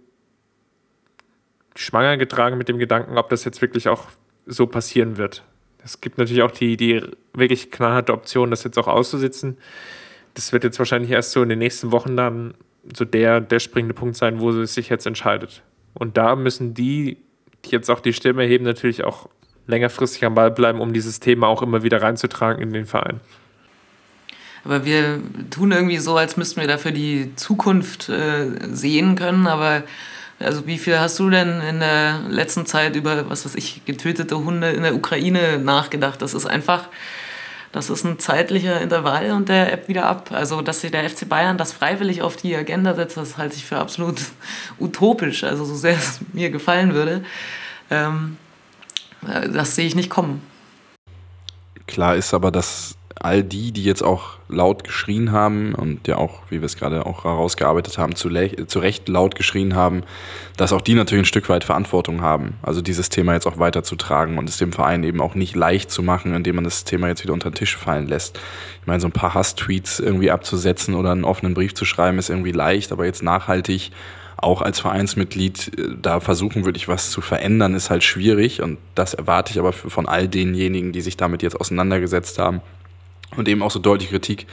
schwanger 1.77 2.17
getragen 2.17 2.59
mit 2.59 2.69
dem 2.69 2.79
Gedanken, 2.79 3.19
ob 3.19 3.29
das 3.29 3.45
jetzt 3.45 3.61
wirklich 3.61 3.89
auch 3.89 4.09
so 4.47 4.67
passieren 4.67 5.17
wird. 5.17 5.45
Es 5.85 6.01
gibt 6.01 6.19
natürlich 6.19 6.43
auch 6.43 6.51
die, 6.51 6.77
die 6.77 7.03
wirklich 7.35 7.71
knallharte 7.71 8.13
Option, 8.13 8.51
das 8.51 8.65
jetzt 8.65 8.79
auch 8.79 8.89
auszusitzen. 8.89 9.59
Das 10.33 10.53
wird 10.53 10.65
jetzt 10.65 10.79
wahrscheinlich 10.79 11.11
erst 11.11 11.33
so 11.33 11.43
in 11.43 11.49
den 11.49 11.59
nächsten 11.59 11.93
Wochen 11.93 12.17
dann 12.17 12.55
so 12.97 13.05
der, 13.05 13.41
der 13.41 13.61
springende 13.61 13.95
Punkt 13.95 14.17
sein, 14.17 14.41
wo 14.41 14.51
es 14.51 14.75
sich 14.75 14.89
jetzt 14.89 15.07
entscheidet. 15.07 15.63
Und 15.93 16.17
da 16.17 16.37
müssen 16.37 16.75
die, 16.75 17.19
die 17.65 17.71
jetzt 17.71 17.91
auch 17.91 18.01
die 18.01 18.13
Stimme 18.13 18.43
erheben, 18.43 18.65
natürlich 18.65 19.05
auch 19.05 19.29
längerfristig 19.67 20.25
am 20.25 20.35
Ball 20.35 20.51
bleiben, 20.51 20.81
um 20.81 20.93
dieses 20.93 21.21
Thema 21.21 21.47
auch 21.47 21.63
immer 21.63 21.83
wieder 21.83 22.03
reinzutragen 22.03 22.63
in 22.63 22.73
den 22.73 22.87
Verein. 22.87 23.21
Aber 24.65 24.85
wir 24.85 25.21
tun 25.51 25.73
irgendwie 25.73 25.99
so, 25.99 26.17
als 26.17 26.37
müssten 26.37 26.61
wir 26.61 26.69
dafür 26.69 26.91
die 26.91 27.37
Zukunft 27.37 28.09
äh, 28.09 28.47
sehen 28.73 29.15
können. 29.15 29.47
Aber 29.47 29.83
also 30.45 30.67
wie 30.67 30.79
viel 30.79 30.99
hast 30.99 31.19
du 31.19 31.31
denn 31.31 31.61
in 31.61 31.81
der 31.81 32.21
letzten 32.29 32.67
Zeit 32.67 32.97
über, 32.97 33.29
was 33.29 33.45
weiß 33.45 33.55
ich, 33.55 33.85
getötete 33.85 34.37
Hunde 34.37 34.71
in 34.71 34.83
der 34.83 34.95
Ukraine 34.95 35.59
nachgedacht? 35.59 36.23
Das 36.23 36.35
ist 36.35 36.47
einfach, 36.47 36.89
das 37.73 37.91
ist 37.91 38.05
ein 38.05 38.19
zeitlicher 38.19 38.81
Intervall 38.81 39.33
und 39.33 39.49
der 39.49 39.73
ebbt 39.73 39.89
wieder 39.89 40.07
ab. 40.07 40.31
Also, 40.33 40.63
dass 40.63 40.81
sich 40.81 40.91
der 40.91 41.09
FC 41.09 41.29
Bayern 41.29 41.59
das 41.59 41.73
freiwillig 41.73 42.23
auf 42.23 42.37
die 42.37 42.55
Agenda 42.55 42.95
setzt, 42.95 43.17
das 43.17 43.37
halte 43.37 43.57
ich 43.57 43.65
für 43.65 43.79
absolut 43.79 44.21
utopisch. 44.79 45.45
Also, 45.45 45.65
so 45.65 45.75
sehr 45.75 45.97
es 45.97 46.21
mir 46.33 46.51
gefallen 46.51 46.95
würde, 46.95 47.25
ähm, 47.91 48.37
äh, 49.27 49.49
das 49.49 49.75
sehe 49.75 49.87
ich 49.87 49.95
nicht 49.95 50.11
kommen. 50.11 50.43
Klar 51.87 52.17
ist 52.17 52.33
aber, 52.33 52.51
dass 52.51 52.97
all 53.21 53.43
die, 53.43 53.73
die 53.73 53.85
jetzt 53.85 54.03
auch 54.03 54.39
laut 54.49 54.85
geschrien 54.85 55.33
haben 55.33 55.75
und 55.75 56.07
ja 56.09 56.17
auch, 56.17 56.43
wie 56.51 56.61
wir 56.61 56.67
es 56.67 56.77
gerade 56.77 57.07
auch 57.07 57.25
herausgearbeitet 57.25 57.97
haben, 57.97 58.17
zu, 58.17 58.29
zu 58.67 58.79
Recht 58.79 59.09
laut 59.09 59.35
geschrien 59.35 59.75
haben, 59.75 60.03
dass 60.57 60.73
auch 60.73 60.81
die 60.81 60.95
natürlich 60.95 61.23
ein 61.23 61.27
Stück 61.27 61.49
weit 61.49 61.65
Verantwortung 61.65 62.23
haben, 62.23 62.55
also 62.63 62.83
dieses 62.83 63.09
Thema 63.09 63.35
jetzt 63.35 63.47
auch 63.47 63.59
weiterzutragen 63.59 64.37
und 64.37 64.49
es 64.49 64.59
dem 64.59 64.73
Verein 64.73 65.05
eben 65.05 65.21
auch 65.21 65.35
nicht 65.35 65.55
leicht 65.55 65.91
zu 65.91 66.03
machen, 66.03 66.35
indem 66.35 66.57
man 66.57 66.65
das 66.65 66.85
Thema 66.85 67.09
jetzt 67.09 67.23
wieder 67.23 67.33
unter 67.33 67.51
den 67.51 67.57
Tisch 67.57 67.77
fallen 67.77 68.09
lässt. 68.09 68.39
Ich 68.81 68.87
meine, 68.87 69.01
so 69.01 69.09
ein 69.09 69.13
paar 69.13 69.35
Hass-Tweets 69.35 70.01
irgendwie 70.01 70.31
abzusetzen 70.31 70.95
oder 70.95 71.13
einen 71.13 71.25
offenen 71.25 71.55
Brief 71.55 71.75
zu 71.75 71.85
schreiben, 71.85 72.19
ist 72.19 72.31
irgendwie 72.31 72.53
leicht, 72.53 72.93
aber 72.93 73.07
jetzt 73.07 73.23
nachhaltig 73.23 73.93
auch 74.37 74.63
als 74.63 74.81
Vereinsmitglied 74.81 75.79
äh, 75.79 75.97
da 76.01 76.21
versuchen 76.21 76.65
würde 76.65 76.77
ich 76.77 76.89
was 76.89 77.11
zu 77.11 77.21
verändern, 77.21 77.75
ist 77.75 77.91
halt 77.91 78.05
schwierig 78.05 78.61
und 78.61 78.79
das 78.95 79.15
erwarte 79.15 79.53
ich 79.53 79.59
aber 79.59 79.73
von 79.73 80.07
all 80.07 80.29
denjenigen, 80.29 80.93
die 80.93 81.01
sich 81.01 81.17
damit 81.17 81.43
jetzt 81.43 81.59
auseinandergesetzt 81.59 82.39
haben, 82.39 82.61
und 83.37 83.49
eben 83.49 83.63
auch 83.63 83.71
so 83.71 83.79
deutliche 83.79 84.13
Kritik 84.13 84.47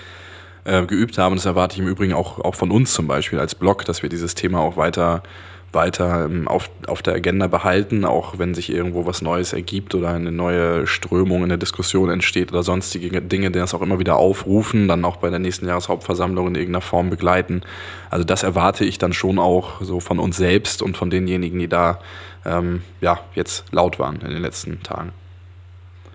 äh, 0.64 0.86
geübt 0.86 1.18
haben. 1.18 1.36
Das 1.36 1.46
erwarte 1.46 1.76
ich 1.76 1.80
im 1.80 1.88
Übrigen 1.88 2.14
auch, 2.14 2.40
auch 2.40 2.56
von 2.56 2.72
uns 2.72 2.94
zum 2.94 3.08
Beispiel 3.08 3.40
als 3.40 3.56
Blog, 3.56 3.86
dass 3.86 4.04
wir 4.04 4.10
dieses 4.10 4.36
Thema 4.36 4.60
auch 4.60 4.78
weiter, 4.78 5.24
weiter 5.72 6.26
ähm, 6.26 6.48
auf, 6.48 6.70
auf 6.88 7.02
der 7.02 7.16
Agenda 7.16 7.48
behalten, 7.48 8.06
auch 8.06 8.38
wenn 8.38 8.54
sich 8.54 8.70
irgendwo 8.70 9.06
was 9.06 9.22
Neues 9.22 9.54
ergibt 9.54 9.96
oder 9.96 10.10
eine 10.10 10.32
neue 10.32 10.86
Strömung 10.86 11.44
in 11.44 11.50
der 11.50 11.58
Diskussion 11.58 12.10
entsteht 12.10 12.52
oder 12.52 12.64
sonstige 12.64 13.22
Dinge, 13.22 13.52
die 13.52 13.60
das 13.60 13.74
auch 13.74 13.82
immer 13.82 14.00
wieder 14.00 14.18
aufrufen, 14.18 14.88
dann 14.88 15.06
auch 15.06 15.18
bei 15.18 15.30
der 15.30 15.40
nächsten 15.40 15.68
Jahreshauptversammlung 15.68 16.48
in 16.50 16.56
irgendeiner 16.56 16.82
Form 16.82 17.10
begleiten. 17.10 17.62
Also 18.10 18.24
das 18.24 18.44
erwarte 18.44 18.86
ich 18.86 18.98
dann 18.98 19.14
schon 19.14 19.40
auch 19.40 19.82
so 19.82 20.00
von 20.00 20.20
uns 20.20 20.38
selbst 20.38 20.82
und 20.82 20.98
von 20.98 21.10
denjenigen, 21.10 21.60
die 21.60 21.70
da 21.70 22.00
ähm, 22.46 22.84
ja, 23.02 23.20
jetzt 23.36 23.66
laut 23.72 24.00
waren 24.00 24.22
in 24.22 24.30
den 24.30 24.42
letzten 24.42 24.84
Tagen. 24.84 25.12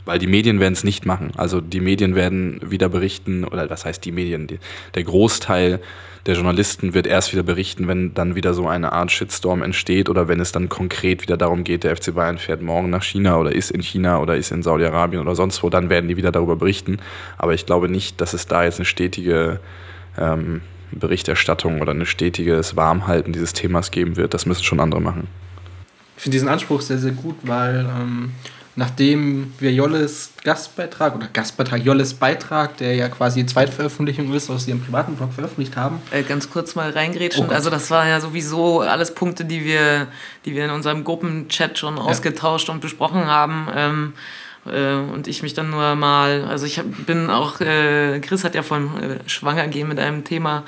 Weil 0.07 0.19
die 0.19 0.27
Medien 0.27 0.61
werden 0.61 0.73
es 0.73 0.85
nicht 0.85 1.05
machen. 1.05 1.33
Also 1.37 1.61
die 1.61 1.81
Medien 1.81 2.15
werden 2.15 2.61
wieder 2.65 2.89
berichten, 2.89 3.45
oder 3.45 3.69
was 3.69 3.85
heißt 3.85 4.05
die 4.05 4.13
Medien? 4.13 4.47
Die, 4.47 4.59
der 4.95 5.05
Großteil 5.05 5.81
der 6.27 6.35
Journalisten 6.35 6.93
wird 6.93 7.07
erst 7.07 7.33
wieder 7.33 7.45
berichten, 7.45 7.87
wenn 7.87 8.13
dann 8.15 8.35
wieder 8.35 8.53
so 8.53 8.67
eine 8.67 8.93
Art 8.93 9.13
Shitstorm 9.13 9.63
entsteht 9.63 10.09
oder 10.09 10.27
wenn 10.27 10.41
es 10.41 10.51
dann 10.51 10.69
konkret 10.69 11.23
wieder 11.23 11.37
darum 11.37 11.63
geht, 11.63 11.85
der 11.85 11.97
FC 11.97 12.15
Bayern 12.15 12.39
fährt 12.39 12.63
morgen 12.63 12.91
nach 12.91 13.05
China 13.05 13.39
oder 13.39 13.53
ist 13.53 13.71
in 13.71 13.81
China 13.81 14.21
oder 14.21 14.37
ist 14.37 14.51
in 14.51 14.63
Saudi-Arabien 14.63 15.23
oder 15.23 15.37
sonst 15.37 15.63
wo, 15.63 15.71
dann 15.71 15.89
werden 15.89 16.09
die 16.09 16.17
wieder 16.17 16.33
darüber 16.33 16.57
berichten. 16.57 16.99
Aber 17.39 17.55
ich 17.55 17.65
glaube 17.65 17.89
nicht, 17.89 18.21
dass 18.21 18.33
es 18.33 18.47
da 18.49 18.65
jetzt 18.65 18.79
eine 18.79 18.87
stetige 18.87 19.61
ähm, 20.19 20.63
Berichterstattung 20.91 21.81
oder 21.81 21.93
ein 21.93 22.07
stetiges 22.07 22.77
Warmhalten 22.77 23.33
dieses 23.33 23.53
Themas 23.53 23.91
geben 23.91 24.17
wird. 24.17 24.35
Das 24.35 24.47
müssen 24.47 24.65
schon 24.65 24.81
andere 24.81 25.01
machen. 25.01 25.29
Ich 26.17 26.23
finde 26.23 26.35
diesen 26.35 26.49
Anspruch 26.49 26.81
sehr, 26.81 26.99
sehr 26.99 27.13
gut, 27.13 27.37
weil 27.43 27.87
ähm, 28.01 28.33
nachdem 28.77 29.55
wir 29.59 29.73
Jolles 29.73 30.33
Gastbeitrag 30.45 31.17
oder 31.17 31.29
Gastbeitrag, 31.33 31.83
Jolles 31.83 32.15
Beitrag, 32.15 32.77
der 32.77 32.95
ja 32.95 33.09
quasi 33.09 33.41
die 33.41 33.47
Zweitveröffentlichung 33.47 34.33
ist, 34.35 34.51
aus 34.51 34.69
ihrem 34.69 34.83
privaten 34.83 35.17
Blog 35.17 35.33
veröffentlicht 35.33 35.77
haben. 35.77 36.01
Äh, 36.11 36.23
ganz 36.23 36.51
kurz 36.51 36.75
mal 36.75 36.91
reingrätschen. 36.91 37.47
Oh 37.49 37.53
also 37.53 37.71
das 37.71 37.91
war 37.91 38.07
ja 38.07 38.21
sowieso 38.21 38.83
alles 38.83 39.15
Punkte, 39.15 39.47
die 39.47 39.65
wir, 39.65 40.09
die 40.45 40.55
wir 40.55 40.67
in 40.67 40.71
unserem 40.71 41.05
Gruppenchat 41.05 41.79
schon 41.79 41.97
ja. 41.97 42.03
ausgetauscht 42.03 42.69
und 42.69 42.81
besprochen 42.81 43.27
haben. 43.27 43.69
Ähm, 43.75 44.13
äh, 44.67 44.95
und 44.95 45.27
ich 45.27 45.43
mich 45.43 45.55
dann 45.55 45.71
nur 45.71 45.95
mal, 45.95 46.45
also 46.45 46.67
ich 46.67 46.81
bin 47.07 47.31
auch, 47.31 47.61
äh, 47.61 48.21
Chris 48.21 48.45
hat 48.45 48.55
ja 48.55 48.63
von 48.63 49.03
äh, 49.03 49.19
Schwanger 49.29 49.69
gehen 49.69 49.89
mit 49.89 49.99
einem 49.99 50.25
Thema 50.25 50.65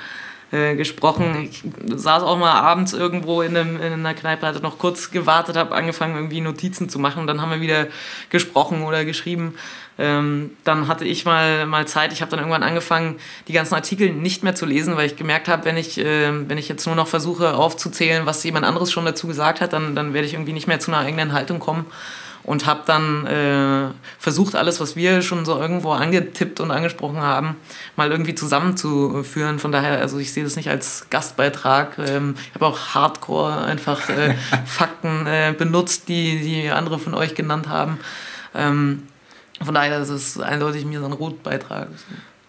äh, 0.51 0.75
gesprochen. 0.75 1.47
Ich 1.49 1.63
saß 1.95 2.23
auch 2.23 2.37
mal 2.37 2.53
abends 2.53 2.93
irgendwo 2.93 3.41
in, 3.41 3.55
einem, 3.55 3.75
in 3.77 3.93
einer 3.93 4.13
Kneipe, 4.13 4.47
hatte 4.47 4.61
noch 4.61 4.79
kurz 4.79 5.11
gewartet, 5.11 5.55
habe 5.55 5.75
angefangen 5.75 6.15
irgendwie 6.15 6.41
Notizen 6.41 6.89
zu 6.89 6.99
machen. 6.99 7.27
Dann 7.27 7.41
haben 7.41 7.51
wir 7.51 7.61
wieder 7.61 7.87
gesprochen 8.29 8.83
oder 8.83 9.05
geschrieben. 9.05 9.55
Ähm, 9.99 10.51
dann 10.63 10.87
hatte 10.87 11.05
ich 11.05 11.25
mal, 11.25 11.65
mal 11.65 11.87
Zeit. 11.87 12.13
Ich 12.13 12.21
habe 12.21 12.31
dann 12.31 12.39
irgendwann 12.39 12.63
angefangen, 12.63 13.17
die 13.47 13.53
ganzen 13.53 13.75
Artikel 13.75 14.11
nicht 14.11 14.43
mehr 14.43 14.55
zu 14.55 14.65
lesen, 14.65 14.95
weil 14.95 15.07
ich 15.07 15.17
gemerkt 15.17 15.47
habe, 15.47 15.65
wenn 15.65 15.77
ich, 15.77 15.97
äh, 15.97 16.31
wenn 16.49 16.57
ich 16.57 16.69
jetzt 16.69 16.85
nur 16.85 16.95
noch 16.95 17.07
versuche 17.07 17.55
aufzuzählen, 17.55 18.25
was 18.25 18.43
jemand 18.43 18.65
anderes 18.65 18.91
schon 18.91 19.05
dazu 19.05 19.27
gesagt 19.27 19.61
hat, 19.61 19.73
dann, 19.73 19.95
dann 19.95 20.13
werde 20.13 20.25
ich 20.25 20.33
irgendwie 20.33 20.53
nicht 20.53 20.67
mehr 20.67 20.79
zu 20.79 20.91
einer 20.91 21.01
eigenen 21.01 21.33
Haltung 21.33 21.59
kommen 21.59 21.85
und 22.49 22.65
habe 22.65 22.81
dann 22.87 23.27
äh, 23.27 23.93
versucht, 24.17 24.55
alles, 24.55 24.79
was 24.79 24.95
wir 24.95 25.21
schon 25.21 25.45
so 25.45 25.59
irgendwo 25.59 25.91
angetippt 25.91 26.59
und 26.59 26.71
angesprochen 26.71 27.19
haben, 27.19 27.57
mal 27.95 28.09
irgendwie 28.09 28.33
zusammenzuführen. 28.33 29.59
Von 29.59 29.71
daher, 29.71 29.99
also 29.99 30.17
ich 30.17 30.33
sehe 30.33 30.43
das 30.43 30.55
nicht 30.55 30.67
als 30.67 31.05
Gastbeitrag. 31.11 31.99
Ähm, 31.99 32.33
ich 32.47 32.55
habe 32.55 32.65
auch 32.65 32.79
Hardcore 32.95 33.61
einfach 33.65 34.09
äh, 34.09 34.33
Fakten 34.65 35.27
äh, 35.27 35.53
benutzt, 35.55 36.09
die, 36.09 36.39
die 36.39 36.71
andere 36.71 36.97
von 36.97 37.13
euch 37.13 37.35
genannt 37.35 37.69
haben. 37.69 37.99
Ähm, 38.55 39.03
von 39.63 39.75
daher 39.75 39.99
ist 39.99 40.09
es 40.09 40.39
eindeutig 40.39 40.85
mir 40.85 41.01
so 41.01 41.05
ein 41.05 41.13
Rotbeitrag. 41.13 41.89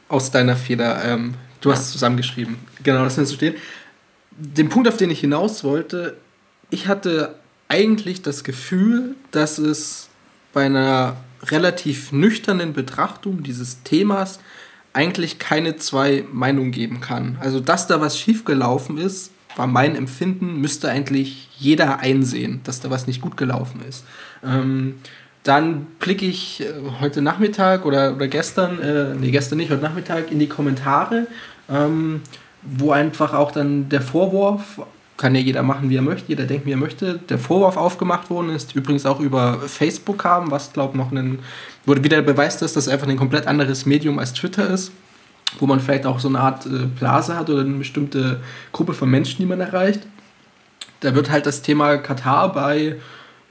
Aus 0.08 0.30
deiner 0.30 0.56
Feder. 0.56 1.04
Ähm, 1.04 1.34
du 1.60 1.68
ja. 1.68 1.74
hast 1.74 1.82
es 1.82 1.92
zusammengeschrieben. 1.92 2.56
Genau, 2.82 3.04
das 3.04 3.18
müsste 3.18 3.34
stehen. 3.34 3.54
Den 4.30 4.70
Punkt, 4.70 4.88
auf 4.88 4.96
den 4.96 5.10
ich 5.10 5.20
hinaus 5.20 5.62
wollte, 5.62 6.16
ich 6.70 6.88
hatte 6.88 7.34
eigentlich 7.70 8.20
das 8.20 8.44
Gefühl, 8.44 9.14
dass 9.30 9.58
es 9.58 10.08
bei 10.52 10.66
einer 10.66 11.16
relativ 11.44 12.12
nüchternen 12.12 12.72
Betrachtung 12.72 13.42
dieses 13.42 13.82
Themas 13.84 14.40
eigentlich 14.92 15.38
keine 15.38 15.76
zwei 15.76 16.24
Meinungen 16.32 16.72
geben 16.72 17.00
kann. 17.00 17.38
Also, 17.40 17.60
dass 17.60 17.86
da 17.86 18.00
was 18.00 18.18
schiefgelaufen 18.18 18.98
ist, 18.98 19.30
war 19.56 19.68
mein 19.68 19.94
Empfinden, 19.94 20.60
müsste 20.60 20.90
eigentlich 20.90 21.48
jeder 21.58 22.00
einsehen, 22.00 22.60
dass 22.64 22.80
da 22.80 22.90
was 22.90 23.06
nicht 23.06 23.20
gut 23.20 23.36
gelaufen 23.36 23.80
ist. 23.88 24.04
Ähm, 24.44 24.96
dann 25.44 25.86
blicke 26.00 26.26
ich 26.26 26.62
äh, 26.62 26.72
heute 27.00 27.22
Nachmittag 27.22 27.86
oder, 27.86 28.14
oder 28.16 28.26
gestern, 28.26 28.80
äh, 28.80 29.14
nee, 29.14 29.30
gestern 29.30 29.58
nicht, 29.58 29.70
heute 29.70 29.82
Nachmittag 29.82 30.32
in 30.32 30.40
die 30.40 30.48
Kommentare, 30.48 31.28
ähm, 31.68 32.22
wo 32.62 32.90
einfach 32.90 33.32
auch 33.32 33.52
dann 33.52 33.88
der 33.88 34.02
Vorwurf 34.02 34.80
kann 35.20 35.34
ja 35.34 35.40
jeder 35.40 35.62
machen, 35.62 35.90
wie 35.90 35.96
er 35.96 36.02
möchte, 36.02 36.28
jeder 36.28 36.44
denkt, 36.44 36.64
wie 36.64 36.72
er 36.72 36.78
möchte. 36.78 37.20
Der 37.28 37.38
Vorwurf 37.38 37.76
aufgemacht 37.76 38.30
worden 38.30 38.50
ist, 38.50 38.74
übrigens 38.74 39.04
auch 39.04 39.20
über 39.20 39.58
Facebook 39.60 40.18
kam, 40.18 40.50
was 40.50 40.72
glaube 40.72 40.96
noch 40.96 41.12
ein, 41.12 41.40
wurde 41.84 42.02
wieder 42.02 42.22
beweist, 42.22 42.62
dass 42.62 42.72
das 42.72 42.88
einfach 42.88 43.06
ein 43.06 43.18
komplett 43.18 43.46
anderes 43.46 43.84
Medium 43.84 44.18
als 44.18 44.32
Twitter 44.32 44.68
ist, 44.68 44.92
wo 45.58 45.66
man 45.66 45.78
vielleicht 45.78 46.06
auch 46.06 46.18
so 46.20 46.28
eine 46.28 46.40
Art 46.40 46.64
äh, 46.64 46.86
Blase 46.98 47.36
hat 47.36 47.50
oder 47.50 47.60
eine 47.60 47.76
bestimmte 47.76 48.40
Gruppe 48.72 48.94
von 48.94 49.10
Menschen, 49.10 49.36
die 49.38 49.46
man 49.46 49.60
erreicht. 49.60 50.00
Da 51.00 51.14
wird 51.14 51.30
halt 51.30 51.44
das 51.44 51.60
Thema 51.60 51.98
Katar 51.98 52.52
bei 52.52 52.96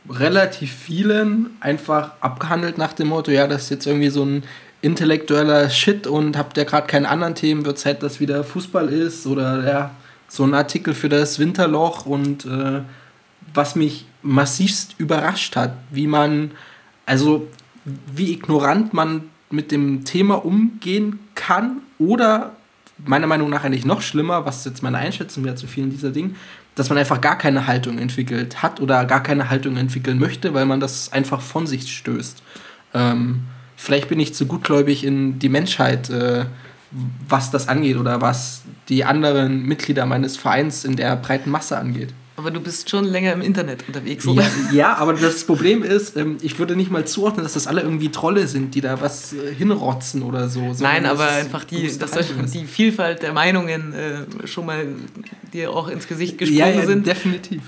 relativ 0.09 0.73
vielen 0.73 1.51
einfach 1.59 2.13
abgehandelt 2.19 2.79
nach 2.79 2.93
dem 2.93 3.09
Motto, 3.09 3.29
ja, 3.29 3.45
das 3.45 3.63
ist 3.63 3.69
jetzt 3.69 3.85
irgendwie 3.85 4.09
so 4.09 4.25
ein 4.25 4.43
intellektueller 4.81 5.69
Shit 5.69 6.07
und 6.07 6.35
habt 6.35 6.57
ihr 6.57 6.65
gerade 6.65 6.87
keinen 6.87 7.05
anderen 7.05 7.35
Themen, 7.35 7.65
wird 7.65 7.77
Zeit, 7.77 8.01
dass 8.01 8.19
wieder 8.19 8.43
Fußball 8.43 8.89
ist 8.89 9.27
oder 9.27 9.67
ja, 9.67 9.91
so 10.30 10.43
ein 10.43 10.53
Artikel 10.53 10.93
für 10.93 11.10
das 11.10 11.39
Winterloch 11.39 12.06
und 12.06 12.45
äh, 12.45 12.81
was 13.53 13.76
mich 13.76 14.06
massivst 14.22 14.95
überrascht 14.97 15.56
hat, 15.56 15.73
wie 15.91 16.07
man, 16.07 16.51
also 17.06 17.47
wie 17.84 18.31
ignorant 18.31 18.93
man 18.93 19.23
mit 19.49 19.72
dem 19.72 20.06
Thema 20.06 20.45
umgehen 20.45 21.19
kann 21.35 21.81
oder 21.97 22.56
meiner 23.06 23.27
Meinung 23.27 23.49
nach 23.49 23.64
eigentlich 23.64 23.85
noch 23.85 24.01
schlimmer, 24.01 24.45
was 24.45 24.65
jetzt 24.65 24.84
meine 24.84 24.97
Einschätzung 24.97 25.43
wäre 25.43 25.56
zu 25.56 25.68
vielen 25.68 25.89
dieser 25.89 26.11
Dingen, 26.11 26.35
dass 26.76 26.89
man 26.89 26.97
einfach 26.97 27.22
gar 27.22 27.38
keine 27.38 27.65
Haltung 27.65 27.97
entwickelt 27.97 28.61
hat 28.61 28.80
oder 28.80 29.06
gar 29.06 29.23
keine 29.23 29.49
Haltung 29.49 29.77
entwickeln 29.77 30.19
möchte, 30.19 30.53
weil 30.53 30.65
man 30.65 30.80
das 30.80 31.11
einfach 31.11 31.41
von 31.41 31.65
sich 31.65 31.91
stößt. 31.91 32.43
Ähm, 32.93 33.41
vielleicht 33.76 34.10
bin 34.10 34.19
ich 34.19 34.34
zu 34.34 34.45
gutgläubig 34.45 35.03
in 35.03 35.39
die 35.39 35.49
Menschheit, 35.49 36.10
äh, 36.10 36.45
was 37.27 37.51
das 37.51 37.67
angeht 37.67 37.97
oder 37.97 38.21
was 38.21 38.63
die 38.87 39.03
anderen 39.03 39.63
Mitglieder 39.63 40.05
meines 40.05 40.37
Vereins 40.37 40.85
in 40.85 40.95
der 40.95 41.15
breiten 41.15 41.49
Masse 41.49 41.77
angeht. 41.77 42.13
Aber 42.39 42.51
du 42.51 42.61
bist 42.61 42.89
schon 42.89 43.03
länger 43.03 43.33
im 43.33 43.41
Internet 43.41 43.85
unterwegs, 43.85 44.25
oder? 44.25 44.43
Ja, 44.43 44.49
ja 44.71 44.95
aber 44.95 45.11
das 45.11 45.43
Problem 45.43 45.83
ist, 45.83 46.15
ähm, 46.15 46.37
ich 46.41 46.57
würde 46.57 46.77
nicht 46.77 46.89
mal 46.89 47.05
zuordnen, 47.05 47.43
dass 47.43 47.53
das 47.53 47.67
alle 47.67 47.81
irgendwie 47.81 48.11
Trolle 48.11 48.47
sind, 48.47 48.75
die 48.75 48.81
da 48.81 49.01
was 49.01 49.33
äh, 49.33 49.53
hinrotzen 49.53 50.23
oder 50.23 50.47
so. 50.47 50.73
Nein, 50.79 51.05
aber 51.05 51.27
einfach 51.27 51.65
die, 51.65 51.91
dass 51.97 52.11
die 52.53 52.65
Vielfalt 52.65 53.23
der 53.23 53.33
Meinungen 53.33 53.93
äh, 53.93 54.47
schon 54.47 54.67
mal 54.67 54.87
dir 55.51 55.71
auch 55.71 55.89
ins 55.89 56.07
Gesicht 56.07 56.37
gesprungen 56.37 56.59
ja, 56.59 56.69
ja, 56.69 56.85
sind. 56.85 57.05
definitiv. 57.05 57.61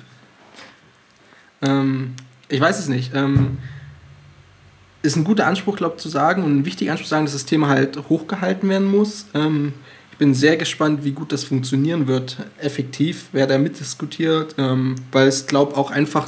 Ähm, 1.61 2.13
ich 2.47 2.61
weiß 2.61 2.79
es 2.79 2.87
nicht. 2.87 3.13
Ähm, 3.13 3.57
ist 5.01 5.15
ein 5.15 5.23
guter 5.23 5.47
Anspruch, 5.47 5.77
glaube 5.77 5.95
ich, 5.97 6.01
zu 6.01 6.09
sagen 6.09 6.43
und 6.43 6.59
ein 6.59 6.65
wichtiger 6.65 6.91
Anspruch 6.91 7.07
zu 7.07 7.11
sagen, 7.11 7.25
dass 7.25 7.33
das 7.33 7.45
Thema 7.45 7.69
halt 7.69 8.09
hochgehalten 8.09 8.69
werden 8.69 8.89
muss. 8.89 9.25
Ähm, 9.33 9.73
bin 10.21 10.35
sehr 10.35 10.55
gespannt, 10.55 11.03
wie 11.03 11.13
gut 11.13 11.31
das 11.31 11.43
funktionieren 11.43 12.07
wird, 12.07 12.37
effektiv, 12.59 13.29
wer 13.31 13.47
da 13.47 13.57
mitdiskutiert, 13.57 14.53
ähm, 14.59 14.93
weil 15.11 15.27
es, 15.27 15.47
glaube 15.47 15.75
auch 15.75 15.89
einfach 15.89 16.27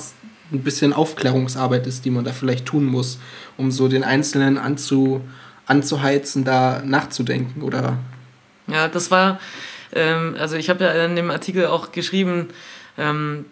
ein 0.51 0.63
bisschen 0.63 0.93
Aufklärungsarbeit 0.93 1.85
ist, 1.85 2.03
die 2.03 2.09
man 2.09 2.25
da 2.25 2.31
vielleicht 2.31 2.65
tun 2.65 2.85
muss, 2.85 3.19
um 3.55 3.71
so 3.71 3.87
den 3.87 4.03
Einzelnen 4.03 4.57
anzu, 4.57 5.21
anzuheizen, 5.67 6.43
da 6.43 6.81
nachzudenken, 6.83 7.61
oder? 7.61 7.97
Ja, 8.65 8.87
das 8.87 9.11
war, 9.11 9.39
ähm, 9.93 10.35
also 10.39 10.55
ich 10.55 10.71
habe 10.71 10.83
ja 10.83 11.05
in 11.05 11.15
dem 11.15 11.29
Artikel 11.29 11.67
auch 11.67 11.91
geschrieben, 11.91 12.47
ähm, 12.97 13.45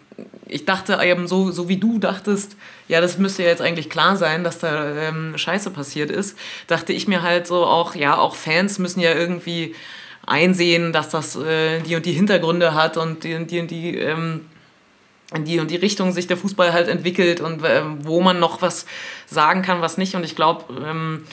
ich 0.46 0.64
dachte 0.64 0.98
eben 1.02 1.26
so, 1.26 1.50
so 1.50 1.68
wie 1.68 1.78
du 1.78 1.98
dachtest, 1.98 2.56
ja, 2.88 3.00
das 3.00 3.18
müsste 3.18 3.42
ja 3.42 3.48
jetzt 3.48 3.62
eigentlich 3.62 3.88
klar 3.88 4.16
sein, 4.16 4.44
dass 4.44 4.58
da 4.58 4.94
ähm, 4.94 5.36
Scheiße 5.36 5.70
passiert 5.70 6.10
ist, 6.10 6.38
dachte 6.66 6.92
ich 6.92 7.08
mir 7.08 7.22
halt 7.22 7.46
so 7.46 7.64
auch, 7.64 7.94
ja, 7.94 8.18
auch 8.18 8.34
Fans 8.34 8.78
müssen 8.78 9.00
ja 9.00 9.14
irgendwie 9.14 9.74
einsehen, 10.26 10.92
dass 10.92 11.08
das 11.08 11.36
äh, 11.36 11.80
die 11.80 11.96
und 11.96 12.06
die 12.06 12.12
Hintergründe 12.12 12.74
hat 12.74 12.96
und 12.96 13.24
die 13.24 13.34
und 13.34 13.50
die, 13.50 13.60
und 13.60 13.70
die 13.70 13.96
ähm, 13.96 14.42
in 15.34 15.44
die 15.44 15.60
und 15.60 15.70
die 15.70 15.76
Richtung 15.76 16.12
sich 16.12 16.26
der 16.26 16.36
Fußball 16.36 16.72
halt 16.72 16.88
entwickelt 16.88 17.40
und 17.40 17.64
äh, 17.64 17.82
wo 18.00 18.20
man 18.20 18.38
noch 18.38 18.62
was 18.62 18.86
sagen 19.26 19.62
kann, 19.62 19.80
was 19.80 19.96
nicht. 19.96 20.14
Und 20.14 20.24
ich 20.24 20.36
glaube, 20.36 20.64
ähm, 20.86 21.24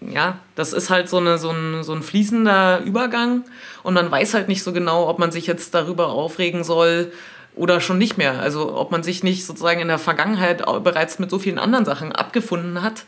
ja, 0.00 0.38
das 0.54 0.72
ist 0.72 0.90
halt 0.90 1.08
so, 1.08 1.18
eine, 1.18 1.38
so, 1.38 1.50
ein, 1.50 1.82
so 1.82 1.92
ein 1.92 2.02
fließender 2.02 2.80
Übergang 2.84 3.44
und 3.82 3.94
man 3.94 4.10
weiß 4.10 4.34
halt 4.34 4.48
nicht 4.48 4.62
so 4.62 4.72
genau, 4.72 5.08
ob 5.08 5.18
man 5.18 5.30
sich 5.30 5.46
jetzt 5.46 5.74
darüber 5.74 6.08
aufregen 6.08 6.64
soll 6.64 7.12
oder 7.56 7.80
schon 7.80 7.98
nicht 7.98 8.18
mehr. 8.18 8.40
Also 8.40 8.76
ob 8.76 8.90
man 8.90 9.02
sich 9.02 9.22
nicht 9.22 9.46
sozusagen 9.46 9.80
in 9.80 9.88
der 9.88 9.98
Vergangenheit 9.98 10.64
bereits 10.82 11.18
mit 11.18 11.30
so 11.30 11.38
vielen 11.38 11.58
anderen 11.58 11.84
Sachen 11.84 12.12
abgefunden 12.12 12.82
hat 12.82 13.04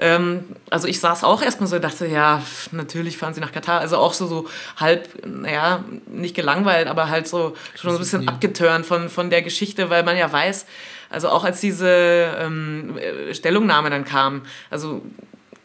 ähm, 0.00 0.44
also 0.70 0.88
ich 0.88 0.98
saß 0.98 1.24
auch 1.24 1.42
erstmal 1.42 1.68
so 1.68 1.76
und 1.76 1.84
dachte, 1.84 2.06
ja, 2.06 2.42
natürlich 2.72 3.18
fahren 3.18 3.34
sie 3.34 3.40
nach 3.40 3.52
Katar. 3.52 3.80
Also 3.80 3.98
auch 3.98 4.14
so, 4.14 4.26
so 4.26 4.48
halb, 4.78 5.26
naja, 5.26 5.84
nicht 6.06 6.34
gelangweilt, 6.34 6.88
aber 6.88 7.10
halt 7.10 7.28
so 7.28 7.54
schon 7.74 7.90
so 7.90 7.98
ein 7.98 8.00
bisschen 8.00 8.28
abgeturnt 8.28 8.86
von, 8.86 9.10
von 9.10 9.28
der 9.28 9.42
Geschichte, 9.42 9.90
weil 9.90 10.02
man 10.02 10.16
ja 10.16 10.32
weiß, 10.32 10.64
also 11.10 11.28
auch 11.28 11.44
als 11.44 11.60
diese 11.60 12.34
ähm, 12.38 12.98
Stellungnahme 13.32 13.90
dann 13.90 14.06
kam, 14.06 14.42
also 14.70 15.02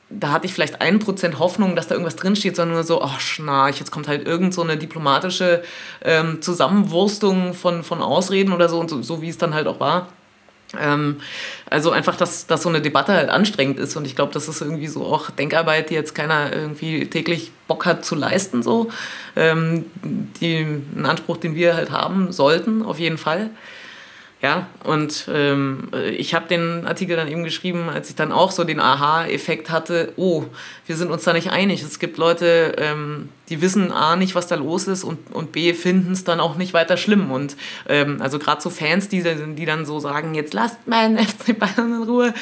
da 0.09 0.31
hatte 0.31 0.45
ich 0.45 0.53
vielleicht 0.53 0.81
ein 0.81 0.99
Prozent 0.99 1.39
Hoffnung, 1.39 1.75
dass 1.75 1.87
da 1.87 1.95
irgendwas 1.95 2.15
drinsteht, 2.15 2.55
sondern 2.55 2.75
nur 2.75 2.83
so, 2.83 3.01
ach, 3.01 3.19
schnarch, 3.19 3.79
jetzt 3.79 3.91
kommt 3.91 4.07
halt 4.07 4.27
irgend 4.27 4.53
so 4.53 4.61
eine 4.61 4.77
diplomatische 4.77 5.63
ähm, 6.03 6.41
Zusammenwurstung 6.41 7.53
von, 7.53 7.83
von 7.83 8.01
Ausreden 8.01 8.53
oder 8.53 8.69
so 8.69 8.79
und 8.79 8.89
so, 8.89 9.01
so 9.01 9.21
wie 9.21 9.29
es 9.29 9.37
dann 9.37 9.53
halt 9.53 9.67
auch 9.67 9.79
war. 9.79 10.09
Ähm, 10.79 11.17
also 11.69 11.91
einfach, 11.91 12.15
dass, 12.15 12.47
dass 12.47 12.63
so 12.63 12.69
eine 12.69 12.81
Debatte 12.81 13.13
halt 13.13 13.29
anstrengend 13.29 13.79
ist 13.79 13.95
und 13.95 14.05
ich 14.05 14.15
glaube, 14.15 14.33
das 14.33 14.47
ist 14.47 14.61
irgendwie 14.61 14.87
so 14.87 15.05
auch 15.05 15.29
Denkarbeit, 15.31 15.89
die 15.89 15.95
jetzt 15.95 16.13
keiner 16.13 16.53
irgendwie 16.53 17.07
täglich 17.07 17.51
Bock 17.67 17.85
hat 17.85 18.05
zu 18.05 18.15
leisten, 18.15 18.63
so. 18.63 18.89
Ähm, 19.35 19.85
die, 20.03 20.57
ein 20.57 21.05
Anspruch, 21.05 21.37
den 21.37 21.55
wir 21.55 21.75
halt 21.75 21.91
haben 21.91 22.31
sollten, 22.31 22.83
auf 22.83 22.99
jeden 22.99 23.17
Fall. 23.17 23.49
Ja, 24.45 24.67
und 24.83 25.27
ähm, 25.33 25.89
ich 26.15 26.35
habe 26.35 26.47
den 26.47 26.85
Artikel 26.85 27.15
dann 27.15 27.27
eben 27.27 27.43
geschrieben, 27.43 27.89
als 27.89 28.11
ich 28.11 28.15
dann 28.15 28.31
auch 28.31 28.51
so 28.51 28.63
den 28.63 28.79
Aha-Effekt 28.79 29.71
hatte, 29.71 30.13
oh, 30.17 30.43
wir 30.85 30.95
sind 30.95 31.09
uns 31.09 31.23
da 31.23 31.33
nicht 31.33 31.49
einig. 31.49 31.81
Es 31.81 31.97
gibt 31.97 32.19
Leute, 32.19 32.75
ähm, 32.77 33.29
die 33.49 33.61
wissen 33.61 33.91
A 33.91 34.15
nicht, 34.15 34.33
was 34.33 34.47
da 34.47 34.55
los 34.55 34.87
ist 34.87 35.03
und, 35.03 35.31
und 35.31 35.51
B 35.51 35.73
finden 35.73 36.13
es 36.13 36.23
dann 36.23 36.39
auch 36.39 36.55
nicht 36.55 36.73
weiter 36.73 36.97
schlimm. 36.97 37.31
Und 37.31 37.55
ähm, 37.87 38.21
also 38.21 38.39
gerade 38.39 38.61
so 38.61 38.69
Fans, 38.69 39.07
die, 39.07 39.23
die 39.23 39.65
dann 39.65 39.85
so 39.85 39.99
sagen, 39.99 40.33
jetzt 40.33 40.53
lasst 40.53 40.87
meinen 40.87 41.17
FC 41.25 41.57
Bayern 41.57 42.01
in 42.01 42.03
Ruhe, 42.03 42.33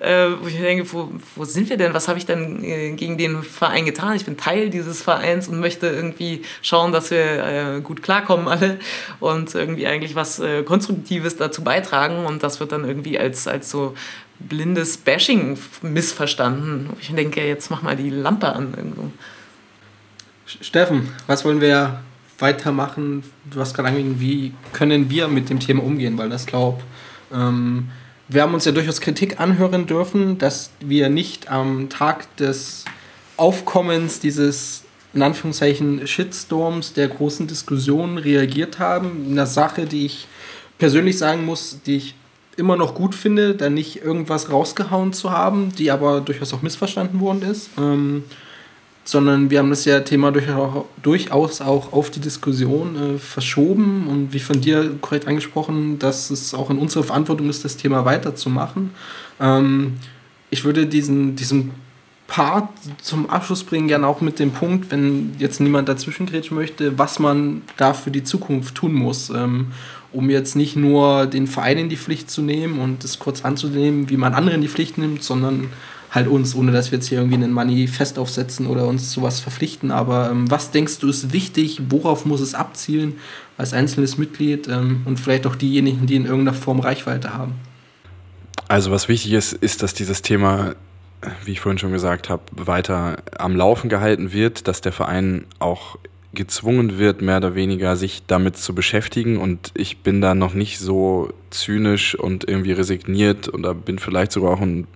äh, 0.00 0.28
wo 0.40 0.46
ich 0.46 0.58
denke, 0.58 0.92
wo, 0.92 1.10
wo 1.34 1.44
sind 1.44 1.68
wir 1.68 1.76
denn? 1.76 1.92
Was 1.94 2.06
habe 2.08 2.18
ich 2.18 2.26
denn 2.26 2.62
äh, 2.62 2.92
gegen 2.92 3.18
den 3.18 3.42
Verein 3.42 3.84
getan? 3.84 4.14
Ich 4.14 4.24
bin 4.24 4.36
Teil 4.36 4.70
dieses 4.70 5.02
Vereins 5.02 5.48
und 5.48 5.58
möchte 5.58 5.88
irgendwie 5.88 6.42
schauen, 6.62 6.92
dass 6.92 7.10
wir 7.10 7.76
äh, 7.76 7.80
gut 7.80 8.02
klarkommen 8.02 8.46
alle 8.46 8.78
und 9.20 9.54
irgendwie 9.54 9.86
eigentlich 9.86 10.14
was 10.14 10.38
äh, 10.38 10.62
Konstruktives 10.62 11.36
dazu 11.36 11.64
beitragen. 11.64 12.26
Und 12.26 12.42
das 12.42 12.60
wird 12.60 12.70
dann 12.70 12.84
irgendwie 12.84 13.18
als, 13.18 13.48
als 13.48 13.70
so 13.70 13.94
blindes 14.38 14.98
Bashing 14.98 15.58
missverstanden. 15.82 16.90
Ich 17.00 17.12
denke, 17.12 17.44
jetzt 17.44 17.70
mach 17.70 17.82
mal 17.82 17.96
die 17.96 18.10
Lampe 18.10 18.52
an 18.52 18.74
irgendwo. 18.76 19.10
Steffen, 20.46 21.08
was 21.26 21.44
wollen 21.44 21.60
wir 21.60 22.00
weitermachen? 22.38 23.22
Du 23.50 23.60
hast 23.60 23.74
gerade 23.74 23.88
angegeben, 23.88 24.20
wie 24.20 24.52
können 24.72 25.08
wir 25.10 25.28
mit 25.28 25.50
dem 25.50 25.60
Thema 25.60 25.82
umgehen? 25.82 26.18
Weil 26.18 26.28
das 26.28 26.46
glaube 26.46 26.82
ähm, 27.32 27.88
wir 28.28 28.42
haben 28.42 28.54
uns 28.54 28.64
ja 28.64 28.72
durchaus 28.72 29.00
Kritik 29.00 29.38
anhören 29.40 29.86
dürfen, 29.86 30.38
dass 30.38 30.70
wir 30.80 31.08
nicht 31.08 31.50
am 31.50 31.88
Tag 31.90 32.36
des 32.36 32.84
Aufkommens 33.36 34.20
dieses 34.20 34.84
in 35.12 35.22
Anführungszeichen 35.22 36.06
Shitstorms 36.06 36.92
der 36.92 37.08
großen 37.08 37.46
Diskussion 37.46 38.18
reagiert 38.18 38.80
haben. 38.80 39.28
Eine 39.30 39.46
Sache, 39.46 39.86
die 39.86 40.06
ich 40.06 40.26
persönlich 40.78 41.18
sagen 41.18 41.44
muss, 41.44 41.80
die 41.86 41.96
ich 41.96 42.14
immer 42.56 42.76
noch 42.76 42.94
gut 42.94 43.14
finde, 43.14 43.54
da 43.54 43.70
nicht 43.70 44.02
irgendwas 44.02 44.50
rausgehauen 44.50 45.12
zu 45.12 45.30
haben, 45.30 45.72
die 45.76 45.90
aber 45.90 46.20
durchaus 46.20 46.52
auch 46.52 46.62
missverstanden 46.62 47.20
worden 47.20 47.42
ist. 47.42 47.70
Ähm, 47.78 48.24
sondern 49.04 49.50
wir 49.50 49.58
haben 49.58 49.70
das 49.70 49.84
ja 49.84 50.00
Thema 50.00 50.32
durchaus 51.02 51.60
auch 51.60 51.92
auf 51.92 52.10
die 52.10 52.20
Diskussion 52.20 52.96
äh, 52.96 53.18
verschoben 53.18 54.06
und 54.08 54.32
wie 54.32 54.40
von 54.40 54.60
dir 54.60 54.96
korrekt 55.00 55.28
angesprochen, 55.28 55.98
dass 55.98 56.30
es 56.30 56.54
auch 56.54 56.70
in 56.70 56.78
unserer 56.78 57.04
Verantwortung 57.04 57.50
ist, 57.50 57.64
das 57.64 57.76
Thema 57.76 58.06
weiterzumachen. 58.06 58.90
Ähm, 59.40 59.94
ich 60.50 60.64
würde 60.64 60.86
diesen, 60.86 61.36
diesen 61.36 61.72
Part 62.26 62.68
zum 63.02 63.28
Abschluss 63.28 63.62
bringen, 63.62 63.88
gerne 63.88 64.06
auch 64.06 64.22
mit 64.22 64.38
dem 64.38 64.52
Punkt, 64.52 64.90
wenn 64.90 65.34
jetzt 65.38 65.60
niemand 65.60 65.88
dazwischen 65.88 66.26
möchte, 66.50 66.98
was 66.98 67.18
man 67.18 67.62
da 67.76 67.92
für 67.92 68.10
die 68.10 68.24
Zukunft 68.24 68.74
tun 68.74 68.94
muss, 68.94 69.28
ähm, 69.28 69.72
um 70.12 70.30
jetzt 70.30 70.56
nicht 70.56 70.76
nur 70.76 71.26
den 71.26 71.46
Verein 71.46 71.76
in 71.76 71.88
die 71.90 71.96
Pflicht 71.96 72.30
zu 72.30 72.40
nehmen 72.40 72.78
und 72.78 73.04
es 73.04 73.18
kurz 73.18 73.44
anzunehmen, 73.44 74.08
wie 74.08 74.16
man 74.16 74.32
andere 74.32 74.54
in 74.54 74.62
die 74.62 74.68
Pflicht 74.68 74.96
nimmt, 74.96 75.22
sondern 75.22 75.68
halt 76.14 76.28
uns, 76.28 76.54
ohne 76.54 76.70
dass 76.70 76.92
wir 76.92 76.98
jetzt 76.98 77.08
hier 77.08 77.18
irgendwie 77.18 77.42
einen 77.42 77.52
Manifest 77.52 78.18
aufsetzen 78.18 78.66
oder 78.66 78.86
uns 78.86 79.10
zu 79.10 79.22
was 79.22 79.40
verpflichten. 79.40 79.90
Aber 79.90 80.30
ähm, 80.30 80.50
was 80.50 80.70
denkst 80.70 80.98
du 80.98 81.08
ist 81.08 81.32
wichtig? 81.32 81.82
Worauf 81.88 82.24
muss 82.24 82.40
es 82.40 82.54
abzielen 82.54 83.14
als 83.58 83.72
einzelnes 83.72 84.16
Mitglied 84.16 84.68
ähm, 84.68 85.02
und 85.06 85.18
vielleicht 85.18 85.46
auch 85.46 85.56
diejenigen, 85.56 86.06
die 86.06 86.16
in 86.16 86.24
irgendeiner 86.24 86.56
Form 86.56 86.80
Reichweite 86.80 87.34
haben? 87.34 87.54
Also 88.68 88.90
was 88.90 89.08
wichtig 89.08 89.32
ist, 89.32 89.52
ist, 89.52 89.82
dass 89.82 89.92
dieses 89.92 90.22
Thema, 90.22 90.74
wie 91.44 91.52
ich 91.52 91.60
vorhin 91.60 91.78
schon 91.78 91.92
gesagt 91.92 92.28
habe, 92.28 92.42
weiter 92.52 93.18
am 93.36 93.56
Laufen 93.56 93.88
gehalten 93.88 94.32
wird, 94.32 94.68
dass 94.68 94.80
der 94.80 94.92
Verein 94.92 95.46
auch 95.58 95.98
gezwungen 96.32 96.98
wird, 96.98 97.22
mehr 97.22 97.38
oder 97.38 97.54
weniger 97.54 97.96
sich 97.96 98.22
damit 98.26 98.56
zu 98.56 98.74
beschäftigen. 98.74 99.38
Und 99.38 99.72
ich 99.74 99.98
bin 99.98 100.20
da 100.20 100.34
noch 100.34 100.54
nicht 100.54 100.78
so 100.78 101.32
zynisch 101.50 102.14
und 102.14 102.48
irgendwie 102.48 102.72
resigniert 102.72 103.52
oder 103.52 103.74
bin 103.74 103.98
vielleicht 103.98 104.32
sogar 104.32 104.52
auch 104.52 104.60
ein 104.60 104.86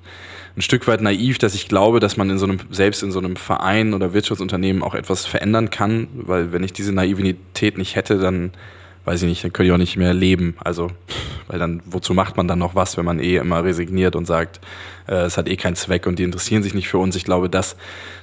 ein 0.58 0.62
Stück 0.62 0.88
weit 0.88 1.00
naiv, 1.00 1.38
dass 1.38 1.54
ich 1.54 1.68
glaube, 1.68 2.00
dass 2.00 2.16
man 2.16 2.28
in 2.30 2.38
so 2.38 2.46
einem, 2.46 2.58
selbst 2.70 3.04
in 3.04 3.12
so 3.12 3.20
einem 3.20 3.36
Verein 3.36 3.94
oder 3.94 4.12
Wirtschaftsunternehmen 4.12 4.82
auch 4.82 4.96
etwas 4.96 5.24
verändern 5.24 5.70
kann, 5.70 6.08
weil 6.14 6.52
wenn 6.52 6.64
ich 6.64 6.72
diese 6.72 6.92
Naivität 6.92 7.78
nicht 7.78 7.94
hätte, 7.94 8.18
dann 8.18 8.50
weiß 9.04 9.22
ich 9.22 9.28
nicht, 9.28 9.44
dann 9.44 9.52
könnte 9.52 9.68
ich 9.68 9.72
auch 9.72 9.78
nicht 9.78 9.96
mehr 9.96 10.12
leben. 10.12 10.56
Also, 10.62 10.88
weil 11.46 11.60
dann, 11.60 11.80
wozu 11.86 12.12
macht 12.12 12.36
man 12.36 12.48
dann 12.48 12.58
noch 12.58 12.74
was, 12.74 12.96
wenn 12.96 13.04
man 13.04 13.20
eh 13.20 13.36
immer 13.36 13.62
resigniert 13.62 14.16
und 14.16 14.26
sagt, 14.26 14.60
äh, 15.06 15.14
es 15.14 15.38
hat 15.38 15.48
eh 15.48 15.56
keinen 15.56 15.76
Zweck 15.76 16.06
und 16.06 16.18
die 16.18 16.24
interessieren 16.24 16.64
sich 16.64 16.74
nicht 16.74 16.88
für 16.88 16.98
uns. 16.98 17.14
Ich 17.14 17.24
glaube, 17.24 17.48
dass, 17.48 17.76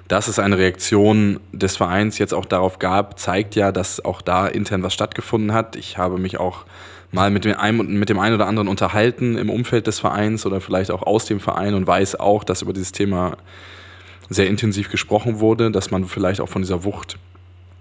dass 0.09 0.27
es 0.27 0.37
eine 0.37 0.57
Reaktion 0.57 1.39
des 1.53 1.77
Vereins 1.77 2.17
jetzt 2.17 2.33
auch 2.33 2.45
darauf 2.45 2.79
gab, 2.79 3.17
zeigt 3.17 3.55
ja, 3.55 3.71
dass 3.71 4.03
auch 4.03 4.21
da 4.21 4.45
intern 4.45 4.83
was 4.83 4.93
stattgefunden 4.93 5.53
hat. 5.53 5.77
Ich 5.77 5.97
habe 5.97 6.17
mich 6.17 6.37
auch 6.37 6.65
mal 7.15 7.31
mit 7.31 7.45
dem, 7.45 7.57
einen, 7.57 7.97
mit 7.97 8.09
dem 8.09 8.19
einen 8.19 8.35
oder 8.35 8.45
anderen 8.45 8.67
unterhalten 8.67 9.37
im 9.37 9.49
Umfeld 9.49 9.87
des 9.87 9.99
Vereins 9.99 10.45
oder 10.45 10.61
vielleicht 10.61 10.91
auch 10.91 11.01
aus 11.01 11.25
dem 11.25 11.39
Verein 11.39 11.73
und 11.73 11.87
weiß 11.87 12.19
auch, 12.19 12.43
dass 12.43 12.61
über 12.61 12.73
dieses 12.73 12.91
Thema 12.91 13.37
sehr 14.29 14.47
intensiv 14.47 14.91
gesprochen 14.91 15.39
wurde, 15.39 15.71
dass 15.71 15.91
man 15.91 16.05
vielleicht 16.05 16.41
auch 16.41 16.49
von 16.49 16.61
dieser 16.61 16.83
Wucht 16.83 17.17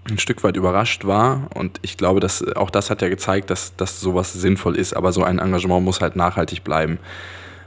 ein 0.09 0.19
Stück 0.19 0.43
weit 0.43 0.55
überrascht 0.55 1.05
war. 1.05 1.49
Und 1.53 1.79
ich 1.81 1.97
glaube, 1.97 2.19
dass 2.19 2.43
auch 2.55 2.69
das 2.69 2.89
hat 2.89 3.01
ja 3.01 3.09
gezeigt, 3.09 3.49
dass, 3.49 3.75
dass 3.75 3.99
sowas 3.99 4.33
sinnvoll 4.33 4.75
ist. 4.77 4.95
Aber 4.95 5.11
so 5.11 5.23
ein 5.23 5.39
Engagement 5.39 5.83
muss 5.83 6.01
halt 6.01 6.15
nachhaltig 6.15 6.63
bleiben. 6.63 6.99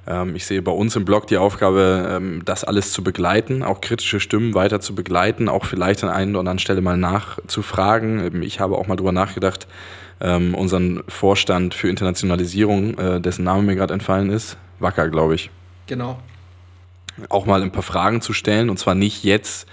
Ähm, 0.08 0.34
ich 0.34 0.46
sehe 0.46 0.62
bei 0.62 0.72
uns 0.72 0.96
im 0.96 1.04
Blog 1.04 1.26
die 1.26 1.36
Aufgabe, 1.36 2.08
ähm, 2.10 2.42
das 2.44 2.64
alles 2.64 2.92
zu 2.92 3.04
begleiten, 3.04 3.62
auch 3.62 3.80
kritische 3.80 4.20
Stimmen 4.20 4.54
weiter 4.54 4.80
zu 4.80 4.94
begleiten, 4.94 5.48
auch 5.48 5.66
vielleicht 5.66 6.02
an 6.02 6.10
einer 6.10 6.30
oder 6.30 6.40
anderen 6.40 6.58
Stelle 6.58 6.80
mal 6.80 6.96
nachzufragen. 6.96 8.32
Ähm, 8.32 8.42
ich 8.42 8.60
habe 8.60 8.76
auch 8.76 8.86
mal 8.86 8.96
drüber 8.96 9.12
nachgedacht, 9.12 9.66
unseren 10.20 11.04
Vorstand 11.06 11.74
für 11.74 11.88
Internationalisierung, 11.88 12.98
äh, 12.98 13.20
dessen 13.20 13.44
Name 13.44 13.62
mir 13.62 13.76
gerade 13.76 13.94
entfallen 13.94 14.30
ist, 14.30 14.56
Wacker, 14.80 15.08
glaube 15.10 15.36
ich. 15.36 15.48
Genau. 15.86 16.18
Auch 17.28 17.46
mal 17.46 17.62
ein 17.62 17.70
paar 17.70 17.84
Fragen 17.84 18.20
zu 18.20 18.32
stellen 18.32 18.68
und 18.68 18.80
zwar 18.80 18.96
nicht 18.96 19.22
jetzt 19.22 19.68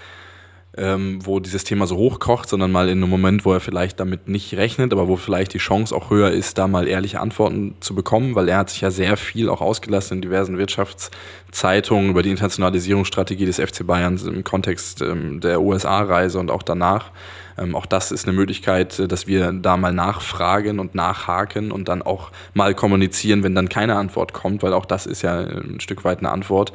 ähm, 0.76 1.18
wo 1.24 1.40
dieses 1.40 1.64
Thema 1.64 1.86
so 1.86 1.96
hochkocht, 1.96 2.48
sondern 2.48 2.70
mal 2.70 2.88
in 2.88 2.98
einem 2.98 3.10
Moment, 3.10 3.44
wo 3.44 3.52
er 3.52 3.60
vielleicht 3.60 3.98
damit 3.98 4.28
nicht 4.28 4.54
rechnet, 4.54 4.92
aber 4.92 5.08
wo 5.08 5.16
vielleicht 5.16 5.54
die 5.54 5.58
Chance 5.58 5.94
auch 5.94 6.10
höher 6.10 6.30
ist, 6.30 6.58
da 6.58 6.68
mal 6.68 6.86
ehrliche 6.86 7.20
Antworten 7.20 7.74
zu 7.80 7.94
bekommen, 7.94 8.34
weil 8.34 8.48
er 8.48 8.58
hat 8.58 8.70
sich 8.70 8.82
ja 8.82 8.90
sehr 8.90 9.16
viel 9.16 9.48
auch 9.48 9.60
ausgelassen 9.60 10.18
in 10.18 10.22
diversen 10.22 10.58
Wirtschaftszeitungen 10.58 12.10
über 12.10 12.22
die 12.22 12.30
Internationalisierungsstrategie 12.30 13.46
des 13.46 13.56
FC 13.56 13.86
Bayerns 13.86 14.24
im 14.24 14.44
Kontext 14.44 15.00
ähm, 15.00 15.40
der 15.40 15.62
USA-Reise 15.62 16.38
und 16.38 16.50
auch 16.50 16.62
danach. 16.62 17.10
Ähm, 17.58 17.74
auch 17.74 17.86
das 17.86 18.12
ist 18.12 18.26
eine 18.26 18.36
Möglichkeit, 18.36 18.98
äh, 18.98 19.08
dass 19.08 19.26
wir 19.26 19.52
da 19.52 19.76
mal 19.76 19.92
nachfragen 19.92 20.78
und 20.78 20.94
nachhaken 20.94 21.72
und 21.72 21.88
dann 21.88 22.02
auch 22.02 22.30
mal 22.54 22.74
kommunizieren, 22.74 23.42
wenn 23.42 23.54
dann 23.54 23.68
keine 23.68 23.96
Antwort 23.96 24.32
kommt, 24.32 24.62
weil 24.62 24.72
auch 24.72 24.84
das 24.84 25.06
ist 25.06 25.22
ja 25.22 25.38
ein 25.38 25.80
Stück 25.80 26.04
weit 26.04 26.18
eine 26.18 26.30
Antwort. 26.30 26.72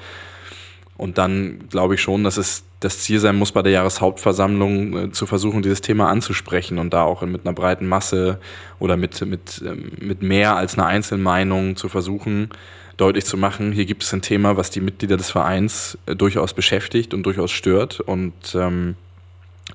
Und 1.01 1.17
dann 1.17 1.67
glaube 1.71 1.95
ich 1.95 2.01
schon, 2.01 2.23
dass 2.23 2.37
es 2.37 2.63
das 2.79 2.99
Ziel 2.99 3.19
sein 3.19 3.35
muss, 3.35 3.51
bei 3.51 3.63
der 3.63 3.71
Jahreshauptversammlung 3.71 4.97
äh, 4.97 5.11
zu 5.11 5.25
versuchen, 5.25 5.63
dieses 5.63 5.81
Thema 5.81 6.09
anzusprechen 6.09 6.77
und 6.77 6.93
da 6.93 7.01
auch 7.01 7.23
mit 7.23 7.43
einer 7.43 7.55
breiten 7.55 7.87
Masse 7.87 8.39
oder 8.77 8.97
mit, 8.97 9.19
mit, 9.25 9.63
ähm, 9.65 9.93
mit 9.99 10.21
mehr 10.21 10.55
als 10.55 10.75
einer 10.75 10.85
Einzelmeinung 10.85 11.75
zu 11.75 11.89
versuchen, 11.89 12.49
deutlich 12.97 13.25
zu 13.25 13.35
machen, 13.35 13.71
hier 13.71 13.85
gibt 13.85 14.03
es 14.03 14.13
ein 14.13 14.21
Thema, 14.21 14.57
was 14.57 14.69
die 14.69 14.79
Mitglieder 14.79 15.17
des 15.17 15.31
Vereins 15.31 15.97
äh, 16.05 16.15
durchaus 16.15 16.53
beschäftigt 16.53 17.15
und 17.15 17.23
durchaus 17.23 17.49
stört. 17.49 17.99
Und 17.99 18.33
ähm, 18.53 18.93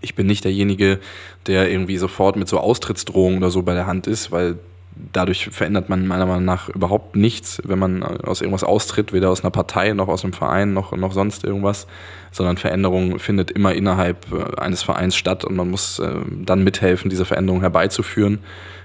ich 0.02 0.14
bin 0.14 0.28
nicht 0.28 0.44
derjenige, 0.44 1.00
der 1.48 1.68
irgendwie 1.68 1.96
sofort 1.96 2.36
mit 2.36 2.46
so 2.46 2.60
Austrittsdrohungen 2.60 3.38
oder 3.38 3.50
so 3.50 3.62
bei 3.62 3.74
der 3.74 3.88
Hand 3.88 4.06
ist, 4.06 4.30
weil 4.30 4.60
dadurch 5.12 5.48
verändert 5.52 5.88
man 5.88 6.06
meiner 6.06 6.26
Meinung 6.26 6.44
nach 6.44 6.68
überhaupt 6.68 7.16
nichts, 7.16 7.60
wenn 7.64 7.78
man 7.78 8.02
aus 8.02 8.40
irgendwas 8.40 8.64
austritt, 8.64 9.12
weder 9.12 9.30
aus 9.30 9.42
einer 9.42 9.50
Partei 9.50 9.92
noch 9.92 10.08
aus 10.08 10.24
einem 10.24 10.32
Verein 10.32 10.72
noch, 10.72 10.92
noch 10.96 11.12
sonst 11.12 11.44
irgendwas, 11.44 11.86
sondern 12.32 12.56
Veränderung 12.56 13.18
findet 13.18 13.50
immer 13.50 13.74
innerhalb 13.74 14.26
äh, 14.32 14.60
eines 14.60 14.82
Vereins 14.82 15.16
statt 15.16 15.44
und 15.44 15.56
man 15.56 15.70
muss 15.70 15.98
äh, 15.98 16.20
dann 16.44 16.64
mithelfen, 16.64 17.10
diese 17.10 17.24
Veränderung 17.24 17.60
herbeizuführen. 17.60 18.40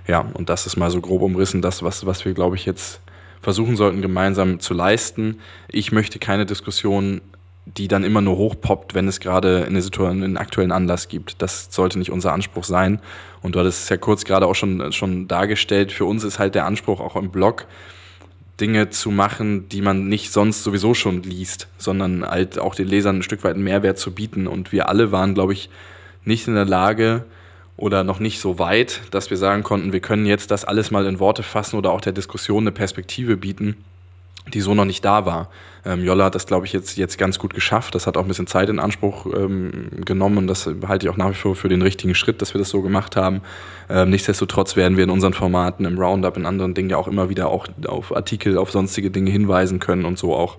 Ja, 0.08 0.26
und 0.34 0.50
das 0.50 0.66
ist 0.66 0.78
mal 0.78 0.92
so 0.92 1.00
grob 1.02 1.22
umrissen, 1.22 1.62
das, 1.62 1.84
was, 1.84 2.06
was 2.06 2.26
wir, 2.26 2.34
glaube 2.34 2.56
ich, 2.56 2.66
jetzt 2.66 3.02
versuchen 3.42 3.76
sollten, 3.76 4.02
gemeinsam 4.02 4.60
zu 4.60 4.74
leisten. 4.74 5.40
Ich 5.68 5.92
möchte 5.92 6.20
keine 6.20 6.46
Diskussion 6.46 7.22
die 7.66 7.88
dann 7.88 8.04
immer 8.04 8.22
nur 8.22 8.38
hochpoppt, 8.38 8.96
wenn 8.96 9.08
es 9.08 9.20
gerade 9.20 9.66
eine 9.66 9.82
Situation, 9.82 10.24
einen 10.24 10.38
aktuellen 10.38 10.72
Anlass 10.72 11.08
gibt. 11.08 11.42
Das 11.42 11.68
sollte 11.70 12.00
nicht 12.00 12.12
unser 12.12 12.34
Anspruch 12.34 12.64
sein. 12.64 13.00
Und 13.42 13.56
du 13.56 13.60
hattest 13.60 13.84
es 13.84 13.90
ja 13.90 13.98
kurz 13.98 14.26
gerade 14.26 14.48
auch 14.48 14.56
schon, 14.56 14.92
schon 14.92 15.28
dargestellt. 15.28 15.92
Für 15.92 16.06
uns 16.06 16.24
ist 16.24 16.40
halt 16.40 16.56
der 16.56 16.66
Anspruch 16.66 17.00
auch 17.00 17.16
im 17.16 17.30
Blog, 17.30 17.68
Dinge 18.60 18.90
zu 18.90 19.10
machen, 19.10 19.70
die 19.70 19.82
man 19.82 20.08
nicht 20.08 20.32
sonst 20.32 20.64
sowieso 20.64 20.94
schon 20.94 21.24
liest, 21.24 21.68
sondern 21.78 22.28
halt 22.28 22.60
auch 22.60 22.76
den 22.76 22.88
Lesern 22.88 23.18
ein 23.18 23.24
Stück 23.24 23.44
weit 23.44 23.56
einen 23.56 23.64
Mehrwert 23.64 23.98
zu 23.98 24.12
bieten. 24.12 24.48
Und 24.48 24.72
wir 24.72 24.90
alle 24.90 25.12
waren, 25.12 25.34
glaube 25.34 25.54
ich, 25.54 25.70
nicht 26.26 26.48
in 26.48 26.56
der 26.56 26.66
Lage 26.66 27.26
oder 27.78 28.04
noch 28.04 28.20
nicht 28.20 28.40
so 28.40 28.60
weit, 28.60 29.02
dass 29.12 29.30
wir 29.30 29.38
sagen 29.38 29.64
konnten, 29.64 29.94
wir 29.94 30.02
können 30.02 30.26
jetzt 30.26 30.52
das 30.52 30.66
alles 30.66 30.92
mal 30.92 31.06
in 31.06 31.20
Worte 31.20 31.42
fassen 31.42 31.78
oder 31.78 31.92
auch 31.92 32.02
der 32.02 32.14
Diskussion 32.14 32.64
eine 32.64 32.72
Perspektive 32.72 33.38
bieten 33.38 33.78
die 34.54 34.62
so 34.62 34.74
noch 34.74 34.86
nicht 34.86 35.04
da 35.04 35.26
war. 35.26 35.50
Ähm, 35.86 36.04
Jolla 36.04 36.26
hat 36.26 36.36
das, 36.36 36.46
glaube 36.46 36.66
ich, 36.66 36.74
jetzt, 36.74 36.98
jetzt 36.98 37.18
ganz 37.18 37.40
gut 37.40 37.54
geschafft. 37.54 37.96
Das 37.96 38.06
hat 38.06 38.18
auch 38.18 38.22
ein 38.22 38.28
bisschen 38.28 38.48
Zeit 38.48 38.70
in 38.70 38.80
Anspruch 38.80 39.26
ähm, 39.26 39.90
genommen 40.06 40.38
und 40.38 40.48
das 40.48 40.70
halte 40.88 41.06
ich 41.06 41.10
auch 41.10 41.18
nach 41.18 41.30
wie 41.30 41.36
vor 41.36 41.56
für 41.56 41.70
den 41.70 41.82
richtigen 41.82 42.14
Schritt, 42.14 42.42
dass 42.42 42.54
wir 42.54 42.60
das 42.60 42.70
so 42.70 42.82
gemacht 42.82 43.16
haben. 43.16 43.42
Ähm, 43.90 44.10
nichtsdestotrotz 44.10 44.76
werden 44.76 44.98
wir 44.98 45.04
in 45.04 45.10
unseren 45.10 45.34
Formaten, 45.34 45.86
im 45.86 45.98
Roundup, 45.98 46.38
in 46.38 46.46
anderen 46.46 46.74
Dingen 46.74 46.90
ja 46.90 46.98
auch 46.98 47.08
immer 47.08 47.30
wieder 47.30 47.50
auch 47.50 47.68
auf 47.88 48.16
Artikel, 48.16 48.58
auf 48.58 48.72
sonstige 48.72 49.10
Dinge 49.10 49.32
hinweisen 49.32 49.80
können 49.80 50.06
und 50.06 50.20
so 50.20 50.36
auch 50.36 50.58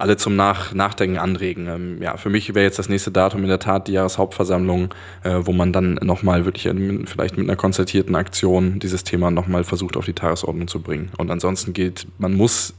alle 0.00 0.16
zum 0.16 0.34
Nach 0.34 0.72
Nachdenken 0.72 1.18
anregen. 1.18 1.68
Ähm, 1.68 2.02
ja, 2.02 2.16
für 2.16 2.30
mich 2.30 2.54
wäre 2.54 2.64
jetzt 2.64 2.78
das 2.78 2.88
nächste 2.88 3.10
Datum 3.10 3.42
in 3.42 3.48
der 3.48 3.58
Tat 3.58 3.86
die 3.86 3.92
Jahreshauptversammlung, 3.92 4.94
äh, 5.22 5.40
wo 5.42 5.52
man 5.52 5.72
dann 5.74 5.94
nochmal 6.02 6.46
wirklich 6.46 6.66
äh, 6.66 7.04
vielleicht 7.04 7.36
mit 7.36 7.46
einer 7.46 7.56
konzertierten 7.56 8.16
Aktion 8.16 8.78
dieses 8.78 9.04
Thema 9.04 9.30
nochmal 9.30 9.62
versucht 9.64 9.98
auf 9.98 10.06
die 10.06 10.14
Tagesordnung 10.14 10.68
zu 10.68 10.80
bringen. 10.80 11.10
Und 11.18 11.30
ansonsten 11.30 11.74
gilt, 11.74 12.06
man 12.18 12.34
muss 12.34 12.74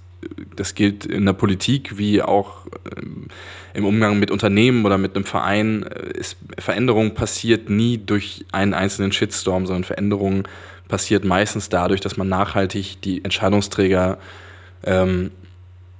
das 0.55 0.75
gilt 0.75 1.05
in 1.05 1.25
der 1.25 1.33
Politik 1.33 1.97
wie 1.97 2.21
auch 2.21 2.65
ähm, 2.97 3.27
im 3.73 3.85
Umgang 3.85 4.19
mit 4.19 4.31
Unternehmen 4.31 4.85
oder 4.85 4.97
mit 4.97 5.15
einem 5.15 5.25
Verein. 5.25 5.83
Äh, 5.83 6.17
ist, 6.17 6.37
Veränderung 6.57 7.13
passiert 7.13 7.69
nie 7.69 7.97
durch 7.97 8.45
einen 8.51 8.73
einzelnen 8.73 9.11
Shitstorm, 9.11 9.65
sondern 9.65 9.83
Veränderung 9.83 10.47
passiert 10.87 11.23
meistens 11.23 11.69
dadurch, 11.69 12.01
dass 12.01 12.17
man 12.17 12.29
nachhaltig 12.29 13.01
die 13.01 13.23
Entscheidungsträger 13.23 14.17
ähm, 14.83 15.31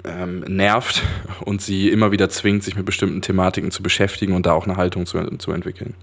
ähm, 0.04 0.40
nervt 0.42 1.04
und 1.46 1.62
sie 1.62 1.90
immer 1.90 2.12
wieder 2.12 2.30
zwingt, 2.30 2.64
sich 2.64 2.76
mit 2.76 2.86
bestimmten 2.86 3.22
Thematiken 3.22 3.72
zu 3.72 3.84
beschäftigen 3.84 4.34
und 4.34 4.46
da 4.46 4.54
auch 4.54 4.66
eine 4.66 4.78
Haltung 4.78 5.06
zu, 5.06 5.20
zu 5.38 5.52
entwickeln. 5.52 5.96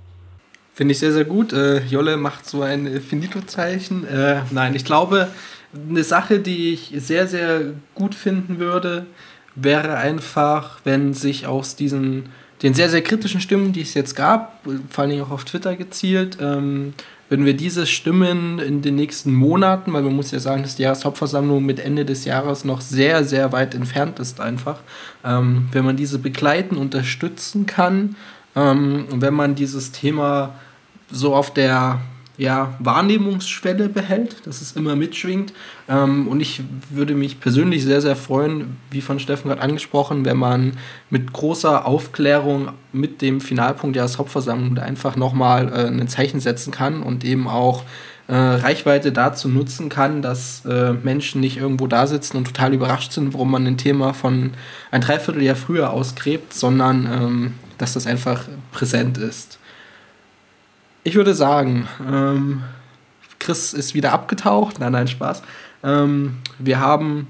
Finde 0.75 0.93
ich 0.93 1.01
sehr, 1.01 1.13
sehr 1.13 1.25
gut. 1.25 1.53
Äh, 1.53 1.85
Jolle 1.87 2.17
macht 2.17 2.47
so 2.47 2.63
ein 2.63 3.01
Finito-Zeichen. 3.01 4.07
Äh, 4.07 4.43
nein, 4.53 4.77
ich 4.77 4.85
glaube, 4.85 5.29
eine 5.73 6.05
Sache, 6.05 6.39
die 6.39 6.73
ich 6.73 6.93
sehr, 6.97 7.27
sehr 7.27 7.61
gut 7.95 8.15
finden 8.15 8.59
würde, 8.59 9.07
wäre 9.55 9.97
einfach, 9.97 10.81
wenn 10.85 11.15
sich 11.15 11.47
aus 11.47 11.77
diesen 11.77 12.31
den 12.63 12.75
sehr, 12.75 12.89
sehr 12.89 13.03
kritischen 13.03 13.41
Stimmen, 13.41 13.73
die 13.73 13.83
es 13.83 13.95
jetzt 13.95 14.17
gab, 14.17 14.61
vor 14.91 15.03
allen 15.03 15.11
Dingen 15.11 15.23
auch 15.23 15.31
auf 15.31 15.45
Twitter 15.45 15.77
gezielt, 15.77 16.39
ähm, 16.41 16.95
wenn 17.29 17.45
wir 17.45 17.55
diese 17.55 17.87
Stimmen 17.87 18.59
in 18.59 18.81
den 18.81 18.95
nächsten 18.95 19.35
Monaten, 19.35 19.93
weil 19.93 20.03
man 20.03 20.17
muss 20.17 20.31
ja 20.31 20.41
sagen, 20.41 20.63
dass 20.63 20.77
die 20.77 20.83
Jahreshauptversammlung 20.83 21.65
mit 21.65 21.79
Ende 21.79 22.05
des 22.05 22.25
Jahres 22.25 22.65
noch 22.65 22.81
sehr, 22.81 23.23
sehr 23.23 23.53
weit 23.53 23.75
entfernt 23.75 24.19
ist 24.19 24.41
einfach, 24.41 24.81
ähm, 25.25 25.69
wenn 25.73 25.85
man 25.85 25.97
diese 25.97 26.19
begleiten, 26.19 26.77
unterstützen 26.77 27.67
kann, 27.67 28.17
ähm, 28.57 29.07
wenn 29.11 29.35
man 29.35 29.55
dieses 29.55 29.93
Thema 29.93 30.55
so 31.11 31.35
auf 31.35 31.53
der 31.53 32.01
ja, 32.39 32.77
Wahrnehmungsschwelle 32.79 33.89
behält, 33.89 34.47
dass 34.47 34.63
es 34.63 34.73
immer 34.73 34.95
mitschwingt. 34.95 35.53
Ähm, 35.89 36.29
und 36.29 36.41
ich 36.41 36.63
würde 36.89 37.15
mich 37.15 37.41
persönlich 37.41 37.83
sehr, 37.83 38.01
sehr 38.01 38.15
freuen, 38.15 38.77
wie 38.91 39.01
von 39.01 39.19
Steffen 39.19 39.49
gerade 39.49 39.61
angesprochen, 39.61 40.25
wenn 40.25 40.37
man 40.37 40.75
mit 41.11 41.33
großer 41.33 41.85
Aufklärung 41.85 42.71
mit 42.93 43.21
dem 43.23 43.41
Finalpunkt 43.41 43.97
der 43.97 44.09
Hauptversammlung 44.09 44.79
einfach 44.79 45.17
nochmal 45.17 45.69
äh, 45.69 45.89
ein 45.89 46.07
Zeichen 46.07 46.39
setzen 46.39 46.71
kann 46.71 47.03
und 47.03 47.25
eben 47.25 47.49
auch 47.49 47.83
äh, 48.29 48.35
Reichweite 48.35 49.11
dazu 49.11 49.49
nutzen 49.49 49.89
kann, 49.89 50.23
dass 50.23 50.65
äh, 50.65 50.93
Menschen 50.93 51.41
nicht 51.41 51.57
irgendwo 51.57 51.89
da 51.89 52.07
sitzen 52.07 52.37
und 52.37 52.45
total 52.45 52.73
überrascht 52.73 53.13
sind, 53.13 53.35
warum 53.35 53.51
man 53.51 53.67
ein 53.67 53.79
Thema 53.79 54.15
von 54.15 54.53
ein 54.93 55.01
Dreivierteljahr 55.01 55.57
früher 55.57 55.91
ausgräbt, 55.91 56.55
sondern 56.55 57.07
ähm, 57.07 57.55
dass 57.79 57.95
das 57.95 58.07
einfach 58.07 58.45
präsent 58.71 59.19
ist. 59.19 59.58
Ich 61.09 61.15
würde 61.15 61.33
sagen, 61.33 61.89
ähm, 62.07 62.65
Chris 63.39 63.73
ist 63.73 63.95
wieder 63.95 64.13
abgetaucht. 64.13 64.79
Nein, 64.79 64.93
nein, 64.93 65.09
Spaß. 65.09 65.41
Ähm, 65.83 66.37
wir 66.59 66.81
haben 66.81 67.29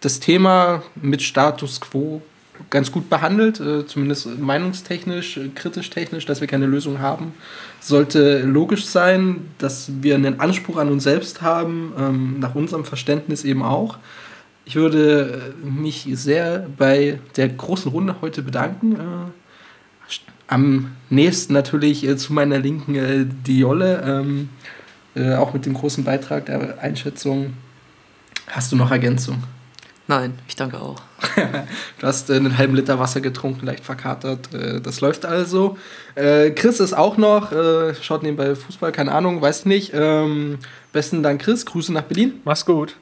das 0.00 0.18
Thema 0.18 0.82
mit 0.96 1.22
Status 1.22 1.80
quo 1.80 2.20
ganz 2.68 2.90
gut 2.90 3.08
behandelt, 3.08 3.60
äh, 3.60 3.86
zumindest 3.86 4.40
meinungstechnisch, 4.40 5.38
kritisch 5.54 5.88
technisch, 5.90 6.26
dass 6.26 6.40
wir 6.40 6.48
keine 6.48 6.66
Lösung 6.66 6.98
haben. 6.98 7.32
Sollte 7.78 8.42
logisch 8.42 8.86
sein, 8.86 9.50
dass 9.58 9.88
wir 10.00 10.16
einen 10.16 10.40
Anspruch 10.40 10.76
an 10.76 10.88
uns 10.88 11.04
selbst 11.04 11.42
haben, 11.42 11.92
ähm, 11.96 12.40
nach 12.40 12.56
unserem 12.56 12.84
Verständnis 12.84 13.44
eben 13.44 13.62
auch. 13.62 13.98
Ich 14.64 14.74
würde 14.74 15.54
mich 15.62 16.08
sehr 16.14 16.66
bei 16.76 17.20
der 17.36 17.50
großen 17.50 17.88
Runde 17.88 18.16
heute 18.20 18.42
bedanken. 18.42 18.96
Äh, 18.96 19.45
am 20.48 20.92
nächsten 21.10 21.52
natürlich 21.52 22.06
äh, 22.06 22.16
zu 22.16 22.32
meiner 22.32 22.58
Linken 22.58 22.94
äh, 22.94 23.26
die 23.26 23.58
Jolle, 23.58 24.02
ähm, 24.06 24.48
äh, 25.14 25.34
auch 25.34 25.54
mit 25.54 25.66
dem 25.66 25.74
großen 25.74 26.04
Beitrag 26.04 26.46
der 26.46 26.78
Einschätzung. 26.80 27.54
Hast 28.48 28.70
du 28.72 28.76
noch 28.76 28.90
Ergänzung? 28.90 29.42
Nein, 30.08 30.38
ich 30.46 30.54
danke 30.54 30.80
auch. 30.80 31.00
du 31.98 32.06
hast 32.06 32.30
äh, 32.30 32.34
einen 32.34 32.58
halben 32.58 32.76
Liter 32.76 33.00
Wasser 33.00 33.20
getrunken, 33.20 33.66
leicht 33.66 33.84
verkatert. 33.84 34.54
Äh, 34.54 34.80
das 34.80 35.00
läuft 35.00 35.26
also. 35.26 35.78
Äh, 36.14 36.50
Chris 36.50 36.78
ist 36.78 36.92
auch 36.92 37.16
noch, 37.16 37.50
äh, 37.50 37.94
schaut 38.00 38.22
nebenbei 38.22 38.54
Fußball, 38.54 38.92
keine 38.92 39.12
Ahnung, 39.12 39.42
weiß 39.42 39.64
nicht. 39.64 39.90
Ähm, 39.94 40.58
besten 40.92 41.24
Dank, 41.24 41.42
Chris. 41.42 41.66
Grüße 41.66 41.92
nach 41.92 42.02
Berlin. 42.02 42.40
Mach's 42.44 42.64
gut. 42.64 42.96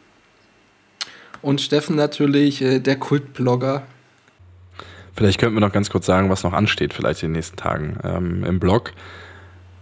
Und 1.42 1.60
Steffen 1.60 1.94
natürlich, 1.94 2.62
äh, 2.62 2.78
der 2.78 2.96
Kultblogger. 2.96 3.82
Vielleicht 5.14 5.38
könnten 5.38 5.54
wir 5.54 5.60
noch 5.60 5.72
ganz 5.72 5.90
kurz 5.90 6.06
sagen, 6.06 6.28
was 6.30 6.42
noch 6.42 6.52
ansteht, 6.52 6.92
vielleicht 6.92 7.22
in 7.22 7.30
den 7.30 7.36
nächsten 7.36 7.56
Tagen 7.56 7.98
ähm, 8.02 8.44
im 8.44 8.58
Blog. 8.58 8.92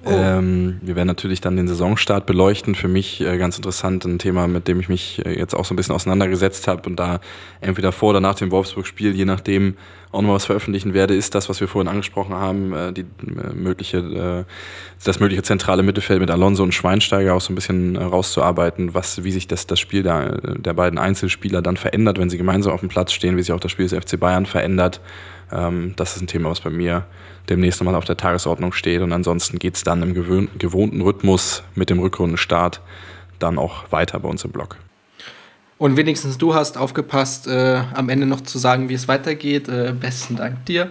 Oh. 0.04 0.10
Ähm, 0.10 0.78
wir 0.82 0.96
werden 0.96 1.06
natürlich 1.06 1.40
dann 1.40 1.56
den 1.56 1.68
Saisonstart 1.68 2.26
beleuchten. 2.26 2.74
Für 2.74 2.88
mich 2.88 3.20
äh, 3.20 3.38
ganz 3.38 3.56
interessant, 3.56 4.04
ein 4.04 4.18
Thema, 4.18 4.48
mit 4.48 4.66
dem 4.66 4.80
ich 4.80 4.88
mich 4.88 5.24
äh, 5.24 5.38
jetzt 5.38 5.54
auch 5.54 5.64
so 5.64 5.74
ein 5.74 5.76
bisschen 5.76 5.94
auseinandergesetzt 5.94 6.66
habe 6.66 6.88
und 6.88 6.96
da 6.96 7.20
entweder 7.60 7.92
vor 7.92 8.10
oder 8.10 8.20
nach 8.20 8.34
dem 8.34 8.50
Wolfsburg-Spiel, 8.50 9.14
je 9.14 9.24
nachdem, 9.24 9.76
auch 10.12 10.22
noch 10.22 10.34
was 10.34 10.44
veröffentlichen 10.44 10.94
werde, 10.94 11.14
ist 11.14 11.34
das, 11.34 11.48
was 11.48 11.60
wir 11.60 11.68
vorhin 11.68 11.89
angesprochen 11.89 12.34
haben, 12.34 12.72
äh, 12.72 12.93
die 12.93 13.01
äh, 13.02 13.55
mögliche, 13.55 13.98
äh, 13.98 14.52
das 15.05 15.20
mögliche 15.20 15.43
zentrale 15.43 15.82
Mittelfeld 15.82 16.20
mit 16.20 16.30
Alonso 16.30 16.62
und 16.62 16.72
Schweinsteiger 16.72 17.34
auch 17.34 17.40
so 17.40 17.52
ein 17.52 17.55
bisschen 17.55 17.97
äh, 17.97 18.02
rauszuarbeiten, 18.05 18.94
was, 18.94 19.24
wie 19.24 19.32
sich 19.32 19.48
das, 19.48 19.66
das 19.66 19.80
Spiel 19.80 20.02
der, 20.02 20.39
der 20.59 20.74
beiden 20.74 20.98
Einzelspieler 20.98 21.62
dann 21.62 21.76
verändert, 21.76 22.18
wenn 22.18 22.30
sie 22.30 22.39
gemeinsam 22.39 22.72
auf 22.72 22.80
dem 22.80 22.90
Platz 22.90 23.12
stehen, 23.12 23.36
wie 23.36 23.43
sich 23.43 23.52
auch 23.52 23.60
das 23.60 23.72
Spiel 23.72 23.89
des 23.89 23.98
FC 23.98 24.20
Bayern 24.20 24.47
verändert. 24.47 25.01
Ähm, 25.51 25.94
das 25.97 26.16
ist 26.16 26.22
ein 26.22 26.26
Thema, 26.26 26.51
was 26.51 26.60
bei 26.60 26.70
mir 26.70 27.06
demnächst 27.48 27.80
nochmal 27.80 27.94
auf 27.94 28.05
der 28.05 28.16
Tagesordnung 28.16 28.72
steht. 28.72 29.01
Und 29.01 29.12
ansonsten 29.12 29.59
geht 29.59 29.76
es 29.76 29.82
dann 29.82 30.02
im 30.02 30.14
gewohnten 30.14 31.01
Rhythmus 31.01 31.64
mit 31.74 31.90
dem 31.90 31.98
Rückrundenstart 31.98 32.80
dann 33.39 33.59
auch 33.59 33.90
weiter 33.90 34.20
bei 34.20 34.28
uns 34.28 34.44
im 34.44 34.52
Blog. 34.52 34.76
Und 35.82 35.96
wenigstens 35.96 36.38
du 36.38 36.54
hast 36.54 36.78
aufgepasst, 36.78 37.48
äh, 37.48 37.82
am 37.94 38.09
Ende 38.09 38.24
noch 38.24 38.42
zu 38.42 38.56
sagen, 38.56 38.88
wie 38.88 38.94
es 38.94 39.09
weitergeht. 39.09 39.68
Äh, 39.68 39.92
besten 39.98 40.36
Dank 40.36 40.64
dir. 40.66 40.90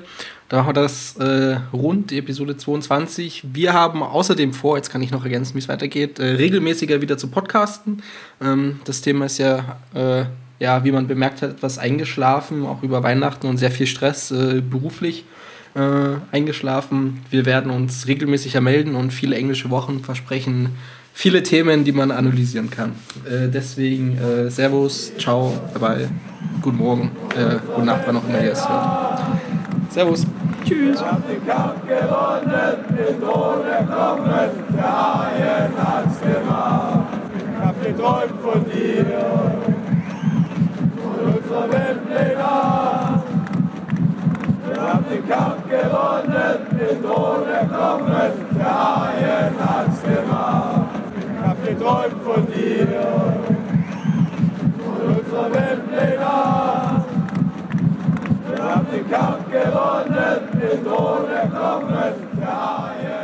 Da 0.50 0.58
machen 0.58 0.68
wir 0.68 0.74
das 0.74 1.16
äh, 1.16 1.62
rund, 1.72 2.12
die 2.12 2.18
Episode 2.18 2.58
22. 2.58 3.46
Wir 3.54 3.72
haben 3.72 4.04
außerdem 4.04 4.52
vor, 4.52 4.76
jetzt 4.76 4.90
kann 4.90 5.02
ich 5.02 5.12
noch 5.12 5.24
ergänzen, 5.24 5.56
wie 5.56 5.60
es 5.60 5.70
weitergeht, 5.70 6.20
äh, 6.20 6.34
regelmäßiger 6.34 7.02
wieder 7.02 7.18
zu 7.18 7.30
podcasten. 7.30 8.04
Ähm, 8.42 8.82
das 8.84 9.00
Thema 9.00 9.28
ist 9.28 9.38
ja, 9.38 9.78
äh, 9.94 10.26
ja, 10.60 10.84
wie 10.84 10.92
man 10.92 11.08
bemerkt 11.08 11.42
hat, 11.42 11.52
etwas 11.52 11.78
eingeschlafen, 11.78 12.66
auch 12.66 12.84
über 12.84 13.02
Weihnachten 13.02 13.48
und 13.48 13.60
sehr 13.60 13.72
viel 13.72 13.88
Stress 13.88 14.30
äh, 14.32 14.60
beruflich 14.60 15.24
äh, 15.74 16.18
eingeschlafen. 16.34 17.22
Wir 17.30 17.46
werden 17.46 17.72
uns 17.72 18.08
regelmäßiger 18.08 18.60
melden 18.60 18.96
und 18.96 19.12
viele 19.12 19.38
englische 19.38 19.70
Wochen 19.70 20.02
versprechen 20.02 20.76
viele 21.14 21.44
Themen, 21.44 21.84
die 21.84 21.92
man 21.92 22.12
analysieren 22.12 22.70
kann. 22.70 22.94
Äh, 23.26 23.48
deswegen 23.48 24.18
äh, 24.18 24.50
Servus, 24.50 25.12
ciao, 25.18 25.54
bye, 25.80 26.10
guten 26.62 26.78
Morgen, 26.78 27.12
äh, 27.36 27.58
gute 27.74 27.86
Nacht, 27.86 28.02
wann 28.06 28.18
auch 28.18 28.28
immer 28.28 28.44
ihr 28.44 28.54
es 28.54 28.68
hört. 28.68 29.22
Servus. 29.90 30.26
Tschüss. 30.64 31.00
Ich 31.00 31.06
hab 31.06 31.28
den 31.28 31.46
Kampf 31.46 31.82
gewonnen, 31.88 32.78
den 32.98 33.20
Thron 33.20 33.66
erkommen, 33.66 34.50
der 34.74 34.84
Haien. 34.84 35.72
Ich 37.54 37.68
hab 37.68 37.84
geträumt 37.84 38.42
von 38.42 38.66
dir, 38.66 39.06
von 40.96 41.34
unserer 41.34 41.72
Weltpläne. 41.72 42.44
Wir 44.68 44.82
haben 44.82 45.06
den 45.12 45.28
Kampf 45.28 45.64
gewonnen, 45.70 46.56
den 46.72 47.04
Thron 47.04 47.48
erkommen, 47.50 48.32
der 48.58 48.66
Haien 48.66 49.54
hat's 49.60 50.02
gemacht 50.04 50.81
wir 51.64 51.80
träumen 51.80 52.22
von 52.24 52.48
dir. 52.48 52.88
Von 54.84 55.16
unserer 55.16 55.54
Weltpläne. 55.54 56.32
Wir 58.50 58.64
haben 58.64 58.88
den 58.92 59.10
Kampf 59.10 59.46
gewonnen, 59.52 60.40
den 60.54 60.84
Tod 60.84 61.30
erkommen, 61.30 62.14
der 62.40 62.48
Haie. 62.48 63.21